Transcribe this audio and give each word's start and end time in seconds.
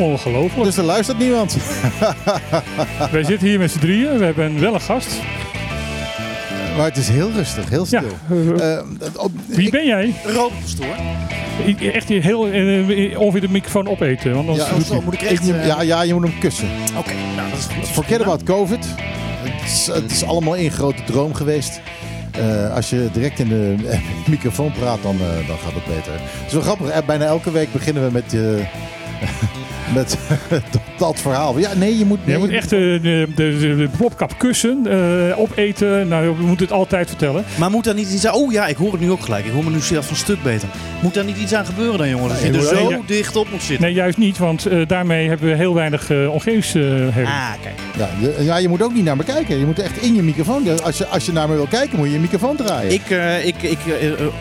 Ongelooflijk. 0.00 0.64
Dus 0.64 0.76
er 0.76 0.84
luistert 0.84 1.18
niemand. 1.18 1.56
Wij 3.12 3.24
zitten 3.24 3.48
hier 3.48 3.58
met 3.58 3.70
z'n 3.70 3.78
drieën. 3.78 4.18
We 4.18 4.24
hebben 4.24 4.60
wel 4.60 4.74
een 4.74 4.80
gast. 4.80 5.08
Maar 6.76 6.86
het 6.86 6.96
is 6.96 7.08
heel 7.08 7.30
rustig, 7.30 7.68
heel 7.70 7.86
stil. 7.86 8.00
eh, 8.30 8.76
Eh, 8.76 8.84
op- 9.16 9.32
wie 9.46 9.66
ik- 9.66 9.72
ben 9.72 9.86
jij? 9.86 10.14
Robert 10.24 10.60
Pastoor. 10.60 10.94
Echt 11.92 12.08
heel 12.08 12.46
eh, 12.48 13.18
ongeveer 13.20 13.40
de 13.40 13.48
microfoon 13.50 13.88
opeten. 13.88 14.34
Want 14.34 14.48
anders 14.48 14.68
Ja, 14.68 14.80
Zo 14.94 15.00
moet 15.00 15.14
ik 15.14 15.22
echt... 15.22 15.46
ja, 15.46 15.82
ja, 15.82 16.02
je 16.02 16.14
moet 16.14 16.22
hem 16.22 16.38
kussen. 16.38 16.68
Oké, 16.98 17.12
nou 17.36 17.50
dat 17.50 17.58
is 17.58 17.64
goed. 17.76 17.88
Forget 17.88 18.20
about 18.22 18.42
COVID. 18.42 18.86
Het 19.42 19.70
is, 19.70 19.86
het 19.86 20.10
is 20.10 20.24
allemaal 20.24 20.56
één 20.56 20.70
grote 20.70 21.02
droom 21.04 21.34
geweest. 21.34 21.80
Als 22.74 22.90
je 22.90 23.08
direct 23.12 23.38
in 23.38 23.48
de 23.48 23.74
microfoon 24.26 24.72
praat, 24.72 25.02
dan, 25.02 25.16
dan 25.46 25.56
gaat 25.58 25.74
het 25.74 25.84
beter. 25.96 26.12
Het 26.12 26.46
is 26.46 26.52
wel 26.52 26.62
grappig. 26.62 27.04
Bijna 27.04 27.24
elke 27.24 27.50
week 27.50 27.72
beginnen 27.72 28.06
we 28.06 28.12
met, 28.12 28.34
eh, 28.34 28.40
met 29.94 30.18
dat, 30.72 30.82
dat 30.98 31.20
verhaal. 31.20 31.58
Ja, 31.58 31.74
nee, 31.74 31.98
je 31.98 32.04
moet... 32.04 32.26
Nee, 32.26 32.38
moet 32.38 32.50
echt 32.50 32.72
eh, 32.72 32.78
de, 32.78 33.00
de, 33.34 33.58
de, 33.58 33.76
de 33.76 33.88
plopkap 33.96 34.38
kussen, 34.38 34.86
eh, 34.86 35.38
opeten. 35.38 36.08
Nou, 36.08 36.36
we 36.36 36.42
moeten 36.42 36.66
het 36.66 36.74
altijd 36.74 37.08
vertellen. 37.08 37.44
Maar 37.58 37.70
moet 37.70 37.84
daar 37.84 37.94
niet 37.94 38.10
iets 38.10 38.26
aan... 38.26 38.34
Oh 38.34 38.52
ja, 38.52 38.66
ik 38.66 38.76
hoor 38.76 38.92
het 38.92 39.00
nu 39.00 39.10
ook 39.10 39.20
gelijk. 39.20 39.44
Ik 39.44 39.52
hoor 39.52 39.64
me 39.64 39.70
nu 39.70 39.80
zelf 39.80 40.10
een 40.10 40.16
stuk 40.16 40.42
beter. 40.42 40.68
Moet 41.02 41.14
daar 41.14 41.24
niet 41.24 41.36
iets 41.36 41.54
aan 41.54 41.66
gebeuren 41.66 41.98
dan, 41.98 42.08
jongen? 42.08 42.28
Dat 42.28 42.40
je 42.40 42.52
er 42.52 42.62
zo 42.62 42.88
nee, 42.88 43.02
dicht 43.06 43.36
op 43.36 43.50
moet 43.50 43.62
zitten. 43.62 43.86
Nee, 43.86 43.94
juist 43.94 44.18
niet, 44.18 44.38
want 44.38 44.66
eh, 44.66 44.86
daarmee 44.86 45.28
hebben 45.28 45.48
we 45.48 45.54
heel 45.54 45.74
weinig 45.74 46.10
uh, 46.10 46.32
omgevingsherrie. 46.32 47.26
Ah, 47.26 47.52
kijk. 47.62 47.74
Ja, 47.96 48.08
je, 48.20 48.44
ja, 48.44 48.56
je 48.56 48.68
moet 48.68 48.82
ook 48.82 48.94
niet 48.94 49.04
naar 49.04 49.16
me 49.16 49.24
kijken. 49.24 49.58
Je 49.58 49.66
moet 49.66 49.78
echt 49.78 50.02
in 50.02 50.14
je 50.14 50.22
microfoon. 50.22 50.82
Als 50.82 50.98
je, 50.98 51.06
als 51.06 51.26
je 51.26 51.32
naar 51.32 51.48
me 51.48 51.54
wil 51.54 51.66
kijken, 51.66 51.98
moet 51.98 52.06
je 52.06 52.12
je 52.12 52.18
microfoon 52.18 52.56
draaien. 52.56 52.92
Ik, 52.92 53.10
eh, 53.10 53.46
ik, 53.46 53.62
ik 53.62 53.78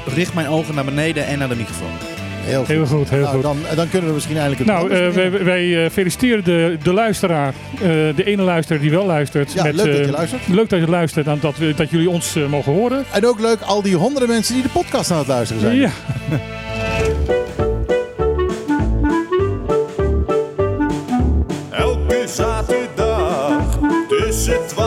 richt 0.05 0.33
mijn 0.33 0.47
ogen 0.47 0.75
naar 0.75 0.85
beneden 0.85 1.27
en 1.27 1.39
naar 1.39 1.49
de 1.49 1.55
microfoon. 1.55 2.08
Heel 2.49 2.59
goed. 2.59 2.67
Heel 2.67 2.85
goed, 2.85 3.09
heel 3.09 3.19
nou, 3.21 3.33
goed. 3.33 3.43
Dan, 3.43 3.57
dan 3.75 3.89
kunnen 3.89 4.07
we 4.07 4.13
misschien 4.13 4.37
eindelijk 4.37 4.59
het 4.61 4.69
Nou, 4.69 4.91
eh, 4.91 5.09
wij, 5.09 5.43
wij 5.43 5.83
eh, 5.85 5.91
feliciteren 5.91 6.43
de, 6.43 6.77
de 6.83 6.93
luisteraar. 6.93 7.53
eh, 7.73 7.79
de 8.15 8.23
ene 8.23 8.41
luisteraar 8.41 8.81
die 8.81 8.91
wel 8.91 9.05
luistert. 9.05 9.53
Ja, 9.53 9.63
leuk 9.63 9.75
dat 9.75 9.85
eh, 9.85 10.05
je 10.05 10.11
luistert. 10.11 10.47
Leuk 10.47 10.69
dat 10.69 10.79
je 10.79 10.87
luistert 10.89 11.27
en 11.27 11.37
dat, 11.41 11.57
we, 11.57 11.73
dat 11.73 11.89
jullie 11.89 12.09
ons 12.09 12.35
eh, 12.35 12.45
mogen 12.45 12.73
horen. 12.73 13.03
En 13.11 13.25
ook 13.27 13.39
leuk 13.39 13.61
al 13.61 13.81
die 13.81 13.95
honderden 13.95 14.29
mensen 14.29 14.53
die 14.53 14.63
de 14.63 14.69
podcast 14.69 15.11
aan 15.11 15.17
het 15.17 15.27
luisteren 15.27 15.61
zijn. 15.61 15.75
Ja. 15.75 15.89
Elke 21.71 22.23
zaterdag 22.27 23.77
tussen 24.07 24.57
12 24.67 24.78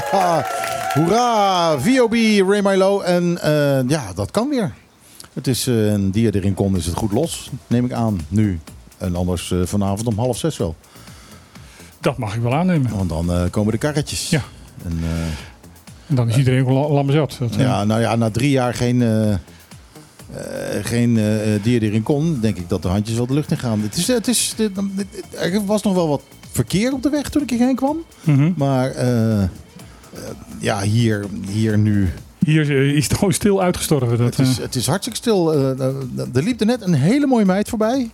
Hoera, 0.94 1.78
VOB, 1.78 2.12
Ray 2.48 2.60
Milo. 2.62 3.00
En 3.00 3.38
eh, 3.42 3.88
ja, 3.88 4.12
dat 4.14 4.30
kan 4.30 4.48
weer. 4.48 4.72
Het 5.32 5.46
is 5.46 5.66
eh, 5.66 5.86
een 5.86 6.10
die 6.10 6.34
erin 6.34 6.54
kon, 6.54 6.76
is 6.76 6.86
het 6.86 6.94
goed 6.94 7.12
los, 7.12 7.50
neem 7.66 7.84
ik 7.84 7.92
aan, 7.92 8.20
nu. 8.28 8.60
En 8.98 9.16
anders 9.16 9.50
eh, 9.50 9.58
vanavond 9.64 10.06
om 10.06 10.18
half 10.18 10.36
zes 10.38 10.56
wel. 10.56 10.74
Dat 12.00 12.18
mag 12.18 12.34
ik 12.34 12.42
wel 12.42 12.54
aannemen. 12.54 12.90
Want 12.96 13.08
dan 13.08 13.50
komen 13.50 13.72
de 13.72 13.78
karretjes. 13.78 14.28
Ja. 14.30 14.42
En, 14.84 14.98
En 16.06 16.14
dan 16.14 16.28
is 16.28 16.36
iedereen 16.36 16.64
wel 16.64 16.90
lam 16.92 17.10
zat. 17.10 17.36
Dat, 17.38 17.50
eh, 17.52 17.58
ja, 17.58 17.84
nou 17.84 18.00
ja, 18.00 18.16
na 18.16 18.30
drie 18.30 18.50
jaar 18.50 18.74
geen, 18.74 19.02
eh, 19.02 19.34
geen 20.82 21.18
eh 21.18 21.62
die 21.62 21.80
erin 21.80 22.02
kon, 22.02 22.38
denk 22.40 22.56
ik 22.56 22.68
dat 22.68 22.82
de 22.82 22.88
handjes 22.88 23.16
wel 23.16 23.26
de 23.26 23.34
lucht 23.34 23.50
in 23.50 23.58
gaan. 23.58 23.80
Het 23.80 23.96
is, 23.96 24.06
het 24.06 24.28
is, 24.28 24.54
dit- 24.56 24.70
er 25.38 25.64
was 25.64 25.82
nog 25.82 25.94
wel 25.94 26.08
wat 26.08 26.22
verkeer 26.50 26.92
op 26.92 27.02
de 27.02 27.08
weg 27.10 27.28
toen 27.28 27.42
ik 27.42 27.50
hierheen 27.50 27.74
kwam. 27.76 27.96
mhm. 28.24 28.52
Maar 28.56 28.90
ja, 30.58 30.80
hier, 30.82 31.24
hier 31.48 31.78
nu 31.78 32.08
Hier 32.38 32.70
eh, 32.70 32.96
is 32.96 33.04
het 33.08 33.14
gewoon 33.14 33.32
stil 33.32 33.62
uitgestorven. 33.62 34.18
Dat, 34.18 34.36
Het 34.36 34.46
is, 34.46 34.56
eh, 34.56 34.64
het 34.64 34.74
is 34.74 34.86
hartstikke 34.86 35.18
stil. 35.18 35.52
Eh, 35.52 35.70
eh, 35.70 35.94
er 36.34 36.42
liep 36.42 36.60
er 36.60 36.66
net 36.66 36.82
een 36.82 36.94
hele 36.94 37.26
mooie 37.26 37.44
meid 37.44 37.68
voorbij. 37.68 38.10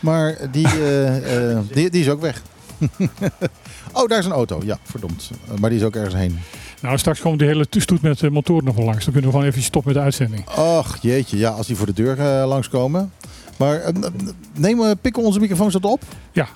Maar 0.00 0.38
die, 0.50 0.66
eh, 0.66 1.50
eh, 1.52 1.58
die, 1.72 1.90
die 1.90 2.00
is 2.00 2.08
ook 2.08 2.20
weg. 2.20 2.42
oh, 3.92 4.08
daar 4.08 4.18
is 4.18 4.24
een 4.24 4.32
auto. 4.32 4.60
Ja, 4.64 4.78
verdomd. 4.82 5.30
Eh, 5.48 5.58
maar 5.58 5.70
die 5.70 5.78
is 5.78 5.84
ook 5.84 5.96
ergens 5.96 6.14
heen. 6.14 6.38
nou, 6.82 6.98
straks 6.98 7.20
komt 7.20 7.38
de 7.38 7.44
hele 7.44 7.66
stoet 7.70 8.02
met 8.02 8.20
uh, 8.22 8.30
motoren 8.30 8.64
nog 8.64 8.76
wel 8.76 8.84
langs. 8.84 9.04
Dan 9.04 9.12
kunnen 9.12 9.30
we 9.30 9.36
gewoon 9.36 9.52
even 9.52 9.62
stoppen 9.62 9.92
met 9.92 10.00
de 10.00 10.04
uitzending. 10.04 10.48
Och, 10.48 10.96
jeetje. 11.00 11.38
Ja, 11.38 11.50
als 11.50 11.66
die 11.66 11.76
voor 11.76 11.86
de 11.86 11.92
deur 11.92 12.18
eh, 12.20 12.48
langskomen. 12.48 13.12
Maar 13.56 13.80
eh, 13.80 13.94
neem, 14.54 14.82
eh, 14.82 14.90
pikken 15.00 15.22
onze 15.22 15.40
microfoons 15.40 15.72
dat 15.72 15.84
op? 15.84 16.02
Ja. 16.32 16.48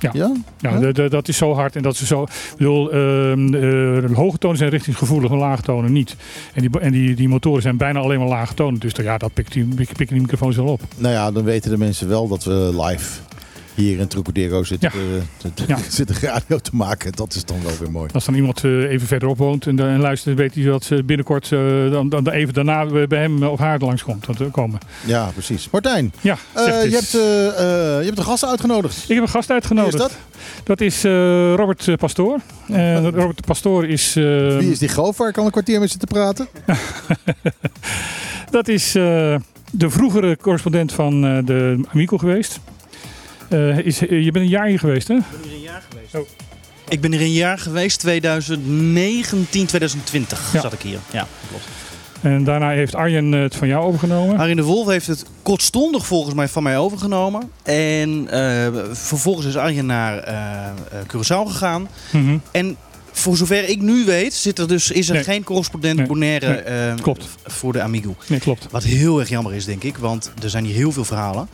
Ja. 0.00 0.32
Ja? 0.60 0.92
Dat 1.08 1.28
is 1.28 1.36
zo 1.36 1.52
hard 1.54 1.76
en 1.76 1.82
dat 1.82 1.92
is 1.94 2.06
zo. 2.06 2.22
Ik 2.22 2.28
bedoel, 2.56 2.92
ehm, 2.92 3.54
eh, 3.54 4.16
hoge 4.16 4.38
tonen 4.38 4.56
zijn 4.58 4.70
richtingsgevoelig, 4.70 5.30
en 5.30 5.36
lage 5.36 5.62
tonen 5.62 5.92
niet. 5.92 6.16
En, 6.54 6.60
die, 6.60 6.80
en 6.80 6.92
die, 6.92 7.14
die 7.14 7.28
motoren 7.28 7.62
zijn 7.62 7.76
bijna 7.76 8.00
alleen 8.00 8.18
maar 8.18 8.28
lage 8.28 8.54
tonen. 8.54 8.80
Dus 8.80 8.92
ja, 8.92 9.18
dat 9.18 9.32
pikt 9.34 9.52
die, 9.52 9.64
pik- 9.64 9.86
pikken 9.96 10.06
die 10.14 10.20
microfoons 10.20 10.56
wel 10.56 10.66
op. 10.66 10.80
Nou 10.96 11.14
ja, 11.14 11.30
dan 11.30 11.44
weten 11.44 11.70
de 11.70 11.78
mensen 11.78 12.08
wel 12.08 12.28
dat 12.28 12.44
we 12.44 12.82
live 12.86 13.20
hier 13.76 13.98
in 13.98 14.08
Trocadero 14.08 14.64
zitten, 14.64 14.90
Ja. 14.94 14.98
eh, 15.16 15.22
te- 15.36 15.54
te- 15.54 15.64
Ja. 15.66 15.78
zitten 15.88 16.16
radio 16.20 16.58
te 16.58 16.70
maken. 16.72 17.12
Dat 17.12 17.34
is 17.34 17.44
dan 17.44 17.56
wel 17.62 17.72
weer 17.80 17.90
mooi. 17.90 18.10
Als 18.12 18.24
dan 18.24 18.34
iemand 18.34 18.64
eh, 18.64 18.70
even 18.90 19.06
verderop 19.06 19.38
woont 19.38 19.66
en, 19.66 19.78
en 19.78 20.00
luistert, 20.00 20.36
weet 20.36 20.54
hij 20.54 20.64
dat 20.64 20.84
ze 20.84 21.02
binnenkort 21.04 21.52
eh, 21.52 21.90
dan, 21.90 22.08
dan 22.08 22.28
even 22.28 22.54
daarna 22.54 23.06
bij 23.06 23.20
hem 23.20 23.42
of 23.42 23.58
haar 23.58 23.78
langskomt. 23.78 24.26
Dat, 24.26 24.40
eh, 24.40 24.46
komen. 24.52 24.78
Ja, 25.06 25.30
precies. 25.32 25.68
Martijn, 25.70 26.12
Ja, 26.20 26.36
eh, 26.52 26.64
je, 26.84 26.90
hebt, 26.90 27.14
eh, 27.14 27.46
eh, 27.48 28.00
je 28.00 28.06
hebt 28.06 28.18
een 28.18 28.24
gast 28.24 28.44
uitgenodigd. 28.44 28.96
Ik 29.08 29.14
heb 29.14 29.22
een 29.24 29.28
gast 29.28 29.46
Wie 29.46 29.54
uitgenodigd. 29.56 29.94
is 29.94 30.00
dat? 30.00 30.12
Dat 30.64 30.80
is 30.80 31.04
eh, 31.04 31.12
Robert 31.54 31.88
eh, 31.88 31.94
Pastoor. 31.94 32.38
En 32.68 33.10
Robert 33.10 33.44
Pastoor 33.46 33.86
is. 33.86 34.16
eh, 34.16 34.22
Wie 34.58 34.70
is 34.70 34.78
die 34.78 34.88
goof 34.88 35.16
waar 35.16 35.28
ik 35.28 35.38
al 35.38 35.44
een 35.44 35.50
kwartier 35.50 35.78
mee 35.78 35.88
zit 35.88 36.00
te 36.00 36.06
praten? 36.06 36.48
Dat 38.50 38.68
is 38.68 38.94
eh, 38.94 39.36
de 39.70 39.90
vroegere 39.90 40.36
correspondent 40.36 40.92
van 40.92 41.24
eh, 41.26 41.38
de 41.44 41.80
Amico 41.92 42.18
geweest. 42.18 42.60
Eh, 43.48 43.78
is, 43.78 44.06
eh, 44.06 44.24
je 44.24 44.30
bent 44.30 44.44
een 44.44 44.50
jaar 44.50 44.66
hier 44.66 44.78
geweest, 44.78 45.08
hè? 45.08 45.14
Ik 45.14 45.22
ben 45.30 45.42
hier 45.48 45.54
een 45.56 45.60
jaar 45.62 45.82
geweest. 45.90 46.14
Oh. 46.14 46.28
Ik 46.88 47.00
ben 47.00 47.12
hier 47.12 47.20
een 47.20 47.32
jaar 47.32 47.58
geweest, 47.58 48.00
2019, 48.00 49.66
2020 49.66 50.52
Ja. 50.52 50.60
zat 50.60 50.72
ik 50.72 50.80
hier. 50.80 50.98
Ja, 51.12 51.26
klopt. 51.48 51.64
En 52.20 52.44
daarna 52.44 52.70
heeft 52.70 52.94
Arjen 52.94 53.32
het 53.32 53.56
van 53.56 53.68
jou 53.68 53.84
overgenomen. 53.84 54.38
Arjen 54.38 54.56
de 54.56 54.62
Wolf 54.62 54.86
heeft 54.88 55.06
het 55.06 55.24
kortstondig 55.42 56.06
volgens 56.06 56.34
mij 56.34 56.48
van 56.48 56.62
mij 56.62 56.78
overgenomen. 56.78 57.50
En 57.62 58.26
eh, 58.30 58.68
vervolgens 58.92 59.46
is 59.46 59.56
Arjen 59.56 59.86
naar 59.86 60.18
eh, 60.18 60.68
Curaçao 61.06 61.46
gegaan. 61.50 61.88
Mhm. 62.12 62.38
En 62.50 62.76
voor 63.12 63.36
zover 63.36 63.68
ik 63.68 63.80
nu 63.80 64.04
weet, 64.04 64.34
zit 64.34 64.58
er 64.58 64.68
dus, 64.68 64.90
is 64.90 65.08
er 65.08 65.14
Nee. 65.14 65.24
geen 65.24 65.44
correspondent 65.44 65.96
Nee. 65.96 66.06
Bonaire 66.06 66.62
Nee. 66.86 66.94
Klopt. 67.02 67.28
voor 67.44 67.72
de 67.72 67.82
Amigo. 67.82 68.14
Nee, 68.26 68.38
klopt. 68.40 68.66
Wat 68.70 68.82
heel 68.84 69.20
erg 69.20 69.28
jammer 69.28 69.54
is, 69.54 69.64
denk 69.64 69.82
ik. 69.82 69.96
Want 69.96 70.32
er 70.42 70.50
zijn 70.50 70.64
hier 70.64 70.74
heel 70.74 70.92
veel 70.92 71.04
verhalen. 71.04 71.48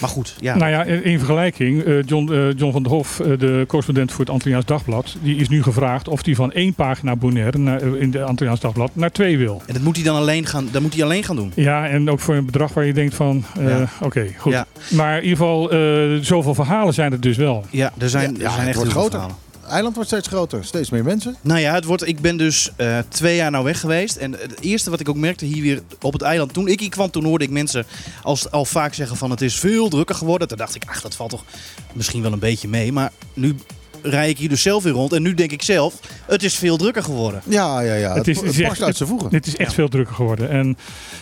Maar 0.00 0.10
goed, 0.10 0.34
ja. 0.40 0.56
Nou 0.56 0.70
ja, 0.70 0.84
in 0.84 1.04
in 1.04 1.18
vergelijking, 1.18 1.82
eh, 1.84 2.02
John, 2.06 2.32
eh, 2.32 2.52
John 2.56 2.72
van 2.72 2.82
der 2.82 2.92
Hof, 2.92 3.20
eh, 3.20 3.38
de 3.38 3.64
correspondent 3.66 4.10
voor 4.10 4.20
het 4.20 4.30
Antilliaans 4.30 4.64
Dagblad, 4.64 5.16
die 5.22 5.36
is 5.36 5.48
nu 5.48 5.62
gevraagd 5.62 6.08
of 6.08 6.24
hij 6.24 6.34
van 6.34 6.52
één 6.52 6.74
pagina 6.74 7.16
Bonaire 7.16 7.58
naar, 7.58 7.82
in 7.82 8.12
het 8.12 8.22
Antilliaans 8.22 8.60
Dagblad 8.60 8.90
naar 8.92 9.10
twee 9.10 9.38
wil. 9.38 9.62
En 9.66 9.74
dat 9.74 9.82
moet 9.82 9.96
hij 9.96 10.04
dan 10.04 10.16
alleen 10.16 10.46
gaan, 10.46 10.68
dat 10.70 10.82
moet 10.82 10.94
hij 10.94 11.04
alleen 11.04 11.24
gaan 11.24 11.36
doen. 11.36 11.52
Ja, 11.54 11.88
en 11.88 12.10
ook 12.10 12.20
voor 12.20 12.34
een 12.34 12.44
bedrag 12.46 12.72
waar 12.74 12.84
je 12.84 12.92
denkt 12.92 13.14
van, 13.14 13.44
eh, 13.58 13.82
oké, 14.02 14.26
goed. 14.38 14.52
Ja. 14.52 14.66
Maar 14.90 15.16
in 15.16 15.22
ieder 15.22 15.36
geval, 15.38 15.70
eh, 15.70 15.78
zoveel 16.20 16.54
verhalen 16.54 16.94
zijn 16.94 17.12
er 17.12 17.20
dus 17.20 17.36
wel. 17.36 17.64
Ja, 17.70 17.92
er 17.98 18.08
zijn, 18.08 18.34
Ja, 18.38 18.44
er 18.44 18.50
zijn 18.50 18.66
echt 18.66 18.76
wordt 18.76 18.92
heel 18.92 19.00
veel 19.00 19.10
groter. 19.10 19.10
verhalen. 19.10 19.36
Eiland 19.70 19.94
wordt 19.94 20.10
steeds 20.10 20.28
groter. 20.28 20.64
Steeds 20.64 20.90
meer 20.90 21.04
mensen. 21.04 21.36
Nou 21.40 21.60
ja, 21.60 21.74
het 21.74 21.84
wordt, 21.84 22.06
ik 22.06 22.20
ben 22.20 22.36
dus 22.36 22.70
eh, 22.76 22.98
twee 23.08 23.36
jaar 23.36 23.50
nou 23.50 23.64
weg 23.64 23.80
geweest. 23.80 24.16
En 24.16 24.32
het 24.32 24.60
eerste 24.60 24.90
wat 24.90 25.00
ik 25.00 25.08
ook 25.08 25.16
merkte 25.16 25.44
hier 25.44 25.62
weer 25.62 25.82
op 26.00 26.12
het 26.12 26.22
eiland. 26.22 26.52
Toen 26.52 26.68
ik 26.68 26.80
hier 26.80 26.88
kwam, 26.88 27.10
toen 27.10 27.24
hoorde 27.24 27.44
ik 27.44 27.50
mensen 27.50 27.86
als, 28.22 28.50
al 28.50 28.64
vaak 28.64 28.94
zeggen 28.94 29.16
van 29.16 29.30
het 29.30 29.40
is 29.40 29.58
veel 29.58 29.88
drukker 29.88 30.14
geworden. 30.14 30.48
Toen 30.48 30.56
dacht 30.58 30.74
ik, 30.74 30.84
ach 30.86 31.00
dat 31.00 31.16
valt 31.16 31.30
toch 31.30 31.44
misschien 31.92 32.22
wel 32.22 32.32
een 32.32 32.38
beetje 32.38 32.68
mee. 32.68 32.92
Maar 32.92 33.12
nu 33.34 33.56
rij 34.02 34.28
ik 34.28 34.38
hier 34.38 34.48
dus 34.48 34.62
zelf 34.62 34.82
weer 34.82 34.92
rond. 34.92 35.12
En 35.12 35.22
nu 35.22 35.34
denk 35.34 35.52
ik 35.52 35.62
zelf, 35.62 35.94
het 36.26 36.42
is 36.42 36.54
veel 36.58 36.76
drukker 36.76 37.02
geworden. 37.02 37.40
Ja, 37.48 37.80
ja, 37.80 37.94
ja. 37.94 38.08
Het, 38.08 38.16
Het 38.16 38.28
is- 38.28 38.36
het, 38.36 38.46
het 38.46 38.54
is 38.54 38.60
echt- 38.60 38.82
uit 38.82 38.96
zijn 38.96 39.08
voegen. 39.08 39.30
Dit 39.30 39.46
is 39.46 39.56
echt 39.56 39.68
Ja. 39.68 39.74
veel 39.74 39.88
drukker 39.88 40.14
geworden. 40.14 40.50
En 40.50 40.76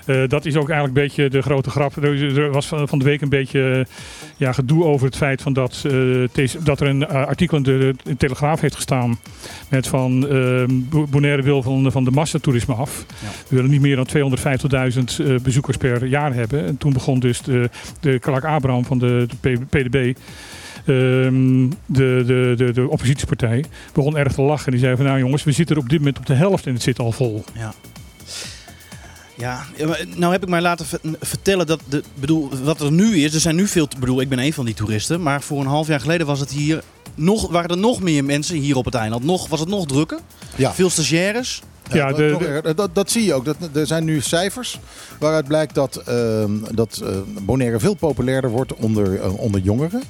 eh, 0.06 0.22
dat 0.28 0.44
is 0.44 0.56
ook 0.56 0.68
eigenlijk 0.70 0.98
een 0.98 1.04
beetje 1.04 1.28
de 1.30 1.42
grote 1.42 1.70
grap. 1.70 1.96
Er, 2.04 2.50
was 2.50 2.66
van, 2.66 2.88
van 2.88 2.98
de 2.98 3.04
week 3.04 3.20
een 3.20 3.28
beetje 3.28 3.70
eh, 3.88 3.94
ja, 4.36 4.52
gedoe 4.52 4.84
over 4.84 5.06
het 5.06 5.16
feit 5.16 5.42
van 5.42 5.52
dat, 5.52 5.84
eh, 5.86 6.44
dat 6.64 6.80
er 6.80 6.86
een 6.86 7.06
artikel 7.06 7.56
in 7.56 7.62
de, 7.62 7.78
in 7.88 7.98
de 8.10 8.16
Telegraaf 8.16 8.60
heeft 8.60 8.74
gestaan. 8.74 9.18
Met 9.68 9.86
van 9.86 10.28
eh, 10.28 10.62
Bo- 10.68 11.06
Bonaire 11.06 11.42
wil 11.42 11.62
van, 11.62 11.92
van 11.92 12.04
de 12.04 12.10
massatoerisme 12.10 12.74
af. 12.74 13.04
Ja. 13.08 13.28
We 13.48 13.56
willen 13.56 13.70
niet 13.70 13.80
meer 13.80 13.96
dan 13.96 14.06
250.000 14.06 15.18
eh, 15.26 15.34
bezoekers 15.42 15.76
per 15.76 16.06
jaar 16.06 16.34
hebben. 16.34 16.66
En 16.66 16.76
toen 16.78 16.92
begon 16.92 17.18
dus 17.20 17.42
de, 17.42 17.70
de 18.00 18.18
Clark 18.18 18.44
Abraham 18.44 18.84
van 18.84 18.98
de, 18.98 19.26
de 19.40 19.58
PDB. 19.70 20.16
Ehm, 20.88 21.68
de, 21.86 22.22
de, 22.26 22.54
de, 22.56 22.72
de 22.72 22.88
oppositiepartij 22.88 23.64
begon 23.92 24.16
erg 24.16 24.32
te 24.32 24.42
lachen. 24.42 24.70
Die 24.72 24.80
zei 24.80 24.96
van 24.96 25.04
nou 25.04 25.18
jongens, 25.18 25.44
we 25.44 25.52
zitten 25.52 25.76
er 25.76 25.82
op 25.82 25.88
dit 25.88 25.98
moment 25.98 26.18
op 26.18 26.26
de 26.26 26.34
helft 26.34 26.66
en 26.66 26.72
het 26.72 26.82
zit 26.82 26.98
al 26.98 27.12
vol. 27.12 27.44
Ja. 27.54 27.74
Ja, 29.36 29.64
nou 30.16 30.32
heb 30.32 30.42
ik 30.42 30.48
mij 30.48 30.60
laten 30.60 30.86
ver- 30.86 31.00
vertellen 31.20 31.66
dat, 31.66 31.80
de, 31.88 32.02
bedoel, 32.14 32.50
wat 32.62 32.80
er 32.80 32.92
nu 32.92 33.16
is, 33.16 33.34
er 33.34 33.40
zijn 33.40 33.56
nu 33.56 33.66
veel, 33.66 33.88
bedoel, 34.00 34.20
ik 34.20 34.28
ben 34.28 34.38
een 34.38 34.52
van 34.52 34.64
die 34.64 34.74
toeristen, 34.74 35.22
maar 35.22 35.42
voor 35.42 35.60
een 35.60 35.66
half 35.66 35.86
jaar 35.86 36.00
geleden 36.00 36.26
was 36.26 36.40
het 36.40 36.50
hier 36.50 36.82
nog, 37.14 37.48
waren 37.50 37.70
er 37.70 37.78
nog 37.78 38.02
meer 38.02 38.24
mensen 38.24 38.56
hier 38.56 38.76
op 38.76 38.84
het 38.84 38.94
eiland. 38.94 39.24
Nog, 39.24 39.48
was 39.48 39.60
het 39.60 39.68
nog 39.68 39.86
drukker? 39.86 40.18
Ja. 40.56 40.72
Veel 40.74 40.90
stagiaires? 40.90 41.62
Ja, 41.92 42.12
de- 42.12 42.16
de- 42.38 42.46
erger. 42.46 42.74
dat, 42.74 42.94
dat 42.94 43.10
zie 43.10 43.24
je 43.24 43.34
ook. 43.34 43.44
Dat, 43.44 43.56
er 43.74 43.86
zijn 43.86 44.04
nu 44.04 44.20
cijfers 44.20 44.78
waaruit 45.18 45.48
blijkt 45.48 45.74
dat, 45.74 45.96
ehm, 45.96 46.50
dat 46.74 47.00
eh, 47.04 47.10
Bonaire 47.42 47.78
veel 47.78 47.94
populairder 47.94 48.50
wordt 48.50 48.74
onder, 48.74 49.20
eh, 49.20 49.38
onder 49.38 49.60
jongeren. 49.60 50.02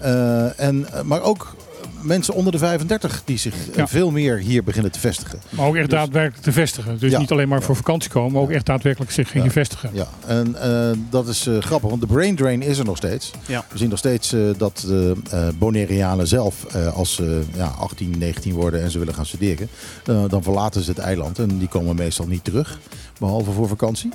Eh, 0.00 0.60
en, 0.60 0.92
eh, 0.92 1.02
maar 1.02 1.22
ook 1.22 1.56
mensen 2.02 2.34
onder 2.34 2.52
de 2.52 2.58
35 2.58 3.22
die 3.24 3.38
zich 3.38 3.54
eh, 3.70 3.76
Ja. 3.76 3.88
veel 3.88 4.10
meer 4.10 4.36
hier 4.38 4.64
beginnen 4.64 4.92
te 4.92 4.98
vestigen. 5.00 5.40
Maar 5.50 5.66
ook 5.66 5.76
echt 5.76 5.90
Dus- 5.90 5.98
daadwerkelijk 5.98 6.42
te 6.44 6.52
vestigen. 6.52 6.98
Dus 6.98 7.10
Ja. 7.10 7.18
niet 7.18 7.30
alleen 7.30 7.48
maar 7.48 7.62
voor 7.62 7.76
vakantie 7.76 8.10
komen, 8.10 8.32
maar 8.32 8.42
ook 8.42 8.50
echt 8.50 8.66
daadwerkelijk 8.66 9.10
zich 9.10 9.30
gingen 9.30 9.50
vestigen. 9.50 9.90
Ja, 9.92 10.06
en 10.26 10.56
dat 11.10 11.28
is 11.28 11.48
grappig, 11.60 11.88
want 11.88 12.00
de 12.00 12.06
brain 12.06 12.36
drain 12.36 12.62
is 12.62 12.78
er 12.78 12.84
nog 12.84 12.96
steeds. 12.96 13.30
Ja. 13.46 13.64
We 13.72 13.78
zien 13.78 13.88
nog 13.88 13.98
steeds 13.98 14.34
dat 14.56 14.84
de 14.86 15.16
Bonaireanen 15.58 16.26
zelf, 16.26 16.66
als 16.94 17.14
ze 17.14 17.42
ja, 17.54 17.66
18, 17.66 18.14
19 18.18 18.54
worden 18.54 18.82
en 18.82 18.90
ze 18.90 18.98
willen 18.98 19.14
gaan 19.14 19.26
studeren, 19.26 19.68
dan 20.28 20.42
verlaten 20.42 20.82
ze 20.82 20.90
het 20.90 20.98
eiland 20.98 21.38
en 21.38 21.58
die 21.58 21.68
komen 21.68 21.96
meestal 21.96 22.26
niet 22.26 22.44
terug, 22.44 22.78
behalve 23.18 23.50
voor 23.50 23.68
vakantie. 23.68 24.10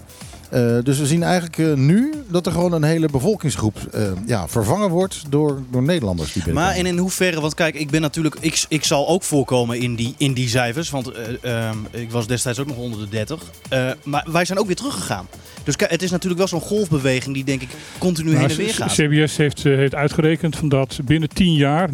Eh, 0.49 0.77
dus 0.83 0.99
we 0.99 1.05
zien 1.05 1.23
eigenlijk 1.23 1.57
eh, 1.57 1.73
nu 1.73 2.13
dat 2.27 2.45
er 2.45 2.51
gewoon 2.51 2.71
een 2.73 2.83
hele 2.83 3.07
bevolkingsgroep 3.07 3.77
eh, 3.91 4.01
ja, 4.25 4.47
vervangen 4.47 4.89
wordt 4.89 5.23
door, 5.29 5.61
door 5.71 5.83
Nederlanders 5.83 6.33
die 6.33 6.53
Maar 6.53 6.75
en 6.75 6.85
in 6.85 6.97
hoeverre, 6.97 7.41
want 7.41 7.53
kijk, 7.53 7.75
ik 7.75 7.89
ben 7.89 8.01
natuurlijk, 8.01 8.35
ik, 8.39 8.65
ik 8.69 8.83
zal 8.83 9.07
ook 9.07 9.23
voorkomen 9.23 9.79
in 9.79 9.95
die, 9.95 10.13
in 10.17 10.33
die 10.33 10.49
cijfers, 10.49 10.89
want 10.89 11.11
eh, 11.11 11.67
ehm, 11.67 11.77
ik 11.91 12.11
was 12.11 12.27
destijds 12.27 12.59
ook 12.59 12.67
nog 12.67 12.77
onder 12.77 12.99
de 12.99 13.09
30. 13.09 13.41
Eh, 13.69 13.89
maar 14.03 14.25
wij 14.31 14.45
zijn 14.45 14.59
ook 14.59 14.65
weer 14.65 14.75
teruggegaan. 14.75 15.27
Dus 15.63 15.75
het 15.77 16.01
is 16.03 16.11
natuurlijk 16.11 16.37
wel 16.39 16.47
zo'n 16.47 16.61
golfbeweging 16.61 17.35
die 17.35 17.43
denk 17.43 17.61
ik 17.61 17.69
continu 17.97 18.27
Nou, 18.29 18.41
heen 18.41 18.49
en 18.49 18.57
weer 18.57 18.73
gaat. 18.73 18.93
CBS 18.93 19.37
heeft, 19.37 19.63
heeft 19.63 19.95
uitgerekend 19.95 20.55
van 20.55 20.69
dat 20.69 20.99
binnen 21.05 21.29
10 21.29 21.53
jaar 21.53 21.89
90% 21.89 21.93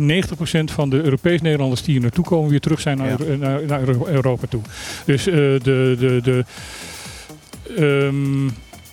van 0.65 0.89
de 0.89 1.01
Europees-Nederlanders 1.03 1.81
die 1.81 1.94
hier 1.94 2.01
naartoe 2.01 2.25
komen 2.25 2.50
weer 2.50 2.59
terug 2.59 2.81
zijn 2.81 2.98
naar, 2.98 3.07
Ja. 3.30 3.36
Naar, 3.36 3.65
naar 3.65 3.81
Euro- 3.88 4.07
Europa 4.07 4.48
toe. 4.50 4.62
Dus 5.06 5.27
eh, 5.27 5.33
de, 5.36 5.59
de, 6.00 6.19
de, 6.24 6.45
ehm, 7.75 8.45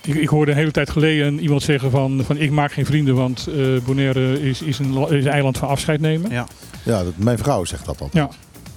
ik, 0.04 0.14
ik 0.14 0.28
hoorde 0.28 0.50
een 0.50 0.56
hele 0.56 0.70
tijd 0.70 0.90
geleden 0.90 1.40
iemand 1.40 1.62
zeggen 1.62 1.90
van, 1.90 2.22
van 2.24 2.36
ik 2.36 2.50
maak 2.50 2.72
geen 2.72 2.86
vrienden, 2.86 3.14
want 3.14 3.46
eh 3.46 3.84
Bonaire 3.84 4.48
is, 4.48 4.62
is, 4.62 4.78
een, 4.78 5.08
is 5.08 5.24
een 5.24 5.30
eiland 5.30 5.58
van 5.58 5.68
afscheid 5.68 6.00
nemen. 6.00 6.30
Ja. 6.30 6.46
Ja, 6.82 7.04
dat, 7.04 7.12
mijn 7.16 7.38
vrouw 7.38 7.64
zegt 7.64 7.84
dat 7.84 8.00
al. 8.00 8.08
Ja. 8.12 8.30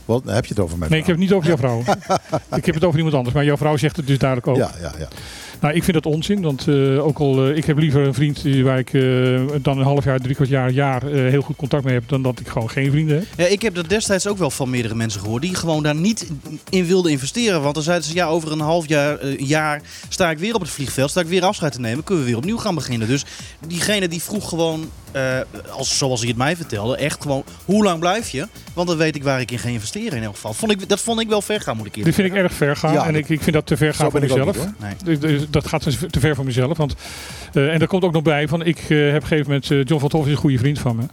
Wat 0.06 0.24
heb 0.26 0.46
je 0.46 0.54
het 0.54 0.64
over 0.64 0.78
mijn 0.78 0.92
Nee, 0.92 1.00
ik 1.00 1.06
heb 1.06 1.16
het 1.16 1.24
niet 1.24 1.34
over 1.34 1.48
jouw 1.48 1.58
vrouw. 1.58 1.80
ik 2.60 2.66
heb 2.66 2.76
het 2.76 2.84
over 2.84 2.98
iemand 2.98 3.16
anders, 3.16 3.36
maar 3.36 3.46
jouw 3.46 3.58
vrouw 3.58 3.78
zegt 3.78 3.96
het 3.96 4.08
dus 4.08 4.18
duidelijk 4.18 4.50
ook. 4.50 4.56
Ja, 4.56 4.72
ja, 4.82 4.94
ja. 5.00 5.08
Nou, 5.62 5.74
ik 5.74 5.84
vind 5.84 6.04
dat 6.04 6.14
onzin, 6.14 6.42
want 6.42 6.68
eh, 6.68 7.06
ook 7.06 7.20
al, 7.20 7.46
eh, 7.46 7.58
ik 7.58 7.66
heb 7.66 7.78
liever 7.78 8.02
een 8.02 8.14
vriend 8.14 8.42
waar 8.64 8.80
ik 8.80 8.94
eh, 8.94 9.02
dan 9.62 9.78
een 9.78 9.84
half 9.84 10.04
jaar, 10.04 10.20
drie 10.20 10.36
kwart 10.36 10.50
jaar, 10.50 10.72
jaar 10.72 11.06
heel 11.06 11.42
goed 11.42 11.56
contact 11.56 11.84
mee 11.84 11.94
heb, 11.94 12.10
dan 12.10 12.22
dat 12.22 12.40
ik 12.40 12.48
gewoon 12.48 12.70
geen 12.70 12.92
vrienden 12.92 13.18
heb. 13.18 13.26
Ja, 13.38 13.46
ik 13.46 13.62
heb 13.62 13.76
dat 13.76 13.90
destijds 13.90 14.28
ook 14.28 14.38
wel 14.38 14.50
van 14.50 14.70
meerdere 14.70 14.96
mensen 14.96 15.22
gehoord 15.22 15.42
die 15.42 15.56
gewoon 15.56 15.84
daar 15.84 15.96
niet 15.96 16.32
in 16.70 16.86
wilden 16.86 17.12
investeren. 17.12 17.62
Want 17.62 17.74
dan 17.76 17.84
zeiden 17.84 18.08
ze, 18.08 18.16
ja, 18.16 18.28
over 18.28 18.52
een 18.52 18.60
half 18.60 18.88
jaar, 18.88 19.28
jaar 19.38 19.82
sta 20.10 20.32
ik 20.32 20.38
weer 20.38 20.56
op 20.56 20.62
het 20.62 20.70
vliegveld, 20.70 21.10
sta 21.10 21.22
ik 21.22 21.28
weer 21.28 21.44
afscheid 21.44 21.72
te 21.72 21.80
nemen, 21.80 22.04
kunnen 22.04 22.24
we 22.24 22.30
weer 22.30 22.40
opnieuw 22.40 22.58
gaan 22.58 22.76
beginnen. 22.76 23.08
Dus 23.08 23.26
diegene 23.68 24.08
die 24.08 24.22
vroeg 24.22 24.50
gewoon, 24.50 24.90
eh, 25.12 25.38
als, 25.72 25.98
zoals 25.98 26.20
hij 26.20 26.30
het 26.30 26.38
mij 26.38 26.56
vertelde, 26.56 26.96
echt 26.98 27.22
gewoon, 27.22 27.44
hoe 27.66 27.84
lang 27.84 28.00
blijf 28.00 28.30
je? 28.30 28.48
Want 28.74 28.88
dan 28.88 28.98
weet 28.98 29.16
ik 29.16 29.24
waar 29.24 29.42
ik 29.42 29.52
in 29.52 29.60
ga 29.60 29.70
investeren 29.70 30.18
in 30.18 30.24
elk 30.24 30.36
geval. 30.36 30.54
Vond 30.54 30.72
ik, 30.72 30.90
dat 30.90 31.02
vond 31.02 31.20
ik 31.20 31.28
wel 31.28 31.42
ver 31.42 31.62
gaan, 31.62 31.78
moet 31.78 31.86
ik 31.86 31.94
Dit 31.94 32.00
eerlijk 32.00 32.16
vind 32.22 32.34
ik 32.34 32.44
erg 32.44 32.54
ver 32.54 32.76
gaan 32.76 32.94
Ja, 32.94 33.06
en 33.06 33.14
dat- 33.14 33.22
ik, 33.22 33.30
ik 33.30 33.42
vind 33.42 33.56
dat 33.56 33.66
te 33.66 33.78
ver 33.78 33.94
gaan 33.94 34.12
voor 34.12 34.20
mezelf. 34.20 34.46
niet, 34.46 34.56
hoor. 34.56 34.74
Nee. 34.80 34.94
Dus, 35.04 35.20
dus 35.20 35.42
dat 35.50 35.68
gaat 35.68 36.12
te 36.12 36.20
ver 36.20 36.36
voor 36.36 36.46
mezelf. 36.46 36.78
Want, 36.78 36.96
eh, 37.54 37.74
en 37.74 37.80
daar 37.80 37.88
komt 37.88 38.04
ook 38.04 38.14
nog 38.14 38.22
bij 38.24 38.48
van 38.48 38.66
ik 38.66 38.78
eh, 38.78 38.88
heb 38.88 39.16
op 39.16 39.22
een 39.22 39.28
gegeven 39.28 39.46
moment, 39.46 39.88
John 39.90 40.00
van 40.00 40.10
Toff 40.10 40.26
is 40.26 40.32
een 40.32 40.38
goede 40.38 40.58
vriend 40.58 40.80
van 40.80 40.96
me. 40.96 41.04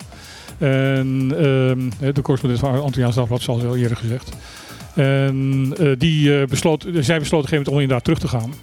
En 0.58 1.32
ehm, 1.34 2.12
de 2.14 2.22
correspondent 2.22 2.60
van 2.60 2.82
Antilliaans 2.82 3.14
Dagblad, 3.14 3.42
zoals 3.42 3.62
al 3.62 3.76
eerder 3.76 3.96
gezegd. 3.96 4.30
En 4.94 5.74
die, 5.98 6.46
besloot, 6.46 6.86
zij 7.00 7.18
besloot 7.18 7.44
op 7.44 7.52
een 7.52 7.56
gegeven 7.56 7.56
moment 7.56 7.68
om 7.68 7.80
inderdaad 7.80 8.04
terug 8.04 8.18
te 8.18 8.28
gaan. 8.28 8.54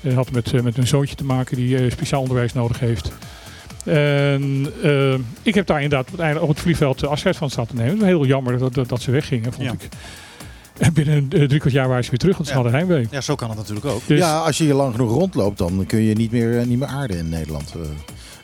Hij 0.00 0.12
had 0.12 0.30
met, 0.30 0.62
met 0.62 0.76
een 0.78 0.86
zoontje 0.86 1.14
te 1.14 1.24
maken 1.24 1.56
die 1.56 1.90
speciaal 1.90 2.20
onderwijs 2.20 2.52
nodig 2.52 2.78
heeft. 2.80 3.12
En 3.84 4.66
eh, 4.82 5.14
ik 5.42 5.54
heb 5.54 5.66
daar 5.66 5.82
inderdaad 5.82 6.06
op 6.06 6.12
het, 6.12 6.20
einde- 6.20 6.40
op 6.40 6.48
het 6.48 6.60
vliegveld 6.60 7.02
eh, 7.02 7.08
afscheid 7.10 7.36
van 7.36 7.50
staan 7.50 7.66
te 7.66 7.74
nemen. 7.74 7.90
Het 7.90 7.98
was 8.00 8.08
heel 8.08 8.26
jammer 8.26 8.58
dat, 8.58 8.74
dat, 8.74 8.88
dat 8.88 9.00
ze 9.02 9.10
weggingen, 9.10 9.52
vond 9.52 9.66
Ja. 9.66 9.72
ik. 9.72 9.88
En 10.78 10.92
binnen 10.92 11.28
uh, 11.34 11.46
drie 11.48 11.58
kwart 11.60 11.74
jaar 11.74 11.88
waren 11.88 12.04
ze 12.04 12.10
weer 12.10 12.18
terug, 12.18 12.34
want 12.36 12.48
ze 12.48 12.54
Ja. 12.54 12.60
hadden 12.62 12.78
heimwee. 12.78 13.06
Ja, 13.10 13.20
zo 13.20 13.34
kan 13.34 13.48
het 13.48 13.58
natuurlijk 13.58 13.86
ook. 13.86 14.00
Dus, 14.06 14.18
Ja, 14.18 14.38
als 14.38 14.58
je 14.58 14.64
hier 14.64 14.74
lang 14.74 14.94
genoeg 14.94 15.10
rondloopt, 15.10 15.58
dan 15.58 15.84
kun 15.86 16.00
je 16.00 16.14
niet 16.14 16.30
meer, 16.32 16.58
eh, 16.58 16.66
niet 16.66 16.78
meer 16.78 16.88
aarden 16.88 17.18
in 17.18 17.28
Nederland. 17.28 17.72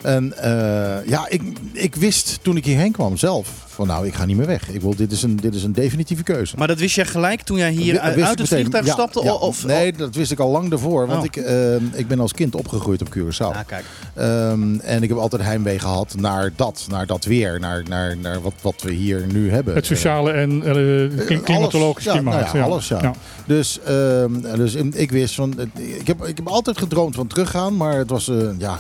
eh. 0.02 0.14
En 0.14 0.32
eh, 0.38 1.08
ja, 1.08 1.29
ik, 1.29 1.43
ik 1.73 1.94
wist 1.94 2.38
toen 2.43 2.56
ik 2.56 2.64
hierheen 2.64 2.93
kwam 2.93 3.17
zelf 3.17 3.67
van 3.79 3.87
nou, 3.87 4.07
ik 4.07 4.15
ga 4.15 4.25
niet 4.25 4.37
meer 4.37 4.47
weg. 4.47 4.69
Ik 4.71 4.81
wil, 4.81 4.95
dit, 4.97 5.13
is 5.13 5.23
een, 5.23 5.37
dit 5.37 5.55
is 5.55 5.63
een 5.63 5.73
definitieve 5.73 6.23
keuze. 6.23 6.55
Maar 6.57 6.67
dat 6.67 6.79
wist 6.79 6.95
jij 6.95 7.05
gelijk 7.05 7.41
toen 7.43 7.59
jij 7.59 7.71
hier 7.71 7.99
uit, 7.99 8.15
het 8.15 8.29
meteen. 8.39 8.47
vliegtuig 8.47 8.87
Ja, 8.87 8.93
stapte? 8.93 9.21
ja. 9.25 9.33
Of, 9.33 9.65
nee, 9.65 9.93
dat 9.93 10.15
wist 10.15 10.31
ik 10.33 10.39
al 10.39 10.51
lang 10.51 10.71
daarvoor. 10.71 11.07
Want 11.07 11.19
Oh. 11.19 11.25
ik, 11.25 11.37
eh, 11.37 11.75
ik 11.75 12.09
ben 12.09 12.21
als 12.21 12.33
kind 12.33 12.55
opgegroeid 12.55 13.00
op 13.00 13.09
Curaçao. 13.17 13.38
Ah, 13.57 13.59
kijk. 13.67 13.85
Ehm, 14.14 14.79
en 14.79 15.02
ik 15.02 15.09
heb 15.09 15.19
altijd 15.19 15.43
heimwee 15.43 15.79
gehad 15.79 16.14
naar 16.17 16.52
dat, 16.57 16.87
naar 16.91 17.07
dat 17.07 17.25
weer, 17.25 17.61
naar, 17.61 17.83
naar, 17.88 18.17
naar 18.17 18.41
wat, 18.41 18.55
wat 18.62 18.83
we 18.83 18.93
hier 18.93 19.26
nu 19.33 19.50
hebben. 19.50 19.75
het 19.75 19.87
sociale 19.87 20.31
en 20.31 20.62
eh, 20.62 21.57
alles. 21.57 22.05
Ja, 22.05 22.12
klimaat. 22.12 22.41
nou 22.43 22.59
ja, 22.59 22.62
alles, 22.64 22.88
ja. 22.88 22.99
Ja. 23.02 23.12
Dus, 23.47 23.79
ehm, 23.85 24.41
dus 24.57 24.75
ik 24.75 25.11
wist 25.11 25.35
van, 25.35 25.55
ik 25.75 26.07
heb, 26.07 26.25
ik 26.26 26.37
heb 26.37 26.49
altijd 26.49 26.79
gedroomd 26.79 27.14
van 27.14 27.26
teruggaan, 27.26 27.76
maar 27.76 27.97
het 27.99 28.11
was, 28.11 28.29
eh, 28.29 28.37
ja, 28.59 28.79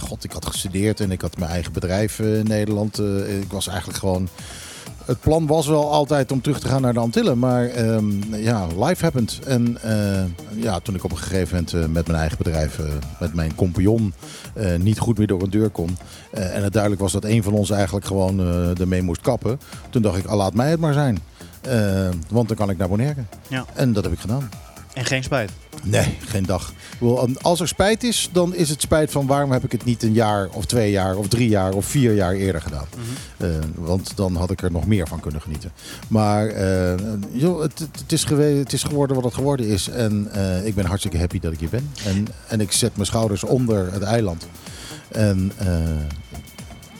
god, 0.00 0.24
ik 0.24 0.32
had 0.32 0.46
gestudeerd 0.46 1.00
en 1.00 1.10
ik 1.10 1.20
had 1.20 1.38
mijn 1.38 1.50
eigen 1.50 1.72
bedrijf 1.72 2.18
eh, 2.18 2.38
in 2.38 2.46
Nederland. 2.46 2.98
Eh, 2.98 3.40
ik 3.40 3.52
was 3.52 3.66
eigenlijk 3.66 3.98
gewoon, 3.98 4.28
het 5.04 5.20
plan 5.20 5.46
was 5.46 5.66
wel 5.66 5.92
altijd 5.92 6.32
om 6.32 6.40
terug 6.40 6.60
te 6.60 6.68
gaan 6.68 6.82
naar 6.82 6.92
de 6.92 7.00
Antillen, 7.00 7.38
maar 7.38 7.66
ehm, 7.66 8.34
ja, 8.34 8.66
life 8.66 9.04
happened. 9.04 9.38
En 9.46 9.78
eh, 9.82 10.24
ja, 10.62 10.80
toen 10.80 10.94
ik 10.94 11.04
op 11.04 11.10
een 11.10 11.18
gegeven 11.18 11.56
moment 11.56 11.92
met 11.92 12.06
mijn 12.06 12.18
eigen 12.18 12.38
bedrijf, 12.38 12.80
met 13.20 13.34
mijn 13.34 13.54
compagnon, 13.54 14.14
niet 14.78 14.98
goed 14.98 15.18
meer 15.18 15.26
door 15.26 15.42
een 15.42 15.50
deur 15.50 15.70
kon. 15.70 15.96
en 16.30 16.62
het 16.62 16.72
duidelijk 16.72 17.02
was 17.02 17.12
dat 17.12 17.24
een 17.24 17.42
van 17.42 17.52
ons 17.52 17.70
eigenlijk 17.70 18.06
gewoon 18.06 18.40
ermee 18.78 19.02
moest 19.02 19.20
kappen. 19.20 19.60
Toen 19.90 20.02
dacht 20.02 20.18
ik, 20.18 20.26
ah, 20.26 20.36
laat 20.36 20.54
mij 20.54 20.70
het 20.70 20.80
maar 20.80 20.92
zijn. 20.92 21.18
Want 22.28 22.48
dan 22.48 22.56
kan 22.56 22.70
ik 22.70 22.78
naar 22.78 22.88
Bonaire. 22.88 23.24
Ja. 23.48 23.64
En 23.74 23.92
dat 23.92 24.04
heb 24.04 24.12
ik 24.12 24.20
gedaan. 24.20 24.48
En 24.98 25.04
geen 25.04 25.22
spijt. 25.22 25.50
Nee, 25.82 26.16
geen 26.26 26.44
dag. 26.44 26.72
Als 27.40 27.60
er 27.60 27.68
spijt 27.68 28.02
is, 28.02 28.28
dan 28.32 28.54
is 28.54 28.68
het 28.68 28.80
spijt 28.80 29.10
van 29.10 29.26
waarom 29.26 29.52
heb 29.52 29.64
ik 29.64 29.72
het 29.72 29.84
niet 29.84 30.02
een 30.02 30.12
jaar 30.12 30.48
of 30.52 30.66
twee 30.66 30.90
jaar 30.90 31.16
of 31.16 31.28
drie 31.28 31.48
jaar 31.48 31.72
of 31.72 31.86
vier 31.86 32.14
jaar 32.14 32.32
eerder 32.32 32.62
gedaan. 32.62 32.86
Mhm. 32.96 33.50
Eh, 33.50 33.58
want 33.74 34.16
dan 34.16 34.36
had 34.36 34.50
ik 34.50 34.62
er 34.62 34.70
nog 34.70 34.86
meer 34.86 35.08
van 35.08 35.20
kunnen 35.20 35.40
genieten. 35.40 35.72
Maar 36.08 36.46
eh, 36.46 36.94
joh, 37.32 37.60
het, 37.60 37.78
het, 37.78 38.12
is 38.12 38.24
het 38.24 38.72
is 38.72 38.82
geworden 38.82 39.16
wat 39.16 39.24
het 39.24 39.34
geworden 39.34 39.66
is. 39.66 39.88
En 39.88 40.28
eh, 40.32 40.66
ik 40.66 40.74
ben 40.74 40.86
hartstikke 40.86 41.18
happy 41.18 41.40
dat 41.40 41.52
ik 41.52 41.58
hier 41.58 41.68
ben. 41.68 41.90
En, 42.04 42.26
en 42.48 42.60
ik 42.60 42.72
zet 42.72 42.94
mijn 42.94 43.06
schouders 43.06 43.44
onder 43.44 43.92
het 43.92 44.02
eiland. 44.02 44.46
En 45.08 45.52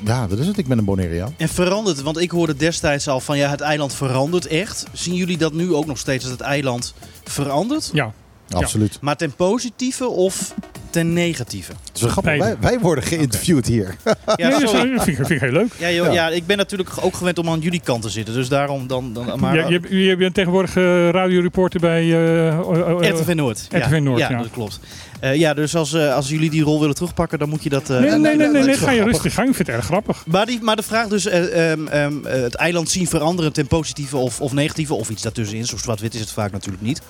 ja, 0.04 0.26
dat 0.26 0.38
is 0.38 0.46
het. 0.46 0.58
Ik 0.58 0.66
ben 0.66 0.78
een 0.78 0.84
Bonaireaan. 0.84 1.34
En 1.36 1.48
verandert, 1.48 2.02
want 2.02 2.18
ik 2.18 2.30
hoorde 2.30 2.56
destijds 2.56 3.08
al 3.08 3.20
van 3.20 3.38
ja, 3.38 3.50
het 3.50 3.60
eiland 3.60 3.94
verandert 3.94 4.46
echt. 4.46 4.84
Zien 4.92 5.14
jullie 5.14 5.38
dat 5.38 5.52
nu 5.52 5.74
ook 5.74 5.86
nog 5.86 5.98
steeds, 5.98 6.22
dat 6.24 6.32
het 6.32 6.40
eiland 6.40 6.94
verandert? 7.24 7.90
Ja. 7.92 8.12
Absoluut. 8.50 8.98
Maar 9.00 9.16
ten 9.16 9.32
positieve 9.32 10.08
of 10.08 10.54
ten 10.90 11.12
negatieve? 11.12 11.72
is 11.94 12.00
wel 12.00 12.10
grappig. 12.10 12.38
Wij, 12.38 12.56
wij 12.60 12.78
worden 12.78 13.04
geïnterviewd 13.04 13.66
hier. 13.66 13.96
Ja, 14.04 14.14
nee, 14.36 14.50
dat 14.50 14.62
is- 14.62 14.70
sorry. 14.70 14.94
dat 14.94 15.04
vind, 15.04 15.18
ik, 15.18 15.26
vind 15.26 15.30
ik 15.30 15.40
heel 15.40 15.52
leuk. 15.52 15.72
Ja, 15.78 15.90
joh, 15.90 16.06
Ja. 16.06 16.12
ja. 16.12 16.28
ik 16.28 16.46
ben 16.46 16.56
natuurlijk 16.56 16.90
ook 17.00 17.14
gewend 17.14 17.38
om 17.38 17.48
aan 17.48 17.60
jullie 17.60 17.80
kant 17.80 18.02
te 18.02 18.08
zitten. 18.08 18.34
Dus 18.34 18.48
daarom 18.48 18.86
dan... 18.86 19.12
dan 19.12 19.38
maar, 19.40 19.56
Ja, 19.70 19.78
je, 19.88 20.16
bent 20.16 20.34
tegenwoordig 20.34 20.76
eh, 20.76 21.08
radioreporter 21.10 21.80
bij... 21.80 22.02
eh, 22.02 22.48
eh, 22.48 23.20
RTV 23.20 23.34
Noord. 23.34 23.66
RTV 23.70 23.98
Noord, 24.02 24.18
ja. 24.20 24.30
ja. 24.30 24.38
dat 24.38 24.50
klopt. 24.50 24.80
Eh, 25.20 25.34
ja, 25.34 25.54
dus 25.54 25.74
als, 25.76 25.94
als 25.94 26.28
jullie 26.28 26.50
die 26.50 26.62
rol 26.62 26.80
willen 26.80 26.94
terugpakken, 26.94 27.38
dan 27.38 27.48
moet 27.48 27.62
je 27.62 27.68
dat... 27.68 27.90
eh, 27.90 27.98
Nee, 28.00 28.10
nee, 28.10 28.18
nee, 28.18 28.36
nee, 28.36 28.52
dat 28.52 28.64
nee, 28.64 28.74
is 28.74 28.78
ga 28.80 28.90
je 28.90 29.02
rustig 29.04 29.34
gang. 29.34 29.48
Ik 29.48 29.54
vind 29.54 29.66
het 29.68 29.76
erg 29.76 29.84
grappig. 29.86 30.24
Maar, 30.26 30.46
die, 30.46 30.60
maar 30.62 30.76
de 30.76 30.82
vraag 30.82 31.08
dus, 31.08 31.26
eh, 31.26 31.70
ehm, 31.72 31.86
ehm, 31.86 32.26
eh, 32.26 32.42
het 32.42 32.54
eiland 32.54 32.90
zien 32.90 33.06
veranderen 33.06 33.52
ten 33.52 33.66
positieve 33.66 34.16
of, 34.16 34.40
of 34.40 34.52
negatieve, 34.52 34.94
of 34.94 35.10
iets 35.10 35.22
daartussenin. 35.22 35.66
Zo 35.66 35.76
zwart-wit 35.76 36.14
is 36.14 36.20
het 36.20 36.30
vaak 36.32 36.52
natuurlijk 36.52 36.82
niet. 36.82 37.02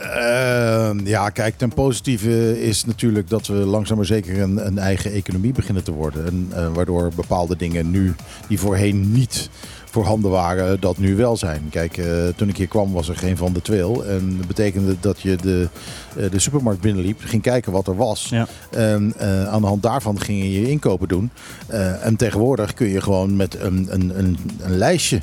Ehm, 0.00 1.06
ja, 1.06 1.28
kijk, 1.28 1.58
ten 1.58 1.74
positieve 1.74 2.62
is 2.62 2.84
natuurlijk 2.84 3.28
dat 3.28 3.46
we 3.46 3.54
langzaam 3.54 3.96
maar 3.96 4.06
zeker 4.06 4.40
een, 4.40 4.66
een 4.66 4.78
eigen 4.78 5.12
economie 5.12 5.52
beginnen 5.52 5.84
te 5.84 5.92
worden. 5.92 6.26
En, 6.26 6.48
eh, 6.54 6.72
waardoor 6.72 7.12
bepaalde 7.14 7.56
dingen 7.56 7.90
nu, 7.90 8.14
die 8.48 8.58
voorheen 8.58 9.12
niet 9.12 9.50
voorhanden 9.84 10.30
waren, 10.30 10.80
dat 10.80 10.98
nu 10.98 11.16
wel 11.16 11.36
zijn. 11.36 11.66
Kijk, 11.70 11.96
eh, 11.96 12.06
toen 12.36 12.48
ik 12.48 12.56
hier 12.56 12.68
kwam 12.68 12.92
was 12.92 13.08
er 13.08 13.16
geen 13.16 13.36
Van 13.36 13.52
de 13.52 13.62
Tweel. 13.62 14.04
En 14.04 14.36
dat 14.38 14.46
betekende 14.46 14.96
dat 15.00 15.20
je 15.20 15.36
de, 15.36 15.68
eh, 16.16 16.30
de 16.30 16.38
supermarkt 16.38 16.80
binnenliep, 16.80 17.20
ging 17.24 17.42
kijken 17.42 17.72
wat 17.72 17.86
er 17.86 17.96
was. 17.96 18.28
Ja. 18.30 18.46
En 18.70 19.14
aan 19.48 19.60
de 19.60 19.66
hand 19.66 19.82
daarvan 19.82 20.20
ging 20.20 20.42
je 20.42 20.60
je 20.60 20.70
inkopen 20.70 21.08
doen. 21.08 21.30
En 22.02 22.16
tegenwoordig 22.16 22.74
kun 22.74 22.88
je 22.88 23.00
gewoon 23.00 23.36
met 23.36 23.60
een, 23.60 23.86
een, 23.90 24.18
een, 24.18 24.36
een 24.60 24.76
lijstje 24.76 25.20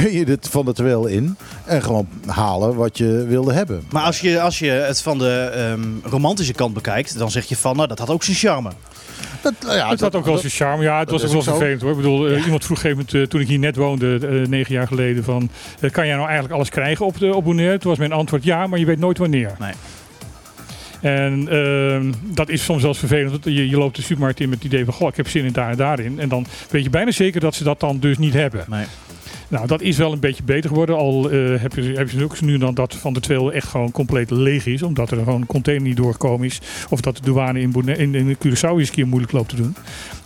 kun 0.00 0.12
je 0.12 0.24
dit 0.24 0.48
van 0.48 0.64
de 0.64 0.72
Tweel 0.72 1.06
in 1.06 1.36
en 1.64 1.82
gewoon 1.82 2.08
halen 2.26 2.74
wat 2.74 2.98
je 2.98 3.24
wilde 3.28 3.52
hebben. 3.52 3.84
Maar 3.90 4.02
als 4.02 4.20
je, 4.20 4.40
als 4.40 4.58
je 4.58 4.70
het 4.70 5.00
van 5.00 5.18
de 5.18 5.50
ehm, 5.54 5.82
romantische 6.02 6.52
kant 6.52 6.74
bekijkt, 6.74 7.18
dan 7.18 7.30
zeg 7.30 7.44
je 7.44 7.56
van, 7.56 7.76
nou, 7.76 7.88
dat 7.88 7.98
had 7.98 8.10
ook 8.10 8.22
zijn 8.22 8.36
charme. 8.36 8.70
Dat, 9.42 9.54
nou 9.62 9.76
ja, 9.76 9.88
het 9.88 10.00
had 10.00 10.14
ook 10.14 10.24
wel 10.24 10.38
zijn 10.38 10.52
charme. 10.52 10.82
Ja, 10.82 10.98
het 10.98 11.10
was 11.10 11.24
ook 11.24 11.32
wel 11.32 11.42
vervelend 11.42 11.80
hoor. 11.80 11.90
Ik 11.90 11.96
bedoel, 11.96 12.26
eh, 12.26 12.44
iemand 12.44 12.64
vroeg 12.64 12.78
op 12.78 12.84
een 12.84 12.90
gegeven 12.90 12.96
moment, 12.96 13.14
eh, 13.14 13.22
toen 13.22 13.40
ik 13.40 13.48
hier 13.48 13.58
net 13.58 13.76
woonde, 13.76 14.18
eh, 14.22 14.48
negen 14.48 14.74
jaar 14.74 14.86
geleden, 14.86 15.24
van 15.24 15.50
kan 15.90 16.06
jij 16.06 16.14
nou 16.14 16.26
eigenlijk 16.26 16.54
alles 16.54 16.68
krijgen 16.68 17.06
op, 17.06 17.18
de, 17.18 17.34
op 17.34 17.44
Bonaire? 17.44 17.78
Toen 17.78 17.90
was 17.90 17.98
mijn 17.98 18.12
antwoord 18.12 18.44
ja, 18.44 18.66
maar 18.66 18.78
je 18.78 18.86
weet 18.86 18.98
nooit 18.98 19.18
wanneer. 19.18 19.52
Nee. 19.58 19.72
En 21.00 21.48
ehm, 21.48 22.12
dat 22.34 22.48
is 22.48 22.64
soms 22.64 22.80
wel 22.80 22.90
eens 22.90 22.98
vervelend. 22.98 23.30
Want 23.30 23.44
je, 23.44 23.68
je 23.68 23.76
loopt 23.76 23.96
de 23.96 24.02
supermarkt 24.02 24.40
in 24.40 24.48
met 24.48 24.58
het 24.62 24.66
idee 24.72 24.84
van, 24.84 24.94
goh, 24.94 25.08
ik 25.08 25.16
heb 25.16 25.28
zin 25.28 25.44
in 25.44 25.52
daar 25.52 25.70
en 25.70 25.76
daarin. 25.76 26.20
En 26.20 26.28
dan 26.28 26.46
weet 26.70 26.84
je 26.84 26.90
bijna 26.90 27.10
zeker 27.10 27.40
dat 27.40 27.54
ze 27.54 27.64
dat 27.64 27.80
dan 27.80 27.98
dus 27.98 28.18
niet 28.18 28.34
hebben. 28.34 28.64
Nee. 28.68 28.84
Nou, 29.54 29.66
dat 29.66 29.80
is 29.80 29.96
wel 29.96 30.12
een 30.12 30.20
beetje 30.20 30.42
beter 30.42 30.68
geworden. 30.70 30.96
Al 30.96 31.30
eh, 31.30 31.60
heb, 31.60 31.74
je, 31.74 31.82
heb 31.82 32.10
je 32.10 32.24
ook 32.24 32.40
nu 32.40 32.58
dan 32.58 32.74
dat 32.74 32.94
van 32.94 33.12
de 33.12 33.20
Tweel 33.20 33.52
echt 33.52 33.68
gewoon 33.68 33.90
compleet 33.90 34.30
leeg 34.30 34.66
is. 34.66 34.82
Omdat 34.82 35.10
er 35.10 35.16
gewoon 35.16 35.40
een 35.40 35.46
container 35.46 35.86
niet 35.86 35.96
doorgekomen 35.96 36.46
is. 36.46 36.60
Of 36.90 37.00
dat 37.00 37.16
de 37.16 37.22
douane 37.22 37.60
in, 37.60 38.14
in 38.14 38.36
Curaçao 38.36 38.60
eens 38.78 38.88
een 38.88 38.94
keer 38.94 39.06
moeilijk 39.06 39.32
loopt 39.32 39.48
te 39.48 39.56
doen. 39.56 39.76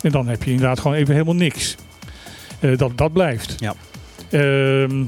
En 0.01 0.11
dan 0.11 0.27
heb 0.27 0.43
je 0.43 0.51
inderdaad 0.51 0.79
gewoon 0.79 0.97
even 0.97 1.13
helemaal 1.13 1.35
niks. 1.35 1.75
Eh, 2.59 2.77
dat, 2.77 2.97
dat 2.97 3.13
blijft. 3.13 3.55
Ja. 3.57 3.73
Ehm, 4.29 5.03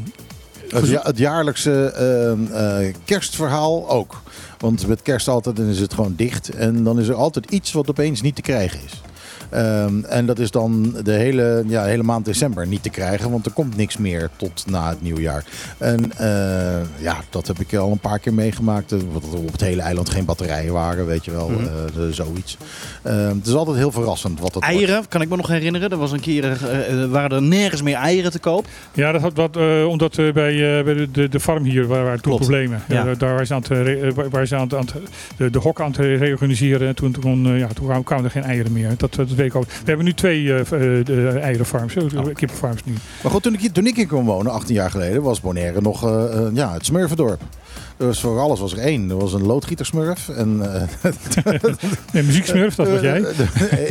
Het, 0.69 0.87
ja- 0.87 1.03
het 1.03 1.17
jaarlijkse 1.17 1.91
ehm, 1.91 2.53
eh, 2.53 2.93
kerstverhaal 3.05 3.89
ook. 3.89 4.21
Want 4.57 4.87
met 4.87 5.01
kerst 5.01 5.27
altijd 5.27 5.55
dan 5.55 5.67
is 5.67 5.79
het 5.79 5.93
gewoon 5.93 6.13
dicht. 6.15 6.49
En 6.49 6.83
dan 6.83 6.99
is 6.99 7.07
er 7.07 7.15
altijd 7.15 7.51
iets 7.51 7.71
wat 7.71 7.89
opeens 7.89 8.21
niet 8.21 8.35
te 8.35 8.41
krijgen 8.41 8.79
is. 8.85 9.01
Ehm, 9.51 10.03
en 10.03 10.25
dat 10.25 10.39
is 10.39 10.51
dan 10.51 10.95
de 11.03 11.11
hele, 11.11 11.63
ja, 11.67 11.83
hele 11.83 12.03
maand 12.03 12.25
december 12.25 12.67
niet 12.67 12.83
te 12.83 12.89
krijgen. 12.89 13.31
Want 13.31 13.45
er 13.45 13.51
komt 13.51 13.77
niks 13.77 13.97
meer 13.97 14.29
tot 14.35 14.63
na 14.69 14.89
het 14.89 15.01
nieuwjaar. 15.01 15.43
En 15.77 16.11
eh, 16.17 16.81
ja, 17.03 17.15
dat 17.29 17.47
heb 17.47 17.59
ik 17.59 17.73
al 17.75 17.91
een 17.91 17.99
paar 17.99 18.19
keer 18.19 18.33
meegemaakt. 18.33 18.91
eh, 18.91 18.99
Dat 19.13 19.23
er 19.33 19.37
op 19.39 19.51
het 19.51 19.61
hele 19.61 19.81
eiland 19.81 20.09
geen 20.09 20.25
batterijen 20.25 20.73
waren, 20.73 21.05
weet 21.05 21.25
je 21.25 21.31
wel. 21.31 21.49
Mhm. 21.49 21.63
eh, 21.63 22.01
zoiets. 22.11 22.57
Ehm, 23.03 23.35
het 23.37 23.47
is 23.47 23.53
altijd 23.53 23.77
heel 23.77 23.91
verrassend 23.91 24.39
wat 24.39 24.53
het 24.53 24.63
wordt. 24.63 24.77
Eieren, 24.77 25.07
kan 25.07 25.21
ik 25.21 25.29
me 25.29 25.35
nog 25.35 25.47
herinneren. 25.47 25.89
Er 25.89 25.97
was 25.97 26.11
een 26.11 26.19
keer, 26.19 26.43
eh, 26.45 27.03
eh, 27.03 27.09
waren 27.11 27.31
er 27.31 27.41
nergens 27.41 27.81
meer 27.81 27.95
eieren 27.95 28.31
te 28.31 28.39
koop. 28.39 28.65
ja, 28.93 29.11
dat 29.11 29.21
had 29.21 29.33
wat, 29.35 29.57
eh, 29.57 29.85
omdat 29.87 30.17
eh, 30.17 30.31
bij, 30.33 30.77
eh, 30.77 30.83
bij 30.85 31.07
de, 31.11 31.29
de, 31.29 31.39
farm 31.39 31.63
hier 31.63 31.87
waren, 31.87 32.03
waren 32.05 32.21
toen 32.21 32.35
problemen. 32.37 32.81
Ja. 32.87 32.95
Ja, 32.95 33.13
daar- 33.15 33.29
waren 33.31 33.47
ze 33.47 33.53
aan 33.53 33.61
het, 33.61 33.71
eh, 33.71 34.07
eh, 34.07 34.45
ze 34.45 34.55
aan 34.55 34.61
het, 34.61 34.73
aan 34.75 34.85
het- 34.85 34.93
de, 35.37 35.49
de 35.49 35.59
hokken 35.59 35.85
aan 35.85 35.91
het 35.91 35.99
reorganiseren. 36.21 36.87
En 36.87 36.95
toen, 36.95 37.11
toen, 37.11 37.45
eh, 37.45 37.59
ja, 37.59 37.67
toen 37.67 37.85
kwamen- 37.85 38.03
kwamen 38.03 38.25
er 38.25 38.31
geen 38.31 38.43
eieren 38.43 38.71
meer. 38.71 38.93
Dat, 38.97 39.15
dat 39.15 39.29
ook. 39.55 39.65
We 39.65 39.71
hebben 39.85 40.05
nu 40.05 40.13
twee 40.13 40.53
eh, 40.53 40.65
de 41.05 41.39
eierenfarms, 41.41 41.95
eh, 41.95 42.03
Oh. 42.03 42.33
kippenfarms 42.33 42.83
nu. 42.83 42.93
Maar 43.23 43.31
goed, 43.31 43.43
toen 43.43 43.53
ik, 43.53 43.59
hier- 43.59 43.71
toen 43.71 43.85
ik 43.87 43.95
hier 43.95 44.07
kwam 44.07 44.25
wonen, 44.25 44.51
18 44.51 44.75
jaar 44.75 44.91
geleden, 44.91 45.21
was 45.21 45.41
Bonaire 45.41 45.81
nog 45.81 46.01
ja, 46.53 46.73
het 46.73 46.85
smurfendorp. 46.85 47.41
Er 48.01 48.07
was 48.07 48.19
voor 48.21 48.39
alles 48.39 48.59
was 48.59 48.71
er 48.71 48.77
één. 48.79 49.09
Er 49.09 49.17
was 49.17 49.33
een 49.33 49.45
loodgietersmurf. 49.45 50.29
En, 50.29 50.73
eh, 51.03 51.11
Nee, 52.13 52.23
muzieksmurf, 52.23 52.75
dat 52.75 52.87
was 52.89 53.01
eh, 53.01 53.03
jij. 53.03 53.21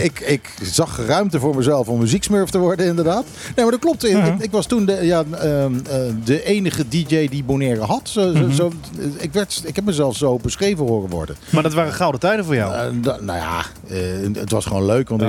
ik, 0.04 0.20
ik 0.20 0.54
zag 0.62 1.00
ruimte 1.06 1.40
voor 1.40 1.56
mezelf 1.56 1.88
om 1.88 1.98
muzieksmurf 1.98 2.50
te 2.50 2.58
worden, 2.58 2.86
inderdaad. 2.86 3.24
Nee, 3.56 3.64
maar 3.64 3.70
dat 3.70 3.80
klopt. 3.80 4.04
Ik, 4.04 4.24
ik, 4.26 4.38
ik 4.42 4.50
was 4.50 4.66
toen 4.66 4.84
de, 4.84 4.92
ja, 5.02 5.24
ehm, 5.32 5.74
eh, 5.90 5.98
de 6.24 6.44
enige 6.44 6.88
DJ 6.88 7.28
die 7.28 7.44
Bonaire 7.44 7.80
had. 7.84 8.08
Zo, 8.08 8.32
zo, 8.34 8.40
Mhm. 8.40 8.52
zo- 8.52 8.72
ik, 9.16 9.32
werd, 9.32 9.62
ik 9.66 9.76
heb 9.76 9.84
mezelf 9.84 10.16
zo 10.16 10.36
beschreven 10.42 10.86
horen 10.86 11.10
worden. 11.10 11.36
Maar 11.50 11.62
dat 11.62 11.72
waren 11.74 11.92
gouden 11.92 12.20
tijden 12.20 12.44
voor 12.44 12.54
jou. 12.54 12.74
Eh, 12.74 12.92
nou 13.20 13.38
ja, 13.38 13.64
eh, 13.88 13.98
het 14.32 14.50
was 14.50 14.64
gewoon 14.66 14.84
leuk. 14.86 15.08
Want 15.08 15.22
Ja. 15.22 15.28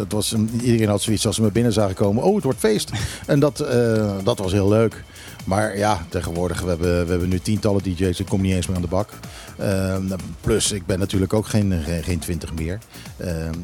het 0.00 0.12
was, 0.12 0.32
een- 0.32 0.60
iedereen 0.62 0.88
had 0.88 1.02
zoiets 1.02 1.26
als 1.26 1.36
ze 1.36 1.42
me 1.42 1.50
binnen 1.50 1.72
zagen 1.72 1.94
komen. 1.94 2.22
Oh, 2.22 2.34
het 2.34 2.44
wordt 2.44 2.58
feest. 2.58 2.90
En 3.26 3.40
dat, 3.40 3.60
eh, 3.60 4.10
dat 4.24 4.38
was 4.38 4.52
heel 4.52 4.68
leuk. 4.68 5.02
Maar 5.44 5.78
ja, 5.78 6.06
tegenwoordig, 6.08 6.60
we 6.60 6.68
hebben, 6.68 7.04
we 7.04 7.10
hebben 7.10 7.28
nu 7.28 7.40
tientallen 7.40 7.82
DJ's. 7.82 8.19
Ik 8.20 8.26
kom 8.26 8.40
niet 8.40 8.54
eens 8.54 8.66
meer 8.66 8.76
aan 8.76 8.82
de 8.82 8.88
bak. 8.88 9.10
Ehm, 9.58 10.02
plus, 10.40 10.72
ik 10.72 10.86
ben 10.86 10.98
natuurlijk 10.98 11.32
ook 11.32 11.46
geen, 11.46 11.82
geen, 11.84 12.02
geen 12.02 12.18
twintig 12.18 12.54
meer. 12.54 12.78
Ehm, 13.16 13.54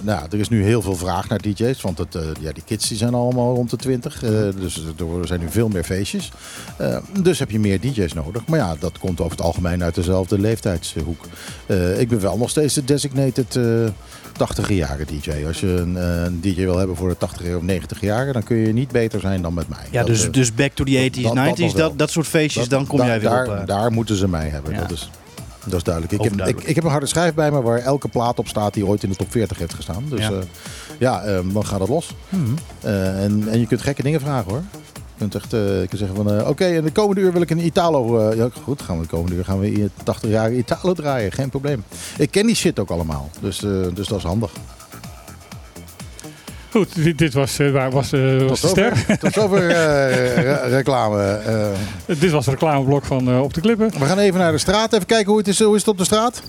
nou, 0.00 0.26
er 0.30 0.38
is 0.38 0.48
nu 0.48 0.64
heel 0.64 0.82
veel 0.82 0.96
vraag 0.96 1.28
naar 1.28 1.40
DJ's. 1.42 1.82
Want 1.82 1.98
het, 1.98 2.14
eh, 2.14 2.22
ja, 2.40 2.52
die 2.52 2.62
kids 2.66 2.88
die 2.88 2.96
zijn 2.96 3.14
allemaal 3.14 3.54
rond 3.54 3.70
de 3.70 3.76
20. 3.76 4.22
eh, 4.22 4.30
dus 4.56 4.76
er 4.76 5.26
zijn 5.26 5.40
nu 5.40 5.50
veel 5.50 5.68
meer 5.68 5.84
feestjes. 5.84 6.32
Ehm, 6.78 7.00
dus 7.22 7.38
heb 7.38 7.50
je 7.50 7.58
meer 7.58 7.80
DJ's 7.80 8.12
nodig. 8.12 8.46
Maar 8.46 8.58
ja, 8.58 8.76
dat 8.78 8.98
komt 8.98 9.20
over 9.20 9.36
het 9.36 9.46
algemeen 9.46 9.82
uit 9.82 9.94
dezelfde 9.94 10.38
leeftijdshoek. 10.38 11.26
Eh, 11.66 12.00
ik 12.00 12.08
ben 12.08 12.20
wel 12.20 12.38
nog 12.38 12.50
steeds 12.50 12.74
de 12.74 12.84
designated 12.84 13.58
80 14.36 14.68
jaren 14.68 15.06
DJ. 15.06 15.30
Als 15.46 15.60
je 15.60 15.66
een, 15.66 15.96
eh, 15.96 16.22
een 16.24 16.40
DJ 16.40 16.54
wil 16.64 16.78
hebben 16.78 16.96
voor 16.96 17.08
de 17.08 17.16
80 17.18 17.54
of 17.56 17.62
90 17.62 18.00
jaren, 18.00 18.32
dan 18.32 18.42
kun 18.42 18.56
je 18.56 18.72
niet 18.72 18.90
beter 18.92 19.20
zijn 19.20 19.42
dan 19.42 19.54
met 19.54 19.68
mij. 19.68 19.78
Ja, 19.90 19.98
Dat, 19.98 20.06
dus, 20.06 20.26
eh, 20.26 20.32
dus 20.32 20.54
back 20.54 20.72
to 20.72 20.84
the 20.84 20.90
80s, 20.90 21.22
dat- 21.22 21.34
dat 21.34 21.44
90s, 21.44 21.60
nog 21.60 21.72
wel. 21.72 21.88
dat, 21.88 21.98
dat 21.98 22.10
soort 22.10 22.26
feestjes, 22.26 22.68
dan 22.68 22.86
kom 22.86 22.98
da- 22.98 23.06
jij 23.06 23.20
weer 23.20 23.28
daar, 23.30 23.46
op. 23.48 23.54
eh, 23.54 23.66
Daar 23.66 23.92
moeten 23.92 24.16
ze 24.16 24.28
mij 24.28 24.48
hebben. 24.48 24.72
Ja. 24.72 24.80
Dat, 24.80 24.90
is, 24.90 25.10
dat 25.64 25.74
is 25.74 25.82
duidelijk. 25.82 26.14
Ik 26.14 26.30
heb, 26.38 26.60
ik, 26.60 26.74
heb 26.74 26.84
een 26.84 26.90
harde 26.90 27.06
schijf 27.06 27.34
bij 27.34 27.50
me 27.50 27.62
waar 27.62 27.78
elke 27.78 28.08
plaat 28.08 28.38
op 28.38 28.48
staat 28.48 28.74
die 28.74 28.86
ooit 28.86 29.02
in 29.02 29.08
de 29.08 29.16
top 29.16 29.30
40 29.30 29.58
heeft 29.58 29.74
gestaan. 29.74 30.04
Dus 30.08 30.20
Ja. 30.20 30.30
ja, 30.98 31.24
ja 31.26 31.42
dan 31.52 31.66
gaat 31.66 31.80
het 31.80 31.88
los. 31.88 32.14
mhm. 32.28 32.42
En, 32.80 33.44
en 33.50 33.60
je 33.60 33.66
kunt 33.66 33.82
gekke 33.82 34.02
dingen 34.02 34.20
vragen 34.20 34.50
hoor. 34.50 34.62
Je 35.16 35.20
kunt 35.20 35.34
echt 35.34 35.52
eh, 35.52 35.80
je 35.80 35.86
kunt 35.88 35.98
zeggen 36.00 36.16
van 36.16 36.38
eh, 36.38 36.48
oké, 36.48 36.64
in 36.66 36.84
de 36.84 36.90
komende 36.92 37.20
uur 37.20 37.32
wil 37.32 37.42
ik 37.42 37.50
een 37.50 37.64
Italo. 37.66 38.18
eh, 38.30 38.36
ja, 38.36 38.48
goed, 38.62 38.82
gaan 38.82 38.96
we 38.96 39.02
de 39.02 39.08
komende 39.08 39.36
uur 39.36 39.44
gaan 39.44 39.58
we 39.60 39.72
in 39.72 39.90
80 40.04 40.30
jaar 40.30 40.52
Italo 40.52 40.92
draaien. 40.92 41.32
Geen 41.32 41.48
probleem. 41.50 41.84
Ik 42.18 42.30
ken 42.30 42.46
die 42.46 42.54
shit 42.56 42.78
ook 42.78 42.90
allemaal. 42.90 43.30
Dus, 43.40 43.58
dus 43.94 44.06
dat 44.08 44.18
is 44.18 44.24
handig. 44.24 44.50
Goed, 46.70 46.94
dit, 46.94 47.18
dit 47.18 47.34
was, 47.34 47.56
waar 47.56 47.90
was, 47.90 48.10
was 48.46 48.60
de 48.60 48.68
ster. 48.68 49.18
tot 49.20 49.32
zover 49.32 49.66
re- 49.66 50.68
reclame. 50.76 51.40
Dit 52.06 52.30
was 52.30 52.46
het 52.46 52.54
reclameblok 52.54 53.04
van 53.04 53.40
Op 53.40 53.54
de 53.54 53.60
Klippen. 53.60 53.90
we 53.98 54.04
gaan 54.04 54.18
even 54.18 54.40
naar 54.40 54.52
de 54.52 54.58
straat. 54.58 54.92
Even 54.92 55.06
kijken 55.06 55.28
hoe 55.28 55.38
het 55.38 55.48
is, 55.48 55.60
hoe 55.62 55.74
is 55.74 55.80
het 55.80 55.88
op 55.90 55.98
de 55.98 56.04
straat. 56.04 56.42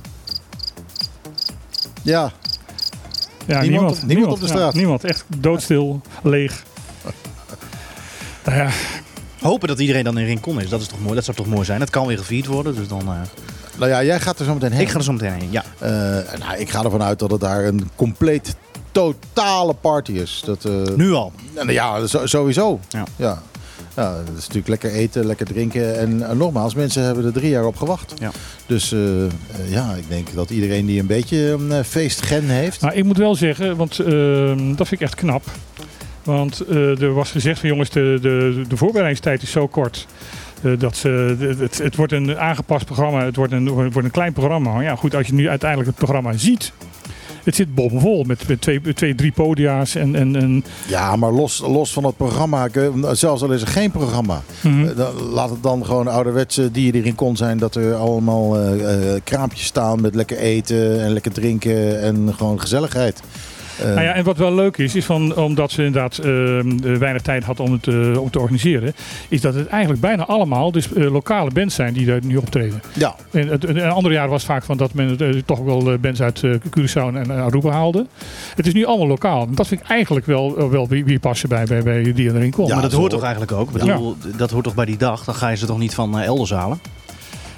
Ja, 2.01 2.31
Ja, 3.45 3.62
Niemand 3.62 3.69
niemand, 3.69 3.98
op- 4.01 4.07
niemand 4.07 4.31
op 4.34 4.39
de 4.39 4.45
ja, 4.45 4.51
straat. 4.51 4.74
niemand, 4.74 5.03
echt 5.03 5.25
doodstil, 5.38 6.01
leeg. 6.24 6.63
Nou 8.45 8.57
ja, 8.57 8.69
Hopen 9.45 9.67
dat 9.67 9.79
iedereen 9.79 10.03
dan 10.03 10.17
in 10.17 10.25
Rincon 10.25 10.61
is, 10.61 10.69
dat, 10.69 10.81
is 10.81 10.87
toch 10.87 10.99
mooi, 11.01 11.15
dat 11.15 11.23
zou 11.23 11.37
toch 11.37 11.47
mooi 11.47 11.65
zijn. 11.65 11.79
Het 11.79 11.89
kan 11.89 12.07
weer 12.07 12.17
gevierd 12.17 12.45
worden, 12.45 12.75
dus 12.75 12.87
dan... 12.87 12.99
eh, 12.99 13.21
nou 13.77 13.91
ja, 13.91 14.03
jij 14.03 14.19
gaat 14.19 14.39
er 14.39 14.45
zo 14.45 14.53
meteen 14.53 14.71
heen. 14.71 14.81
ik 14.81 14.89
ga 14.89 14.97
er 14.97 15.03
zo 15.03 15.11
meteen 15.11 15.31
heen, 15.31 15.51
ja. 15.51 15.63
Eh, 15.77 15.89
nou, 16.39 16.57
ik 16.57 16.69
ga 16.69 16.83
ervan 16.83 17.01
uit 17.03 17.19
dat 17.19 17.31
het 17.31 17.41
daar 17.41 17.65
een 17.65 17.89
compleet 17.95 18.55
totale 18.91 19.73
party 19.73 20.11
is. 20.11 20.41
Dat, 20.45 20.65
eh, 20.65 20.95
Nu 20.95 21.11
al. 21.11 21.31
Nou 21.53 21.71
ja, 21.71 22.07
sowieso. 22.07 22.79
Ja. 22.89 23.03
Ja. 23.15 23.41
Ja, 23.95 24.15
het 24.15 24.27
is 24.37 24.47
natuurlijk 24.47 24.67
lekker 24.67 24.91
eten, 24.91 25.25
lekker 25.25 25.45
drinken. 25.45 25.99
En 25.99 26.37
nogmaals, 26.37 26.75
mensen 26.75 27.03
hebben 27.03 27.25
er 27.25 27.33
drie 27.33 27.49
jaar 27.49 27.65
op 27.65 27.75
gewacht. 27.75 28.13
Ja. 28.19 28.31
Dus 28.65 28.95
ja, 29.67 29.93
ik 29.93 30.09
denk 30.09 30.27
dat 30.33 30.49
iedereen 30.49 30.85
die 30.85 30.99
een 30.99 31.05
beetje 31.07 31.37
een 31.37 31.83
feestgen 31.85 32.49
heeft. 32.49 32.81
Nou, 32.81 32.93
ik 32.93 33.03
moet 33.03 33.17
wel 33.17 33.35
zeggen, 33.35 33.75
want 33.75 33.99
ehm, 33.99 34.75
dat 34.75 34.87
vind 34.87 35.01
ik 35.01 35.01
echt 35.01 35.15
knap. 35.15 35.43
Want 36.25 36.60
eh, 36.62 37.01
er 37.01 37.13
was 37.13 37.32
gezegd 37.32 37.60
van 37.60 37.70
jongens, 37.70 37.89
de, 37.89 38.17
de, 38.22 38.62
de 38.67 38.77
voorbereidingstijd 38.77 39.41
is 39.41 39.51
zo 39.51 39.67
kort. 39.67 40.08
eh, 40.63 40.72
dat 40.79 40.96
ze, 40.98 41.36
het, 41.60 41.77
het 41.77 41.96
wordt 41.96 42.12
een 42.12 42.38
aangepast 42.38 42.86
programma, 42.86 43.25
het 43.25 43.36
wordt 43.36 43.51
een, 43.53 43.65
het 43.65 43.74
wordt 43.94 43.96
een 44.08 44.12
klein 44.12 44.34
programma. 44.34 44.72
Maar 44.74 44.84
ja, 44.84 44.96
goed, 44.96 45.15
als 45.15 45.27
je 45.27 45.34
nu 45.34 45.50
uiteindelijk 45.50 45.89
het 45.89 45.98
programma 46.00 46.34
ziet. 46.38 46.72
Het 47.44 47.55
zit 47.55 47.75
bomvol 47.75 48.24
met, 48.24 48.48
met 48.48 48.62
twee, 48.62 48.82
twee, 48.94 49.15
drie 49.15 49.32
podia's 49.32 49.96
en, 49.96 50.15
en, 50.15 50.36
en 50.36 50.63
Ja, 50.88 51.15
maar 51.15 51.32
los, 51.32 51.60
los 51.60 51.94
van 51.94 52.03
het 52.03 52.17
programma, 52.17 52.67
eh, 52.67 52.88
zelfs 53.12 53.41
al 53.41 53.51
is 53.51 53.62
er 53.62 53.67
geen 53.67 53.91
programma, 53.91 54.41
Mhm. 54.62 54.89
laat 55.34 55.50
het 55.50 55.63
dan 55.63 55.86
gewoon 55.86 56.08
ouderwetse 56.08 56.72
die 56.72 56.94
erin 56.94 57.15
kon 57.15 57.36
zijn. 57.38 57.58
Dat 57.58 57.75
er 57.75 57.94
allemaal 57.94 58.58
kraampjes 59.24 59.65
staan 59.65 60.01
met 60.01 60.15
lekker 60.15 60.38
eten 60.38 61.01
en 61.03 61.12
lekker 61.13 61.32
drinken 61.32 62.01
en 62.01 62.34
gewoon 62.38 62.60
gezelligheid. 62.60 63.22
Eh, 63.79 63.86
Nou 63.86 64.01
ja, 64.01 64.13
en 64.13 64.24
wat 64.24 64.38
wel 64.38 64.53
leuk 64.53 64.77
is, 64.77 64.96
is 64.96 65.05
van, 65.05 65.36
omdat 65.36 65.72
ze 65.72 65.84
inderdaad 65.84 66.17
ehm, 66.17 66.72
eh, 66.84 66.96
weinig 66.98 67.22
tijd 67.22 67.44
had 67.44 67.60
om 67.60 67.72
het, 67.72 67.88
eh, 67.88 68.22
om 68.22 68.29
te 68.29 68.39
organiseren, 68.39 68.94
is 69.29 69.41
dat 69.41 69.53
het 69.53 69.67
eigenlijk 69.67 70.01
bijna 70.01 70.25
allemaal 70.25 70.72
dus, 70.72 70.94
eh, 70.94 71.12
lokale 71.12 71.51
bands 71.51 71.75
zijn 71.75 71.94
die 71.94 72.05
daar 72.05 72.20
nu 72.24 72.38
optreden. 72.38 72.82
ja, 72.94 73.15
En 73.32 73.48
het, 73.48 73.63
een 73.67 73.82
andere 73.82 74.13
jaar 74.13 74.29
was 74.29 74.41
het 74.41 74.51
vaak 74.51 74.63
van 74.63 74.77
dat 74.77 74.94
men 74.94 75.17
toch 75.46 75.60
wel 75.60 75.98
bands 76.00 76.22
uit 76.22 76.41
Curaçao 76.46 77.15
en 77.15 77.32
Aruba 77.32 77.70
haalde. 77.72 78.05
Het 78.55 78.67
is 78.67 78.74
nu 78.74 78.86
allemaal 78.86 79.08
lokaal. 79.08 79.41
En 79.48 79.55
dat 79.55 79.67
vind 79.67 79.82
ik 79.82 79.88
eigenlijk 79.88 80.25
wel, 80.25 80.70
wel 80.70 80.88
wie, 80.88 81.05
wie 81.05 81.20
passen 81.20 81.50
bij, 81.50 81.65
bij, 81.65 81.84
bij 81.84 82.13
die 82.13 82.34
erin 82.34 82.51
komt. 82.51 82.67
Ja, 82.67 82.74
maar 82.74 82.84
dat 82.84 82.91
hoort 82.94 83.12
toch 83.12 83.22
eigenlijk 83.24 83.51
ook? 83.51 83.67
Ik 83.67 83.74
bedoel, 83.74 84.15
Dat 84.38 84.51
hoort 84.51 84.63
toch 84.63 84.75
bij 84.75 84.86
die 84.86 84.98
dag? 84.98 85.24
Dan 85.24 85.36
ga 85.36 85.50
je 85.50 85.55
ze 85.55 85.65
toch 85.65 85.77
niet 85.77 85.94
van 85.94 86.20
elders 86.20 86.51
halen? 86.51 86.79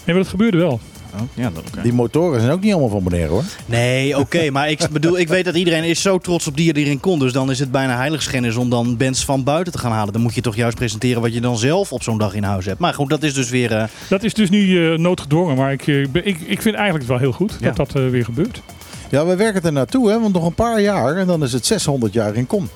Nee, 0.05 0.15
maar 0.15 0.23
dat 0.23 0.27
gebeurde 0.27 0.57
wel. 0.57 0.79
Oh, 1.21 1.27
ja, 1.33 1.49
dat 1.53 1.63
die 1.83 1.93
motoren 1.93 2.39
zijn 2.39 2.51
ook 2.51 2.61
niet 2.61 2.71
allemaal 2.71 2.89
van 2.89 3.03
meneer 3.03 3.27
hoor. 3.27 3.43
Nee, 3.65 4.17
oké, 4.19 4.49
maar 4.51 4.69
ik 4.69 4.87
bedoel, 4.91 5.17
ik 5.19 5.27
weet 5.27 5.45
dat 5.45 5.55
iedereen 5.55 5.83
is 5.83 6.01
zo 6.01 6.17
trots 6.17 6.47
op 6.47 6.57
die 6.57 6.69
er 6.73 6.77
erin 6.77 6.99
komt. 6.99 7.19
Dus 7.21 7.33
dan 7.33 7.51
is 7.51 7.59
het 7.59 7.71
bijna 7.71 7.95
heiligschennis 7.95 8.55
om 8.55 8.69
dan 8.69 8.97
bands 8.97 9.25
van 9.25 9.43
buiten 9.43 9.73
te 9.73 9.79
gaan 9.79 9.91
halen. 9.91 10.13
Dan 10.13 10.21
moet 10.21 10.35
je 10.35 10.41
toch 10.41 10.55
juist 10.55 10.75
presenteren 10.77 11.21
wat 11.21 11.33
je 11.33 11.41
dan 11.41 11.57
zelf 11.57 11.91
op 11.91 12.03
zo'n 12.03 12.17
dag 12.17 12.33
in 12.33 12.43
huis 12.43 12.65
hebt. 12.65 12.79
Maar 12.79 12.93
goed, 12.93 13.09
dat 13.09 13.23
is 13.23 13.33
dus 13.33 13.49
weer... 13.49 13.71
eh, 13.75 13.83
Dat 14.09 14.23
is 14.23 14.33
dus 14.33 14.49
nu 14.49 14.91
eh, 14.93 14.97
noodgedwongen, 14.99 15.55
maar 15.55 15.71
ik, 15.71 15.87
eh, 15.87 16.01
ik, 16.01 16.39
ik 16.39 16.61
vind 16.61 16.75
eigenlijk 16.75 16.97
het 16.97 17.07
wel 17.07 17.17
heel 17.17 17.31
goed 17.31 17.57
Ja. 17.59 17.67
dat 17.71 17.75
dat 17.75 17.95
eh, 18.03 18.09
weer 18.09 18.25
gebeurt. 18.25 18.61
Ja, 19.09 19.25
we 19.25 19.35
werken 19.35 19.61
er 19.63 19.71
naartoe, 19.71 20.09
hè, 20.09 20.19
want 20.19 20.33
nog 20.33 20.45
een 20.45 20.53
paar 20.53 20.81
jaar 20.81 21.15
en 21.17 21.27
dan 21.27 21.43
is 21.43 21.53
het 21.53 21.65
600 21.65 22.13
jaar 22.13 22.35
in 22.35 22.47
kom. 22.47 22.69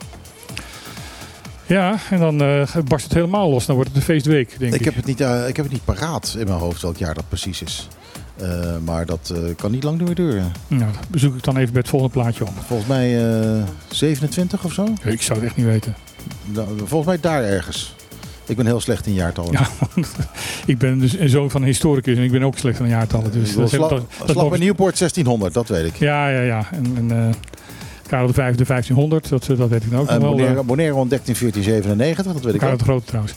Ja, 1.66 1.96
en 2.10 2.20
dan 2.20 2.42
eh, 2.42 2.68
barst 2.88 3.06
het 3.06 3.14
helemaal 3.14 3.50
los. 3.50 3.66
Dan 3.66 3.76
wordt 3.76 3.90
het 3.90 4.00
een 4.00 4.06
feestweek, 4.06 4.60
denk 4.60 4.74
ik. 4.74 4.80
Ik 4.80 4.86
heb, 4.86 4.96
het 4.96 5.06
niet, 5.06 5.22
eh, 5.22 5.48
ik 5.48 5.56
heb 5.56 5.66
het 5.66 5.74
niet 5.74 5.86
paraat 5.86 6.36
in 6.40 6.46
mijn 6.48 6.60
hoofd 6.60 6.82
welk 6.82 6.98
jaar 6.98 7.14
dat 7.14 7.24
precies 7.30 7.62
is. 7.62 7.88
Eh, 8.38 8.76
maar 8.86 9.06
dat 9.06 9.32
eh, 9.36 9.56
kan 9.56 9.72
niet 9.72 9.84
lang 9.84 10.02
meer 10.02 10.16
duren. 10.16 10.52
Nou, 10.68 10.92
dat 10.92 11.10
bezoek 11.10 11.36
ik 11.36 11.44
dan 11.44 11.58
even 11.58 11.72
bij 11.72 11.82
het 11.82 11.90
volgende 11.90 12.14
plaatje 12.14 12.46
op. 12.46 12.52
Volgens 12.68 12.90
mij 12.90 13.34
eh, 13.58 13.64
27 13.90 14.64
of 14.66 14.74
zo. 14.74 14.88
Ik 15.04 15.22
zou 15.22 15.40
het 15.40 15.48
echt 15.48 15.58
niet 15.58 15.66
weten. 15.66 15.96
Da- 16.46 16.66
Volgens 16.78 17.06
mij 17.06 17.20
daar 17.20 17.44
ergens. 17.44 17.96
Ik 18.46 18.56
ben 18.58 18.66
heel 18.66 18.80
slecht 18.80 19.06
in 19.06 19.14
jaartallen. 19.14 19.52
Ja, 19.52 19.68
ik 20.66 20.78
ben 20.78 21.00
dus 21.00 21.18
een 21.18 21.30
zoon 21.30 21.50
van 21.52 21.62
een 21.62 21.68
historicus 21.68 22.18
en 22.18 22.24
ik 22.24 22.32
ben 22.32 22.44
ook 22.44 22.58
slecht 22.58 22.78
van 22.78 22.88
jaartallen. 22.88 23.32
Dus 23.32 23.56
dat, 23.56 23.70
Sla- 23.70 23.78
dat, 23.80 23.90
dat, 23.90 24.06
Slag 24.30 24.36
dat- 24.36 24.50
bij 24.50 24.60
Nieuwpoort 24.60 24.98
1600, 24.98 25.54
dat 25.54 25.68
weet 25.68 25.86
ik. 25.86 25.96
Ja, 25.96 26.30
ja, 26.30 26.42
ja. 26.42 26.68
En, 26.72 26.94
en 27.12 27.34
Karel 28.08 28.28
de 28.28 28.34
Vijfde 28.34 28.64
1500, 28.66 29.30
dat, 29.30 29.46
dat 29.58 29.70
weet 29.70 29.84
ik 29.84 29.92
nou 29.92 30.02
ook 30.04 30.10
nog 30.20 30.36
wel. 30.38 30.48
Eh, 30.48 30.60
Monero 30.66 30.98
ontdekt 30.98 31.28
in 31.28 31.36
1497, 31.40 32.34
dat 32.34 32.44
weet 32.44 32.54
ik 32.54 32.60
Karel 32.60 32.74
ook. 32.74 32.80
de 32.80 32.86
Grote 32.86 33.06
trouwens. 33.06 33.34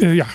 Ja, 0.00 0.26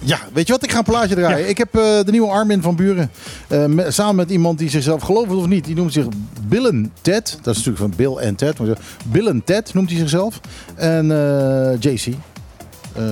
Ja, 0.00 0.18
weet 0.32 0.46
je 0.46 0.52
wat? 0.52 0.62
Ik 0.64 0.70
ga 0.72 0.78
een 0.78 0.84
plaatje 0.84 1.14
draaien. 1.14 1.38
Ja. 1.38 1.44
Ik 1.46 1.58
heb 1.58 1.74
eh, 1.74 1.82
de 1.82 2.10
nieuwe 2.10 2.28
Armin 2.30 2.62
van 2.62 2.76
Buren. 2.76 3.10
eh, 3.48 3.64
me- 3.64 3.90
samen 3.90 4.16
met 4.16 4.30
iemand 4.30 4.58
die 4.58 4.70
zichzelf, 4.70 5.02
geloof 5.02 5.28
het 5.28 5.36
of 5.36 5.46
niet, 5.46 5.64
die 5.64 5.74
noemt 5.74 5.92
zich 5.92 6.06
Billen 6.48 6.92
Ted. 7.00 7.38
Dat 7.42 7.56
is 7.56 7.64
natuurlijk 7.64 7.78
van 7.78 7.92
Bill 7.96 8.16
en 8.16 8.34
Ted. 8.34 8.58
Maar 8.58 8.76
Billen 9.06 9.44
Ted 9.44 9.74
noemt 9.74 9.90
hij 9.90 9.98
zichzelf. 9.98 10.40
En 10.74 11.10
eh, 11.10 11.80
JC. 11.80 12.06
Eh, 12.06 13.02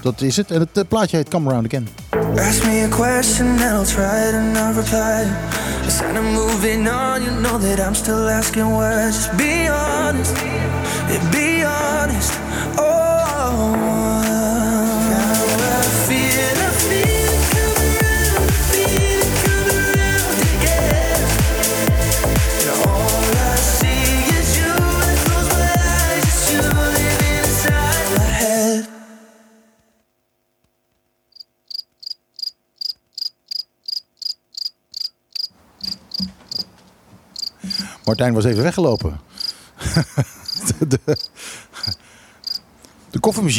dat 0.00 0.20
is 0.20 0.36
het. 0.36 0.50
En 0.50 0.68
het 0.72 0.88
plaatje 0.88 1.16
heet 1.16 1.28
Come 1.28 1.48
Around 1.50 1.66
Again. 1.66 1.88
Ask 2.48 2.64
me 2.64 2.86
a 2.92 2.96
question 2.96 3.46
and 3.48 3.60
I'll 3.60 3.94
try 3.94 4.30
to 4.30 4.40
not 4.52 4.74
reply. 4.76 5.26
Instead 5.84 6.16
of 6.16 6.22
moving 6.32 6.88
on, 6.88 7.22
you 7.22 7.40
know 7.42 7.60
that 7.60 7.78
I'm 7.88 7.94
still 7.94 8.28
asking 8.28 8.66
why. 8.76 9.06
Just 9.06 9.36
be 9.36 9.68
honest, 9.70 10.32
be 11.30 11.64
honest. 11.66 12.32
Oh, 12.76 14.13
Martijn 38.04 38.34
was 38.34 38.44
even 38.44 38.62
weggelopen. 38.62 39.20
de, 40.78 40.86
de, 40.88 41.00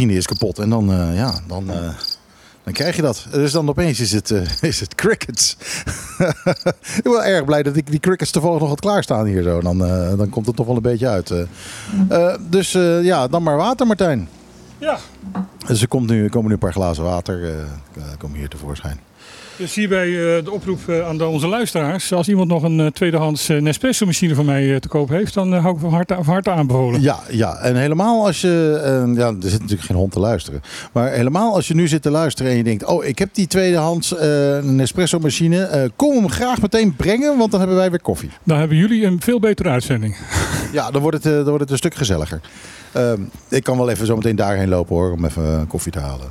is 0.10 0.26
kapot. 0.26 0.60
En 0.60 0.70
dan, 0.70 0.92
eh, 0.92 1.16
ja, 1.16 1.40
dan, 1.48 1.70
eh, 1.70 1.90
dan 2.64 2.74
krijg 2.74 2.96
je 2.96 3.02
dat. 3.02 3.28
Dus 3.32 3.52
dan 3.52 3.70
opeens 3.70 4.00
is 4.00 4.12
het, 4.12 4.32
eh, 4.32 4.62
is 4.62 4.80
het 4.80 4.96
crickets. 4.96 5.58
ik 6.98 7.04
ben 7.04 7.12
wel 7.12 7.24
erg 7.24 7.46
blij 7.46 7.64
dat 7.64 7.76
ik 7.76 7.88
die 7.88 8.00
crickets 8.00 8.32
toevallig 8.32 8.60
nog 8.60 8.70
had 8.70 8.80
klaarstaan 8.80 9.26
hier 9.26 9.44
zo. 9.44 9.62
Dan, 9.62 9.78
dan 10.18 10.30
komt 10.30 10.46
het 10.46 10.56
toch 10.56 10.66
wel 10.66 10.76
een 10.76 10.82
beetje 10.82 11.08
uit. 11.08 11.34
dus 12.50 12.72
ja, 13.02 13.28
dan 13.28 13.44
maar 13.44 13.58
water 13.58 13.88
Martijn. 13.88 14.30
ja. 14.78 14.98
Dus 15.68 15.82
er 15.82 15.88
komt 15.88 16.10
nu, 16.10 16.24
er 16.24 16.30
komen 16.30 16.48
nu 16.48 16.54
een 16.54 16.60
paar 16.60 16.74
glazen 16.74 17.04
water 17.04 17.56
komen 18.18 18.38
hier 18.38 18.50
tevoorschijn. 18.50 19.00
Dus 19.58 19.76
hierbij 19.76 20.08
eh, 20.08 20.44
de 20.44 20.52
oproep 20.52 20.90
eh, 20.90 21.08
aan 21.08 21.22
onze 21.22 21.48
luisteraars. 21.48 22.14
Als 22.14 22.28
iemand 22.28 22.48
nog 22.48 22.64
een 22.64 22.80
eh, 22.80 22.88
tweedehands 22.88 23.50
eh, 23.50 23.62
Nespresso 23.62 24.06
machine 24.06 24.36
van 24.36 24.46
mij 24.46 24.80
te 24.80 24.88
koop 24.88 25.10
heeft, 25.10 25.34
dan 25.34 25.54
hou 25.54 25.74
ik 25.76 25.80
van 25.82 25.94
harte, 25.94 26.14
van 26.14 26.34
harte 26.34 26.50
aanbevolen. 26.52 27.02
Ja, 27.02 27.20
ja, 27.30 27.56
en 27.58 27.76
helemaal 27.76 28.26
als 28.26 28.42
je. 28.42 28.80
ja, 29.16 29.28
er 29.28 29.36
zit 29.50 29.60
natuurlijk 29.60 29.88
geen 29.88 29.98
hond 29.98 30.12
te 30.12 30.20
luisteren. 30.20 30.62
Maar 30.92 31.12
helemaal 31.12 31.54
als 31.54 31.68
je 31.68 31.74
nu 31.76 31.88
zit 31.88 32.02
te 32.02 32.10
luisteren 32.10 32.52
en 32.52 32.58
je 32.58 32.64
denkt: 32.64 32.86
Oh, 32.86 33.06
ik 33.06 33.20
heb 33.20 33.30
die 33.34 33.48
tweedehands 33.48 34.16
eh 34.18 34.60
Nespresso 34.60 35.20
machine. 35.20 35.64
eh, 35.64 35.90
kom 35.96 36.16
hem 36.16 36.30
graag 36.30 36.62
meteen 36.62 36.96
brengen, 36.96 37.38
want 37.38 37.52
dan 37.52 37.60
hebben 37.60 37.78
wij 37.78 37.90
weer 37.90 38.02
koffie. 38.02 38.30
Dan 38.44 38.58
hebben 38.60 38.78
jullie 38.78 39.06
een 39.06 39.22
veel 39.22 39.40
betere 39.40 39.70
uitzending. 39.70 40.16
Ja, 40.72 40.92
dan 40.92 41.02
wordt 41.02 41.24
het, 41.24 41.34
dan 41.34 41.44
wordt 41.46 41.60
het 41.62 41.72
een 41.72 41.78
stuk 41.78 41.96
gezelliger. 41.96 42.42
Ehm, 42.92 43.22
ik 43.50 43.64
kan 43.64 43.78
wel 43.78 43.90
even 43.90 44.06
zo 44.06 44.16
meteen 44.16 44.36
daarheen 44.36 44.70
lopen 44.70 44.96
hoor, 44.96 45.12
om 45.12 45.26
even 45.26 45.68
koffie 45.68 45.92
te 45.92 46.00
halen. 46.00 46.28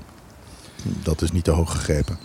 Dat 1.02 1.22
is 1.22 1.32
niet 1.32 1.44
te 1.44 1.50
hoog 1.50 1.70
gegrepen. 1.70 2.18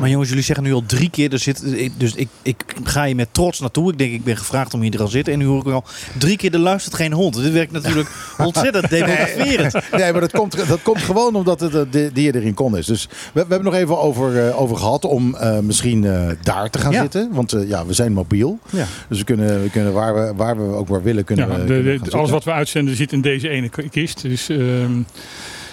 Maar 0.00 0.08
jongens, 0.08 0.28
jullie 0.28 0.44
zeggen 0.44 0.64
nu 0.64 0.72
al 0.72 0.82
drie 0.86 1.10
keer. 1.10 1.32
Er 1.32 1.38
zit, 1.38 1.62
dus 1.96 2.14
ik, 2.14 2.28
ik 2.42 2.64
ga 2.84 3.04
je 3.04 3.14
met 3.14 3.28
trots 3.32 3.60
naartoe. 3.60 3.92
Ik 3.92 3.98
denk, 3.98 4.12
ik 4.12 4.24
ben 4.24 4.36
gevraagd 4.36 4.74
om 4.74 4.80
hier 4.80 4.90
te 4.90 4.98
gaan 4.98 5.08
zitten. 5.08 5.32
En 5.32 5.38
nu 5.38 5.44
hoor 5.44 5.66
ik 5.66 5.72
al 5.72 5.84
drie 6.18 6.36
keer, 6.36 6.52
er 6.52 6.58
luistert 6.58 6.94
geen 6.94 7.12
hond. 7.12 7.34
Dit 7.42 7.52
werkt 7.52 7.72
natuurlijk 7.72 8.08
ontzettend 8.38 8.90
demotiverend. 8.90 9.72
Nee, 9.92 10.12
maar 10.12 10.20
dat 10.20 10.32
komt, 10.32 10.68
dat 10.68 10.82
komt 10.82 11.00
gewoon 11.02 11.34
omdat 11.34 11.60
het 11.60 11.74
eh, 11.74 11.80
de, 11.90 12.10
die 12.12 12.34
erin 12.34 12.54
kon 12.54 12.76
is. 12.76 12.86
Dus 12.86 13.04
we, 13.08 13.16
we 13.32 13.38
hebben 13.38 13.64
nog 13.64 13.74
even 13.74 13.98
over, 13.98 14.46
eh, 14.48 14.60
over 14.60 14.76
gehad 14.76 15.04
om 15.04 15.34
eh, 15.34 15.58
misschien 15.58 16.04
eh, 16.04 16.28
daar 16.42 16.70
te 16.70 16.78
gaan 16.78 16.92
Ja. 16.92 17.00
zitten. 17.00 17.28
Want 17.32 17.52
eh, 17.52 17.68
ja, 17.68 17.86
we 17.86 17.92
zijn 17.92 18.12
mobiel. 18.12 18.58
Ja. 18.70 18.86
Dus 19.08 19.18
we 19.18 19.24
kunnen, 19.24 19.62
we 19.62 19.70
kunnen 19.70 19.92
waar, 19.92 20.14
we, 20.14 20.32
waar 20.36 20.56
we 20.56 20.74
ook 20.74 20.88
maar 20.88 21.02
willen 21.02 21.24
kunnen. 21.24 21.48
Ja, 21.48 21.52
we- 21.54 21.60
de- 21.60 21.66
kunnen 21.66 21.98
de- 22.02 22.10
gaan 22.10 22.18
alles 22.18 22.30
wat 22.30 22.44
we 22.44 22.52
uitzenden 22.52 22.96
zit 22.96 23.12
in 23.12 23.20
deze 23.20 23.48
ene 23.48 23.70
kist. 23.90 24.22
Dus 24.22 24.48
ehm, 24.48 24.92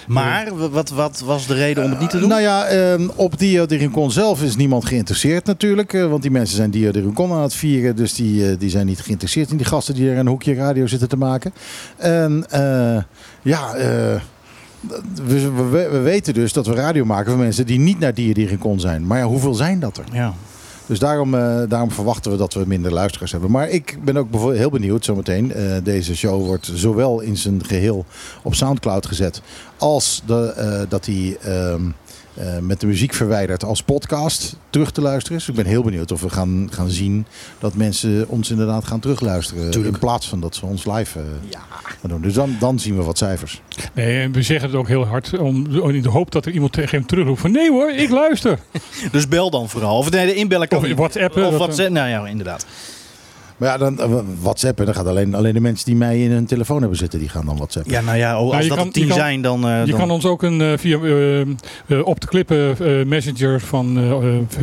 Maar 0.06 0.70
wat, 0.70 0.90
wat 0.90 1.22
was 1.24 1.46
de 1.46 1.54
reden 1.54 1.84
om 1.84 1.90
het 1.90 2.00
niet 2.00 2.10
te 2.10 2.18
doen? 2.18 2.28
Nou 2.28 2.40
ja, 2.40 2.64
ehm, 2.64 3.08
op 3.14 3.38
Dio 3.38 3.66
de 3.66 3.76
Rincon 3.76 4.10
zelf 4.10 4.42
is 4.42 4.56
niemand 4.56 4.84
geïnteresseerd 4.84 5.46
natuurlijk. 5.46 5.92
eh, 5.92 6.06
want 6.06 6.22
die 6.22 6.30
mensen 6.30 6.56
zijn 6.56 6.70
Dio 6.70 6.90
de 6.90 7.00
Rincon 7.00 7.32
aan 7.32 7.42
het 7.42 7.54
vieren. 7.54 7.96
Dus 7.96 8.14
die, 8.14 8.50
eh, 8.50 8.58
die 8.58 8.70
zijn 8.70 8.86
niet 8.86 9.00
geïnteresseerd 9.00 9.50
in 9.50 9.56
die 9.56 9.66
gasten 9.66 9.94
die 9.94 10.10
er 10.10 10.18
een 10.18 10.26
hoekje 10.26 10.54
radio 10.54 10.86
zitten 10.86 11.08
te 11.08 11.16
maken. 11.16 11.52
En 11.96 12.46
eh, 12.50 13.02
ja, 13.42 13.72
we, 15.24 15.50
we, 15.50 15.88
we 15.90 15.98
weten 15.98 16.34
dus 16.34 16.52
dat 16.52 16.66
we 16.66 16.74
radio 16.74 17.04
maken 17.04 17.30
voor 17.30 17.40
mensen 17.40 17.66
die 17.66 17.78
niet 17.78 17.98
naar 17.98 18.14
Dio 18.14 18.32
de 18.32 18.46
Rincon 18.46 18.80
zijn. 18.80 19.06
Maar 19.06 19.18
ja, 19.18 19.24
hoeveel 19.24 19.54
zijn 19.54 19.80
dat 19.80 19.96
er? 19.96 20.04
ja. 20.12 20.34
Dus 20.86 20.98
daarom, 20.98 21.34
eh, 21.34 21.62
daarom 21.68 21.90
verwachten 21.90 22.30
we 22.30 22.36
dat 22.36 22.54
we 22.54 22.64
minder 22.66 22.92
luisteraars 22.92 23.32
hebben. 23.32 23.50
Maar 23.50 23.68
ik 23.68 23.98
ben 24.04 24.16
ook 24.16 24.52
heel 24.52 24.70
benieuwd 24.70 25.04
zometeen. 25.04 25.52
Eh, 25.52 25.76
deze 25.82 26.16
show 26.16 26.44
wordt 26.44 26.70
zowel 26.74 27.20
in 27.20 27.36
zijn 27.36 27.64
geheel 27.64 28.04
op 28.42 28.54
Soundcloud 28.54 29.06
gezet. 29.06 29.42
Als 29.78 30.22
de, 30.26 30.52
eh, 30.56 30.80
dat 30.88 31.06
hij 31.06 31.36
ehm, 31.42 31.82
eh, 32.34 32.58
met 32.58 32.80
de 32.80 32.86
muziek 32.86 33.14
verwijderd 33.14 33.64
als 33.64 33.82
podcast 33.82 34.56
terug 34.70 34.90
te 34.90 35.00
luisteren 35.00 35.38
is. 35.38 35.48
Ik 35.48 35.54
ben 35.54 35.66
heel 35.66 35.82
benieuwd 35.82 36.12
of 36.12 36.20
we 36.20 36.30
gaan, 36.30 36.68
gaan 36.70 36.90
zien 36.90 37.26
dat 37.58 37.74
mensen 37.74 38.28
ons 38.28 38.50
inderdaad 38.50 38.84
gaan 38.84 39.00
terugluisteren. 39.00 39.70
Tuurlijk. 39.70 39.94
In 39.94 40.00
plaats 40.00 40.28
van 40.28 40.40
dat 40.40 40.54
ze 40.54 40.66
ons 40.66 40.84
live 40.84 41.18
eh, 41.18 41.24
gaan 42.00 42.10
doen. 42.10 42.20
Dus 42.20 42.34
dan, 42.34 42.56
dan 42.58 42.78
zien 42.78 42.96
we 42.96 43.02
wat 43.02 43.18
cijfers. 43.18 43.60
nee, 43.92 44.20
en 44.20 44.32
we 44.32 44.42
zeggen 44.42 44.68
het 44.68 44.78
ook 44.78 44.88
heel 44.88 45.06
hard 45.06 45.38
om, 45.38 45.66
in 45.90 46.02
de 46.02 46.08
hoop 46.08 46.32
dat 46.32 46.46
er 46.46 46.52
iemand 46.52 46.72
tegen 46.72 46.98
hem 46.98 47.06
terugroept 47.06 47.40
van 47.40 47.52
nee 47.52 47.70
hoor, 47.70 47.90
ik 47.90 48.10
luister. 48.10 48.58
Dus 49.12 49.28
bel 49.28 49.50
dan 49.50 49.68
vooral. 49.68 49.98
Of 49.98 50.10
nee, 50.10 50.26
de 50.26 50.34
inbellen 50.34 50.68
kan 50.68 50.78
Of 50.78 50.86
niet. 50.86 50.96
WhatsAppen, 50.96 51.46
Of 51.46 51.54
WhatsApp. 51.54 51.90
Nou 51.90 52.08
ja, 52.08 52.26
inderdaad. 52.26 52.66
Maar 53.56 53.68
ja, 53.68 53.76
dan 53.78 54.00
eh, 54.00 54.18
WhatsAppen, 54.40 54.84
dan 54.86 54.94
gaat 54.94 55.06
alleen, 55.06 55.34
alleen 55.34 55.54
de 55.54 55.60
mensen 55.60 55.86
die 55.86 55.96
mij 55.96 56.22
in 56.22 56.30
hun 56.30 56.46
telefoon 56.46 56.80
hebben 56.80 56.98
zitten, 56.98 57.18
die 57.18 57.28
gaan 57.28 57.46
dan 57.46 57.56
WhatsAppen. 57.56 57.92
Ja, 57.92 58.00
nou 58.00 58.16
ja, 58.16 58.40
oh, 58.40 58.54
als 58.54 58.62
je 58.62 58.68
dat 58.68 58.78
kan- 58.78 58.90
tien 58.90 59.06
kan- 59.08 59.16
zijn, 59.16 59.42
dan... 59.42 59.66
eh, 59.68 59.84
Je 59.84 59.90
dan- 59.90 60.00
kan 60.00 60.10
ons 60.10 60.24
ook 60.26 60.42
een, 60.42 60.60
eh, 60.60 60.72
via 60.78 60.96
op 62.02 62.20
de 62.20 62.26
klippen 62.26 62.76
eh, 62.78 63.06
messenger 63.06 63.60
van 63.60 63.98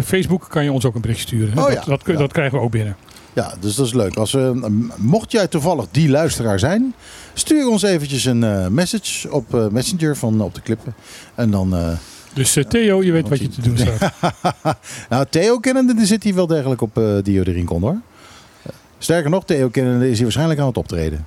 Facebook 0.05 0.45
kan 0.49 0.63
je 0.63 0.71
ons 0.71 0.85
ook 0.85 0.95
een 0.95 1.01
bericht 1.01 1.19
sturen. 1.19 1.57
Oh 1.57 1.63
dat, 1.85 2.03
ja. 2.05 2.13
dat, 2.17 2.31
krijgen 2.31 2.57
we 2.57 2.63
ook 2.63 2.71
binnen. 2.71 2.95
Ja, 3.33 3.53
dus 3.59 3.75
dat 3.75 3.85
is 3.85 3.93
leuk. 3.93 4.15
Als, 4.15 4.33
eh, 4.33 4.49
mocht 4.97 5.31
jij 5.31 5.47
toevallig 5.47 5.85
die 5.91 6.09
luisteraar 6.09 6.59
zijn, 6.59 6.93
stuur 7.33 7.67
ons 7.67 7.81
eventjes 7.83 8.25
een 8.25 8.43
eh, 8.43 8.67
message 8.67 9.31
op 9.31 9.55
eh, 9.55 9.67
Messenger 9.67 10.17
van 10.17 10.41
op 10.41 10.55
de 10.55 10.61
klippen. 10.61 10.93
En 11.35 11.51
dan, 11.51 11.75
eh, 11.75 11.89
Dus 12.33 12.57
Theo, 12.67 13.03
je 13.03 13.11
weet 13.11 13.29
wat 13.29 13.39
je 13.39 13.47
te 13.47 13.61
doen 13.61 13.77
staat. 13.97 14.13
nou 15.09 15.25
Theo 15.29 15.57
kennende, 15.59 15.95
die 15.95 16.05
zit 16.05 16.23
hier 16.23 16.35
wel 16.35 16.47
degelijk 16.47 16.81
op 16.81 16.97
eh 16.97 17.03
Dio 17.23 17.43
de 17.43 17.51
Rincon 17.51 17.81
hoor. 17.81 17.97
Sterker 19.03 19.29
nog, 19.29 19.45
Theo 19.45 19.69
kennende 19.69 20.05
is 20.05 20.13
hier 20.13 20.23
waarschijnlijk 20.23 20.59
aan 20.59 20.67
het 20.67 20.77
optreden. 20.77 21.25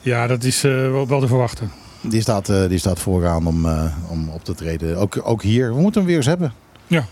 Ja, 0.00 0.26
dat 0.26 0.44
is 0.44 0.64
eh, 0.64 0.70
wel, 1.06 1.20
te 1.20 1.26
verwachten. 1.26 1.70
Die 2.00 2.20
staat, 2.20 2.48
eh, 2.48 2.68
die 2.68 2.78
staat 2.78 2.98
vooraan 3.00 3.46
om, 3.46 3.66
eh, 3.66 3.84
om 4.08 4.28
op 4.28 4.44
te 4.44 4.54
treden. 4.54 4.96
Ook, 4.96 5.20
ook 5.22 5.42
hier. 5.42 5.74
We 5.74 5.80
moeten 5.80 6.00
hem 6.00 6.08
weer 6.08 6.16
eens 6.16 6.26
hebben. 6.26 6.52
Ja. 6.86 7.06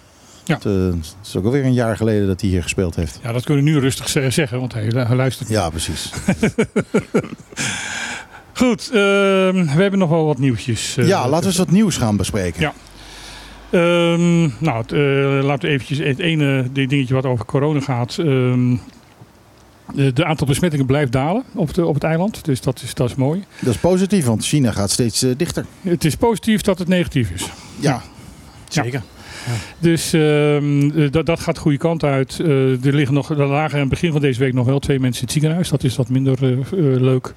Ja. 0.45 0.55
Het, 0.55 0.65
het 0.65 1.15
is 1.25 1.37
ook 1.37 1.45
alweer 1.45 1.65
een 1.65 1.73
jaar 1.73 1.97
geleden 1.97 2.27
dat 2.27 2.41
hij 2.41 2.51
hier 2.51 2.63
gespeeld 2.63 2.97
heeft. 2.97 3.19
Ja, 3.23 3.33
dat 3.33 3.45
kunnen 3.45 3.65
we 3.65 3.71
nu 3.71 3.79
rustig 3.79 4.09
ze- 4.09 4.31
zeggen, 4.31 4.59
want 4.61 4.73
hij, 4.73 4.85
hij 4.95 5.17
luistert. 5.17 5.49
Ja, 5.49 5.71
precies. 5.71 6.11
Goed, 8.53 8.89
ehm, 8.93 9.65
we 9.65 9.81
hebben 9.83 9.99
nog 9.99 10.09
wel 10.11 10.27
wat 10.27 10.39
nieuwtjes. 10.39 10.95
ja, 10.95 11.21
laten 11.29 11.41
we 11.41 11.47
eens 11.47 11.57
wat 11.59 11.71
nieuws 11.71 11.97
gaan 11.97 12.17
bespreken. 12.17 12.61
Ja. 12.61 12.73
Ehm, 13.71 14.41
nou, 14.59 14.97
laten 15.43 15.69
we 15.69 15.75
eventjes 15.75 15.99
het 15.99 16.19
ene 16.19 16.69
dingetje 16.73 17.15
wat 17.15 17.27
over 17.27 17.45
corona 17.45 17.81
gaat. 17.81 18.19
Ehm 18.19 18.75
de, 19.95 20.13
de 20.13 20.25
aantal 20.25 20.47
besmettingen 20.47 20.87
blijft 20.87 21.13
dalen 21.13 21.43
op, 21.55 21.75
de, 21.75 21.87
op 21.87 21.95
het 21.95 22.05
eiland. 22.05 22.45
Dus 22.45 22.61
dat 22.61 22.83
is, 22.83 22.95
dat 22.95 23.09
is 23.11 23.15
mooi. 23.15 23.45
Dat 23.61 23.75
is 23.75 23.81
positief, 23.81 24.25
want 24.25 24.45
China 24.45 24.73
gaat 24.73 24.91
steeds 24.91 25.23
eh, 25.23 25.31
dichter. 25.37 25.67
Het 25.81 26.05
is 26.05 26.17
positief 26.17 26.61
dat 26.61 26.79
het 26.79 26.89
negatief 26.89 27.31
is. 27.31 27.49
Ja. 27.81 28.03
Zeker. 28.69 29.03
Dus 29.79 30.13
ehm, 30.13 30.91
eh, 30.91 31.11
dat, 31.11 31.27
dat 31.27 31.41
gaat 31.41 31.55
de 31.55 31.61
goede 31.61 31.79
kant 31.79 32.05
uit. 32.05 32.41
Eh, 32.41 32.85
er, 32.85 32.95
liggen 32.95 33.15
nog, 33.15 33.31
er 33.31 33.47
lagen 33.47 33.75
aan 33.75 33.81
het 33.81 33.89
begin 33.89 34.13
van 34.13 34.21
deze 34.21 34.39
week 34.39 34.53
nog 34.53 34.67
wel 34.67 34.79
twee 34.79 35.01
mensen 35.01 35.21
in 35.21 35.25
het 35.27 35.33
ziekenhuis. 35.33 35.69
Dat 35.69 35.85
is 35.85 35.97
wat 35.97 36.09
minder 36.09 36.57
leuk. 37.03 37.35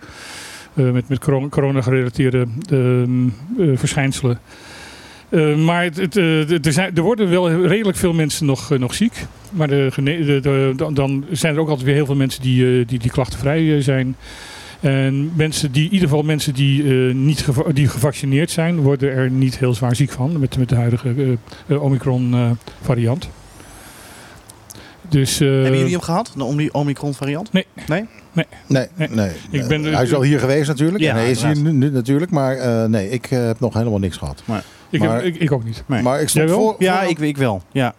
Eh, 0.76 0.92
met 0.92 1.10
met 1.10 1.20
corona- 1.20 1.48
corona-gerelateerde 1.50 2.48
ehm, 2.70 3.28
eh, 3.60 3.78
verschijnselen. 3.78 4.40
Eh, 5.30 5.56
maar 5.56 5.84
het, 5.84 5.98
het, 5.98 6.18
eh, 6.18 6.66
er, 6.66 6.74
zijn, 6.74 6.96
er 6.96 7.02
worden 7.02 7.30
wel 7.30 7.66
redelijk 7.66 7.98
veel 7.98 8.14
mensen 8.14 8.46
nog, 8.46 8.72
eh, 8.72 8.80
nog 8.80 8.94
ziek. 8.94 9.26
Maar 9.52 9.68
de, 9.68 9.92
de, 10.04 10.40
de- 10.42 10.92
dan- 10.94 11.26
zijn 11.32 11.54
er 11.56 11.60
ook 11.60 11.68
altijd 11.70 11.86
weer 11.86 11.96
heel 11.96 12.06
veel 12.06 12.16
mensen 12.16 12.42
die, 12.42 12.80
eh, 12.80 12.88
die, 12.88 13.00
die 13.00 13.12
klachtenvrij 13.12 13.76
eh, 13.76 13.82
zijn. 13.84 14.16
En 14.80 15.32
mensen 15.36 15.72
die, 15.72 15.86
in 15.86 15.94
ieder 15.94 16.08
geval 16.08 16.24
mensen 16.24 16.54
die, 16.54 16.84
eh, 17.08 17.14
niet 17.14 17.40
geva- 17.42 17.72
die 17.74 17.88
gevaccineerd 17.88 18.52
zijn, 18.52 18.80
worden 18.80 19.12
er 19.12 19.30
niet 19.32 19.58
heel 19.58 19.74
zwaar 19.74 19.96
ziek 19.96 20.12
van. 20.12 20.40
Met, 20.40 20.58
met 20.58 20.70
de 20.70 20.76
huidige 20.76 21.10
eh, 21.18 21.32
eh, 21.76 21.84
Omicron 21.84 22.34
eh, 22.34 22.50
variant. 22.82 23.30
Dus, 25.10 25.40
eh, 25.40 25.48
Hebben 25.50 25.78
jullie 25.78 25.92
hem 25.92 26.02
gehad, 26.02 26.34
de 26.38 26.44
Omni- 26.44 26.70
Omicron 26.72 27.14
variant? 27.14 27.54
Nee. 27.54 27.66
Nee? 27.88 28.06
Nee, 28.34 28.46
Nee. 28.68 29.08
nee. 29.12 29.30
Ik 29.52 29.68
ben- 29.68 29.86
Eh, 29.86 29.94
hij 29.94 30.04
is 30.04 30.10
wel 30.10 30.22
hier 30.24 30.40
geweest 30.40 30.68
natuurlijk. 30.68 31.04
Ja, 31.04 31.10
en 31.10 31.16
hij 31.16 31.32
is 31.32 31.44
hier 31.44 31.58
nu, 31.62 31.72
nu 31.72 31.90
natuurlijk. 31.92 32.32
Maar 32.32 32.56
eh, 32.58 32.86
nee, 32.86 33.10
ik 33.10 33.26
eh, 33.32 33.46
heb 33.46 33.60
nog 33.60 33.74
helemaal 33.74 34.00
niks 34.00 34.18
gehad. 34.18 34.44
Ik, 35.02 35.08
maar- 35.08 35.16
heb, 35.16 35.26
ik, 35.26 35.36
ik 35.36 35.52
ook 35.52 35.64
niet. 35.64 35.84
Nee. 35.86 36.02
Maar 36.02 36.22
ik 36.22 36.30
stond 36.30 36.48
Jij 36.50 36.56
wel? 36.58 36.66
voor... 36.66 36.76
Ja, 36.80 37.00
voor- 37.02 37.10
ik, 37.10 37.20
ik 37.20 37.38
wel. 37.38 37.62
Ja. 37.72 37.94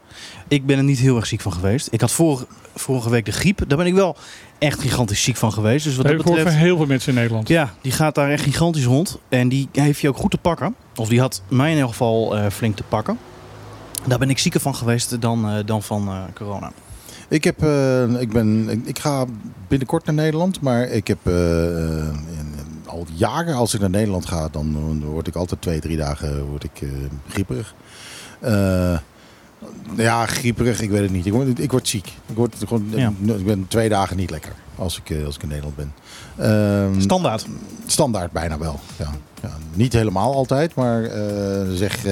Ik 0.49 0.67
ben 0.67 0.77
er 0.77 0.85
niet 0.85 0.99
heel 0.99 1.17
erg 1.17 1.27
ziek 1.27 1.41
van 1.41 1.53
geweest. 1.53 1.89
Ik 1.91 2.01
had 2.01 2.13
vorige, 2.13 2.47
vorige 2.75 3.11
week 3.11 3.25
de 3.25 3.33
griep. 3.33 3.63
Daar 3.69 3.79
ben 3.79 3.87
ik 3.87 3.95
wel 3.95 4.17
echt 4.59 4.81
gigantisch 4.81 5.23
ziek 5.23 5.37
van 5.37 5.53
geweest. 5.53 5.85
Dus 5.85 5.97
wat 5.97 6.07
Dat 6.07 6.17
dat 6.17 6.25
betreft... 6.27 6.57
heel 6.57 6.77
veel 6.77 6.87
mensen 6.87 7.09
in 7.13 7.19
Nederland. 7.19 7.49
Ja, 7.49 7.73
die 7.81 7.93
gaat 7.93 8.15
daar 8.15 8.31
echt 8.31 8.43
gigantisch 8.43 8.85
rond. 8.85 9.19
En 9.29 9.49
die 9.49 9.69
heeft 9.73 10.01
je 10.01 10.09
ook 10.09 10.17
goed 10.17 10.31
te 10.31 10.39
pakken. 10.39 10.75
Of 10.97 11.09
die 11.09 11.21
had 11.21 11.43
mij 11.49 11.69
in 11.69 11.75
ieder 11.75 11.89
geval 11.89 12.37
eh, 12.37 12.47
flink 12.51 12.77
te 12.77 12.83
pakken. 12.89 13.19
Daar 14.07 14.19
ben 14.19 14.31
ik 14.31 14.39
zieker 14.39 14.61
van 14.61 14.75
geweest 14.75 15.21
dan, 15.21 15.49
eh, 15.49 15.55
dan 15.65 15.83
van 15.83 16.09
eh, 16.09 16.19
corona. 16.35 16.73
Ik, 17.29 17.45
heb, 17.45 17.63
eh, 17.63 18.21
ik, 18.21 18.33
ben, 18.33 18.69
ik, 18.69 18.81
ik 18.87 18.99
ga 18.99 19.25
binnenkort 19.69 20.05
naar 20.05 20.15
Nederland, 20.15 20.61
maar 20.61 20.83
ik 20.89 21.07
heb 21.07 21.19
eh, 21.23 21.33
al 22.97 23.07
jaren 23.15 23.55
als 23.55 23.75
ik 23.75 23.81
naar 23.81 23.91
Nederland 23.91 24.27
ga, 24.27 24.49
dan, 24.49 25.01
word 25.05 25.27
ik 25.27 25.35
altijd 25.35 25.61
twee, 25.61 25.81
drie 25.81 25.97
dagen 25.97 26.45
word 26.45 26.65
ik, 26.65 26.81
eh, 26.83 26.89
grieperig. 27.29 27.75
Eh, 28.41 28.99
ja, 29.97 30.27
grieperig, 30.27 30.81
ik 30.81 30.91
weet 30.91 31.03
het 31.03 31.11
niet. 31.11 31.27
Ik 31.27 31.33
word, 31.33 31.59
ik 31.59 31.71
word 31.71 31.89
ziek. 31.89 32.07
Ik, 32.07 32.37
word, 32.37 32.55
gewoon, 32.59 32.87
Ja. 32.91 33.13
ik 33.27 33.45
ben 33.47 33.69
twee 33.69 33.89
dagen 33.89 34.17
niet 34.17 34.31
lekker 34.31 34.53
als 34.77 34.99
ik, 34.99 35.11
eh, 35.11 35.25
als 35.25 35.37
ik 35.37 35.43
in 35.43 35.49
Nederland 35.49 35.77
ben. 35.77 35.93
Ehm, 36.37 37.01
Standaard. 37.01 37.47
Standaard 37.87 38.33
bijna 38.33 38.59
wel. 38.59 38.81
Ja. 38.97 39.11
Ja, 39.43 39.57
niet 39.75 39.93
helemaal 39.93 40.35
altijd, 40.35 40.75
maar 40.75 41.05
eh, 41.05 41.73
zeg 41.75 41.97
eh, 41.97 42.03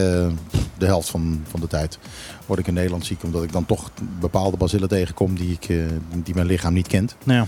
de 0.78 0.86
helft 0.86 1.08
van, 1.08 1.44
van 1.50 1.60
de 1.60 1.66
tijd 1.66 1.98
word 2.46 2.58
ik 2.58 2.66
in 2.66 2.74
Nederland 2.74 3.06
ziek. 3.06 3.22
Omdat 3.22 3.42
ik 3.42 3.52
dan 3.52 3.66
toch 3.66 3.90
bepaalde 4.20 4.56
bacillen 4.56 4.88
tegenkom 4.88 5.34
die, 5.34 5.52
ik, 5.60 5.68
eh, 5.68 5.76
die 6.22 6.34
mijn 6.34 6.46
lichaam 6.46 6.72
niet 6.72 6.86
kent. 6.86 7.16
Nou 7.24 7.38
ja. 7.38 7.46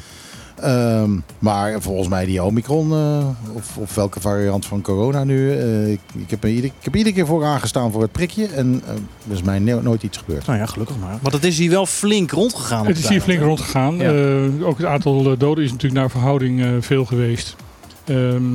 Ehm, 0.61 1.11
maar 1.39 1.81
volgens 1.83 2.09
mij 2.09 2.25
die 2.25 2.43
Omicron, 2.45 2.93
eh, 2.93 3.27
of, 3.53 3.77
of 3.77 3.95
welke 3.95 4.21
variant 4.21 4.67
van 4.67 4.81
corona 4.83 5.25
nu. 5.25 5.53
eh, 5.59 5.93
ik, 5.93 6.01
ik, 6.19 6.31
heb 6.31 6.43
er 6.45 6.51
ieder, 6.51 6.65
ik 6.65 6.85
heb 6.85 6.97
iedere 6.97 7.15
keer 7.15 7.27
voor 7.27 7.45
aangestaan 7.45 7.93
voor 7.93 8.03
het 8.03 8.13
prikje. 8.13 8.47
En 8.47 8.83
eh, 8.87 8.93
er 9.29 9.33
is 9.35 9.43
mij 9.43 9.59
no- 9.59 9.81
nooit 9.81 10.03
iets 10.03 10.19
gebeurd. 10.19 10.47
nou 10.47 10.59
ja, 10.59 10.67
gelukkig 10.67 10.97
maar. 10.99 11.19
Want 11.23 11.35
het 11.35 11.45
is 11.45 11.59
hier 11.59 11.71
wel 11.71 11.87
flink 11.87 12.31
rondgegaan. 12.31 12.81
op 12.81 12.87
Het 12.87 12.99
is 12.99 13.09
hier 13.09 13.21
flink 13.21 13.41
rondgegaan. 13.43 13.97
Ja. 13.97 14.13
Eh, 14.13 14.67
ook 14.67 14.77
het 14.79 14.87
aantal 14.87 15.37
doden 15.39 15.65
is 15.65 15.71
natuurlijk 15.73 16.01
naar 16.01 16.11
verhouding 16.11 16.63
eh, 16.63 16.69
veel 16.81 17.05
geweest. 17.05 17.57
Ehm, 18.05 18.55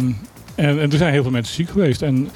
en, 0.55 0.79
en 0.79 0.91
er 0.91 0.97
zijn 0.97 1.13
heel 1.13 1.21
veel 1.21 1.31
mensen 1.31 1.55
ziek 1.55 1.69
geweest. 1.69 2.01
En, 2.01 2.29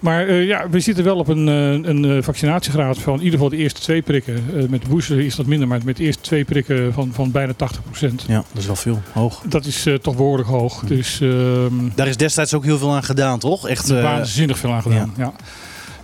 maar 0.00 0.26
eh, 0.26 0.46
ja, 0.46 0.68
we 0.70 0.80
zitten 0.80 1.04
wel 1.04 1.16
op 1.16 1.28
een, 1.28 1.48
eh, 1.48 1.72
een 1.90 2.04
eh, 2.04 2.22
vaccinatiegraad 2.22 2.98
van 2.98 3.12
in 3.14 3.18
ieder 3.18 3.32
geval 3.34 3.48
de 3.48 3.56
eerste 3.56 3.80
twee 3.80 4.02
prikken. 4.02 4.44
Eh, 4.56 4.68
met 4.68 4.82
de 4.82 4.88
booster 4.88 5.20
is 5.20 5.36
dat 5.36 5.46
minder, 5.46 5.68
maar 5.68 5.80
met 5.84 5.96
de 5.96 6.02
eerste 6.04 6.22
twee 6.22 6.44
prikken 6.44 6.92
van, 6.92 7.10
van 7.12 7.30
bijna 7.30 7.52
80%. 7.52 8.24
Ja, 8.26 8.34
dat 8.52 8.60
is 8.60 8.66
wel 8.66 8.76
veel. 8.76 9.02
Hoog. 9.12 9.42
Dat 9.48 9.64
is 9.64 9.86
eh, 9.86 9.94
toch 9.94 10.16
behoorlijk 10.16 10.48
hoog. 10.48 10.82
Dus 10.86 11.20
ehm 11.20 11.74
Daar 11.94 12.06
is 12.06 12.16
destijds 12.16 12.54
ook 12.54 12.64
heel 12.64 12.78
veel 12.78 12.94
aan 12.94 13.02
gedaan, 13.04 13.38
toch? 13.38 13.68
Echt. 13.68 13.90
eh, 13.90 14.02
waanzinnig 14.02 14.58
veel 14.58 14.72
aan 14.72 14.82
gedaan. 14.82 15.14
Ja. 15.16 15.32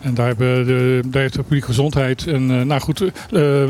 En 0.04 0.14
daar, 0.14 0.26
hebben 0.26 0.66
de, 0.66 1.02
daar 1.06 1.22
heeft 1.22 1.34
de 1.34 1.42
publieke 1.42 1.66
gezondheid. 1.66 2.26
En 2.26 2.50
eh, 2.50 2.66
nou 2.66 2.80
goed, 2.80 3.00
uh, 3.00 3.10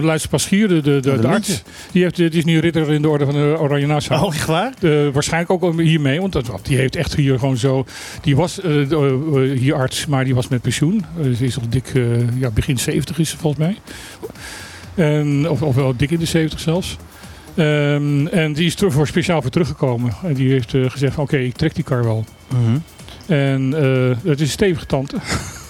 Luister 0.02 0.30
Paschier, 0.30 0.68
de, 0.68 0.74
de, 0.74 1.00
de, 1.00 1.00
de 1.00 1.18
de 1.20 1.28
arts, 1.28 1.62
die, 1.92 2.02
heeft, 2.02 2.16
die 2.16 2.30
is 2.30 2.44
nu 2.44 2.58
ridder 2.58 2.92
in 2.92 3.02
de 3.02 3.08
orde 3.08 3.24
van 3.24 3.34
de 3.34 3.56
Oranje 3.58 3.86
Nassau. 3.86 4.24
Oh, 4.24 4.34
echt 4.34 4.46
waar? 4.46 4.72
Eh, 4.80 5.08
waarschijnlijk 5.12 5.64
ook 5.64 5.80
hiermee, 5.80 6.20
want 6.20 6.32
dat, 6.32 6.60
die 6.62 6.76
heeft 6.76 6.96
echt 6.96 7.14
hier 7.14 7.38
gewoon 7.38 7.56
zo. 7.56 7.84
Die 8.22 8.36
was 8.36 8.60
eh, 8.60 8.92
eh, 8.92 9.58
hier 9.58 9.74
arts, 9.74 10.06
maar 10.06 10.24
die 10.24 10.34
was 10.34 10.48
met 10.48 10.62
pensioen. 10.62 11.04
Ze 11.36 11.44
is 11.44 11.58
al 11.58 11.68
dik, 11.68 11.90
eh, 11.94 12.38
ja, 12.38 12.50
begin 12.50 12.78
70 12.78 13.18
is 13.18 13.30
ze 13.30 13.36
volgens 13.36 13.66
mij. 13.66 13.76
En, 14.94 15.50
of, 15.50 15.62
of 15.62 15.74
wel 15.74 15.96
dik 15.96 16.10
in 16.10 16.18
de 16.18 16.26
70 16.26 16.60
zelfs. 16.60 16.96
Ehm, 17.54 18.26
en 18.26 18.52
die 18.52 18.66
is 18.66 18.80
er 18.80 18.92
voor 18.92 19.06
speciaal 19.06 19.42
voor 19.42 19.50
teruggekomen. 19.50 20.12
En 20.22 20.34
die 20.34 20.50
heeft 20.50 20.74
eh, 20.74 20.90
gezegd: 20.90 21.18
Oké, 21.18 21.36
ik 21.36 21.56
trek 21.56 21.74
die 21.74 21.84
kar 21.84 22.04
wel. 22.04 22.24
Mhm. 22.48 22.78
En 23.26 23.74
eh, 23.74 24.16
het 24.30 24.40
is 24.40 24.46
een 24.46 24.52
stevige 24.52 24.86
tante. 24.86 25.16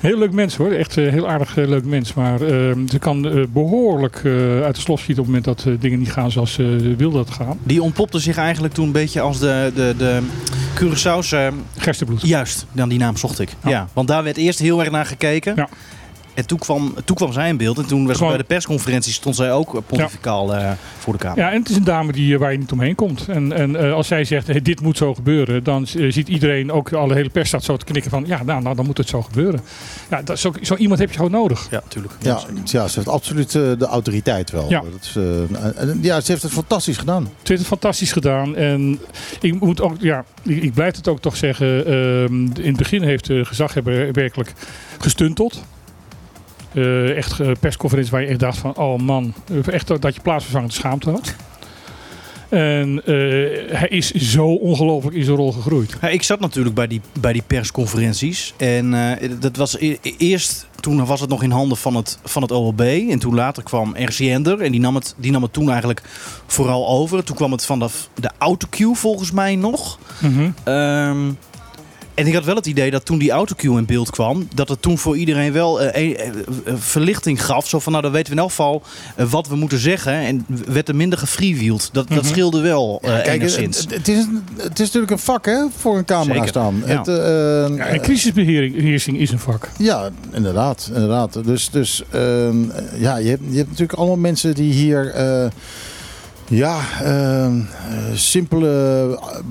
heel 0.00 0.18
leuk 0.18 0.32
mens 0.32 0.56
hoor, 0.56 0.70
echt 0.70 0.96
een 0.96 1.10
heel 1.10 1.28
aardig 1.28 1.56
eh, 1.56 1.68
leuk 1.68 1.84
mens. 1.84 2.14
Maar 2.14 2.40
ehm, 2.40 2.86
ze 2.88 2.98
kan 2.98 3.28
eh, 3.28 3.42
behoorlijk 3.52 4.20
eh, 4.24 4.62
uit 4.62 4.74
de 4.74 4.80
slof 4.80 5.00
schieten 5.00 5.24
op 5.24 5.32
het 5.32 5.36
moment 5.44 5.64
dat 5.64 5.72
eh, 5.74 5.80
dingen 5.80 5.98
niet 5.98 6.12
gaan 6.12 6.30
zoals 6.30 6.52
ze 6.52 6.94
wil 6.96 7.10
dat 7.10 7.30
gaan. 7.30 7.58
Die 7.62 7.82
ontpopte 7.82 8.18
zich 8.18 8.36
eigenlijk 8.36 8.74
toen 8.74 8.86
een 8.86 8.92
beetje 8.92 9.20
als 9.20 9.38
de, 9.38 9.72
de, 9.74 9.94
de 9.98 10.20
Curaçao's. 10.74 11.32
eh, 11.32 11.46
Gerstebloed. 11.76 12.26
juist, 12.26 12.66
dan 12.72 12.88
die 12.88 12.98
naam 12.98 13.16
zocht 13.16 13.40
ik. 13.40 13.48
Ja. 13.64 13.70
Ja. 13.70 13.88
want 13.92 14.08
daar 14.08 14.22
werd 14.22 14.36
eerst 14.36 14.58
heel 14.58 14.80
erg 14.80 14.90
naar 14.90 15.06
gekeken. 15.06 15.52
Ja. 15.56 15.68
En 16.38 16.46
toen 16.46 16.58
kwam, 16.58 16.94
toen 17.04 17.16
kwam 17.16 17.32
zij 17.32 17.48
in 17.48 17.56
beeld. 17.56 17.78
En 17.78 17.86
toen 17.86 18.14
Gewoon- 18.14 18.28
bij 18.28 18.38
de 18.38 18.44
persconferentie 18.44 19.12
stond 19.12 19.36
zij 19.36 19.52
ook 19.52 19.74
eh, 19.74 19.80
pontificaal 19.86 20.54
eh, 20.54 20.70
voor 20.98 21.12
de 21.12 21.18
Kamer. 21.18 21.38
Ja, 21.38 21.50
en 21.50 21.58
het 21.58 21.68
is 21.68 21.76
een 21.76 21.84
dame 21.84 22.12
die, 22.12 22.34
eh, 22.34 22.40
waar 22.40 22.52
je 22.52 22.58
niet 22.58 22.72
omheen 22.72 22.94
komt. 22.94 23.28
En, 23.28 23.52
en 23.52 23.76
eh, 23.76 23.92
als 23.92 24.06
zij 24.06 24.24
zegt, 24.24 24.46
hey, 24.46 24.62
dit 24.62 24.80
moet 24.80 24.96
zo 24.96 25.14
gebeuren, 25.14 25.64
dan 25.64 25.86
ziet 25.86 26.28
iedereen, 26.28 26.72
ook 26.72 26.92
alle 26.92 27.14
hele 27.14 27.28
pers 27.28 27.48
staat 27.48 27.64
zo 27.64 27.76
te 27.76 27.84
knikken 27.84 28.10
van, 28.10 28.24
ja, 28.26 28.42
nou, 28.42 28.62
nou 28.62 28.76
dan 28.76 28.86
moet 28.86 28.96
het 28.98 29.08
zo 29.08 29.22
gebeuren. 29.22 29.60
Ja, 30.10 30.22
dat, 30.22 30.38
zo, 30.38 30.52
zo 30.62 30.74
iemand 30.74 31.00
heb 31.00 31.10
je 31.10 31.16
gewoon 31.16 31.30
nodig. 31.30 31.66
Ja, 31.70 31.82
tuurlijk. 31.88 32.14
Ja, 32.20 32.40
ja, 32.64 32.88
ze 32.88 32.94
heeft 32.98 33.08
absoluut 33.08 33.54
eh, 33.54 33.62
de 33.78 33.86
autoriteit 33.86 34.50
wel. 34.50 34.68
Ja. 34.70 34.80
Dat 34.80 35.02
is, 35.02 35.16
eh, 35.16 36.02
ja, 36.02 36.20
ze 36.20 36.30
heeft 36.32 36.42
het 36.42 36.52
fantastisch 36.52 36.96
gedaan. 36.96 37.22
Ze 37.24 37.30
heeft 37.42 37.60
het 37.60 37.68
fantastisch 37.68 38.12
gedaan. 38.12 38.56
En 38.56 38.98
ik 39.40 39.60
moet 39.60 39.80
ook, 39.80 39.94
ja, 40.00 40.24
ik, 40.42 40.62
ik 40.62 40.72
blijf 40.74 40.96
het 40.96 41.08
ook 41.08 41.20
toch 41.20 41.36
zeggen. 41.36 41.86
ehm, 41.86 42.34
in 42.44 42.66
het 42.68 42.76
begin 42.76 43.02
heeft 43.02 43.26
de 43.26 43.44
gezaghebber 43.44 44.12
werkelijk 44.12 44.52
gestunteld. 44.98 45.62
Eh, 46.72 47.16
echt 47.16 47.40
eh, 47.40 47.50
persconferentie 47.60 48.12
waar 48.12 48.22
je 48.22 48.26
echt 48.26 48.38
dacht 48.38 48.58
van, 48.58 48.76
oh 48.76 48.98
man, 48.98 49.34
eh, 49.50 49.74
echt 49.74 49.86
dat 49.86 50.14
je 50.14 50.20
plaatsvervangende 50.20 50.74
schaamte 50.74 51.10
had. 51.10 51.34
En 52.48 53.02
hij 53.70 53.88
is 53.88 54.10
zo 54.10 54.46
ongelooflijk 54.46 55.16
in 55.16 55.24
zijn 55.24 55.36
rol 55.36 55.52
gegroeid. 55.52 55.96
Ja, 56.00 56.08
ik 56.08 56.22
zat 56.22 56.40
natuurlijk 56.40 56.74
bij 56.74 56.86
die, 56.86 57.00
bij 57.20 57.32
die 57.32 57.42
persconferenties. 57.46 58.54
En 58.56 58.94
dat 59.40 59.56
was 59.56 59.80
e- 59.80 59.96
e- 60.02 60.14
eerst, 60.18 60.66
toen 60.80 61.06
was 61.06 61.20
het 61.20 61.30
nog 61.30 61.42
in 61.42 61.50
handen 61.50 61.76
van 61.76 61.94
het, 61.94 62.18
van 62.24 62.42
het 62.42 62.50
OLB. 62.50 62.80
En 62.80 63.18
toen 63.18 63.34
later 63.34 63.62
kwam 63.62 63.94
RCN 63.96 64.44
er. 64.44 64.60
En 64.60 64.72
die 64.72 64.80
nam, 64.80 64.94
het, 64.94 65.14
die 65.18 65.30
nam 65.30 65.42
het 65.42 65.52
toen 65.52 65.70
eigenlijk 65.70 66.02
vooral 66.46 66.88
over. 66.88 67.24
Toen 67.24 67.36
kwam 67.36 67.52
het 67.52 67.64
van 67.64 67.78
de, 68.14 68.30
autocue 68.38 68.94
volgens 68.94 69.30
mij 69.30 69.56
nog. 69.56 69.98
Ehm, 70.64 71.30
en 72.18 72.26
ik 72.26 72.34
had 72.34 72.44
wel 72.44 72.54
het 72.54 72.66
idee 72.66 72.90
dat 72.90 73.04
toen 73.04 73.18
die 73.18 73.30
autocue 73.30 73.76
in 73.78 73.84
beeld 73.86 74.10
kwam, 74.10 74.48
dat 74.54 74.68
het 74.68 74.82
toen 74.82 74.98
voor 74.98 75.16
iedereen 75.16 75.52
wel 75.52 75.80
eh, 75.80 76.12
eh, 76.18 76.26
eh, 76.28 76.34
verlichting 76.76 77.44
gaf. 77.44 77.68
Zo 77.68 77.78
van, 77.78 77.92
nou 77.92 78.04
dan 78.04 78.12
weten 78.12 78.28
we 78.28 78.32
in 78.36 78.42
elk 78.42 78.50
geval 78.50 78.82
wat 79.28 79.48
we 79.48 79.56
moeten 79.56 79.78
zeggen. 79.78 80.12
En 80.12 80.46
werd 80.68 80.88
er 80.88 80.96
minder 80.96 81.18
gefreewheeld. 81.18 81.88
Dat, 81.92 82.08
dat 82.08 82.26
scheelde 82.26 82.60
wel 82.60 82.98
eh 83.02 83.10
Kijk, 83.10 83.24
het, 83.26 83.34
enigszins. 83.34 83.78
het- 83.80 83.94
het 83.94 84.08
is, 84.08 84.26
het 84.56 84.72
is 84.78 84.84
natuurlijk 84.86 85.12
een 85.12 85.18
vak 85.18 85.44
hè, 85.46 85.64
voor 85.76 85.96
een 85.98 86.04
camera 86.04 86.32
Zeker, 86.34 86.48
staan. 86.48 86.82
ja. 86.86 86.98
Het, 86.98 87.08
eh, 87.08 87.76
Ja, 87.76 87.86
en 87.86 88.00
crisisbeheersing 88.00 89.18
is 89.18 89.30
een 89.30 89.38
vak. 89.38 89.68
Ja, 89.78 90.08
inderdaad. 90.32 90.90
inderdaad. 90.94 91.44
Dus, 91.44 91.70
dus 91.70 92.02
ehm, 92.10 92.56
ja, 92.98 93.16
je, 93.16 93.28
hebt, 93.28 93.42
je 93.50 93.56
hebt 93.56 93.68
natuurlijk 93.68 93.98
allemaal 93.98 94.16
mensen 94.16 94.54
die 94.54 94.72
hier. 94.72 95.14
Eh, 96.50 96.58
ja, 96.58 96.78
ehm, 97.02 97.58
eh, 97.58 97.96
simpele 98.14 98.68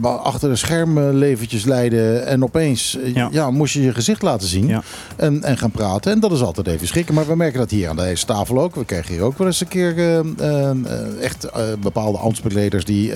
eh, 0.03 0.15
achter 0.23 0.49
de 0.49 0.55
schermen 0.55 1.15
leventjes 1.15 1.65
leiden. 1.65 2.25
En 2.27 2.43
opeens 2.43 2.97
eh, 2.97 3.15
Ja. 3.15 3.29
ja. 3.31 3.51
moest 3.51 3.73
je 3.73 3.81
je 3.83 3.93
gezicht 3.93 4.21
laten 4.21 4.47
zien. 4.47 4.67
Ja. 4.67 4.81
En, 5.15 5.43
en 5.43 5.57
gaan 5.57 5.71
praten. 5.71 6.12
En 6.12 6.19
dat 6.19 6.31
is 6.31 6.41
altijd 6.41 6.67
even 6.67 6.88
schrikken. 6.88 7.13
Maar 7.15 7.27
we 7.27 7.36
merken 7.36 7.60
dat 7.60 7.69
hier 7.69 7.89
aan 7.89 7.95
deze 7.95 8.25
tafel 8.25 8.62
ook. 8.62 8.75
We 8.75 8.86
krijgen 8.86 9.13
hier 9.13 9.21
ook 9.23 9.38
wel 9.38 9.47
eens 9.47 9.62
een 9.62 9.67
keer 9.67 9.97
eh, 9.97 10.19
eh, 10.19 10.69
eh, 10.69 10.75
echt 11.21 11.43
eh, 11.43 11.63
bepaalde 11.81 12.17
ambtsbekleders 12.17 12.86
die. 12.86 13.13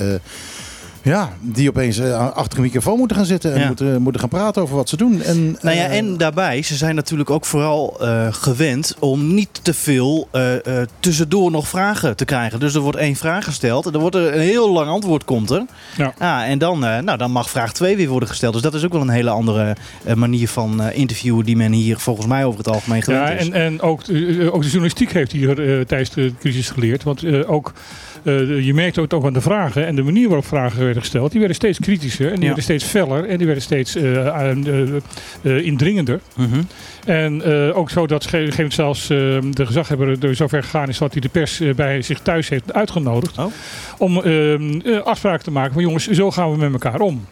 Ja, 1.04 1.30
die 1.40 1.70
opeens 1.70 1.98
eh, 1.98 2.32
achter 2.34 2.58
een 2.58 2.64
microfoon 2.64 2.98
moeten 2.98 3.18
gaan 3.18 3.26
zitten 3.26 3.54
en 3.54 3.60
Ja. 3.60 3.68
moeten, 3.68 4.02
moeten 4.02 4.22
gaan 4.22 4.30
praten 4.30 4.62
over 4.62 4.76
wat 4.76 4.90
ze 4.90 4.98
doen. 4.98 5.22
En, 5.22 5.58
Nou 5.62 5.76
ja, 5.76 5.86
eh, 5.86 5.98
en 5.98 6.18
daarbij, 6.18 6.62
ze 6.62 6.76
zijn 6.76 6.96
natuurlijk 6.96 7.30
ook 7.30 7.46
vooral 7.46 7.98
eh, 8.02 8.28
gewend 8.34 8.96
om 9.00 9.34
niet 9.34 9.60
te 9.62 9.74
veel 9.74 10.28
eh, 10.32 10.54
eh, 10.82 10.88
tussendoor 11.00 11.52
nog 11.52 11.68
vragen 11.68 12.16
te 12.16 12.26
krijgen. 12.26 12.60
Dus 12.60 12.74
er 12.76 12.82
wordt 12.82 12.98
één 12.98 13.16
vraag 13.16 13.44
gesteld 13.44 13.86
en 13.86 13.92
dan 13.92 14.02
wordt 14.02 14.16
er 14.16 14.34
een 14.34 14.40
heel 14.42 14.72
lang 14.72 14.90
antwoord 14.90 15.24
komt 15.26 15.50
er. 15.50 15.66
Ja. 15.98 16.14
Ah, 16.18 16.42
en 16.50 16.58
dan, 16.58 16.86
eh, 16.86 17.00
nou, 17.00 17.18
dan 17.18 17.32
mag 17.32 17.50
vraag 17.50 17.74
2 17.74 17.96
weer 17.96 18.08
worden 18.10 18.30
gesteld. 18.30 18.54
Dus 18.54 18.62
dat 18.62 18.74
is 18.74 18.86
ook 18.86 18.92
wel 18.92 19.02
een 19.02 19.10
hele 19.10 19.30
andere 19.30 19.76
eh, 20.04 20.14
manier 20.16 20.48
van 20.48 20.82
eh, 20.82 20.98
interviewen 20.98 21.46
die 21.46 21.56
men 21.58 21.72
hier 21.72 21.98
volgens 21.98 22.28
mij 22.28 22.46
over 22.46 22.58
het 22.60 22.68
algemeen 22.68 23.02
gewend 23.02 23.28
Ja, 23.28 23.36
is. 23.36 23.46
en, 23.50 23.54
en 23.54 23.82
ook, 23.82 24.06
de- 24.06 24.50
ook 24.54 24.62
de 24.62 24.68
journalistiek 24.68 25.12
heeft 25.14 25.32
hier 25.32 25.50
eh, 25.80 25.86
tijdens 25.86 26.10
de 26.10 26.34
crisis 26.40 26.70
geleerd. 26.70 27.04
Want 27.04 27.24
eh, 27.24 27.52
ook, 27.52 27.74
eh, 28.24 28.66
je 28.66 28.74
merkte 28.74 29.02
het 29.02 29.14
ook 29.14 29.26
aan 29.26 29.34
de 29.34 29.42
vragen 29.42 29.86
en 29.88 29.96
de 29.96 30.04
manier 30.04 30.28
waarop 30.28 30.46
vragen 30.46 30.80
werden 30.84 31.02
gesteld. 31.02 31.30
Die 31.32 31.40
werden 31.40 31.56
steeds 31.58 31.80
kritischer 31.80 32.26
en 32.28 32.32
die 32.32 32.40
Ja. 32.40 32.46
werden 32.46 32.64
steeds 32.64 32.84
feller 32.84 33.26
en 33.26 33.38
die 33.38 33.46
werden 33.46 33.64
steeds 33.64 33.96
eh, 33.96 34.52
eh, 34.52 35.66
indringender. 35.66 36.20
Mhm. 36.38 36.62
En 37.06 37.42
eh, 37.42 37.78
ook 37.78 37.90
zo 37.90 38.08
dat 38.08 38.26
gegeven 38.26 38.72
zelfs 38.72 39.02
eh, 39.02 39.18
de 39.50 39.66
gezaghebber 39.66 40.26
er 40.26 40.36
zover 40.36 40.64
gegaan 40.64 40.90
is 40.90 40.98
dat 40.98 41.12
hij 41.12 41.22
de 41.22 41.30
pers 41.30 41.60
eh, 41.60 41.74
bij 41.74 42.02
zich 42.02 42.20
thuis 42.20 42.50
heeft 42.50 42.74
uitgenodigd. 42.74 43.38
Oh. 43.38 43.46
Om 43.98 44.22
eh, 44.22 44.54
eh, 44.54 45.04
afspraken 45.04 45.44
te 45.44 45.52
maken 45.52 45.74
van 45.74 45.82
jongens, 45.82 46.08
zo 46.08 46.32
gaan 46.32 46.52
we 46.52 46.58
met 46.58 46.72
elkaar 46.72 47.00
om. 47.00 47.26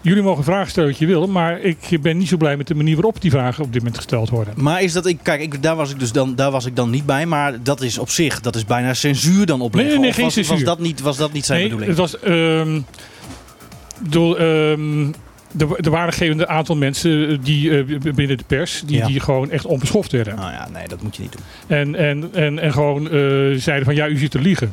Jullie 0.00 0.22
mogen 0.22 0.44
vragen 0.44 0.70
stellen 0.70 0.88
wat 0.88 0.98
je 0.98 1.06
wil, 1.06 1.26
maar 1.26 1.60
ik 1.60 1.98
ben 2.02 2.18
niet 2.18 2.28
zo 2.28 2.36
blij 2.36 2.56
met 2.56 2.66
de 2.66 2.74
manier 2.74 2.94
waarop 2.94 3.20
die 3.20 3.30
vragen 3.30 3.64
op 3.64 3.72
dit 3.72 3.80
moment 3.82 3.96
gesteld 3.96 4.30
worden. 4.30 4.54
Maar 4.56 4.82
is 4.82 4.92
dat, 4.92 5.06
ik, 5.06 5.18
kijk, 5.22 5.40
ik, 5.40 5.62
daar, 5.62 5.76
was 5.76 5.90
ik 5.90 5.98
dus 5.98 6.12
dan, 6.12 6.34
daar 6.34 6.50
was 6.50 6.66
ik 6.66 6.76
dan 6.76 6.90
niet 6.90 7.06
bij, 7.06 7.26
maar 7.26 7.62
dat 7.62 7.80
is 7.82 7.98
op 7.98 8.10
zich, 8.10 8.40
dat 8.40 8.56
is 8.56 8.64
bijna 8.64 8.94
censuur 8.94 9.46
dan 9.46 9.60
opleggen. 9.60 9.92
Nee, 9.92 10.00
nee, 10.00 10.12
geen 10.12 10.24
was, 10.24 10.36
was, 10.36 10.46
censuur. 10.46 10.66
dat 10.66 10.78
niet, 10.78 11.00
was 11.00 11.16
dat 11.16 11.32
niet 11.32 11.44
zijn 11.44 11.58
nee, 11.58 11.68
bedoeling? 11.68 11.98
het 11.98 12.00
was. 12.00 12.20
ehm 12.20 12.80
door, 14.08 14.36
ehm, 14.36 15.10
er, 15.58 15.76
er 15.84 15.90
waren 15.90 16.30
een 16.30 16.48
aantal 16.48 16.76
mensen 16.76 17.28
eh, 17.28 17.38
die 17.42 17.78
eh, 17.78 17.98
binnen 18.14 18.36
de 18.36 18.44
pers 18.46 18.82
die, 18.86 18.96
Ja. 18.96 19.06
die 19.06 19.20
gewoon 19.20 19.50
echt 19.50 19.64
onbeschoft 19.64 20.12
werden. 20.12 20.34
Nou 20.36 20.52
ja, 20.52 20.68
nee, 20.72 20.88
dat 20.88 21.02
moet 21.02 21.16
je 21.16 21.22
niet 21.22 21.32
doen. 21.32 21.76
En, 21.78 21.94
en, 21.94 22.28
en, 22.32 22.58
en 22.58 22.72
gewoon 22.72 23.04
eh, 23.10 23.10
zeiden 23.56 23.84
van 23.84 23.94
ja, 23.94 24.08
u 24.08 24.16
zit 24.16 24.30
te 24.30 24.40
liegen. 24.40 24.72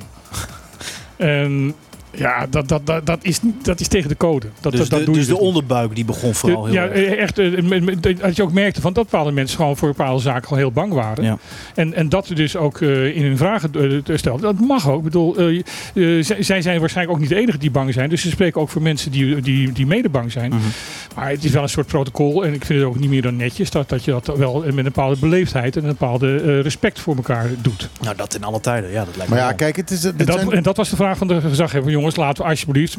en 1.18 1.74
ja, 2.14 2.48
dat, 2.50 2.68
dat, 2.68 2.86
dat, 2.86 3.06
dat, 3.06 3.20
is, 3.22 3.42
niet- 3.42 3.66
dat 3.66 3.80
is 3.80 3.88
tegen 3.88 4.10
de 4.10 4.18
code. 4.18 4.48
Dat, 4.60 4.72
dus 4.72 4.82
dat, 4.82 4.90
dat 4.90 5.00
de, 5.00 5.06
doe 5.06 5.14
je 5.14 5.20
dus 5.20 5.30
de 5.30 5.38
onderbuik 5.38 5.96
die 5.96 6.06
begon 6.06 6.34
vooral 6.34 6.66
heel 6.66 6.74
ja, 6.74 6.84
erg. 6.88 6.94
eh, 6.94 7.20
echt. 7.22 7.40
eh, 7.40 7.62
met- 7.62 8.04
Dat 8.20 8.36
je 8.36 8.44
ook 8.44 8.52
merkte 8.54 8.82
van 8.82 8.94
dat 8.94 9.04
bepaalde 9.10 9.32
mensen 9.32 9.58
gewoon 9.58 9.78
voor 9.78 9.88
bepaalde 9.88 10.22
zaken 10.22 10.44
gewoon 10.44 10.58
heel 10.60 10.72
bang 10.72 10.94
waren. 10.94 11.24
Ja. 11.24 11.38
En, 11.76 11.94
en 11.94 12.10
dat 12.10 12.28
ze 12.28 12.34
dus 12.34 12.56
ook 12.56 12.82
eh, 12.82 13.16
in 13.16 13.24
hun 13.24 13.38
vragen 13.38 13.70
eh, 14.06 14.18
stelden. 14.18 14.42
Dat 14.42 14.60
mag 14.68 14.90
ook. 14.90 14.98
Ik 14.98 15.04
bedoel, 15.04 15.36
eh, 15.38 15.58
eh, 15.58 15.64
zij, 16.24 16.44
zij 16.44 16.62
zijn 16.62 16.80
waarschijnlijk 16.80 17.16
ook 17.18 17.22
niet 17.22 17.30
de 17.34 17.40
enige 17.42 17.58
die 17.58 17.72
bang 17.72 17.94
zijn. 17.94 18.10
Dus 18.10 18.22
ze 18.22 18.30
spreken 18.30 18.62
ook 18.62 18.70
voor 18.70 18.82
mensen 18.82 19.12
die, 19.12 19.42
die, 19.42 19.72
die 19.72 19.86
mede 19.86 20.10
bang 20.10 20.32
zijn. 20.32 20.50
Mhm. 20.50 20.60
Maar 21.16 21.30
het 21.30 21.44
is 21.44 21.52
wel 21.52 21.64
een 21.64 21.70
soort 21.70 21.88
protocol. 21.88 22.46
En 22.46 22.54
ik 22.54 22.66
vind 22.66 22.80
het 22.80 22.88
ook 22.88 23.00
niet 23.00 23.10
meer 23.10 23.22
dan 23.22 23.36
netjes 23.36 23.70
dat, 23.72 23.90
dat 23.90 24.04
je 24.04 24.12
dat 24.12 24.38
wel 24.38 24.60
met 24.66 24.78
een 24.78 24.84
bepaalde 24.84 25.20
beleefdheid 25.20 25.76
en 25.76 25.82
een 25.84 25.90
bepaalde 25.90 26.36
eh, 26.42 26.62
respect 26.62 27.00
voor 27.00 27.16
elkaar 27.16 27.50
doet. 27.62 27.90
Nou, 28.02 28.16
dat 28.16 28.36
in 28.36 28.44
alle 28.44 28.60
tijden. 28.60 28.92
Ja, 28.92 29.06
dat 29.06 29.16
lijkt 29.16 29.18
Maar 29.18 29.30
me 29.30 29.36
ja, 29.44 29.48
wel. 29.48 29.56
kijk, 29.56 29.76
het 29.76 29.92
is, 29.92 30.04
En 30.04 30.14
dat, 30.18 30.40
zijn, 30.40 30.52
en 30.52 30.64
dat 30.64 30.78
was 30.78 30.90
de 30.90 30.96
vraag 30.96 31.18
van 31.18 31.28
de 31.28 31.42
gezaghebber. 31.42 31.92
Jongens, 32.02 32.20
laten 32.20 32.44
we 32.44 32.50
alsjeblieft 32.50 32.98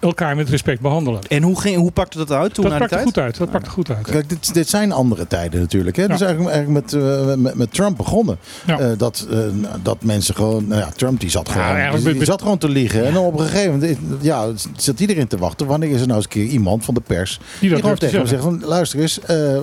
elkaar 0.00 0.36
met 0.36 0.48
respect 0.48 0.80
behandelen. 0.80 1.20
En 1.28 1.42
hoe, 1.42 1.60
ging, 1.60 1.76
hoe 1.76 1.90
pakte 1.90 2.18
dat 2.18 2.32
uit 2.32 2.54
toen 2.54 2.64
Dat 2.64 2.72
die 2.72 2.88
pakte 2.88 3.04
goed 3.04 3.18
uit. 3.18 3.36
Dat 3.36 3.50
pakte 3.50 3.70
goed 3.70 3.90
uit. 3.90 4.06
Kijk, 4.06 4.28
dit, 4.28 4.54
dit 4.54 4.68
zijn 4.68 4.92
andere 4.92 5.26
tijden 5.26 5.60
natuurlijk. 5.60 5.96
Hè? 5.96 6.02
Ja. 6.02 6.08
Dus 6.08 6.20
eigenlijk, 6.20 6.54
eigenlijk 6.54 6.84
met, 6.84 7.02
eh, 7.02 7.34
met, 7.34 7.54
met 7.54 7.72
Trump 7.72 7.96
begonnen. 7.96 8.38
Ja. 8.66 8.78
Eh, 8.78 8.90
dat, 8.96 9.26
eh, 9.30 9.38
dat 9.82 10.02
mensen 10.02 10.34
gewoon... 10.34 10.68
Nou 10.68 10.80
ja, 10.80 10.88
Trump 10.96 11.20
die 11.20 11.30
zat, 11.30 11.48
gewoon, 11.48 12.00
die, 12.02 12.12
die 12.12 12.24
zat 12.24 12.42
gewoon 12.42 12.58
te 12.58 12.68
liegen. 12.68 13.06
En 13.06 13.12
dan 13.12 13.24
op 13.24 13.38
een 13.38 13.46
gegeven 13.46 13.72
moment 13.72 13.98
ja, 14.20 14.46
zit 14.76 15.00
iedereen 15.00 15.26
te 15.26 15.38
wachten. 15.38 15.66
Wanneer 15.66 15.90
is 15.90 16.00
er 16.00 16.06
nou 16.06 16.16
eens 16.16 16.24
een 16.24 16.30
keer 16.30 16.46
iemand 16.46 16.84
van 16.84 16.94
de 16.94 17.00
pers... 17.00 17.40
Die, 17.60 17.70
dat 17.70 17.82
te 17.82 17.94
tegen 17.94 18.18
hem 18.18 18.26
zeggen. 18.26 18.28
zegt 18.28 18.42
van... 18.42 18.68
Luister 18.68 19.00
eens, 19.00 19.20
eh, 19.20 19.58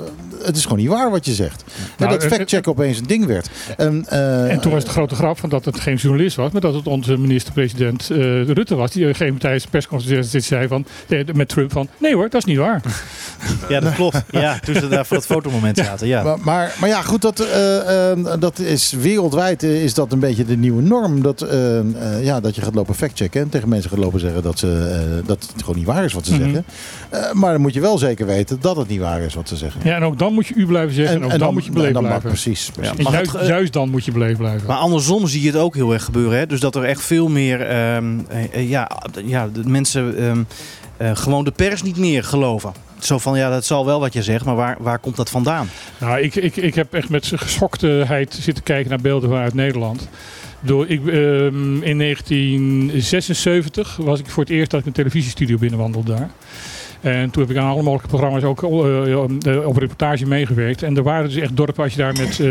het 0.45 0.56
is 0.56 0.63
gewoon 0.63 0.78
niet 0.78 0.88
waar 0.88 1.12
wat 1.12 1.26
je 1.26 1.34
zegt. 1.34 1.63
En 1.63 1.71
Nou, 1.98 2.12
dat 2.12 2.24
eh, 2.24 2.30
factcheck 2.30 2.67
opeens 2.67 2.98
een 3.00 3.08
ding 3.08 3.26
werd. 3.26 3.50
En, 3.78 4.06
eh, 4.10 4.52
En 4.52 4.60
toen 4.60 4.71
was 4.71 4.80
het 4.80 4.91
de 4.91 4.98
grote 4.98 5.15
grap 5.15 5.39
van 5.39 5.50
dat 5.50 5.65
het 5.65 5.80
geen 5.80 5.95
journalist 5.95 6.36
was, 6.36 6.52
maar 6.52 6.62
dat 6.62 6.74
het 6.74 6.88
onze 6.88 7.17
minister-president 7.17 8.10
eh, 8.10 8.17
Rutte 8.75 8.81
was. 8.81 8.91
Die 8.91 9.01
op 9.03 9.09
een 9.09 9.15
gegeven 9.15 9.25
moment 9.25 9.41
tijdens 9.41 9.63
de 9.63 9.69
persconferentie 9.69 10.39
zei 10.39 10.67
van, 10.67 10.85
eh, 11.07 11.19
met 11.33 11.47
Trump 11.49 11.71
van, 11.71 11.88
nee 11.97 12.13
hoor, 12.15 12.29
dat 12.29 12.33
is 12.41 12.45
niet 12.45 12.57
waar. 12.57 12.81
Ja, 13.69 13.79
dat 13.79 13.93
klopt. 13.93 14.23
Ja, 14.31 14.59
toen 14.59 14.75
ze 14.75 14.88
daar 14.88 15.05
voor 15.05 15.17
het 15.17 15.25
fotomoment 15.25 15.77
zaten. 15.77 16.07
Ja. 16.07 16.23
Maar, 16.23 16.38
maar, 16.43 16.75
maar 16.79 16.89
ja, 16.89 17.01
goed, 17.01 17.21
dat, 17.21 17.39
eh, 17.39 18.11
eh, 18.11 18.17
dat 18.39 18.59
is 18.59 18.91
wereldwijd 18.91 19.63
eh, 19.63 19.83
is 19.83 19.93
dat 19.93 20.11
een 20.11 20.19
beetje 20.19 20.45
de 20.45 20.57
nieuwe 20.57 20.81
norm. 20.81 21.21
Dat, 21.21 21.41
eh, 21.41 21.79
eh, 21.79 21.85
ja, 22.23 22.39
dat 22.39 22.55
je 22.55 22.61
gaat 22.61 22.75
lopen 22.75 22.95
factchecken 22.95 23.41
en 23.41 23.49
tegen 23.49 23.69
mensen 23.69 23.89
gaat 23.89 23.99
lopen 23.99 24.19
zeggen 24.19 24.43
dat, 24.43 24.59
ze, 24.59 24.67
eh, 25.21 25.27
dat 25.27 25.49
het 25.53 25.59
gewoon 25.61 25.75
niet 25.77 25.85
waar 25.85 26.03
is 26.03 26.13
wat 26.13 26.25
ze 26.25 26.33
Mhm. 26.33 26.43
zeggen. 26.43 26.65
Eh, 27.09 27.31
maar 27.33 27.51
dan 27.51 27.61
moet 27.61 27.73
je 27.73 27.81
wel 27.81 27.97
zeker 27.97 28.25
weten 28.25 28.57
dat 28.61 28.75
het 28.75 28.88
niet 28.88 28.99
waar 28.99 29.21
is 29.21 29.33
wat 29.33 29.47
ze 29.47 29.55
zeggen. 29.55 29.81
Ja, 29.83 29.95
en 29.95 30.03
ook 30.03 30.19
dan 30.19 30.33
moet 30.33 30.47
je 30.47 30.53
u 30.55 30.65
blijven 30.65 30.93
zeggen 30.95 31.15
en, 31.21 31.23
ook 31.33 31.39
dan, 31.39 31.53
moet 31.53 31.65
je 31.65 31.71
beleefd 31.71 31.88
en 31.88 31.93
dan 31.93 32.03
mag- 32.03 32.11
blijven. 32.21 32.41
Precies. 32.41 32.69
precies. 32.73 33.03
Mag 33.03 33.13
juist, 33.13 33.31
het, 33.31 33.41
eh, 33.41 33.47
juist 33.47 33.73
dan 33.73 33.89
moet 33.89 34.05
je 34.05 34.11
beleefd 34.11 34.38
blijven. 34.38 34.67
Maar 34.67 34.77
andersom 34.77 35.27
zie 35.27 35.41
je 35.41 35.47
het 35.47 35.57
ook 35.57 35.75
heel 35.75 35.93
erg 35.93 36.03
gebeuren. 36.03 36.38
Hè? 36.39 36.45
Dus 36.45 36.59
dat 36.59 36.75
er 36.75 36.83
echt 36.83 37.01
veel 37.01 37.27
meer 37.27 37.61
ehm, 37.61 38.19
eh, 38.29 38.43
eh, 38.53 38.64
ja, 38.67 38.91
ja, 39.25 39.47
de 39.47 39.63
mensen 39.63 40.17
ehm, 40.17 40.43
eh, 40.97 41.15
gewoon 41.15 41.43
de 41.43 41.51
pers 41.51 41.82
niet 41.82 41.97
meer 41.97 42.23
geloven. 42.23 42.73
Zo 42.99 43.17
van, 43.17 43.38
ja, 43.38 43.49
dat 43.49 43.65
zal 43.65 43.86
wel 43.86 43.99
wat 43.99 44.13
je 44.13 44.23
zegt, 44.23 44.45
maar 44.45 44.56
waar, 44.56 44.78
waar 44.80 44.99
komt 44.99 45.15
dat 45.15 45.30
vandaan? 45.30 45.69
Nou, 45.97 46.19
ik, 46.19 46.36
ik, 46.36 46.56
ik 46.56 46.75
heb 46.75 46.93
echt 46.93 47.10
met 47.10 47.32
geschoktheid 47.36 48.38
zitten 48.41 48.63
kijken 48.63 48.89
naar 48.89 49.01
beelden 49.01 49.30
vanuit 49.30 49.54
Nederland. 49.54 50.08
Door, 50.60 50.88
ik, 50.88 51.08
ehm, 51.08 51.82
in 51.82 51.97
1976 51.97 53.95
was 53.95 54.19
ik 54.19 54.30
voor 54.30 54.43
het 54.43 54.51
eerst 54.51 54.71
dat 54.71 54.80
ik 54.80 54.86
een 54.86 54.91
televisiestudio 54.91 55.58
binnenwandelde 55.58 56.15
daar. 56.15 56.30
En 57.06 57.30
toen 57.30 57.41
heb 57.41 57.52
ik 57.52 57.58
aan 57.58 57.70
alle 57.70 57.82
mogelijke 57.84 58.08
programma's 58.08 58.44
ook 58.44 58.63
eh, 58.63 59.12
eh, 59.13 59.68
op 59.68 59.78
reportage 59.78 60.26
meegewerkt. 60.26 60.84
En 60.84 60.98
er 60.98 61.04
waren 61.04 61.26
dus 61.30 61.36
echt 61.36 61.58
dorpen, 61.58 61.84
als 61.84 61.91
je 61.94 61.98
daar 62.00 62.13
met 62.13 62.39
eh, 62.39 62.48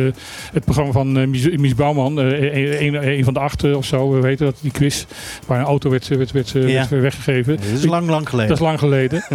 het 0.53 0.65
programma 0.65 0.93
van 0.93 1.31
Mies, 1.31 1.75
Bouwman, 1.75 2.21
eh, 2.21 2.55
een, 2.55 2.95
een, 2.95 3.09
een 3.09 3.25
van 3.25 3.35
de 3.35 3.41
acht 3.41 3.75
of 3.75 3.85
zo, 3.85 4.11
we 4.11 4.21
weten 4.21 4.47
dat, 4.47 4.57
die 4.61 4.71
quiz, 4.71 5.05
waar 5.47 5.59
een 5.59 5.65
auto 5.65 5.91
werd, 5.91 6.09
werd, 6.09 6.33
werd, 6.33 6.51
Ja. 6.51 6.87
weggegeven. 6.89 7.57
Dat 7.57 7.65
is 7.79 7.85
lang, 7.85 8.09
lang 8.09 8.29
geleden. 8.29 8.49
Dat 8.49 8.59
is 8.59 8.65
lang 8.65 8.79
geleden. 8.79 9.25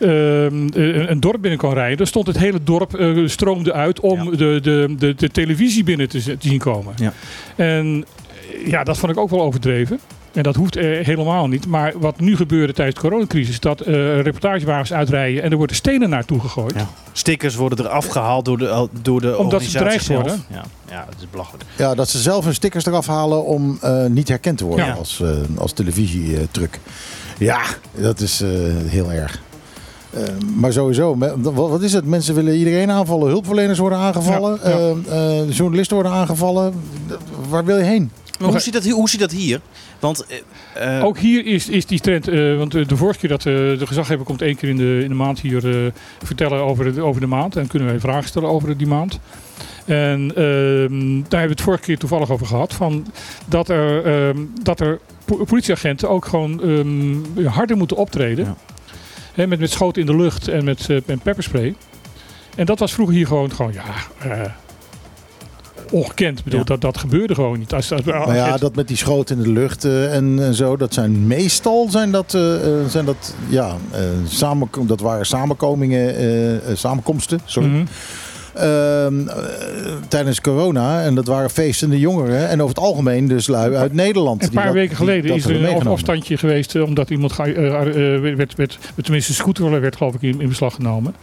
Ehm, 0.00 0.08
een, 0.72 1.10
een 1.10 1.20
dorp 1.20 1.40
binnen 1.40 1.58
kon 1.60 1.72
rijden. 1.74 1.96
Dan 1.96 2.06
stond 2.06 2.26
het 2.26 2.38
hele 2.38 2.58
dorp, 2.62 3.02
stroomde 3.26 3.72
uit 3.72 4.00
om 4.00 4.24
Ja. 4.30 4.36
de, 4.36 4.58
de, 4.62 4.94
de, 4.98 5.14
de 5.14 5.28
televisie 5.30 5.84
binnen 5.84 6.08
te, 6.08 6.22
te 6.22 6.48
zien 6.48 6.58
komen. 6.58 6.94
Ja. 6.96 7.12
En 7.56 8.04
ja, 8.64 8.84
dat 8.84 8.98
vond 8.98 9.12
ik 9.12 9.18
ook 9.18 9.30
wel 9.30 9.42
overdreven. 9.42 9.98
En 10.32 10.42
dat 10.42 10.54
hoeft 10.56 10.76
eh, 10.76 10.84
helemaal 11.06 11.46
niet. 11.46 11.66
Maar 11.66 11.92
wat 11.98 12.20
nu 12.20 12.36
gebeurde 12.36 12.72
tijdens 12.72 12.96
de 13.00 13.08
coronacrisis, 13.08 13.60
dat 13.60 13.80
eh, 13.80 14.20
reportagewagens 14.20 14.92
uitrijden 14.92 15.42
en 15.42 15.50
er 15.50 15.56
worden 15.56 15.76
stenen 15.76 16.08
naartoe 16.10 16.40
gegooid. 16.40 16.74
Ja. 16.74 16.86
Stickers 17.12 17.54
worden 17.54 17.78
er 17.84 17.90
afgehaald 17.90 18.44
door 18.44 18.58
de, 18.58 18.88
door 19.02 19.20
de 19.20 19.38
Omdat 19.38 19.62
ze 19.62 19.72
bedreigd 19.72 20.06
worden. 20.06 20.44
Ja, 20.50 20.64
ja, 20.90 21.04
dat 21.04 21.14
is 21.18 21.26
belachelijk. 21.30 21.64
Ja, 21.76 21.94
dat 21.94 22.08
ze 22.08 22.18
zelf 22.18 22.44
hun 22.44 22.54
stickers 22.54 22.86
eraf 22.86 23.06
halen 23.06 23.44
om 23.44 23.78
eh, 23.80 24.04
niet 24.06 24.28
herkend 24.28 24.58
te 24.58 24.64
worden 24.64 24.86
Ja. 24.86 24.92
als, 24.92 25.20
eh 25.20 25.28
als 25.58 25.72
televisietruc. 25.72 26.78
Ja, 27.38 27.60
dat 27.94 28.20
is 28.20 28.40
eh, 28.40 28.48
heel 28.86 29.12
erg. 29.12 29.40
Eh, 30.10 30.22
maar 30.56 30.72
sowieso, 30.72 31.16
wat 31.54 31.82
is 31.82 31.92
het? 31.92 32.04
Mensen 32.06 32.34
willen 32.34 32.54
iedereen 32.56 32.90
aanvallen. 32.90 33.28
Hulpverleners 33.28 33.78
worden 33.78 33.98
aangevallen. 33.98 34.58
Ja, 34.64 34.70
ja. 34.70 34.76
eh, 35.08 35.40
eh, 35.40 35.50
journalisten 35.50 35.94
worden 35.96 36.12
aangevallen. 36.12 36.74
Waar 37.48 37.64
wil 37.64 37.76
je 37.76 37.84
heen? 37.84 38.10
Maar 38.40 38.48
hoe 38.48 38.60
ziet, 38.60 38.72
dat, 38.72 38.84
hier- 38.84 38.94
hoe 38.94 39.08
ziet 39.08 39.20
dat 39.20 39.30
hier? 39.30 39.60
Want 39.98 40.26
eh, 40.74 40.96
eh, 40.98 41.04
Ook 41.04 41.18
hier 41.18 41.46
is, 41.46 41.68
is 41.68 41.86
die 41.86 42.00
trend, 42.00 42.28
eh, 42.28 42.56
want 42.56 42.72
de 42.72 42.96
vorige 42.96 43.18
keer 43.18 43.28
dat 43.28 43.42
de 43.42 43.80
gezaghebber 43.84 44.26
komt 44.26 44.42
één 44.42 44.56
keer 44.56 44.68
in 44.68 44.76
de, 44.76 45.00
in 45.02 45.08
de 45.08 45.14
maand 45.14 45.40
hier 45.40 45.92
vertellen 46.24 46.58
over 46.62 46.94
de, 46.94 47.00
over 47.02 47.20
de 47.20 47.26
maand. 47.26 47.56
En 47.56 47.66
kunnen 47.66 47.88
wij 47.88 48.00
vragen 48.00 48.28
stellen 48.28 48.48
over 48.48 48.76
die 48.76 48.86
maand. 48.86 49.20
En 49.84 50.32
ehm, 50.36 51.20
daar 51.28 51.40
hebben 51.40 51.48
we 51.48 51.48
het 51.48 51.60
vorige 51.60 51.82
keer 51.82 51.98
toevallig 51.98 52.30
over 52.30 52.46
gehad. 52.46 52.74
Van 52.74 53.06
dat, 53.46 53.68
er, 53.68 54.04
ehm, 54.04 54.38
dat 54.62 54.80
er 54.80 54.98
po- 55.24 55.44
politieagenten 55.44 56.08
ook 56.10 56.24
gewoon 56.24 56.62
ehm, 56.62 57.46
harder 57.46 57.76
moeten 57.76 57.96
optreden. 57.96 58.44
Ja. 58.44 58.56
Hè, 59.34 59.46
met, 59.46 59.58
met 59.58 59.70
schoten 59.70 60.00
in 60.00 60.06
de 60.06 60.16
lucht 60.16 60.48
en 60.48 60.64
met, 60.64 60.88
met 61.06 61.22
pepperspray. 61.22 61.74
En 62.56 62.66
dat 62.66 62.78
was 62.78 62.92
vroeger 62.92 63.14
hier 63.14 63.26
gewoon, 63.26 63.52
gewoon 63.52 63.72
ja, 63.72 63.84
ongekend. 65.90 66.38
Ik 66.38 66.44
bedoel, 66.44 66.58
Ja. 66.58 66.64
dat, 66.64 66.80
dat 66.80 66.98
gebeurde 66.98 67.34
gewoon 67.34 67.58
niet. 67.58 67.72
Als, 67.72 67.92
als, 67.92 68.02
Maar 68.02 68.34
ja, 68.34 68.56
dat 68.56 68.74
met 68.74 68.88
die 68.88 68.96
schoten 68.96 69.36
in 69.36 69.42
de 69.42 69.48
lucht 69.50 69.84
eh, 69.84 70.14
en, 70.14 70.38
en 70.42 70.54
zo, 70.54 70.76
dat 70.76 70.94
zijn 70.94 71.26
meestal 71.26 71.86
zijn 71.90 72.10
dat, 72.10 72.34
eh, 72.34 72.54
eh, 72.80 72.86
zijn 72.88 73.04
dat, 73.04 73.34
ja, 73.48 73.76
samenkom- 74.28 74.86
dat 74.86 75.00
waren 75.00 75.26
samenkomingen, 75.26 76.60
samenkomsten, 76.76 77.40
sorry. 77.44 77.68
Mhm. 77.68 77.84
Tijdens 80.08 80.40
corona. 80.40 81.02
En 81.02 81.14
dat 81.14 81.26
waren 81.26 81.50
feestende 81.50 81.98
jongeren. 81.98 82.48
En 82.48 82.62
over 82.62 82.74
het 82.74 82.84
algemeen 82.84 83.28
dus 83.28 83.46
lui 83.46 83.74
uit 83.74 83.92
Nederland. 83.92 84.42
Een 84.42 84.50
paar 84.50 84.72
weken 84.72 84.96
geleden 84.96 85.34
is 85.34 85.44
er 85.44 85.64
een 85.64 85.86
afstandje 85.86 86.36
geweest 86.36 86.74
eh, 86.74 86.82
omdat 86.82 87.10
iemand 87.10 87.38
eh, 87.38 87.80
eh, 88.14 88.36
werd, 88.36 88.54
werd, 88.54 88.78
tenminste 89.02 89.30
een 89.30 89.36
scooter 89.36 89.80
werd 89.80 89.96
geloof 89.96 90.14
ik 90.14 90.22
in, 90.22 90.40
in 90.40 90.48
beslag 90.48 90.74
genomen. 90.74 91.14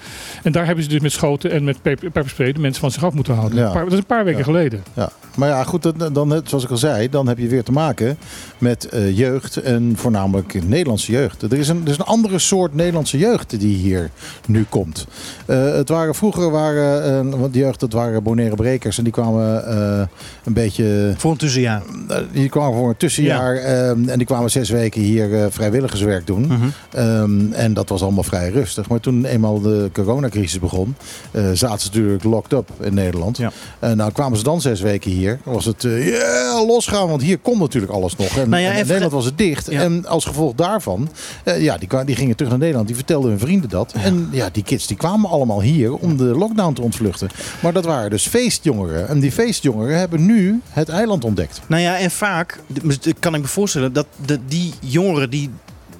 En 0.43 0.51
daar 0.51 0.65
hebben 0.65 0.83
ze 0.83 0.89
dus 0.89 0.99
met 0.99 1.11
schoten 1.11 1.51
en 1.51 1.63
met 1.63 1.81
pep- 1.81 1.99
pepperspray 1.99 2.51
de 2.51 2.59
mensen 2.59 2.81
van 2.81 2.91
zich 2.91 3.03
af 3.03 3.13
moeten 3.13 3.33
houden. 3.35 3.59
Ja. 3.59 3.71
Paar- 3.71 3.83
dat 3.83 3.91
is 3.91 3.97
een 3.97 4.05
paar 4.05 4.23
weken 4.23 4.39
Ja. 4.39 4.45
geleden. 4.45 4.83
Ja. 4.93 5.09
Maar 5.35 5.49
ja, 5.49 5.63
goed, 5.63 5.83
dan, 5.97 6.13
dan, 6.13 6.41
zoals 6.45 6.63
ik 6.63 6.69
al 6.69 6.77
zei, 6.77 7.09
dan 7.09 7.27
heb 7.27 7.37
je 7.37 7.47
weer 7.47 7.63
te 7.63 7.71
maken 7.71 8.17
met 8.57 8.89
eh, 8.89 9.17
jeugd 9.17 9.57
en 9.57 9.93
voornamelijk 9.95 10.67
Nederlandse 10.67 11.11
jeugd. 11.11 11.41
Er 11.41 11.53
is, 11.53 11.67
een, 11.67 11.81
er 11.83 11.89
is 11.89 11.97
een 11.97 12.05
andere 12.05 12.39
soort 12.39 12.73
Nederlandse 12.73 13.17
jeugd 13.17 13.59
die 13.59 13.75
hier 13.75 14.09
nu 14.47 14.65
komt. 14.69 15.07
Eh, 15.45 15.73
het 15.73 15.89
waren, 15.89 16.15
vroeger 16.15 16.51
waren, 16.51 17.26
want 17.29 17.53
de 17.53 17.59
jeugd, 17.59 17.79
dat 17.79 17.93
waren 17.93 18.23
Bonaire 18.23 18.55
Brekers 18.55 18.97
en 18.97 19.03
die 19.03 19.13
kwamen 19.13 19.67
eh, 19.67 20.07
een 20.43 20.53
beetje 20.53 21.13
voor 21.17 21.31
een 21.31 21.37
tussenjaar. 21.37 21.81
Eh, 22.07 22.17
Die 22.31 22.49
kwamen 22.49 22.77
voor 22.77 22.89
een 22.89 22.97
tussenjaar 22.97 23.55
ehm, 23.55 24.09
en 24.09 24.17
die 24.17 24.27
kwamen 24.27 24.51
zes 24.51 24.69
weken 24.69 25.01
hier 25.01 25.43
eh, 25.43 25.45
vrijwilligerswerk 25.49 26.27
doen. 26.27 26.45
Mhm. 26.47 26.55
Ehm, 26.91 27.51
en 27.51 27.73
dat 27.73 27.89
was 27.89 28.01
allemaal 28.01 28.23
vrij 28.23 28.49
rustig. 28.49 28.89
Maar 28.89 28.99
toen 28.99 29.25
eenmaal 29.25 29.61
de 29.61 29.89
coronacrisis 29.93 30.59
begon, 30.59 30.95
zaten 31.53 31.79
ze 31.79 31.87
natuurlijk 31.87 32.23
locked 32.23 32.51
up 32.53 32.69
in 32.81 32.93
Nederland. 32.93 33.37
Ja. 33.37 33.51
En 33.79 33.97
nou 33.97 34.11
kwamen 34.11 34.37
ze 34.37 34.43
dan 34.43 34.61
zes 34.61 34.81
weken 34.81 35.11
hier. 35.11 35.39
Was 35.43 35.65
het 35.65 35.87
losgaan, 36.67 37.07
want 37.07 37.21
hier 37.21 37.37
kon 37.37 37.59
natuurlijk 37.59 37.93
alles 37.93 38.15
nog. 38.15 38.37
En, 38.37 38.49
Nou 38.49 38.61
ja, 38.61 38.71
en 38.71 38.79
in 38.79 38.85
Nederland 38.85 39.11
was 39.11 39.25
het 39.25 39.37
dicht. 39.37 39.71
Ja. 39.71 39.81
En 39.81 40.05
als 40.05 40.25
gevolg 40.25 40.53
daarvan, 40.53 41.09
ja, 41.57 41.77
die, 41.77 41.89
die 42.05 42.15
gingen 42.15 42.35
terug 42.35 42.51
naar 42.51 42.59
Nederland. 42.59 42.87
Die 42.87 42.95
vertelden 42.95 43.29
hun 43.29 43.39
vrienden 43.39 43.69
dat. 43.69 43.93
En 44.03 44.29
ja, 44.31 44.49
die 44.51 44.63
kids 44.63 44.87
die 44.87 44.97
kwamen 44.97 45.29
allemaal 45.29 45.61
hier 45.61 45.93
om 45.93 46.17
de 46.17 46.23
lockdown 46.23 46.73
te 46.73 46.81
ontvluchten. 46.81 47.06
Maar 47.59 47.73
dat 47.73 47.85
waren 47.85 48.09
dus 48.09 48.27
feestjongeren. 48.27 49.07
En 49.07 49.19
die 49.19 49.31
feestjongeren 49.31 49.97
hebben 49.99 50.25
nu 50.25 50.61
het 50.69 50.89
eiland 50.89 51.23
ontdekt. 51.23 51.61
Nou 51.67 51.81
ja, 51.81 51.97
en 51.97 52.11
vaak 52.11 52.59
kan 53.19 53.35
ik 53.35 53.41
me 53.41 53.47
voorstellen 53.47 53.93
dat 53.93 54.07
de, 54.25 54.39
die 54.47 54.73
jongeren 54.79 55.29
die 55.29 55.49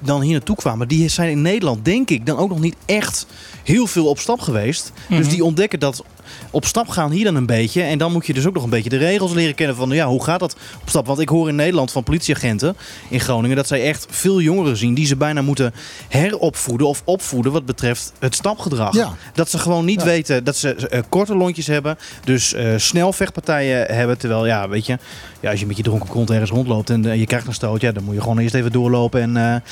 dan 0.00 0.20
hier 0.20 0.32
naartoe 0.32 0.56
kwamen, 0.56 0.88
die 0.88 1.08
zijn 1.08 1.30
in 1.30 1.42
Nederland, 1.42 1.84
denk 1.84 2.10
ik, 2.10 2.26
dan 2.26 2.36
ook 2.38 2.48
nog 2.48 2.60
niet 2.60 2.76
echt 2.86 3.26
heel 3.64 3.86
veel 3.86 4.06
op 4.06 4.18
stap 4.18 4.40
geweest. 4.40 4.92
Dus 5.08 5.18
Mhm. 5.18 5.28
die 5.28 5.44
ontdekken 5.44 5.80
dat 5.80 6.04
op 6.50 6.64
stap 6.64 6.88
gaan 6.88 7.10
hier 7.10 7.24
dan 7.24 7.34
een 7.34 7.46
beetje. 7.46 7.82
En 7.82 7.98
dan 7.98 8.12
moet 8.12 8.26
je 8.26 8.34
dus 8.34 8.46
ook 8.46 8.54
nog 8.54 8.62
een 8.64 8.70
beetje 8.70 8.90
de 8.90 8.96
regels 8.96 9.32
leren 9.32 9.54
kennen 9.54 9.76
van, 9.76 9.90
ja, 9.90 10.06
hoe 10.06 10.24
gaat 10.24 10.40
dat 10.40 10.56
op 10.82 10.88
stap? 10.88 11.06
Want 11.06 11.18
ik 11.20 11.28
hoor 11.28 11.48
in 11.48 11.54
Nederland 11.54 11.92
van 11.92 12.02
politieagenten 12.02 12.76
in 13.08 13.20
Groningen 13.20 13.56
dat 13.56 13.66
zij 13.66 13.82
echt 13.84 14.06
veel 14.10 14.40
jongeren 14.40 14.76
zien 14.76 14.94
die 14.94 15.06
ze 15.06 15.16
bijna 15.16 15.42
moeten 15.42 15.74
heropvoeden 16.08 16.86
of 16.88 17.02
opvoeden 17.04 17.52
wat 17.52 17.66
betreft 17.66 18.12
het 18.18 18.34
stapgedrag. 18.34 18.94
Ja. 18.94 19.14
Dat 19.34 19.50
ze 19.50 19.58
gewoon 19.58 19.84
niet 19.84 20.00
Ja. 20.00 20.06
weten 20.06 20.44
dat 20.44 20.56
ze 20.56 20.74
eh, 20.74 21.02
korte 21.08 21.36
lontjes 21.36 21.66
hebben. 21.66 21.98
Dus 22.24 22.52
eh, 22.54 22.66
snel 22.76 23.12
vechtpartijen 23.12 23.94
hebben. 23.94 24.18
Terwijl, 24.18 24.46
ja, 24.46 24.68
weet 24.68 24.86
je, 24.86 24.98
ja, 25.40 25.50
als 25.50 25.60
je 25.60 25.66
met 25.66 25.76
je 25.76 25.82
dronken 25.82 26.08
kont 26.08 26.30
ergens 26.30 26.50
rondloopt 26.50 26.90
en 26.90 27.10
eh, 27.10 27.18
je 27.18 27.26
krijgt 27.26 27.46
een 27.46 27.54
stoot, 27.54 27.80
ja, 27.80 27.92
dan 27.92 28.04
moet 28.04 28.14
je 28.14 28.20
gewoon 28.20 28.38
eerst 28.38 28.54
even 28.54 28.72
doorlopen. 28.72 29.20
En, 29.20 29.62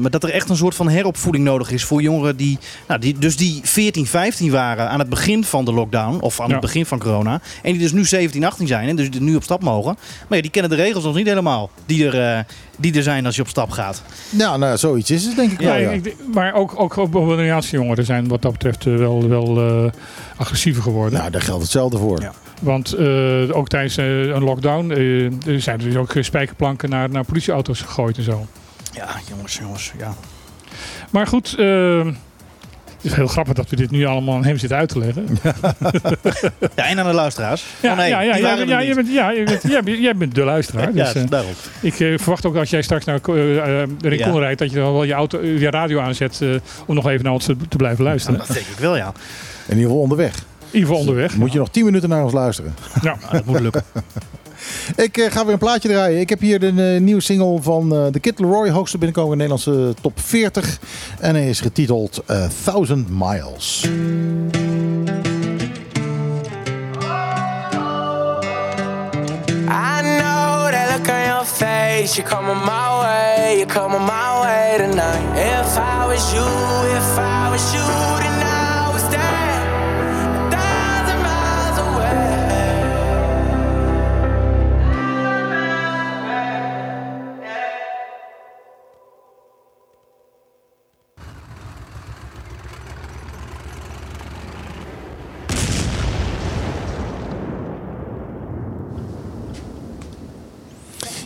maar 0.00 0.10
dat 0.10 0.22
er 0.24 0.30
echt 0.30 0.48
een 0.48 0.56
soort 0.56 0.74
van 0.74 0.88
heropvoeding 0.88 1.44
nodig 1.44 1.70
is 1.70 1.84
voor 1.84 2.02
jongeren 2.02 2.36
die, 2.36 2.58
nou, 2.88 3.00
die 3.00 3.18
dus 3.18 3.36
die 3.36 3.60
14, 3.62 4.06
15 4.06 4.50
waren 4.50 4.88
aan 4.88 4.98
het 4.98 5.08
begin 5.08 5.44
van 5.44 5.64
de 5.64 5.72
lockdown. 5.82 6.20
Of 6.20 6.40
aan 6.40 6.46
Ja. 6.46 6.52
het 6.52 6.60
begin 6.60 6.86
van 6.86 6.98
corona. 6.98 7.40
En 7.62 7.72
die 7.72 7.80
dus 7.80 7.92
nu 7.92 8.04
17, 8.04 8.44
18 8.44 8.66
zijn 8.66 8.88
en 8.88 8.96
dus 8.96 9.10
die 9.10 9.20
nu 9.20 9.34
op 9.36 9.42
stap 9.42 9.62
mogen. 9.62 9.96
Maar 10.28 10.36
ja, 10.36 10.42
die 10.42 10.50
kennen 10.50 10.70
de 10.70 10.76
regels 10.76 11.04
nog 11.04 11.14
niet 11.14 11.26
helemaal. 11.26 11.70
Die 11.86 12.06
er, 12.10 12.36
eh, 12.38 12.44
die 12.78 12.94
er 12.96 13.02
zijn 13.02 13.26
als 13.26 13.36
je 13.36 13.42
op 13.42 13.48
stap 13.48 13.70
gaat. 13.70 14.02
Ja, 14.30 14.56
nou, 14.56 14.76
zoiets 14.78 15.10
is 15.10 15.24
het 15.24 15.36
denk 15.36 15.52
ik 15.52 15.60
Ja, 15.60 15.66
wel. 15.66 15.78
Ja. 15.78 15.90
ik 15.90 16.04
denk- 16.04 16.16
maar 16.34 16.54
ook, 16.54 16.74
ook 16.80 17.10
Boliviaanse 17.10 17.76
jongeren 17.76 18.04
zijn 18.04 18.28
wat 18.28 18.42
dat 18.42 18.52
betreft 18.52 18.86
eh, 18.86 18.96
wel, 18.96 19.28
wel 19.28 19.60
eh, 19.84 19.90
agressiever 20.36 20.82
geworden. 20.82 21.18
Nou, 21.18 21.30
daar 21.30 21.42
geldt 21.42 21.62
hetzelfde 21.62 21.98
voor. 21.98 22.20
Ja. 22.20 22.32
Want 22.60 22.92
eh, 22.92 23.56
ook 23.56 23.68
tijdens 23.68 23.96
een 23.96 24.42
lockdown 24.44 24.88
zijn 25.56 25.78
er 25.80 25.84
dus 25.84 25.96
ook 25.96 26.14
spijkerplanken 26.20 26.90
naar, 26.90 27.10
naar 27.10 27.24
politieauto's 27.24 27.80
gegooid 27.80 28.16
en 28.16 28.22
zo. 28.22 28.46
Ja, 28.92 29.08
jongens, 29.28 29.58
jongens, 29.58 29.92
ja. 29.98 30.14
Maar 31.10 31.26
goed, 31.26 31.56
het 33.02 33.10
is 33.10 33.16
heel 33.16 33.26
grappig 33.26 33.54
dat 33.54 33.68
we 33.68 33.76
dit 33.76 33.90
nu 33.90 34.04
allemaal 34.04 34.34
aan 34.34 34.44
hem 34.44 34.58
zitten 34.58 34.78
uit 34.78 34.88
te 34.88 34.98
leggen. 34.98 35.26
Ja, 36.74 36.86
en 36.88 36.98
aan 36.98 37.06
de 37.06 37.12
luisteraars. 37.12 37.64
Ja, 37.80 37.90
Oh, 37.90 37.96
nee, 37.96 38.08
ja, 38.08 38.20
ja, 38.20 38.36
ja, 38.36 38.54
ja, 38.56 38.80
je 38.80 38.94
bent, 38.94 39.08
ja, 39.12 39.32
jij, 39.32 39.82
bent, 39.82 39.98
jij 39.98 40.16
bent 40.16 40.34
de 40.34 40.44
luisteraar. 40.44 40.94
Ja, 40.94 41.04
Dus, 41.04 41.14
eh, 41.14 41.28
daarom. 41.28 41.52
ik 41.80 42.00
eh, 42.00 42.18
verwacht 42.18 42.46
ook 42.46 42.56
als 42.56 42.70
jij 42.70 42.82
straks 42.82 43.04
naar 43.04 43.14
uh, 43.16 43.22
de 43.24 43.86
Rincon 44.08 44.32
Ja. 44.34 44.38
rijdt, 44.38 44.58
dat 44.58 44.70
je 44.70 44.76
dan 44.76 44.92
wel 44.92 45.04
je, 45.04 45.12
auto, 45.12 45.44
je 45.44 45.70
radio 45.70 46.00
aanzet 46.00 46.40
eh, 46.42 46.48
om 46.86 46.94
nog 46.94 47.08
even 47.08 47.24
naar 47.24 47.32
ons 47.32 47.44
te, 47.44 47.56
blijven 47.76 48.04
luisteren. 48.04 48.38
Dat 48.38 48.46
denk 48.46 48.66
ik 48.66 48.78
wel, 48.78 48.96
ja. 48.96 49.12
In 49.66 49.68
ieder 49.68 49.82
geval 49.82 50.00
onderweg. 50.00 50.34
In 50.34 50.42
ieder 50.70 50.80
geval 50.80 50.96
onderweg. 51.00 51.36
Moet 51.36 51.52
je 51.52 51.58
nog 51.58 51.70
10 51.70 51.84
minuten 51.84 52.08
naar 52.08 52.24
ons 52.24 52.32
luisteren. 52.32 52.74
Ja. 53.02 53.16
Nou, 53.20 53.32
dat 53.32 53.44
moet 53.44 53.60
lukken. 53.60 53.82
Ik 54.96 55.16
eh, 55.16 55.30
ga 55.30 55.44
weer 55.44 55.52
een 55.52 55.58
plaatje 55.58 55.88
draaien. 55.88 56.20
Ik 56.20 56.28
heb 56.28 56.40
hier 56.40 56.60
de 56.60 56.92
eh, 56.94 57.00
nieuwe 57.00 57.20
single 57.20 57.62
van 57.62 57.94
eh, 57.94 58.06
de 58.10 58.20
Kid 58.20 58.38
Leroy, 58.38 58.70
hoogste 58.70 58.98
binnenkomen 58.98 59.32
in 59.32 59.38
de 59.38 59.54
Nederlandse 59.54 60.00
top 60.02 60.20
40. 60.20 60.78
En 61.20 61.34
hij 61.34 61.48
is 61.48 61.60
getiteld 61.60 62.22
Thousand 62.64 63.08
Miles. 63.10 63.84
I 69.68 70.00
know 70.00 70.70
that 70.70 70.90
look 70.90 71.08
on 71.08 71.24
your 71.24 71.44
face. 71.44 72.16
You're 72.16 72.28
coming 72.28 72.64
my 72.64 72.98
way. 73.00 73.56
You're 73.56 73.74
coming 73.74 74.04
my 74.04 74.40
way 74.40 74.76
tonight. 74.76 75.36
If 75.36 75.76
I 75.76 76.06
was 76.06 76.32
you, 76.32 76.46
if 76.96 77.18
I 77.18 77.50
was 77.50 77.72
you, 77.72 77.86
then 78.22 78.41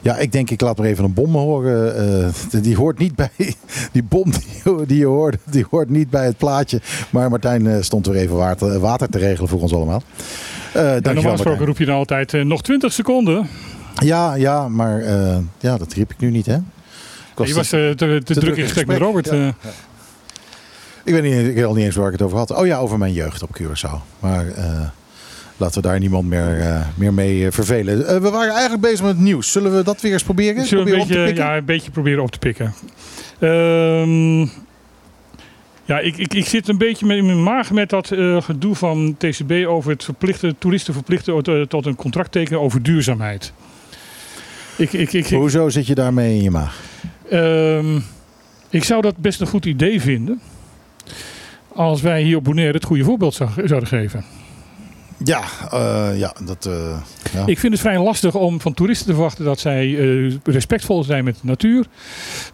Ja, 0.07 0.17
ik 0.17 0.33
denk 0.33 0.51
ik 0.51 0.61
laat 0.61 0.79
maar 0.79 0.87
even 0.87 1.05
een 1.05 1.15
bom 1.15 1.35
horen. 1.35 1.97
Eh, 1.97 2.63
die 2.63 2.77
hoort 2.77 2.99
niet 2.99 3.15
bij. 3.15 3.31
Die 3.93 4.03
bom 4.03 4.31
die, 4.31 4.87
die 4.87 4.99
je 4.99 5.07
hoort, 5.07 5.37
die 5.45 5.67
hoort 5.71 5.89
niet 5.89 6.11
bij 6.11 6.25
het 6.25 6.37
plaatje. 6.37 6.81
Maar 7.11 7.31
Martijn 7.31 7.67
eh, 7.67 7.83
stond 7.83 8.07
weer 8.07 8.17
even 8.17 8.37
water, 8.37 8.81
water 8.81 9.09
te 9.09 9.19
regelen 9.19 9.49
voor 9.49 9.61
ons 9.61 9.75
allemaal. 9.75 10.03
Eh 10.73 10.83
Ja, 10.83 11.13
normaal 11.13 11.33
gesproken 11.33 11.67
roep 11.67 11.79
je 11.79 11.85
dan 11.85 11.97
altijd 11.97 12.35
eh, 12.35 12.43
nog 12.43 12.63
20 12.63 12.93
seconden. 12.93 13.49
Ja, 13.95 14.35
ja, 14.35 14.69
maar 14.69 15.05
ja, 15.59 15.77
dat 15.77 15.93
riep 15.93 16.11
ik 16.11 16.19
nu 16.19 16.31
niet, 16.31 16.47
hè? 16.47 16.57
Je 17.45 17.55
was 17.55 17.69
te, 17.69 17.93
te, 17.97 18.35
druk 18.35 18.57
in 18.57 18.63
gesprek 18.63 18.87
met 18.87 18.99
Robert. 18.99 19.31
Ja. 19.31 19.55
Ik 21.05 21.13
weet 21.13 21.23
niet, 21.23 21.33
ik 21.33 21.55
weet 21.55 21.65
al 21.65 21.75
niet 21.75 21.85
eens 21.85 21.95
waar 21.95 22.07
ik 22.07 22.13
het 22.13 22.23
over 22.23 22.39
had. 22.39 22.51
Oh 22.51 22.67
ja, 22.67 22.79
over 22.79 22.99
mijn 22.99 23.13
jeugd 23.13 23.43
op 23.43 23.61
Curaçao. 23.61 24.19
Maar 24.21 24.47
laten 25.57 25.83
we 25.83 25.89
daar 25.89 25.99
niemand 25.99 26.29
meer, 26.29 26.61
eh, 26.61 26.87
meer 26.95 27.15
mee 27.15 27.47
eh, 27.47 27.53
vervelen. 27.53 28.07
Eh, 28.09 28.19
we 28.21 28.31
waren 28.31 28.53
eigenlijk 28.53 28.83
bezig 28.83 29.01
met 29.01 29.11
het 29.11 29.21
nieuws. 29.21 29.53
Zullen 29.53 29.77
we 29.77 29.83
dat 29.83 30.01
weer 30.01 30.13
eens 30.13 30.23
proberen? 30.23 30.67
Zullen 30.67 30.85
we 30.85 30.91
een 30.91 30.97
Proberen 30.99 31.25
beetje, 31.25 31.43
ja, 31.43 31.57
een 31.57 31.65
beetje 31.65 31.91
proberen 31.91 32.23
op 32.23 32.31
te 32.31 32.39
pikken? 32.39 32.75
Ehm, 33.39 34.41
ja, 35.85 35.99
ik, 35.99 36.17
ik, 36.17 36.35
ik 36.35 36.47
zit 36.47 36.69
een 36.69 36.79
beetje 36.79 37.07
met, 37.07 37.17
in 37.17 37.27
mijn 37.27 37.43
maag 37.43 37.71
met 37.71 37.89
dat 37.91 38.07
gedoe 38.39 38.75
van 38.75 39.15
TCB 39.19 39.53
over 39.67 39.91
het 39.91 40.05
verplichten, 40.05 40.59
toeristen 40.59 40.95
verplichten 40.95 41.69
tot, 41.69 41.87
een 41.87 41.97
contract 41.97 42.33
tekenen 42.33 42.61
over 42.61 42.83
duurzaamheid. 42.83 43.53
Ik, 44.77 44.93
ik, 44.93 45.13
ik, 45.13 45.27
Hoezo 45.27 45.69
zit 45.69 45.87
je 45.87 45.95
daarmee 45.95 46.37
in 46.37 46.43
je 46.43 46.51
maag? 46.51 46.81
ehm, 47.31 47.99
ik 48.71 48.85
zou 48.85 49.03
dat 49.03 49.17
best 49.17 49.41
een 49.41 49.47
goed 49.47 49.65
idee 49.67 50.01
vinden 50.01 50.41
als 51.73 52.01
wij 52.03 52.23
hier 52.23 52.37
op 52.37 52.45
Bonaire 52.45 52.73
het 52.75 52.85
goede 52.85 53.05
voorbeeld 53.05 53.35
zou- 53.35 53.51
zouden 53.65 53.89
geven. 53.89 54.25
Ja, 55.25 55.43
eh, 55.73 56.19
ja, 56.19 56.33
dat... 56.45 56.67
eh, 56.67 56.73
ja. 57.33 57.43
Ik 57.47 57.59
vind 57.59 57.73
het 57.73 57.83
vrij 57.83 57.99
lastig 57.99 58.35
om 58.35 58.61
van 58.61 58.75
toeristen 58.75 59.07
te 59.07 59.13
verwachten 59.13 59.45
dat 59.45 59.59
zij 59.59 59.99
eh, 59.99 60.35
respectvol 60.45 61.05
zijn 61.05 61.25
met 61.25 61.35
de 61.35 61.47
natuur. 61.47 61.87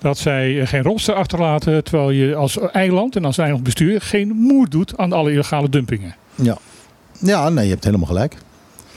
Dat 0.00 0.18
zij 0.18 0.66
geen 0.66 0.82
rotsen 0.82 1.14
achterlaten. 1.14 1.84
Terwijl 1.84 2.10
je 2.10 2.34
als 2.34 2.58
eiland 2.58 3.16
en 3.16 3.24
als 3.24 3.38
eilandbestuur 3.38 4.00
geen 4.00 4.28
moer 4.28 4.68
doet 4.68 4.96
aan 4.96 5.12
alle 5.12 5.32
illegale 5.32 5.68
dumpingen. 5.68 6.14
ja. 6.34 6.58
ja, 7.18 7.48
nee, 7.48 7.64
je 7.64 7.70
hebt 7.70 7.84
helemaal 7.84 8.06
gelijk. 8.06 8.36